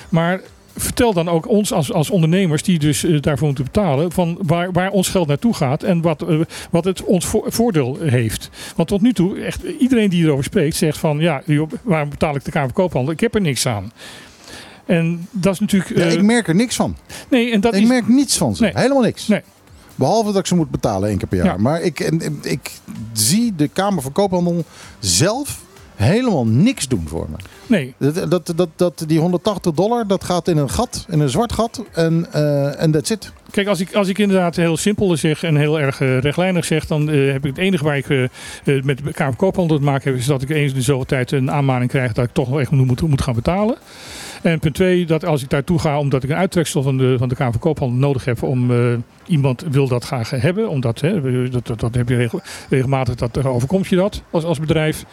Maar 0.08 0.40
vertel 0.76 1.12
dan 1.12 1.28
ook 1.28 1.48
ons 1.48 1.72
als, 1.72 1.92
als 1.92 2.10
ondernemers 2.10 2.62
die 2.62 2.78
dus 2.78 3.04
eh, 3.04 3.20
daarvoor 3.20 3.46
moeten 3.46 3.64
betalen, 3.64 4.12
van 4.12 4.38
waar, 4.42 4.72
waar 4.72 4.90
ons 4.90 5.08
geld 5.08 5.26
naartoe 5.28 5.54
gaat 5.54 5.82
en 5.82 6.00
wat, 6.00 6.24
wat 6.70 6.84
het 6.84 7.04
ons 7.04 7.26
vo- 7.26 7.44
voordeel 7.46 7.98
heeft. 8.00 8.50
Want 8.76 8.88
tot 8.88 9.00
nu 9.00 9.12
toe, 9.12 9.40
echt 9.40 9.62
iedereen 9.78 10.10
die 10.10 10.24
erover 10.24 10.44
spreekt, 10.44 10.76
zegt 10.76 10.98
van 10.98 11.18
ja, 11.18 11.42
waarom 11.82 12.08
betaal 12.10 12.34
ik 12.36 12.44
de 12.44 12.50
Kamer 12.50 12.68
van 12.68 12.82
Koophandel? 12.82 13.12
Ik 13.12 13.20
heb 13.20 13.34
er 13.34 13.40
niks 13.40 13.66
aan. 13.66 13.92
En 14.86 15.26
dat 15.30 15.52
is 15.52 15.60
natuurlijk. 15.60 15.96
Ja, 15.96 16.04
ik 16.04 16.22
merk 16.22 16.48
er 16.48 16.54
niks 16.54 16.76
van. 16.76 16.96
nee, 17.30 17.52
en 17.52 17.60
dat 17.60 17.74
ik 17.74 17.82
is. 17.82 17.88
merk 17.88 18.08
niets 18.08 18.36
van 18.36 18.56
ze. 18.56 18.62
Nee. 18.62 18.72
Helemaal 18.74 19.02
niks. 19.02 19.28
Nee. 19.28 19.40
Behalve 20.02 20.32
dat 20.32 20.40
ik 20.40 20.46
ze 20.46 20.54
moet 20.54 20.70
betalen 20.70 21.08
één 21.08 21.18
keer 21.18 21.28
per 21.28 21.38
jaar. 21.38 21.46
Ja. 21.46 21.56
Maar 21.56 21.80
ik, 21.82 22.00
en- 22.00 22.38
ik 22.42 22.70
zie 23.12 23.54
de 23.54 23.68
Kamer 23.68 24.02
van 24.02 24.12
Koophandel 24.12 24.64
zelf 24.98 25.60
helemaal 25.94 26.46
niks 26.46 26.88
doen 26.88 27.04
voor 27.08 27.26
me. 27.30 27.36
Nee, 27.66 27.94
Dat, 27.98 28.30
dat, 28.30 28.52
dat, 28.56 28.68
dat, 28.76 29.04
die 29.06 29.18
180 29.20 29.72
dollar, 29.72 30.06
dat 30.06 30.24
gaat 30.24 30.48
in 30.48 30.56
een 30.56 30.70
gat, 30.70 31.06
in 31.08 31.20
een 31.20 31.28
zwart 31.28 31.52
gat. 31.52 31.82
En 31.92 32.26
eh, 32.32 32.80
en 32.82 32.90
that's 32.90 33.10
it. 33.10 33.32
Kijk, 33.50 33.66
als 33.66 33.80
ik, 33.80 33.94
als 33.94 34.08
ik 34.08 34.18
inderdaad 34.18 34.56
heel 34.56 34.76
simpel 34.76 35.16
zeg 35.16 35.42
en 35.42 35.56
heel 35.56 35.80
erg 35.80 36.00
eh, 36.00 36.18
rechtlijnig 36.18 36.64
zeg, 36.64 36.86
dan 36.86 37.10
eh, 37.10 37.32
heb 37.32 37.44
ik 37.44 37.50
het 37.50 37.58
enige 37.58 37.84
waar 37.84 37.96
ik 37.96 38.08
eh, 38.08 38.22
eh, 38.22 38.28
met 38.64 38.96
de 38.98 39.02
Kamer 39.12 39.14
van 39.16 39.36
Koophandel 39.36 39.76
te 39.78 39.82
maken 39.84 40.10
heb, 40.10 40.20
is 40.20 40.26
dat 40.26 40.42
ik 40.42 40.50
eens 40.50 40.70
in 40.70 40.76
de 40.78 40.82
zoveel 40.84 41.04
tijd 41.04 41.32
een 41.32 41.50
aanmaning 41.50 41.90
krijg 41.90 42.12
dat 42.12 42.24
ik 42.24 42.32
toch 42.32 42.48
wel 42.48 42.60
echt 42.60 42.70
moet, 42.70 43.00
moet 43.02 43.22
gaan 43.22 43.34
betalen. 43.34 43.76
En 44.42 44.58
punt 44.58 44.74
twee, 44.74 45.06
dat 45.06 45.24
als 45.24 45.42
ik 45.42 45.50
daartoe 45.50 45.78
ga 45.78 45.98
omdat 45.98 46.22
ik 46.22 46.30
een 46.30 46.36
uittreksel 46.36 46.82
van 46.82 46.98
de, 46.98 47.14
van 47.18 47.28
de 47.28 47.34
Kamer 47.34 47.52
van 47.52 47.60
Koophandel 47.60 47.98
nodig 47.98 48.24
heb 48.24 48.42
om 48.42 48.70
eh, 48.70 48.94
iemand 49.26 49.64
wil 49.70 49.88
dat 49.88 50.04
graag 50.04 50.30
hebben, 50.30 50.68
omdat 50.68 51.00
hè, 51.00 51.48
dat, 51.48 51.80
dat, 51.80 51.94
heb 51.94 52.08
je 52.08 52.16
regel- 52.16 52.40
regelmatig, 52.68 53.14
dat 53.14 53.36
eh, 53.36 53.46
overkomt 53.46 53.86
je 53.86 53.96
dat 53.96 54.22
als, 54.30 54.44
als 54.44 54.60
bedrijf, 54.60 55.04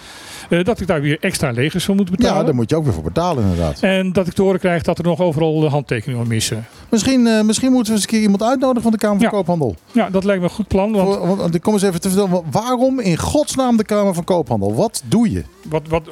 dat 0.49 0.79
ik 0.81 0.87
daar 0.87 1.01
weer 1.01 1.17
extra 1.19 1.51
legers 1.51 1.85
voor 1.85 1.95
moet 1.95 2.09
betalen. 2.11 2.37
Ja, 2.37 2.43
daar 2.43 2.55
moet 2.55 2.69
je 2.69 2.75
ook 2.75 2.83
weer 2.83 2.93
voor 2.93 3.03
betalen 3.03 3.43
inderdaad. 3.43 3.79
En 3.81 4.11
dat 4.13 4.27
ik 4.27 4.33
te 4.33 4.41
horen 4.41 4.59
krijg 4.59 4.83
dat 4.83 4.97
er 4.97 5.03
nog 5.03 5.19
overal 5.19 5.63
eh, 5.65 5.71
handtekeningen 5.71 6.27
missen. 6.27 6.65
Misschien, 6.89 7.27
eh, 7.27 7.41
misschien 7.43 7.71
moeten 7.71 7.87
we 7.87 7.93
eens 7.99 8.01
een 8.01 8.09
keer 8.13 8.21
iemand 8.21 8.43
uitnodigen 8.43 8.81
van 8.81 8.91
de 8.91 8.97
Kamer 8.97 9.15
van 9.17 9.25
Ja. 9.25 9.31
Koophandel. 9.31 9.75
Ja, 9.91 10.09
dat 10.09 10.23
lijkt 10.23 10.41
me 10.41 10.47
een 10.47 10.53
goed 10.53 10.67
plan. 10.67 10.91
Want 10.91 11.15
Voor- 11.15 11.37
Want, 11.37 11.55
ik 11.55 11.61
kom 11.61 11.73
eens 11.73 11.81
even 11.83 12.01
te 12.01 12.09
vertellen, 12.09 12.31
wa- 12.31 12.41
waarom 12.61 12.99
in 12.99 13.17
godsnaam 13.17 13.77
de 13.77 13.83
Kamer 13.85 14.13
van 14.13 14.23
Koophandel? 14.23 14.75
Wat 14.75 15.03
doe 15.05 15.31
je? 15.31 15.43
Wat, 15.69 15.87
wat, 15.87 16.09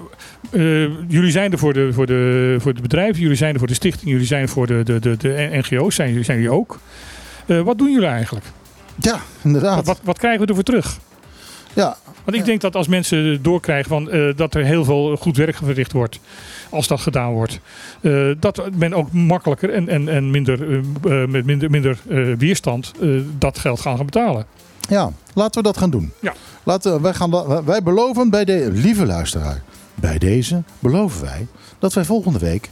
eh, 0.52 0.62
jullie 1.08 1.32
zijn 1.32 1.52
er 1.52 1.58
voor 1.58 1.74
de, 1.74 1.94
voor, 1.94 2.06
de, 2.06 2.56
voor 2.60 2.74
de 2.74 2.82
bedrijven, 2.82 3.22
jullie 3.22 3.38
zijn 3.38 3.54
er 3.54 3.60
voor 3.60 3.68
de 3.68 3.74
stichting, 3.74 4.12
jullie 4.12 4.26
zijn 4.28 4.42
er 4.42 4.50
voor 4.50 4.68
de, 4.68 4.84
de, 4.84 5.00
de, 5.00 5.18
de 5.18 5.50
NGO's, 5.52 5.96
zijn, 5.96 6.10
jullie- 6.10 6.24
zijn 6.26 6.38
jullie 6.38 6.54
ook. 6.54 6.80
Eh, 7.46 7.62
wat 7.62 7.78
doen 7.78 7.92
jullie 7.92 8.08
eigenlijk? 8.08 8.46
Ja, 9.00 9.20
inderdaad. 9.44 9.76
Wat, 9.76 9.86
wat, 9.86 10.00
wat 10.04 10.18
krijgen 10.18 10.42
we 10.42 10.48
ervoor 10.48 10.64
terug? 10.64 10.98
Ja, 11.78 11.98
Want 12.24 12.38
ik 12.38 12.46
denk 12.46 12.62
dat 12.62 12.76
als 12.76 12.88
mensen 12.88 13.44
doorkrijgen 13.44 13.90
van, 13.90 14.10
eh, 14.12 14.36
dat 14.36 14.54
er 14.54 14.64
heel 14.64 14.84
veel 14.84 15.18
goed 15.18 15.38
werk 15.38 15.56
verricht 15.56 15.92
wordt, 15.92 16.20
als 16.70 16.88
dat 16.88 17.00
gedaan 17.00 17.32
wordt, 17.32 17.60
eh, 18.02 18.30
dat 18.40 18.70
men 18.76 18.94
ook 18.94 19.12
makkelijker 19.12 19.70
en, 19.74 19.90
en, 19.90 20.10
en 20.10 20.32
minder, 20.32 20.80
eh, 20.80 21.26
met 21.26 21.46
minder, 21.46 21.70
minder 21.70 22.00
weerstand 22.38 22.94
dat 23.38 23.60
geld 23.60 23.80
gaan 23.80 23.96
gaan 23.96 24.06
betalen. 24.06 24.46
ja, 24.90 25.12
laten 25.34 25.62
we 25.62 25.68
dat 25.68 25.78
gaan 25.78 25.90
doen. 25.90 26.12
Ja. 26.20 26.34
Laten 26.64 27.02
wij, 27.02 27.14
gaan, 27.14 27.64
wij 27.66 27.84
beloven 27.84 28.30
bij 28.30 28.46
de 28.46 28.70
lieve 28.72 29.06
luisteraar, 29.06 29.62
bij 29.96 30.18
deze 30.18 30.64
beloven 30.80 31.22
wij 31.22 31.48
dat 31.80 31.94
wij 31.94 32.06
volgende 32.06 32.40
week 32.40 32.70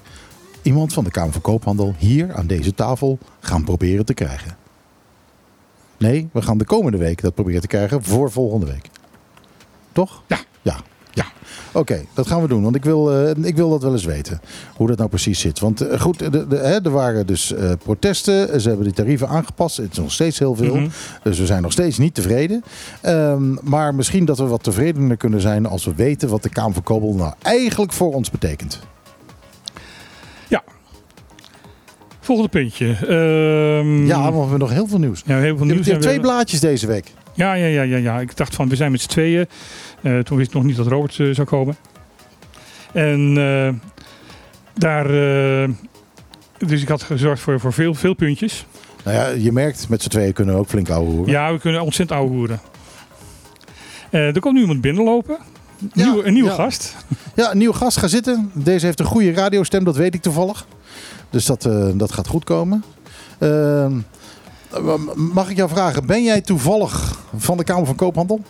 iemand 0.62 0.94
van 0.94 1.04
de 1.04 1.12
Kamer 1.12 1.32
van 1.32 1.42
Koophandel 1.42 1.96
hier 1.98 2.34
aan 2.34 2.48
deze 2.48 2.74
tafel 2.74 3.18
gaan 3.40 3.64
proberen 3.64 4.06
te 4.06 4.14
krijgen. 4.14 4.58
Nee, 5.98 6.30
we 6.32 6.42
gaan 6.42 6.58
de 6.58 6.66
komende 6.66 6.98
week 6.98 7.22
dat 7.22 7.34
proberen 7.34 7.62
te 7.62 7.68
krijgen 7.68 8.04
voor 8.04 8.32
volgende 8.32 8.66
week. 8.66 8.90
Toch? 9.96 10.22
Ja. 10.28 10.38
Ja. 10.62 10.76
Ja. 11.14 11.26
Oké, 11.74 12.06
dat 12.14 12.28
gaan 12.28 12.42
we 12.42 12.48
doen. 12.48 12.64
Want 12.64 12.76
ik 12.76 12.84
wil, 12.84 13.12
eh, 13.26 13.44
ik 13.44 13.56
wil 13.56 13.70
dat 13.70 13.82
wel 13.84 13.92
eens 13.92 14.04
weten. 14.06 14.42
Hoe 14.76 14.88
dat 14.88 14.98
nou 14.98 15.10
precies 15.10 15.40
zit. 15.40 15.60
Want 15.60 15.82
eh, 15.82 16.00
goed, 16.00 16.20
de, 16.20 16.48
de, 16.48 16.56
hè, 16.56 16.82
er 16.84 16.90
waren 16.92 17.28
dus 17.28 17.54
eh, 17.54 17.72
protesten. 17.84 18.62
Ze 18.62 18.68
hebben 18.68 18.86
die 18.86 18.96
tarieven 18.96 19.28
aangepast. 19.28 19.78
Het 19.78 19.92
is 19.92 19.98
nog 19.98 20.12
steeds 20.12 20.40
heel 20.40 20.56
veel. 20.56 20.76
Mhm. 20.76 20.88
Dus 21.24 21.40
we 21.40 21.46
zijn 21.46 21.62
nog 21.62 21.72
steeds 21.72 21.98
niet 21.98 22.14
tevreden. 22.14 22.64
Ehm, 23.02 23.54
maar 23.70 23.96
misschien 23.96 24.26
dat 24.26 24.38
we 24.38 24.46
wat 24.48 24.64
tevredener 24.64 25.18
kunnen 25.18 25.42
zijn 25.42 25.66
als 25.66 25.86
we 25.86 25.96
weten 25.96 26.30
wat 26.30 26.44
de 26.44 26.50
Kamer 26.50 26.74
van 26.74 26.84
Koophandel 26.84 27.20
nou 27.20 27.34
eigenlijk 27.42 27.94
voor 27.94 28.14
ons 28.14 28.32
betekent. 28.32 28.80
Volgende 32.20 32.50
puntje. 32.52 32.86
Ehm, 32.88 34.06
Ja, 34.06 34.22
want 34.22 34.34
we 34.34 34.40
hebben 34.40 34.60
nog 34.60 34.70
heel 34.72 34.88
veel 34.88 35.00
nieuws. 35.00 35.22
ja, 35.26 35.38
heel 35.38 35.42
veel 35.42 35.50
Je 35.52 35.56
hebt, 35.58 35.68
nieuws. 35.74 35.86
je 35.86 35.92
hebt 35.92 36.04
twee 36.04 36.16
we- 36.16 36.22
blaadjes 36.22 36.60
deze 36.60 36.88
week. 36.88 37.14
Ja, 37.34 37.54
ja, 37.54 37.66
ja, 37.66 37.82
ja, 37.82 37.98
ja. 37.98 38.20
Ik 38.20 38.38
dacht 38.38 38.56
van, 38.56 38.70
we 38.70 38.76
zijn 38.76 38.92
met 38.92 39.02
z'n 39.02 39.10
tweeën. 39.10 39.48
Eh, 40.06 40.20
toen 40.20 40.38
wist 40.38 40.50
ik 40.50 40.56
nog 40.56 40.64
niet 40.64 40.76
dat 40.76 40.88
Robert 40.88 41.20
eh, 41.20 41.30
zou 41.32 41.48
komen. 41.48 41.76
En 42.92 43.38
eh, 43.38 43.74
daar... 44.74 45.08
dus 46.58 46.82
ik 46.82 46.88
had 46.88 47.04
gezorgd 47.04 47.42
voor, 47.42 47.60
voor 47.60 47.74
veel, 47.74 47.94
veel 47.94 48.14
puntjes. 48.14 48.66
Nou 49.04 49.18
ja, 49.18 49.28
je 49.28 49.52
merkt, 49.52 49.90
met 49.90 50.02
z'n 50.02 50.10
tweeën 50.10 50.34
kunnen 50.34 50.54
we 50.54 50.60
ook 50.60 50.68
flink 50.68 50.90
ouwe 50.90 51.10
hoeren. 51.10 51.32
Ja, 51.34 51.54
we 51.54 51.60
kunnen 51.60 51.82
ontzettend 51.82 52.20
ouwe 52.20 52.36
hoeren. 52.36 52.60
Eh, 54.10 54.36
er 54.36 54.40
komt 54.40 54.54
nu 54.54 54.62
iemand 54.62 54.82
binnenlopen. 54.82 55.38
Nieuw, 55.94 56.24
een 56.24 56.34
nieuwe 56.34 56.50
ja. 56.50 56.56
gast. 56.56 56.96
Ja, 57.36 57.52
een 57.52 57.58
nieuwe 57.58 57.76
gast 57.76 57.98
gaat 57.98 58.10
zitten. 58.10 58.52
Deze 58.54 58.86
heeft 58.86 59.00
een 59.00 59.06
goede 59.06 59.34
radiostem, 59.34 59.84
dat 59.84 59.96
weet 59.96 60.14
ik 60.14 60.22
toevallig. 60.22 60.68
Dus 61.30 61.46
dat, 61.46 61.70
dat 61.96 62.12
gaat 62.12 62.28
goed 62.28 62.44
komen. 62.44 62.84
Ehm, 63.40 64.00
mag 65.16 65.50
ik 65.50 65.58
jou 65.58 65.70
vragen, 65.70 66.06
ben 66.06 66.24
jij 66.24 66.42
toevallig 66.42 67.20
van 67.38 67.58
de 67.58 67.64
Kamer 67.64 67.86
van 67.86 67.96
Koophandel? 67.96 68.42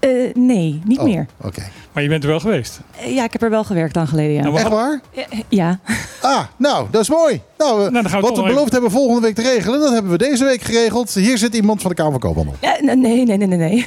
Eh, 0.00 0.10
nee, 0.34 0.80
niet 0.84 0.98
Oh, 0.98 1.04
meer. 1.04 1.26
Oké. 1.40 1.62
Maar 1.92 2.02
je 2.02 2.08
bent 2.08 2.22
er 2.22 2.28
wel 2.30 2.40
geweest. 2.40 2.80
Eh, 3.00 3.14
ja, 3.14 3.24
ik 3.24 3.32
heb 3.32 3.42
er 3.42 3.50
wel 3.50 3.64
gewerkt 3.64 3.96
aan 3.96 4.08
geleden, 4.08 4.32
ja. 4.32 4.42
Nou, 4.42 4.56
Echt 4.56 4.68
waar? 4.68 5.00
Eh, 5.14 5.24
Ja. 5.48 5.78
Ah, 6.22 6.44
nou, 6.56 6.86
dat 6.90 7.00
is 7.00 7.08
mooi. 7.10 7.40
Nou, 7.58 7.92
dan 7.92 8.08
gaan 8.08 8.20
we 8.20 8.26
wat 8.26 8.36
we 8.36 8.42
beloofd 8.42 8.72
hebben 8.72 8.90
volgende 8.90 9.20
week 9.20 9.34
te 9.34 9.42
regelen, 9.42 9.80
dat 9.80 9.92
hebben 9.92 10.10
we 10.10 10.18
deze 10.18 10.44
week 10.44 10.62
geregeld. 10.62 11.14
Hier 11.14 11.38
zit 11.38 11.54
iemand 11.54 11.80
van 11.80 11.90
de 11.90 11.96
Kamer 11.96 12.12
van 12.12 12.20
Koophandel. 12.20 12.54
Nee, 12.60 12.96
nee, 12.96 13.24
nee, 13.24 13.36
nee, 13.46 13.58
nee. 13.58 13.86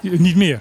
Niet 0.18 0.36
meer. 0.36 0.60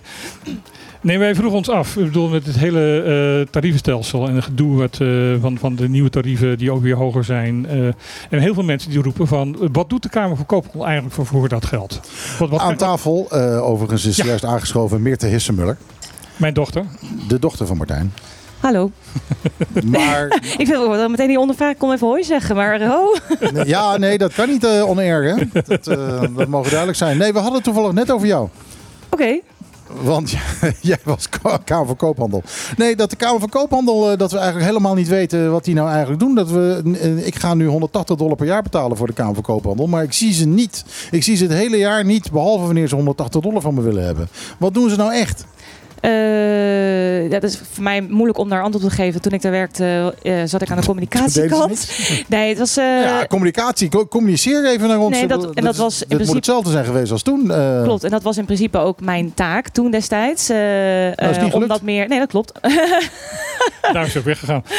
Nee, 1.07 1.17
wij 1.19 1.35
vroegen 1.35 1.57
ons 1.57 1.69
af. 1.69 1.95
Ik 1.97 2.05
bedoel, 2.05 2.29
met 2.29 2.45
het 2.45 2.57
hele 2.57 3.01
eh 3.45 3.51
tarievenstelsel 3.51 4.27
en 4.27 4.35
het 4.35 4.43
gedoe 4.43 4.77
wat, 4.77 4.97
eh, 5.01 5.07
van, 5.41 5.57
van 5.57 5.75
de 5.75 5.89
nieuwe 5.89 6.09
tarieven 6.09 6.57
die 6.57 6.71
ook 6.71 6.81
weer 6.81 6.95
hoger 6.95 7.23
zijn. 7.23 7.65
eh, 7.67 7.85
en 8.29 8.39
heel 8.39 8.53
veel 8.53 8.63
mensen 8.63 8.89
die 8.89 9.01
roepen 9.01 9.27
van, 9.27 9.69
wat 9.71 9.89
doet 9.89 10.03
de 10.03 10.09
Kamer 10.09 10.35
van 10.35 10.45
Koophandel 10.45 10.85
eigenlijk 10.85 11.15
voor, 11.15 11.25
voor 11.25 11.49
dat 11.49 11.65
geld? 11.65 11.99
Wat, 12.39 12.49
wat, 12.49 12.59
Aan 12.59 12.75
tafel, 12.75 13.27
eh, 13.29 13.67
overigens, 13.69 14.05
is 14.05 14.15
Ja. 14.17 14.25
juist 14.25 14.45
aangeschoven 14.45 15.01
Meerte 15.01 15.25
Hissemuller, 15.27 15.77
Mijn 16.37 16.53
dochter. 16.53 16.83
de 17.27 17.39
dochter 17.39 17.67
van 17.67 17.77
Martijn. 17.77 18.13
Hallo. 18.59 18.91
Maar 19.91 20.41
Ik 20.57 20.67
wil 20.67 20.89
wel 20.89 21.09
meteen 21.09 21.27
die 21.27 21.39
ondervraag. 21.39 21.71
Ik 21.71 21.77
kon 21.77 21.93
even 21.93 22.07
hoi 22.07 22.23
zeggen, 22.23 22.55
maar 22.55 22.81
oh. 22.81 23.15
Nee, 23.53 23.65
Ja, 23.67 23.97
nee, 23.97 24.17
dat 24.17 24.33
kan 24.33 24.49
niet 24.49 24.63
eh 24.63 24.87
on-air, 24.89 25.23
hè? 25.35 25.61
Dat, 25.63 25.87
eh, 25.87 26.21
dat 26.35 26.47
mogen 26.47 26.69
duidelijk 26.69 26.97
zijn. 26.97 27.17
Nee, 27.17 27.31
we 27.31 27.37
hadden 27.37 27.55
het 27.55 27.63
toevallig 27.63 27.91
net 27.91 28.11
over 28.11 28.27
jou. 28.27 28.47
Oké. 29.09 29.39
Want 30.01 30.33
jij 30.81 30.97
was 31.03 31.29
Ka- 31.29 31.57
Kamer 31.63 31.85
van 31.85 31.95
Koophandel. 31.95 32.43
Nee, 32.77 32.95
dat 32.95 33.09
de 33.09 33.15
Kamer 33.15 33.39
van 33.39 33.49
Koophandel, 33.49 34.11
eh, 34.11 34.17
dat 34.17 34.31
we 34.31 34.37
eigenlijk 34.37 34.67
helemaal 34.67 34.93
niet 34.95 35.07
weten 35.07 35.51
wat 35.51 35.63
die 35.63 35.73
nou 35.75 35.89
eigenlijk 35.89 36.19
doen. 36.19 36.35
Dat 36.35 36.49
we, 36.51 36.81
eh, 37.01 37.25
ik 37.27 37.35
ga 37.35 37.53
nu 37.53 37.65
180 37.67 38.15
dollar 38.17 38.35
per 38.35 38.45
jaar 38.45 38.61
betalen 38.63 38.97
voor 38.97 39.07
de 39.07 39.13
Kamer 39.13 39.33
van 39.33 39.43
Koophandel. 39.43 39.87
Maar 39.87 40.03
ik 40.03 40.13
zie 40.13 40.33
ze 40.33 40.47
niet. 40.47 40.85
Ik 41.11 41.23
zie 41.23 41.35
ze 41.35 41.43
het 41.43 41.53
hele 41.53 41.77
jaar 41.77 42.05
niet, 42.05 42.31
behalve 42.31 42.65
wanneer 42.65 42.87
ze 42.87 42.95
180 42.95 43.41
dollar 43.41 43.61
van 43.61 43.73
me 43.73 43.81
willen 43.81 44.05
hebben. 44.05 44.29
Wat 44.57 44.73
doen 44.73 44.89
ze 44.89 44.95
nou 44.95 45.13
echt? 45.13 45.45
Eh, 46.01 47.31
dat 47.31 47.43
is 47.43 47.59
voor 47.71 47.83
mij 47.83 48.01
moeilijk 48.01 48.37
om 48.37 48.49
daar 48.49 48.61
antwoord 48.61 48.83
op 48.85 48.89
te 48.89 48.95
geven. 48.95 49.21
Toen 49.21 49.31
ik 49.31 49.41
daar 49.41 49.51
werkte, 49.51 50.13
eh, 50.23 50.33
zat 50.45 50.61
ik 50.61 50.71
aan 50.71 50.77
de 50.79 50.85
communicatiekant. 50.85 51.89
Nee, 52.27 52.49
het 52.49 52.57
was. 52.57 52.77
eh, 52.77 53.01
ja, 53.01 53.25
communicatie. 53.27 53.89
Co- 53.89 54.07
Communiceer 54.07 54.65
even 54.65 54.87
naar 54.87 54.99
ons. 54.99 55.17
Nee, 55.17 55.27
dat- 55.27 55.53
en 55.53 55.63
dat 55.63 55.75
was 55.75 56.01
in 56.01 56.07
principe- 56.07 56.25
moet 56.25 56.35
hetzelfde 56.35 56.71
zijn 56.71 56.85
geweest 56.85 57.11
als 57.11 57.21
toen. 57.23 57.51
eh. 57.51 57.83
Klopt, 57.83 58.03
en 58.03 58.09
dat 58.09 58.23
was 58.23 58.37
in 58.37 58.45
principe 58.45 58.77
ook 58.77 59.01
mijn 59.01 59.33
taak 59.33 59.69
toen 59.69 59.91
destijds. 59.91 60.49
eh, 60.49 60.57
Nou, 60.57 61.13
eh, 61.15 61.53
om 61.55 61.67
dat 61.67 61.81
meer. 61.81 62.07
Nee, 62.07 62.19
dat 62.19 62.27
klopt. 62.29 62.51
Daar 63.93 64.05
is 64.05 64.17
ook 64.17 64.23
weggegaan. 64.23 64.63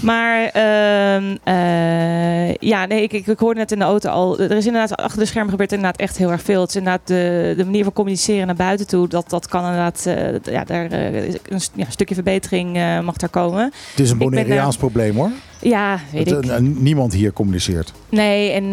Maar 0.00 0.44
ehm, 0.44 1.36
eh, 1.44 2.54
ja, 2.54 2.86
nee, 2.86 3.02
ik, 3.02 3.12
ik, 3.12 3.26
ik 3.26 3.38
hoorde 3.38 3.58
net 3.60 3.72
in 3.72 3.78
de 3.78 3.84
auto 3.84 4.08
al. 4.10 4.38
Er 4.40 4.50
is 4.50 4.66
inderdaad 4.66 4.96
achter 4.96 5.18
de 5.18 5.26
schermen 5.26 5.50
gebeurt 5.50 5.72
inderdaad 5.72 6.00
echt 6.00 6.16
heel 6.16 6.30
erg 6.30 6.42
veel. 6.42 6.60
Het 6.60 6.68
is 6.70 6.76
inderdaad 6.76 7.06
de, 7.06 7.54
de 7.56 7.64
manier 7.64 7.84
van 7.84 7.92
communiceren 7.92 8.46
naar 8.46 8.56
buiten 8.56 8.86
toe. 8.86 9.08
Dat, 9.08 9.30
dat 9.30 9.48
kan 9.48 9.60
inderdaad. 9.64 10.06
eh, 10.06 10.14
ja, 10.68 10.88
daar 10.88 11.14
eh, 11.14 11.34
een 11.48 11.60
ja, 11.74 11.86
stukje 11.88 12.14
verbetering 12.14 12.76
eh, 12.76 13.00
mag 13.00 13.16
daar 13.16 13.28
komen. 13.28 13.72
Het 13.90 14.00
is 14.00 14.10
een 14.10 14.18
Bonaireaans 14.18 14.76
probleem 14.76 15.16
hoor. 15.16 15.30
Ja, 15.60 15.98
weet 16.12 16.30
Het, 16.30 16.44
ik. 16.44 16.50
eh, 16.50 16.58
niemand 16.58 17.12
hier 17.12 17.32
communiceert. 17.32 17.92
Nee, 18.08 18.50
en 18.50 18.72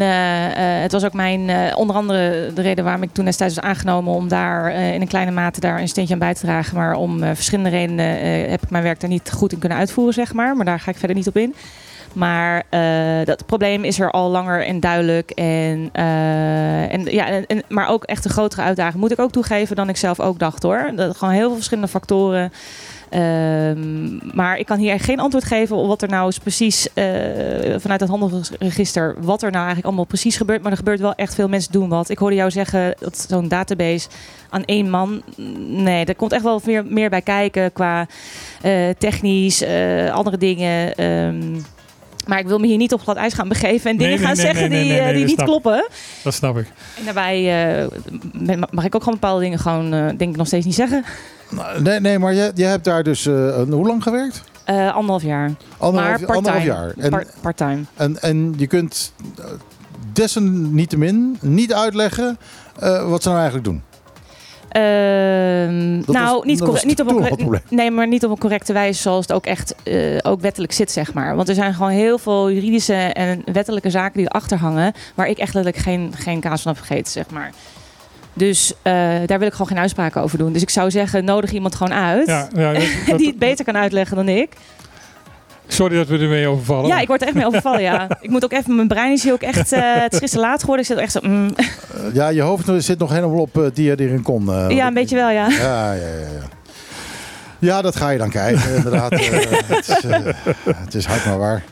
het 0.82 0.92
was 0.92 1.06
ook 1.06 1.14
mijn, 1.14 1.76
onder 1.76 1.96
andere 1.96 2.52
de 2.54 2.62
reden 2.62 2.84
waarom 2.84 3.04
ik 3.04 3.14
toen 3.14 3.26
destijds 3.26 3.56
was 3.56 3.64
aangenomen 3.64 4.14
om 4.14 4.28
daar 4.28 4.74
in 4.94 5.02
een 5.02 5.08
kleine 5.08 5.32
mate 5.32 5.60
daar 5.60 5.80
een 5.80 5.88
steentje 5.88 6.14
aan 6.14 6.20
bij 6.20 6.34
te 6.34 6.42
dragen. 6.42 6.76
Maar 6.78 6.96
om 6.96 7.20
verschillende 7.20 7.70
redenen 7.70 8.06
heb 8.50 8.64
ik 8.64 8.70
mijn 8.70 8.84
werk 8.84 9.00
daar 9.00 9.10
niet 9.10 9.32
goed 9.32 9.52
in 9.52 9.60
kunnen 9.60 9.78
uitvoeren, 9.78 10.14
zeg 10.14 10.34
maar. 10.34 10.56
Maar 10.56 10.66
daar 10.66 10.80
ga 10.80 10.92
ik 10.92 10.98
verder 10.98 11.16
niet 11.18 11.28
op 11.28 11.38
in. 11.38 11.56
Maar 12.14 12.64
eh, 12.70 13.26
dat 13.26 13.46
probleem 13.46 13.84
is 13.84 14.00
er 14.00 14.12
al 14.12 14.30
langer 14.30 14.66
en 14.66 14.80
duidelijk. 14.80 15.32
En, 15.32 15.90
eh, 15.92 16.94
en, 16.94 17.06
ja, 17.06 17.28
en, 17.28 17.64
maar 17.68 17.88
ook 17.88 18.04
echt 18.04 18.26
een 18.26 18.32
grotere 18.32 18.62
uitdaging. 18.62 19.02
Moet 19.02 19.12
ik 19.12 19.20
ook 19.20 19.32
toegeven 19.32 19.76
dan 19.76 19.90
ik 19.90 19.98
zelf 19.98 20.20
ook 20.20 20.40
dacht 20.40 20.64
hoor. 20.64 20.92
Dat 20.96 21.18
gewoon 21.18 21.34
heel 21.34 21.48
veel 21.48 21.56
verschillende 21.56 21.90
factoren. 21.90 22.52
Ehm, 23.10 24.36
maar 24.36 24.58
ik 24.58 24.66
kan 24.66 24.78
hier 24.78 25.00
geen 25.00 25.20
antwoord 25.20 25.44
geven 25.44 25.76
op 25.76 25.88
wat 25.88 26.02
er 26.02 26.10
nou 26.10 26.28
is 26.28 26.38
precies 26.38 26.94
eh, 26.94 27.06
vanuit 27.78 28.00
het 28.00 28.10
handelsregister, 28.10 29.16
wat 29.20 29.42
er 29.42 29.52
nou 29.52 29.64
eigenlijk 29.64 29.86
allemaal 29.86 30.06
precies 30.06 30.38
gebeurt. 30.38 30.62
Maar 30.62 30.72
er 30.72 30.78
gebeurt 30.78 31.00
wel 31.00 31.16
echt 31.16 31.36
veel 31.36 31.48
mensen 31.48 31.72
doen 31.72 31.90
wat. 31.90 32.10
Ik 32.10 32.18
hoorde 32.18 32.36
jou 32.36 32.52
zeggen 32.52 32.96
dat 33.00 33.26
zo'n 33.30 33.48
database 33.48 34.08
aan 34.50 34.66
één 34.66 34.90
man, 34.90 35.22
nee, 35.68 36.06
er 36.06 36.16
komt 36.16 36.32
echt 36.32 36.44
wel 36.44 36.62
meer, 36.66 36.86
meer 36.86 37.10
bij 37.10 37.22
kijken 37.22 37.74
qua 37.74 38.08
technisch, 38.98 39.64
andere 40.12 40.38
dingen. 40.38 40.96
ehm, 40.96 41.62
maar 42.30 42.40
ik 42.40 42.48
wil 42.48 42.58
me 42.60 42.68
hier 42.68 42.78
niet 42.78 42.94
op 42.94 43.02
glad 43.02 43.16
ijs 43.16 43.34
gaan 43.34 43.48
begeven 43.48 43.92
en 43.92 43.98
dingen 43.98 44.18
nee, 44.18 44.26
gaan 44.26 44.36
nee, 44.36 44.46
zeggen 44.46 44.70
nee, 44.70 44.82
die, 44.82 44.90
nee, 44.90 45.00
eh, 45.00 45.06
nee, 45.06 45.14
die 45.14 45.24
niet 45.26 45.34
snap 45.34 45.46
kloppen. 45.46 45.88
Dat 46.24 46.34
snap 46.34 46.58
ik. 46.58 46.68
En 46.98 47.06
daarbij 47.06 47.38
eh, 48.42 48.58
mag 48.72 48.86
ik 48.86 48.96
ook 48.96 49.04
gewoon 49.04 49.20
bepaalde 49.20 49.42
dingen 49.42 49.60
gewoon, 49.60 49.94
eh, 49.94 50.06
denk 50.18 50.32
ik, 50.32 50.36
nog 50.36 50.48
steeds 50.48 50.66
niet 50.66 50.76
zeggen. 50.76 51.04
Nou, 51.50 51.82
Nee, 51.82 52.00
nee 52.00 52.20
maar 52.20 52.34
je, 52.34 52.52
je 52.56 52.64
hebt 52.66 52.84
daar 52.84 53.04
dus 53.04 53.26
eh, 53.26 53.62
hoe 53.70 53.88
lang 53.88 54.04
gewerkt? 54.04 54.44
Eh, 54.64 54.94
anderhalf 54.94 55.24
jaar. 55.24 55.52
Anderhalf, 55.78 56.18
maar 56.18 56.26
part-time. 56.28 56.36
anderhalf 56.38 56.64
jaar. 56.64 57.04
En, 57.06 57.10
Part- 57.10 57.34
part-time. 57.42 57.82
en, 57.96 58.22
en 58.22 58.54
je 58.58 58.68
kunt 58.68 59.14
desalniettemin 60.14 61.38
niet 61.42 61.74
uitleggen 61.74 62.38
eh, 62.80 63.10
wat 63.10 63.22
ze 63.22 63.28
nou 63.28 63.40
eigenlijk 63.42 63.70
doen. 63.70 63.82
Ehm, 64.70 65.98
nou, 66.14 66.36
was- 66.36 66.44
niet, 66.46 66.60
niet 66.86 67.00
op 67.02 67.08
een 67.08 67.16
nee, 67.70 67.92
maar 67.92 68.08
niet 68.08 68.26
op 68.26 68.32
een 68.32 68.38
correcte 68.38 68.74
wijze 68.74 69.02
zoals 69.02 69.26
het 69.28 69.36
ook 69.36 69.46
echt 69.46 69.76
eh, 69.84 70.18
ook 70.22 70.42
wettelijk 70.42 70.72
zit, 70.74 70.92
zeg 70.92 71.14
maar. 71.14 71.36
Want 71.36 71.50
er 71.50 71.56
zijn 71.56 71.74
gewoon 71.74 71.90
heel 71.92 72.18
veel 72.18 72.52
juridische 72.52 72.94
en 72.94 73.42
wettelijke 73.54 73.90
zaken 73.90 74.18
die 74.18 74.26
erachter 74.30 74.58
hangen, 74.58 74.94
waar 75.16 75.28
ik 75.28 75.38
echt 75.38 75.54
letterlijk 75.54 75.84
geen, 75.86 76.14
geen 76.18 76.40
kaas 76.40 76.62
van 76.62 76.72
heb 76.74 76.82
gegeten, 76.82 77.12
zeg 77.12 77.30
maar. 77.30 77.52
Dus 78.34 78.74
eh, 78.82 78.94
daar 79.26 79.40
wil 79.40 79.48
ik 79.48 79.52
gewoon 79.54 79.68
geen 79.68 79.78
uitspraken 79.78 80.22
over 80.22 80.38
doen. 80.38 80.54
Dus 80.54 80.62
ik 80.62 80.70
zou 80.70 80.92
zeggen, 80.92 81.26
nodig 81.26 81.52
iemand 81.52 81.76
gewoon 81.76 81.94
uit. 81.98 82.28
Ja, 82.28 82.48
ja, 82.56 82.74
dat- 82.74 82.84
dat- 83.08 83.18
die 83.18 83.28
het 83.28 83.40
beter 83.40 83.66
kan 83.66 83.78
uitleggen 83.78 84.16
dan 84.16 84.28
ik. 84.30 84.50
Sorry 85.72 85.96
dat 85.96 86.08
we 86.08 86.18
ermee 86.18 86.48
overvallen. 86.48 86.88
Ja, 86.88 87.00
ik 87.00 87.08
word 87.08 87.22
er 87.22 87.28
echt 87.28 87.36
mee 87.36 87.46
overvallen, 87.46 87.82
ja. 87.82 88.08
Ik 88.22 88.30
moet 88.30 88.44
ook 88.44 88.52
even, 88.52 88.76
mijn 88.76 88.88
brein 88.88 89.12
is 89.12 89.24
hier 89.24 89.34
ook 89.34 89.42
echt, 89.42 89.72
eh, 89.72 89.82
het 89.84 90.14
is 90.14 90.20
gisteren 90.20 90.46
laat 90.46 90.60
geworden. 90.60 90.86
Ik 90.86 90.92
zit 90.92 91.00
echt 91.02 91.12
zo, 91.12 91.20
mm. 91.24 91.50
Eh, 91.58 92.14
ja, 92.14 92.30
je 92.30 92.42
hoofd 92.42 92.70
zit 92.78 93.00
nog 93.00 93.12
helemaal 93.12 93.40
op 93.40 93.58
uh, 93.58 93.66
dia 93.74 93.96
erin 93.96 94.22
kon. 94.22 94.50
eh, 94.54 94.70
ja, 94.70 94.88
een 94.88 94.94
beetje 94.94 95.16
wel, 95.16 95.30
ja. 95.30 95.48
Ja, 95.50 95.94
ja, 95.94 95.94
ja. 95.94 96.20
ja. 96.20 96.48
Ja, 97.60 97.82
dat 97.82 97.96
ga 97.96 98.10
je 98.10 98.18
dan 98.18 98.30
krijgen, 98.30 98.76
inderdaad. 98.78 99.12
eh, 99.12 99.20
het, 99.66 99.88
is, 99.90 100.06
eh, 100.06 100.20
het 100.76 100.94
is 100.96 101.06
hard 101.06 101.26
maar 101.26 101.38
waar. 101.38 101.64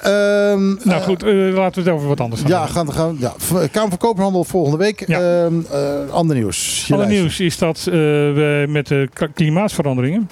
Ehm, 0.00 0.74
Nou 0.88 1.02
goed, 1.02 1.22
laten 1.22 1.82
we 1.84 1.88
het 1.90 1.98
over 1.98 2.08
wat 2.08 2.20
anders 2.20 2.40
gaan 2.40 2.50
Ja, 2.50 2.64
hebben. 2.64 2.74
gaan, 2.74 2.92
gaan, 2.92 3.16
ja. 3.18 3.32
Kamer 3.72 3.88
van 3.88 3.98
Koophandel 3.98 4.44
volgende 4.44 4.76
week. 4.78 5.06
Ja. 5.06 5.44
Ehm, 5.44 5.54
eh, 5.72 6.10
ander 6.12 6.36
nieuws. 6.36 6.88
Ander 6.92 7.06
nieuws 7.06 7.40
is 7.40 7.58
dat 7.58 7.78
eh, 7.78 7.92
we 7.92 8.64
met 8.68 8.86
de 8.86 9.08
klimaatveranderingen 9.34 10.30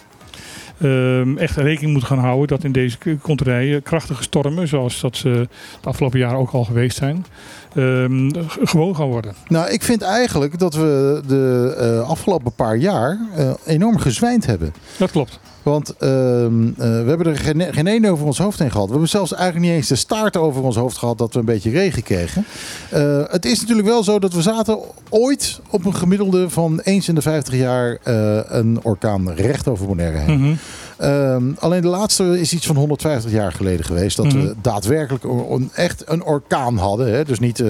ehm, 0.81 1.36
echt 1.36 1.57
rekening 1.57 1.93
moeten 1.93 2.09
gaan 2.09 2.24
houden 2.24 2.48
dat 2.48 2.65
in 2.65 2.73
deze 2.73 2.98
konterijen 3.23 3.82
krachtige 3.82 4.23
stormen, 4.23 4.69
zoals 4.69 5.01
dat 5.01 5.16
ze 5.16 5.48
de 5.81 5.89
afgelopen 5.89 6.19
jaren 6.19 6.39
ook 6.39 6.51
al 6.51 6.65
geweest 6.65 6.97
zijn, 6.97 7.27
ehm, 7.74 8.31
gewoon 8.62 8.97
gaan 8.97 9.09
worden. 9.09 9.35
Nou, 9.48 9.70
ik 9.70 9.82
vind 9.82 10.02
eigenlijk 10.02 10.59
dat 10.59 10.74
we 10.74 11.23
de 11.27 11.74
eh, 11.78 12.09
afgelopen 12.09 12.52
paar 12.52 12.77
jaar 12.77 13.19
eh, 13.36 13.52
enorm 13.66 13.98
gezwijnd 13.98 14.47
hebben. 14.47 14.74
Dat 14.97 15.11
klopt. 15.11 15.40
Want 15.62 15.97
ehm, 15.97 16.66
eh, 16.69 16.74
we 16.77 17.05
hebben 17.07 17.27
er 17.27 17.37
geen, 17.37 17.62
geen 17.70 17.87
één 17.87 18.05
over 18.05 18.27
ons 18.27 18.39
hoofd 18.39 18.59
heen 18.59 18.70
gehad. 18.70 18.85
We 18.87 18.91
hebben 18.93 19.09
zelfs 19.11 19.32
eigenlijk 19.35 19.65
niet 19.65 19.74
eens 19.74 19.89
de 19.89 19.95
staart 19.97 20.37
over 20.37 20.62
ons 20.62 20.77
hoofd 20.77 20.97
gehad 20.97 21.19
dat 21.19 21.32
we 21.32 21.39
een 21.39 21.45
beetje 21.45 21.70
regen 21.70 22.03
kregen. 22.03 22.45
Eh, 22.91 23.23
het 23.27 23.45
is 23.45 23.61
natuurlijk 23.61 23.89
wel 23.89 24.05
zo 24.05 24.19
dat 24.19 24.32
we 24.32 24.43
zaten 24.43 24.78
ooit 25.09 25.61
op 25.70 25.85
een 25.85 25.95
gemiddelde 25.95 26.51
van 26.51 26.81
eens 26.81 27.09
in 27.09 27.15
de 27.15 27.23
50 27.23 27.55
jaar 27.55 27.99
eh, 28.03 28.41
een 28.47 28.78
orkaan 28.82 29.32
recht 29.32 29.69
over 29.69 29.87
Bonaire 29.87 30.19
heen. 30.19 30.41
Mhm. 30.41 30.55
Ehm, 30.99 31.43
alleen 31.59 31.82
de 31.82 31.89
laatste 31.89 32.41
is 32.41 32.53
iets 32.53 32.66
van 32.66 32.77
150 32.77 33.31
jaar 33.32 33.53
geleden 33.53 33.85
geweest. 33.85 34.16
Dat 34.16 34.27
Mhm. 34.27 34.41
we 34.41 34.55
daadwerkelijk 34.62 35.24
een, 35.24 35.70
echt 35.74 36.03
een 36.07 36.24
orkaan 36.24 36.77
hadden. 36.77 37.12
Hè? 37.12 37.24
Dus 37.24 37.39
niet, 37.39 37.62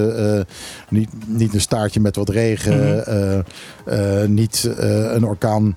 niet, 0.89 1.09
niet 1.27 1.53
een 1.53 1.61
staartje 1.61 1.99
met 1.99 2.15
wat 2.15 2.29
regen. 2.29 3.03
Mhm. 3.85 4.33
niet 4.33 4.69
een 5.11 5.25
orkaan 5.25 5.75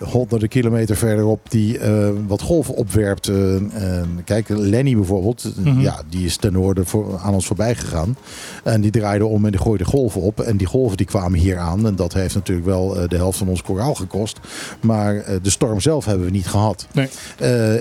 honderden 0.00 0.48
kilometer 0.48 0.96
verderop 0.96 1.50
die 1.50 1.78
eh, 1.78 2.08
wat 2.26 2.42
golven 2.42 2.74
opwerpt. 2.74 3.28
Eh, 3.28 3.34
kijk, 4.24 4.48
Lenny 4.48 4.94
bijvoorbeeld, 4.94 5.52
Mhm. 5.56 5.80
ja, 5.80 6.02
die 6.08 6.24
is 6.24 6.36
ten 6.36 6.52
noorden 6.52 6.86
voor, 6.86 7.18
aan 7.22 7.34
ons 7.34 7.46
voorbij 7.46 7.74
gegaan. 7.74 8.16
En 8.64 8.80
die 8.80 8.90
draaide 8.90 9.26
om 9.26 9.44
en 9.44 9.50
die 9.50 9.60
gooide 9.60 9.84
golven 9.84 10.20
op. 10.20 10.40
En 10.40 10.56
die 10.56 10.66
golven 10.66 10.96
die 10.96 11.06
kwamen 11.06 11.38
hier 11.38 11.58
aan. 11.58 11.86
En 11.86 11.94
dat 11.96 12.12
heeft 12.12 12.34
natuurlijk 12.34 12.66
wel 12.66 13.08
de 13.08 13.16
helft 13.16 13.38
van 13.38 13.48
ons 13.48 13.62
koraal 13.62 13.94
gekost. 13.94 14.38
Maar 14.82 15.24
de 15.42 15.50
storm 15.50 15.80
zelf 15.80 16.04
hebben 16.04 16.24
we 16.26 16.32
niet 16.32 16.46
gehad. 16.48 16.86
Nee. 16.92 17.08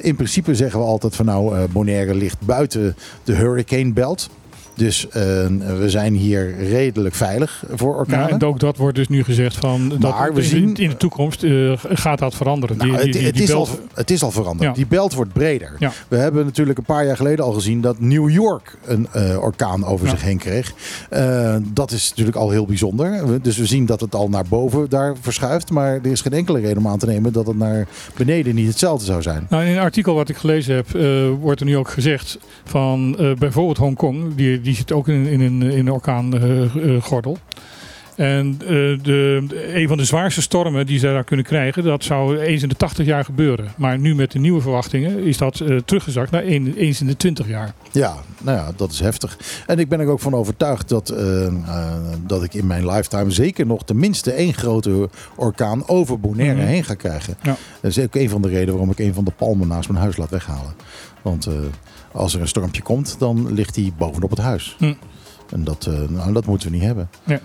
In 0.01 0.15
principe 0.15 0.55
zeggen 0.55 0.79
we 0.79 0.85
altijd 0.85 1.15
van 1.15 1.25
nou, 1.25 1.67
Bonaire 1.67 2.13
ligt 2.15 2.37
buiten 2.45 2.95
de 3.23 3.33
hurricane 3.33 3.93
belt. 3.93 4.29
Dus 4.79 5.07
eh, 5.07 5.11
we 5.77 5.85
zijn 5.89 6.13
hier 6.13 6.55
redelijk 6.57 7.15
veilig 7.15 7.63
voor 7.73 7.91
Ja, 7.93 7.97
orkanen. 7.97 8.29
en 8.29 8.43
ook 8.43 8.59
dat 8.59 8.77
wordt 8.77 8.95
dus 8.95 9.07
nu 9.07 9.23
gezegd 9.23 9.55
van 9.55 9.89
dat 9.99 10.15
we 10.33 10.43
zien- 10.43 10.75
in 10.75 10.89
de 10.89 10.97
toekomst 10.97 11.43
eh, 11.43 11.71
gaat 11.89 12.19
dat 12.19 12.35
veranderen. 12.35 12.77
Nou, 12.77 12.89
Die- 12.91 13.01
die- 13.01 13.11
die- 13.11 13.21
het, 13.21 13.25
het 13.29 13.35
die 13.35 13.43
is 13.47 13.53
al, 13.53 13.67
het 13.93 14.11
is 14.11 14.23
al 14.23 14.31
veranderd. 14.31 14.69
Ja. 14.69 14.75
Die 14.75 14.87
belt 14.87 15.13
wordt 15.13 15.33
breder. 15.33 15.75
Ja. 15.79 15.91
We 16.07 16.17
hebben 16.17 16.45
natuurlijk 16.45 16.77
een 16.77 16.83
paar 16.83 17.05
jaar 17.05 17.15
geleden 17.15 17.45
al 17.45 17.51
gezien 17.51 17.81
dat 17.81 17.99
New 17.99 18.29
York 18.29 18.77
een 18.85 19.07
eh, 19.11 19.41
orkaan 19.41 19.85
over 19.85 20.05
Ja. 20.05 20.11
zich 20.11 20.21
heen 20.21 20.37
kreeg. 20.37 20.73
Eh, 21.09 21.55
dat 21.73 21.91
is 21.91 22.09
natuurlijk 22.09 22.37
al 22.37 22.49
heel 22.49 22.65
bijzonder. 22.65 23.41
Dus 23.41 23.57
we 23.57 23.65
zien 23.65 23.85
dat 23.85 24.01
het 24.01 24.15
al 24.15 24.29
naar 24.29 24.45
boven 24.49 24.89
daar 24.89 25.15
verschuift. 25.21 25.71
Maar 25.71 25.93
er 25.93 26.05
is 26.11 26.21
geen 26.21 26.33
enkele 26.33 26.59
reden 26.59 26.77
om 26.77 26.87
aan 26.87 26.99
te 26.99 27.05
nemen 27.05 27.33
dat 27.33 27.47
het 27.47 27.57
naar 27.57 27.87
beneden 28.17 28.55
niet 28.55 28.67
hetzelfde 28.67 29.05
zou 29.05 29.21
zijn. 29.21 29.45
Nou, 29.49 29.63
in 29.63 29.71
een 29.71 29.79
artikel 29.79 30.13
wat 30.15 30.29
ik 30.29 30.37
gelezen 30.37 30.75
heb, 30.75 30.87
wordt 31.39 31.59
er 31.59 31.65
nu 31.65 31.77
ook 31.77 31.89
gezegd 31.89 32.37
van 32.65 33.17
bijvoorbeeld 33.39 33.77
Hongkong, 33.77 34.35
die, 34.35 34.61
die 34.69 34.77
zit 34.77 34.91
ook 34.91 35.07
in, 35.07 35.25
in 35.25 35.41
een, 35.41 35.61
in 35.61 35.87
een 35.87 35.91
orkaangordel. 35.91 37.37
en 38.15 38.55
eh, 38.61 38.67
de, 39.03 39.45
een 39.73 39.87
van 39.87 39.97
de 39.97 40.03
zwaarste 40.05 40.41
stormen 40.41 40.85
die 40.85 40.99
ze 40.99 41.05
daar 41.05 41.23
kunnen 41.23 41.45
krijgen, 41.45 41.83
dat 41.83 42.03
zou 42.03 42.37
eens 42.39 42.61
in 42.63 42.69
de 42.69 42.75
80 42.75 43.05
jaar 43.05 43.25
gebeuren. 43.25 43.67
Maar 43.77 43.99
nu 43.99 44.15
met 44.15 44.31
de 44.31 44.39
nieuwe 44.39 44.61
verwachtingen 44.61 45.23
is 45.23 45.37
dat 45.37 45.59
eh, 45.59 45.77
teruggezakt 45.85 46.31
naar 46.31 46.43
een- 46.45 46.73
eens 46.77 47.01
in 47.01 47.07
de 47.07 47.17
20 47.17 47.47
jaar. 47.47 47.73
Ja, 47.91 48.15
nou 48.41 48.57
ja, 48.57 48.71
dat 48.75 48.91
is 48.91 48.99
heftig. 48.99 49.37
En 49.67 49.79
ik 49.79 49.89
ben 49.89 49.99
er 49.99 50.07
ook 50.07 50.19
van 50.19 50.33
overtuigd 50.33 50.89
dat, 50.89 51.09
eh, 51.09 51.53
dat 52.25 52.43
ik 52.43 52.53
in 52.53 52.67
mijn 52.67 52.85
lifetime 52.85 53.31
zeker 53.31 53.65
nog 53.65 53.83
tenminste 53.83 54.31
één 54.31 54.53
grote 54.53 55.09
orkaan 55.35 55.87
over 55.87 56.19
Bonaire 56.19 56.55
Mhm. 56.61 56.67
heen 56.67 56.83
ga 56.83 56.93
krijgen. 56.93 57.37
Ja. 57.41 57.55
Dat 57.81 57.91
is 57.91 57.99
ook 57.99 58.15
een 58.15 58.29
van 58.29 58.41
de 58.41 58.47
redenen 58.47 58.71
waarom 58.73 58.91
ik 58.91 58.99
een 58.99 59.13
van 59.13 59.23
de 59.23 59.31
palmen 59.37 59.67
naast 59.67 59.89
mijn 59.89 60.01
huis 60.01 60.17
laat 60.17 60.29
weghalen. 60.29 60.73
Want 61.21 61.47
als 62.11 62.33
er 62.35 62.41
een 62.41 62.47
stormpje 62.47 62.81
komt, 62.81 63.15
dan 63.19 63.53
ligt 63.53 63.73
die 63.73 63.93
bovenop 63.97 64.29
het 64.29 64.39
huis. 64.39 64.75
Hm. 64.79 64.93
En 65.51 65.63
dat, 65.63 65.85
eh, 65.89 66.09
nou, 66.09 66.33
dat 66.33 66.45
moeten 66.45 66.67
we 66.69 66.73
niet 66.75 66.85
hebben. 66.85 67.09
Ja. 67.23 67.39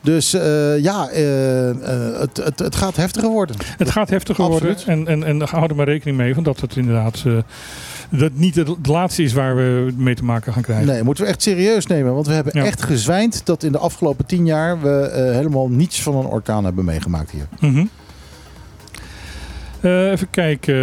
Dus 0.00 0.34
eh, 0.34 0.78
ja, 0.82 1.08
eh, 1.08 1.70
eh, 1.70 2.20
het, 2.20 2.36
het, 2.36 2.58
het 2.58 2.76
gaat 2.76 2.96
heftiger 2.96 3.28
worden. 3.30 3.56
Het 3.76 3.90
gaat 3.90 4.10
heftiger 4.10 4.44
Absoluut. 4.44 4.84
worden 4.84 5.06
en, 5.06 5.22
en, 5.22 5.40
en 5.42 5.48
hou 5.48 5.66
er 5.68 5.74
maar 5.76 5.86
rekening 5.86 6.16
mee 6.16 6.34
van 6.34 6.42
dat 6.42 6.60
het 6.60 6.76
inderdaad 6.76 7.22
eh, 7.26 7.38
dat 8.10 8.30
niet 8.34 8.54
het 8.54 8.86
laatste 8.86 9.22
is 9.22 9.32
waar 9.32 9.56
we 9.56 9.92
mee 9.96 10.14
te 10.14 10.24
maken 10.24 10.52
gaan 10.52 10.62
krijgen. 10.62 10.86
Nee, 10.86 11.02
moeten 11.02 11.24
we 11.24 11.30
echt 11.30 11.42
serieus 11.42 11.86
nemen. 11.86 12.14
Want 12.14 12.26
we 12.26 12.32
hebben 12.32 12.52
Ja. 12.56 12.64
echt 12.64 12.82
gezwijnd 12.82 13.46
dat 13.46 13.62
in 13.62 13.72
de 13.72 13.78
afgelopen 13.78 14.26
tien 14.26 14.46
jaar 14.46 14.80
we 14.80 15.10
helemaal 15.34 15.68
niets 15.68 16.02
van 16.02 16.16
een 16.16 16.26
orkaan 16.26 16.64
hebben 16.64 16.84
meegemaakt 16.84 17.30
hier. 17.30 17.48
Mhm. 17.60 17.84
Eh, 19.80 20.10
even 20.10 20.30
kijken. 20.30 20.74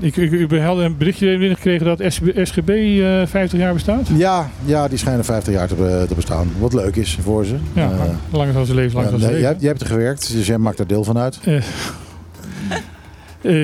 Eh, 0.00 0.04
ik, 0.06 0.16
ik, 0.16 0.32
ik 0.50 0.60
had 0.60 0.78
een 0.78 0.96
berichtje 0.96 1.26
binnengekregen 1.38 1.86
dat 1.86 2.02
SGB 2.42 2.68
eh 2.68 3.26
50 3.26 3.58
jaar 3.58 3.72
bestaat. 3.72 4.06
Ja, 4.16 4.48
ja, 4.64 4.88
die 4.88 4.98
schijnen 4.98 5.24
50 5.24 5.54
jaar 5.54 5.68
te, 5.68 5.74
be- 5.74 6.04
te 6.08 6.14
bestaan. 6.14 6.48
Wat 6.58 6.72
leuk 6.72 6.96
is 6.96 7.18
voor 7.22 7.44
ze. 7.44 7.56
Ja, 7.72 7.82
Eh, 7.90 7.98
lang 8.30 8.52
zal 8.52 8.64
ze 8.64 8.74
leven, 8.74 8.92
lang 8.94 9.04
ja, 9.04 9.10
zal 9.10 9.18
ze 9.20 9.24
nee, 9.26 9.34
leven. 9.34 9.40
jij, 9.40 9.48
hebt- 9.48 9.60
jij 9.60 9.68
hebt 9.70 9.80
er 9.82 9.86
gewerkt, 9.88 10.32
dus 10.32 10.46
jij 10.46 10.58
maakt 10.58 10.78
er 10.78 10.86
deel 10.86 11.04
van 11.04 11.18
uit. 11.18 11.38
Eh, 11.44 11.56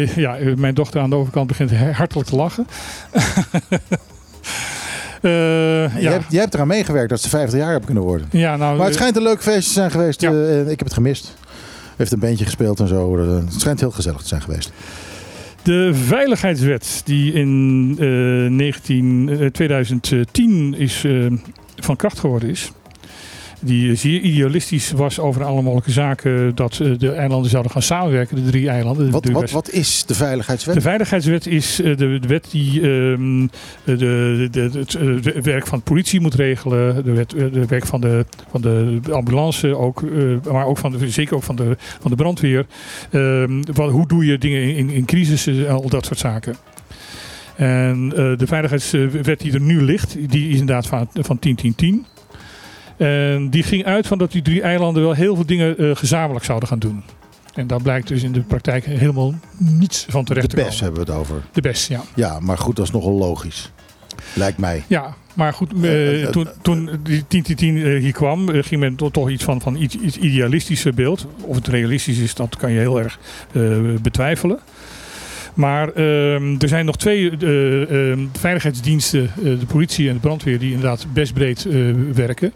eh, 0.02 0.16
ja, 0.16 0.36
eh, 0.36 0.54
mijn 0.56 0.74
dochter 0.74 1.00
aan 1.00 1.10
de 1.10 1.16
overkant 1.16 1.46
begint 1.46 1.70
hartelijk 1.76 2.28
te 2.28 2.36
lachen. 2.36 2.66
Eh, 5.22 5.32
Jij, 5.32 6.02
ja. 6.02 6.10
hebt, 6.10 6.24
jij 6.28 6.40
hebt 6.40 6.54
eraan 6.54 6.66
meegewerkt 6.66 7.08
dat 7.08 7.20
ze 7.20 7.28
50 7.28 7.58
jaar 7.58 7.68
hebben 7.68 7.84
kunnen 7.86 8.04
worden. 8.04 8.26
ja, 8.30 8.56
nou, 8.56 8.70
Maar 8.76 8.84
het 8.86 8.94
eh, 8.94 9.00
schijnt 9.00 9.16
een 9.16 9.22
leuk 9.22 9.42
feestje 9.42 9.62
te 9.66 9.72
zijn 9.72 9.90
geweest. 9.90 10.20
Ja. 10.20 10.30
eh, 10.32 10.60
ik 10.60 10.68
heb 10.68 10.84
het 10.84 10.92
gemist. 10.92 11.34
Heeft 11.96 12.12
een 12.12 12.18
bandje 12.18 12.44
gespeeld 12.44 12.80
en 12.80 12.88
zo. 12.88 13.16
Eh, 13.18 13.34
Het 13.34 13.60
schijnt 13.60 13.80
heel 13.80 13.90
gezellig 13.90 14.20
te 14.20 14.28
zijn 14.28 14.42
geweest. 14.42 14.72
De 15.62 15.90
veiligheidswet 15.94 17.02
die 17.04 17.32
in 17.32 17.96
eh, 18.00 18.06
19, 18.50 19.28
eh, 19.28 19.46
2010 19.46 20.74
is, 20.74 21.04
eh, 21.04 21.26
van 21.76 21.96
kracht 21.96 22.18
geworden 22.18 22.48
is. 22.48 22.72
Die 23.66 23.94
zeer 23.94 24.20
idealistisch 24.20 24.90
was 24.90 25.18
over 25.18 25.44
alle 25.44 25.62
mogelijke 25.62 25.90
zaken 25.90 26.54
dat 26.54 26.80
eh, 26.80 26.90
de 26.98 27.10
eilanden 27.10 27.50
zouden 27.50 27.72
gaan 27.72 27.82
samenwerken, 27.82 28.36
de 28.44 28.50
drie 28.50 28.68
eilanden. 28.68 29.06
de 29.06 29.10
Wat, 29.10 29.28
wat, 29.28 29.50
wat 29.50 29.70
is 29.70 30.04
de 30.06 30.14
veiligheidswet? 30.14 30.74
De 30.74 30.80
veiligheidswet 30.80 31.46
is 31.46 31.80
eh, 31.80 31.96
de, 31.96 32.18
de 32.18 32.28
wet 32.28 32.48
die 32.50 32.80
ehm, 32.80 33.46
de, 33.84 34.48
de, 34.50 34.70
het 34.72 34.94
eh, 34.94 35.42
werk 35.42 35.66
van 35.66 35.78
de 35.78 35.84
politie 35.84 36.20
moet 36.20 36.34
regelen. 36.34 37.04
De, 37.04 37.12
wet, 37.12 37.30
de 37.30 37.66
werk 37.68 37.86
van 37.86 38.00
de, 38.00 38.26
van 38.50 38.60
de 38.60 39.00
ambulance 39.10 39.76
ook. 39.76 40.02
maar 40.50 40.66
ook 40.66 40.78
van 40.78 40.92
de, 40.92 41.10
zeker 41.10 41.36
ook 41.36 41.42
van 41.42 41.56
de, 41.56 41.76
van 42.00 42.10
de 42.10 42.16
brandweer. 42.16 42.66
Ehm, 43.10 43.62
wat, 43.72 43.90
hoe 43.90 44.08
doe 44.08 44.26
je 44.26 44.38
dingen 44.38 44.76
in, 44.76 44.90
in 44.90 45.04
crisis 45.04 45.46
en 45.46 45.68
al 45.68 45.88
dat 45.88 46.06
soort 46.06 46.18
zaken. 46.18 46.56
En 47.56 48.08
de 48.08 48.46
veiligheidswet 48.46 49.40
die 49.40 49.52
er 49.52 49.60
nu 49.60 49.82
ligt, 49.82 50.16
die 50.30 50.48
is 50.48 50.58
inderdaad 50.58 50.86
van, 50.86 51.08
van 51.12 51.38
10-10-10. 51.38 52.16
En 52.96 53.50
die 53.50 53.62
ging 53.62 53.84
uit 53.84 54.06
van 54.06 54.18
dat 54.18 54.32
die 54.32 54.42
drie 54.42 54.62
eilanden 54.62 55.02
wel 55.02 55.12
heel 55.12 55.34
veel 55.34 55.46
dingen 55.46 55.78
eh, 55.78 55.96
gezamenlijk 55.96 56.44
zouden 56.44 56.68
gaan 56.68 56.78
doen. 56.78 57.02
En 57.54 57.66
daar 57.66 57.82
blijkt 57.82 58.08
dus 58.08 58.22
in 58.22 58.32
de 58.32 58.40
praktijk 58.40 58.84
helemaal 58.84 59.34
niets 59.58 60.06
van 60.08 60.24
terecht 60.24 60.50
De 60.50 60.56
te 60.56 60.62
BES 60.62 60.64
komen. 60.78 60.84
hebben 60.84 61.04
we 61.06 61.10
het 61.12 61.20
over. 61.20 61.42
De 61.52 61.60
best, 61.60 61.88
ja. 61.88 62.00
Ja, 62.14 62.40
maar 62.40 62.58
goed, 62.58 62.76
dat 62.76 62.84
is 62.84 62.90
nogal 62.92 63.12
logisch. 63.12 63.72
Lijkt 64.34 64.58
mij. 64.58 64.82
Ja, 64.86 65.14
maar 65.34 65.52
goed, 65.52 65.72
eh, 65.82 66.22
Eh, 66.22 66.28
toen, 66.28 66.48
toen 66.62 66.90
die 67.02 67.24
10-10 67.28 67.76
eh, 67.76 67.82
hier 68.00 68.12
kwam, 68.12 68.48
ging 68.48 68.80
men 68.80 68.96
to- 68.96 69.10
toch 69.10 69.30
iets 69.30 69.44
van, 69.44 69.60
van 69.60 69.76
iets, 69.76 69.94
iets 69.96 70.16
idealistischer 70.16 70.94
beeld. 70.94 71.26
Of 71.40 71.56
het 71.56 71.66
realistisch 71.68 72.18
is, 72.18 72.34
dat 72.34 72.56
kan 72.56 72.72
je 72.72 72.78
heel 72.78 73.00
erg 73.00 73.18
betwijfelen. 74.02 74.58
Maar 75.54 75.88
ehm, 75.92 76.54
er 76.58 76.68
zijn 76.68 76.84
nog 76.84 76.96
twee 76.96 77.30
eh, 77.38 78.10
ehm, 78.10 78.20
veiligheidsdiensten, 78.38 79.30
de 79.42 79.66
politie 79.66 80.08
en 80.08 80.14
de 80.14 80.20
brandweer, 80.20 80.58
die 80.58 80.72
inderdaad 80.72 81.06
best 81.12 81.34
breed 81.34 81.66
werken. 82.14 82.52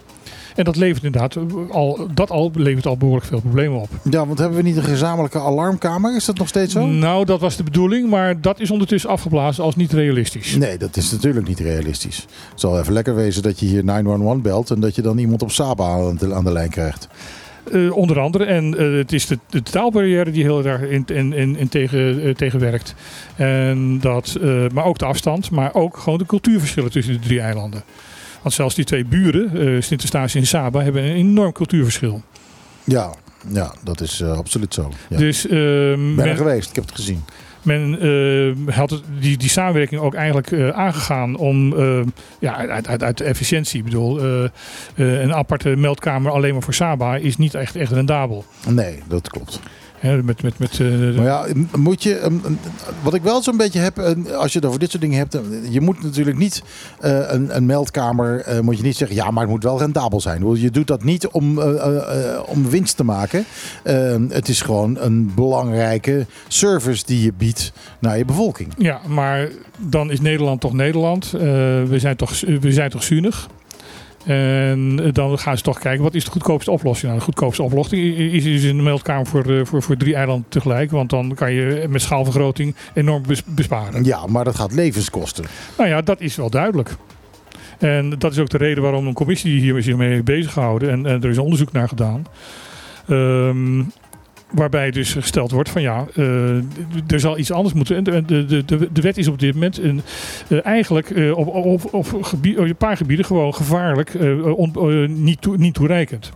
En 0.57 0.65
dat 0.65 0.77
levert 0.77 1.05
inderdaad 1.05 1.37
al, 1.71 2.09
dat 2.15 2.31
al 2.31 2.51
levert 2.55 2.87
al 2.87 2.97
behoorlijk 2.97 3.27
veel 3.27 3.41
problemen 3.41 3.81
op. 3.81 3.89
Ja, 4.11 4.27
want 4.27 4.39
hebben 4.39 4.57
we 4.57 4.63
niet 4.63 4.77
een 4.77 4.83
gezamenlijke 4.83 5.39
alarmkamer? 5.39 6.17
Is 6.17 6.25
dat 6.25 6.39
nog 6.39 6.49
steeds 6.49 6.73
zo? 6.73 6.87
Nou, 6.87 7.25
dat 7.25 7.41
was 7.41 7.57
de 7.57 7.63
bedoeling, 7.63 8.11
maar 8.11 8.41
dat 8.41 8.61
is 8.61 8.71
ondertussen 8.71 9.11
afgeblazen 9.11 9.65
als 9.65 9.77
niet 9.77 9.93
realistisch. 9.93 10.57
Nee, 10.57 10.79
dat 10.79 10.97
is 10.97 11.11
natuurlijk 11.11 11.49
niet 11.49 11.61
realistisch. 11.61 12.27
Het 12.51 12.61
zal 12.61 12.79
even 12.79 12.93
lekker 12.93 13.15
wezen 13.15 13.43
dat 13.43 13.61
je 13.61 13.67
hier 13.67 13.85
911 13.85 14.41
belt 14.41 14.71
en 14.71 14.81
dat 14.81 14.95
je 14.95 15.03
dan 15.03 15.19
iemand 15.19 15.43
op 15.43 15.51
Saba 15.51 15.85
aan 15.85 16.17
de, 16.17 16.35
aan 16.35 16.45
de 16.45 16.53
lijn 16.53 16.71
krijgt. 16.71 17.09
Eh, 17.73 17.97
onder 17.97 18.21
andere. 18.21 18.45
En 18.45 18.79
eh, 18.79 18.93
het 18.93 19.13
is 19.13 19.27
de, 19.27 19.39
de 19.51 19.63
taalbarrière 19.63 20.31
die 20.31 20.43
heel 20.43 20.65
erg 20.65 20.83
in, 20.83 21.05
in, 21.07 21.33
in, 21.33 21.57
in 21.57 21.69
tegen, 21.69 22.23
eh, 22.23 22.35
tegenwerkt. 22.35 22.95
En 23.37 23.99
dat, 24.01 24.37
eh, 24.43 24.65
maar 24.73 24.85
ook 24.85 24.99
de 24.99 25.05
afstand, 25.05 25.51
maar 25.51 25.75
ook 25.75 25.97
gewoon 25.97 26.19
de 26.19 26.27
cultuurverschillen 26.27 26.91
tussen 26.91 27.15
de 27.15 27.21
drie 27.21 27.41
eilanden. 27.41 27.83
Want 28.43 28.55
zelfs 28.55 28.75
die 28.75 28.85
twee 28.85 29.05
buren, 29.05 29.51
eh 29.51 29.83
Sint-Eustatius 29.83 30.35
en 30.35 30.47
Saba, 30.47 30.83
hebben 30.83 31.03
een 31.03 31.15
enorm 31.15 31.53
cultuurverschil. 31.53 32.23
Ja, 32.85 33.15
ja 33.49 33.75
dat 33.85 34.01
is 34.01 34.21
eh, 34.21 34.39
absoluut 34.39 34.75
zo. 34.75 34.91
Ja. 35.09 35.17
Dus 35.17 35.47
ehm, 35.47 36.15
ben 36.15 36.29
er 36.29 36.37
geweest, 36.37 36.69
ik 36.69 36.75
heb 36.75 36.85
het 36.85 36.95
gezien. 36.95 37.25
men 37.63 37.99
eh, 38.01 38.75
had 38.75 39.03
die, 39.21 39.37
die 39.37 39.49
samenwerking 39.49 40.01
ook 40.01 40.15
eigenlijk 40.15 40.73
aangegaan 40.73 41.37
om 41.37 41.75
ja, 42.39 42.57
uit, 42.69 42.87
uit, 42.89 43.03
uit 43.03 43.19
de 43.19 43.25
efficiëntie. 43.25 43.79
Ik 43.79 43.85
bedoel, 43.85 44.21
een 44.95 45.35
aparte 45.35 45.69
meldkamer 45.69 46.33
alleen 46.33 46.53
maar 46.53 46.63
voor 46.63 46.75
Saba 46.75 47.17
is 47.17 47.37
niet 47.37 47.55
echt, 47.55 47.77
echt 47.77 47.93
rendabel. 47.93 48.45
Nee, 48.69 49.03
dat 49.09 49.29
klopt. 49.29 49.61
Met, 50.01 50.43
met, 50.43 50.59
met, 50.59 50.81
eh, 50.81 51.17
Maar 51.17 51.25
ja, 51.25 51.47
moet 51.77 52.03
je, 52.03 52.25
um, 52.25 52.43
wat 53.03 53.15
ik 53.15 53.23
wel 53.23 53.43
zo'n 53.43 53.57
beetje 53.57 53.79
heb, 53.79 53.99
eh, 53.99 54.37
als 54.37 54.53
je 54.53 54.59
het 54.59 54.69
over 54.69 54.81
dit 54.81 54.91
soort 54.91 55.03
dingen 55.03 55.19
hebt, 55.19 55.35
eh, 55.35 55.41
je 55.71 55.81
moet 55.81 56.03
natuurlijk 56.03 56.39
niet 56.39 56.63
een, 57.01 57.57
een 57.57 57.67
meldkamer, 57.67 58.45
moet 58.63 58.77
je 58.77 58.83
niet 58.83 58.97
zeggen, 58.97 59.17
ja, 59.17 59.31
maar 59.31 59.43
het 59.43 59.53
moet 59.53 59.63
wel 59.63 59.79
rendabel 59.79 60.21
zijn. 60.21 60.61
Je 60.61 60.71
doet 60.71 60.87
dat 60.87 61.05
niet 61.05 61.27
om, 61.29 61.61
om 62.47 62.71
winst 62.71 62.97
te 62.97 63.05
maken. 63.05 63.45
Het 64.29 64.49
is 64.49 64.61
gewoon 64.61 64.99
een 64.99 65.35
belangrijke 65.35 66.27
service 66.49 67.05
die 67.07 67.23
je 67.23 67.33
biedt 67.33 67.73
naar 67.99 68.19
je 68.19 68.25
bevolking. 68.25 68.73
Ja, 68.79 69.01
maar 69.07 69.49
dan 69.79 70.11
is 70.11 70.21
Nederland 70.21 70.61
toch 70.61 70.73
Nederland. 70.73 71.31
We, 71.31 71.97
zijn 71.97 72.17
toch, 72.17 72.41
we 72.41 72.73
zijn 72.73 72.91
toch 72.91 73.03
zuinig. 73.03 73.49
En 74.25 75.01
eh, 75.03 75.13
dan 75.13 75.39
gaan 75.39 75.57
ze 75.57 75.63
toch 75.63 75.79
kijken, 75.79 76.03
wat 76.03 76.15
is 76.15 76.25
de 76.25 76.31
goedkoopste 76.31 76.71
oplossing? 76.71 77.07
Nou, 77.07 77.19
de 77.19 77.25
goedkoopste 77.25 77.63
oplossing 77.63 78.17
is, 78.17 78.45
is 78.45 78.65
een 78.65 78.83
meldkamer 78.83 79.27
voor, 79.27 79.45
eh, 79.45 79.65
voor, 79.65 79.83
voor 79.83 79.97
drie 79.97 80.15
eilanden 80.15 80.49
tegelijk. 80.49 80.91
Want 80.91 81.11
dan 81.11 81.35
kan 81.35 81.53
je 81.53 81.87
met 81.89 82.03
schaalvergroting 82.03 82.75
enorm 82.95 83.23
bes- 83.27 83.45
besparen. 83.45 84.05
Ja, 84.05 84.27
maar 84.27 84.45
dat 84.45 84.55
gaat 84.55 84.73
levens 84.73 85.11
kosten. 85.11 85.45
Nou 85.77 85.89
ja, 85.89 86.03
dat 86.03 86.21
is 86.21 86.37
wel 86.37 86.51
duidelijk. 86.51 86.97
En 87.79 88.19
dat 88.19 88.33
is 88.33 88.39
ook 88.39 88.49
de 88.49 88.59
reden 88.59 88.83
waarom 88.83 89.07
een 89.07 89.15
commissie 89.15 89.61
hier 89.61 89.83
zich 89.83 89.97
mee 89.97 90.11
heeft 90.11 90.25
bezig 90.25 90.53
gehouden. 90.53 90.91
En, 90.91 91.07
en 91.07 91.23
er 91.23 91.31
is 91.31 91.39
onderzoek 91.39 91.73
naar 91.73 91.89
gedaan. 91.89 92.27
Ehm, 93.09 93.83
waarbij 94.51 94.91
dus 94.91 95.13
gesteld 95.13 95.51
wordt 95.51 95.69
van 95.71 95.83
ja, 95.83 96.07
eh, 96.15 96.55
er 97.07 97.21
zal 97.21 97.39
iets 97.39 97.53
anders 97.53 97.75
moeten. 97.75 97.97
En 97.97 98.05
de, 98.05 98.45
de, 98.45 98.65
de, 98.65 98.89
de 98.93 99.01
wet 99.01 99.19
is 99.19 99.29
op 99.29 99.39
dit 99.39 99.55
moment 99.55 99.79
een, 99.79 100.01
eh, 100.49 100.67
eigenlijk 100.67 101.11
eh, 101.11 101.37
op, 101.39 101.47
op, 101.47 101.95
op, 101.95 102.23
gebie- 102.23 102.59
op 102.59 102.65
een 102.65 102.77
paar 102.77 102.97
gebieden 102.97 103.25
gewoon 103.27 103.55
gevaarlijk, 103.55 104.13
niet, 105.09 105.41
toe- 105.41 105.57
niet 105.57 105.75
toereikend. 105.75 106.31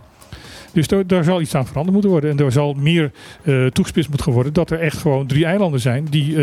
Dus 0.71 0.87
daar, 0.87 1.07
daar 1.07 1.23
zal 1.23 1.41
iets 1.41 1.55
aan 1.55 1.65
veranderd 1.65 1.93
moeten 1.93 2.11
worden. 2.11 2.29
En 2.31 2.37
er 2.45 2.51
zal 2.51 2.73
meer 2.73 3.11
toegespitst 3.71 4.09
moeten 4.09 4.31
worden 4.31 4.53
dat 4.53 4.71
er 4.71 4.79
echt 4.79 4.97
gewoon 4.97 5.27
drie 5.27 5.45
eilanden 5.45 5.79
zijn 5.79 6.05
die 6.09 6.35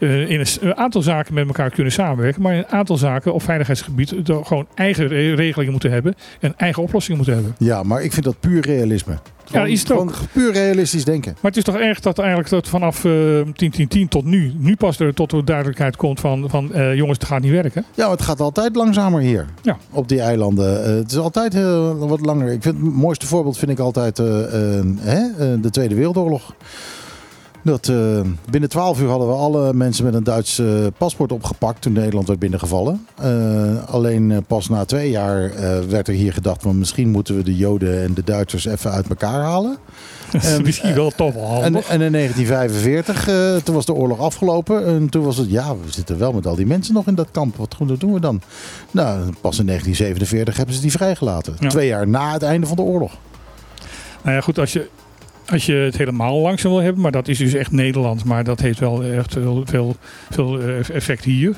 in 0.00 0.40
een, 0.60 0.76
aantal 0.76 1.02
zaken 1.02 1.34
met 1.34 1.46
elkaar 1.46 1.70
kunnen 1.70 1.92
samenwerken. 1.92 2.42
Maar 2.42 2.52
in 2.52 2.58
een 2.58 2.68
aantal 2.68 2.96
zaken 2.96 3.34
op 3.34 3.42
veiligheidsgebied 3.42 4.14
gewoon 4.24 4.66
eigen 4.74 5.08
re- 5.08 5.34
regelingen 5.34 5.70
moeten 5.72 5.90
hebben 5.90 6.14
en 6.40 6.54
eigen 6.56 6.82
oplossingen 6.82 7.16
moeten 7.16 7.34
hebben. 7.36 7.54
Ja, 7.58 7.82
maar 7.82 8.02
ik 8.02 8.12
vind 8.12 8.24
dat 8.24 8.40
puur 8.40 8.60
realisme. 8.66 9.18
Gewoon- 9.52 9.68
is 9.68 9.80
het 9.80 9.92
ook. 9.92 9.98
gewoon 9.98 10.28
puur 10.32 10.52
realistisch 10.52 11.04
denken. 11.04 11.32
Maar 11.40 11.50
het 11.50 11.56
is 11.56 11.64
toch 11.64 11.76
erg 11.76 12.00
dat 12.00 12.18
eigenlijk 12.18 12.48
dat 12.48 12.68
vanaf 12.68 13.04
eh 13.04 13.12
10, 13.54 13.70
10, 13.70 13.88
10 13.88 14.08
tot 14.08 14.24
nu, 14.24 14.52
nu 14.58 14.76
pas 14.76 14.98
er 14.98 15.14
tot 15.14 15.30
de 15.30 15.44
duidelijkheid 15.44 15.96
komt 15.96 16.20
van, 16.20 16.50
van 16.50 16.72
eh, 16.72 16.94
jongens, 16.94 17.18
het 17.18 17.28
gaat 17.28 17.40
niet 17.42 17.50
werken. 17.52 17.84
Ja, 17.94 18.10
het 18.10 18.22
gaat 18.22 18.40
altijd 18.40 18.76
langzamer 18.76 19.20
hier. 19.20 19.46
Ja. 19.62 19.76
Op 19.90 20.08
die 20.08 20.20
eilanden. 20.20 20.84
Eh, 20.84 20.94
het 20.94 21.10
is 21.10 21.16
altijd 21.18 21.52
heel, 21.52 21.96
wat 21.98 22.20
langer. 22.20 22.52
Ik 22.52 22.62
vind 22.62 22.74
het 22.76 22.94
mooiste 22.94 23.26
voorbeeld 23.26 23.58
vind 23.58 23.70
ik 23.70 23.78
altijd 23.78 24.18
eh, 24.18 24.44
eh, 24.78 24.84
hè, 25.00 25.20
eh, 25.20 25.62
de 25.62 25.70
Tweede 25.70 25.94
Wereldoorlog. 25.94 26.54
Dat, 27.62 27.88
eh, 27.88 28.20
binnen 28.50 28.68
12 28.68 29.00
uur 29.00 29.08
hadden 29.08 29.28
we 29.28 29.34
alle 29.34 29.74
mensen 29.74 30.04
met 30.04 30.14
een 30.14 30.24
Duits 30.24 30.58
eh, 30.58 30.86
paspoort 30.98 31.32
opgepakt 31.32 31.82
toen 31.82 31.92
Nederland 31.92 32.26
werd 32.26 32.38
binnengevallen. 32.38 33.06
Eh, 33.14 33.88
alleen 33.88 34.44
pas 34.46 34.68
na 34.68 34.84
twee 34.84 35.10
jaar 35.10 35.52
werd 35.88 36.08
er 36.08 36.14
hier 36.14 36.32
gedacht 36.32 36.62
van 36.62 36.78
misschien 36.78 37.10
moeten 37.10 37.36
we 37.36 37.42
de 37.42 37.56
Joden 37.56 38.02
en 38.02 38.14
de 38.14 38.24
Duitsers 38.24 38.64
even 38.64 38.90
uit 38.90 39.08
elkaar 39.08 39.40
halen. 39.40 39.78
Dat 40.32 40.42
is 40.42 40.52
En, 40.52 40.62
misschien 40.62 40.94
wel 40.94 41.10
toch 41.10 41.34
wel 41.34 41.62
En, 41.62 41.74
en 41.74 42.00
in 42.00 42.12
1945, 42.12 43.28
eh, 43.28 43.56
toen 43.56 43.74
was 43.74 43.86
de 43.86 43.94
oorlog 43.94 44.18
afgelopen. 44.18 44.86
En 44.86 45.08
toen 45.08 45.24
was 45.24 45.36
het, 45.36 45.50
ja, 45.50 45.76
we 45.76 45.92
zitten 45.92 46.18
wel 46.18 46.32
met 46.32 46.46
al 46.46 46.54
die 46.54 46.66
mensen 46.66 46.94
nog 46.94 47.06
in 47.06 47.14
dat 47.14 47.28
kamp. 47.30 47.56
Wat 47.56 47.74
goed, 47.74 48.00
doen 48.00 48.12
we 48.12 48.20
dan? 48.20 48.40
Nou, 48.90 49.18
pas 49.40 49.58
in 49.58 49.66
1947 49.66 50.56
hebben 50.56 50.74
ze 50.74 50.80
die 50.80 50.90
vrijgelaten. 50.90 51.56
Ja. 51.58 51.68
Twee 51.68 51.86
jaar 51.86 52.08
na 52.08 52.32
het 52.32 52.42
einde 52.42 52.66
van 52.66 52.76
de 52.76 52.82
oorlog. 52.82 53.12
Nou 54.22 54.36
ja, 54.36 54.40
goed, 54.40 54.58
als 54.58 54.72
je, 54.72 54.88
als 55.52 55.66
je 55.66 55.72
het 55.74 55.96
helemaal 55.96 56.38
langzaam 56.38 56.72
wil 56.72 56.80
hebben, 56.80 57.02
maar 57.02 57.12
dat 57.12 57.28
is 57.28 57.38
dus 57.38 57.54
echt 57.54 57.70
Nederland, 57.72 58.24
maar 58.24 58.44
dat 58.44 58.60
heeft 58.60 58.78
wel 58.78 59.04
echt 59.04 59.32
veel, 59.32 59.62
veel, 59.66 59.96
veel 60.30 60.60
eh, 60.60 60.88
effect 60.90 61.24
hier, 61.24 61.56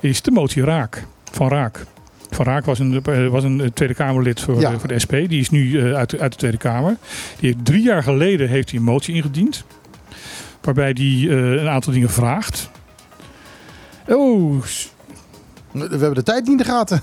is 0.00 0.22
de 0.22 0.30
motie 0.30 0.64
Raak, 0.64 1.06
van 1.32 1.48
Raak. 1.48 1.84
Van 2.30 2.44
Raak 2.44 2.64
was 2.64 2.78
een, 2.78 3.02
eh, 3.04 3.26
was 3.28 3.44
een 3.44 3.70
Tweede 3.74 3.94
Kamerlid 3.94 4.40
voor, 4.40 4.60
Ja. 4.60 4.72
eh, 4.72 4.78
voor 4.78 4.88
de 4.88 4.98
SP. 5.04 5.12
Die 5.12 5.40
is 5.40 5.50
nu 5.50 5.80
eh, 5.80 5.92
uit, 5.94 6.10
de- 6.10 6.18
uit 6.18 6.32
de 6.32 6.38
Tweede 6.38 6.56
Kamer. 6.56 6.96
Die 7.38 7.50
heeft 7.52 7.64
drie 7.64 7.82
jaar 7.82 8.02
geleden 8.02 8.48
heeft 8.48 8.70
hij 8.70 8.78
een 8.78 8.84
motie 8.84 9.14
ingediend. 9.14 9.64
Waarbij 10.60 10.94
hij 10.96 11.28
eh, 11.28 11.50
een 11.62 11.68
aantal 11.68 11.92
dingen 11.92 12.10
vraagt. 12.10 12.70
Oh, 14.08 14.62
We 15.78 15.88
hebben 15.88 16.14
de 16.14 16.22
tijd 16.22 16.40
niet 16.40 16.50
in 16.50 16.56
de 16.56 16.64
gaten. 16.64 17.02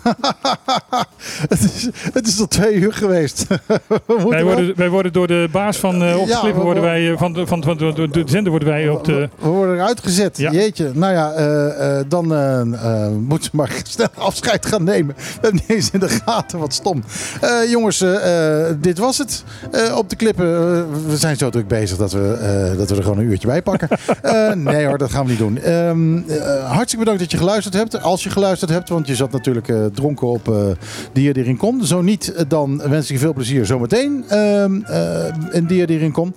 het, 1.53 1.59
is, 1.63 1.89
het 2.13 2.27
is 2.27 2.39
al 2.39 2.47
twee 2.47 2.73
uur 2.73 2.93
geweest. 2.93 3.47
Wij, 4.29 4.43
worden, 4.43 4.73
wij 4.75 4.89
worden 4.89 5.13
door 5.13 5.27
de 5.27 5.47
baas 5.51 5.77
van 5.77 6.03
uh, 6.03 6.19
op 6.19 6.27
de 6.27 6.31
Ja, 6.31 6.53
worden 6.53 6.83
wij, 6.83 7.17
van, 7.17 7.47
van, 7.47 7.63
van, 7.63 7.77
de, 7.77 7.93
de, 7.93 8.07
de 8.07 8.23
zender 8.25 8.51
worden 8.51 8.69
wij 8.69 8.89
op 8.89 9.03
de... 9.03 9.29
We 9.39 9.47
worden 9.47 9.75
eruit 9.75 9.99
gezet. 10.03 10.37
Ja. 10.37 10.51
Jeetje. 10.51 10.91
Nou 10.93 11.13
ja, 11.13 11.31
eh, 11.31 12.03
dan 12.07 12.33
eh, 12.35 13.07
moeten 13.09 13.43
ze 13.43 13.55
maar 13.55 13.71
snel 13.83 14.07
afscheid 14.17 14.65
gaan 14.65 14.83
nemen. 14.83 15.15
We 15.15 15.23
hebben 15.31 15.61
niet 15.67 15.77
eens 15.77 15.89
in 15.91 15.99
de 15.99 16.09
gaten. 16.09 16.59
Wat 16.59 16.73
stom. 16.73 17.03
Jongens, 17.69 18.05
dit 18.77 18.97
was 18.97 19.17
het. 19.17 19.43
Op 19.95 20.09
de 20.09 20.15
klippen. 20.15 20.45
we 21.07 21.17
zijn 21.17 21.37
zo 21.37 21.49
druk 21.49 21.67
bezig 21.67 21.97
dat 21.97 22.11
we, 22.11 22.73
dat 22.77 22.89
we 22.89 22.95
er 22.95 23.03
gewoon 23.03 23.17
een 23.17 23.25
uurtje 23.29 23.47
bij 23.47 23.61
pakken. 23.61 23.89
Nee 24.63 24.85
hoor, 24.85 24.97
dat 24.97 25.11
gaan 25.11 25.23
we 25.23 25.29
niet 25.29 25.39
doen. 25.39 25.57
Ehm, 25.57 26.17
eh, 26.17 26.71
hartstikke 26.71 26.97
bedankt 26.97 27.19
dat 27.19 27.31
je 27.31 27.37
geluisterd 27.37 27.73
hebt. 27.73 28.01
Als 28.01 28.23
je 28.23 28.29
geluisterd 28.29 28.62
hebt, 28.69 28.89
want 28.89 29.07
je 29.07 29.15
zat 29.15 29.31
natuurlijk 29.31 29.67
eh, 29.67 29.85
dronken 29.85 30.27
op 30.27 30.49
eh 30.49 30.65
Dier 31.13 31.33
die 31.33 31.43
erin 31.43 31.57
komt. 31.57 31.87
Zo 31.87 32.01
niet, 32.01 32.33
eh, 32.33 32.45
dan 32.47 32.77
wens 32.89 33.05
ik 33.05 33.11
je 33.11 33.17
veel 33.17 33.33
plezier 33.33 33.65
zometeen 33.65 34.23
ehm 34.27 34.81
eh, 34.83 35.25
in 35.51 35.65
Dier 35.65 35.87
die 35.87 35.97
erin 35.97 36.11
komt. 36.11 36.35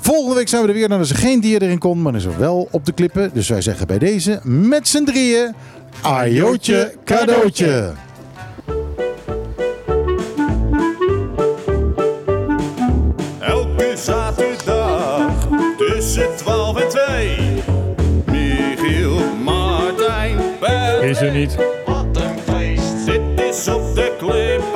Volgende 0.00 0.34
week 0.34 0.48
zijn 0.48 0.62
we 0.62 0.68
er 0.68 0.74
weer. 0.74 0.88
Dan 0.88 1.00
is 1.00 1.10
er 1.10 1.16
geen 1.16 1.40
dier 1.40 1.62
erin 1.62 1.78
kon, 1.78 2.02
maar 2.02 2.14
is 2.14 2.24
er 2.24 2.38
wel 2.38 2.68
op 2.70 2.86
de 2.86 2.92
klippen. 2.92 3.30
Dus 3.32 3.48
wij 3.48 3.60
zeggen 3.60 3.86
bij 3.86 3.98
deze 3.98 4.40
met 4.42 4.88
z'n 4.88 5.04
drieën... 5.04 5.54
Ajootje 6.02 6.94
cadeautje. 7.04 7.92
niet. 21.34 21.56
Wat 21.86 22.16
een 22.16 22.38
feest, 22.38 23.06
dit 23.06 23.40
is 23.50 23.68
op 23.68 23.94
de 23.94 24.14
clip. 24.18 24.73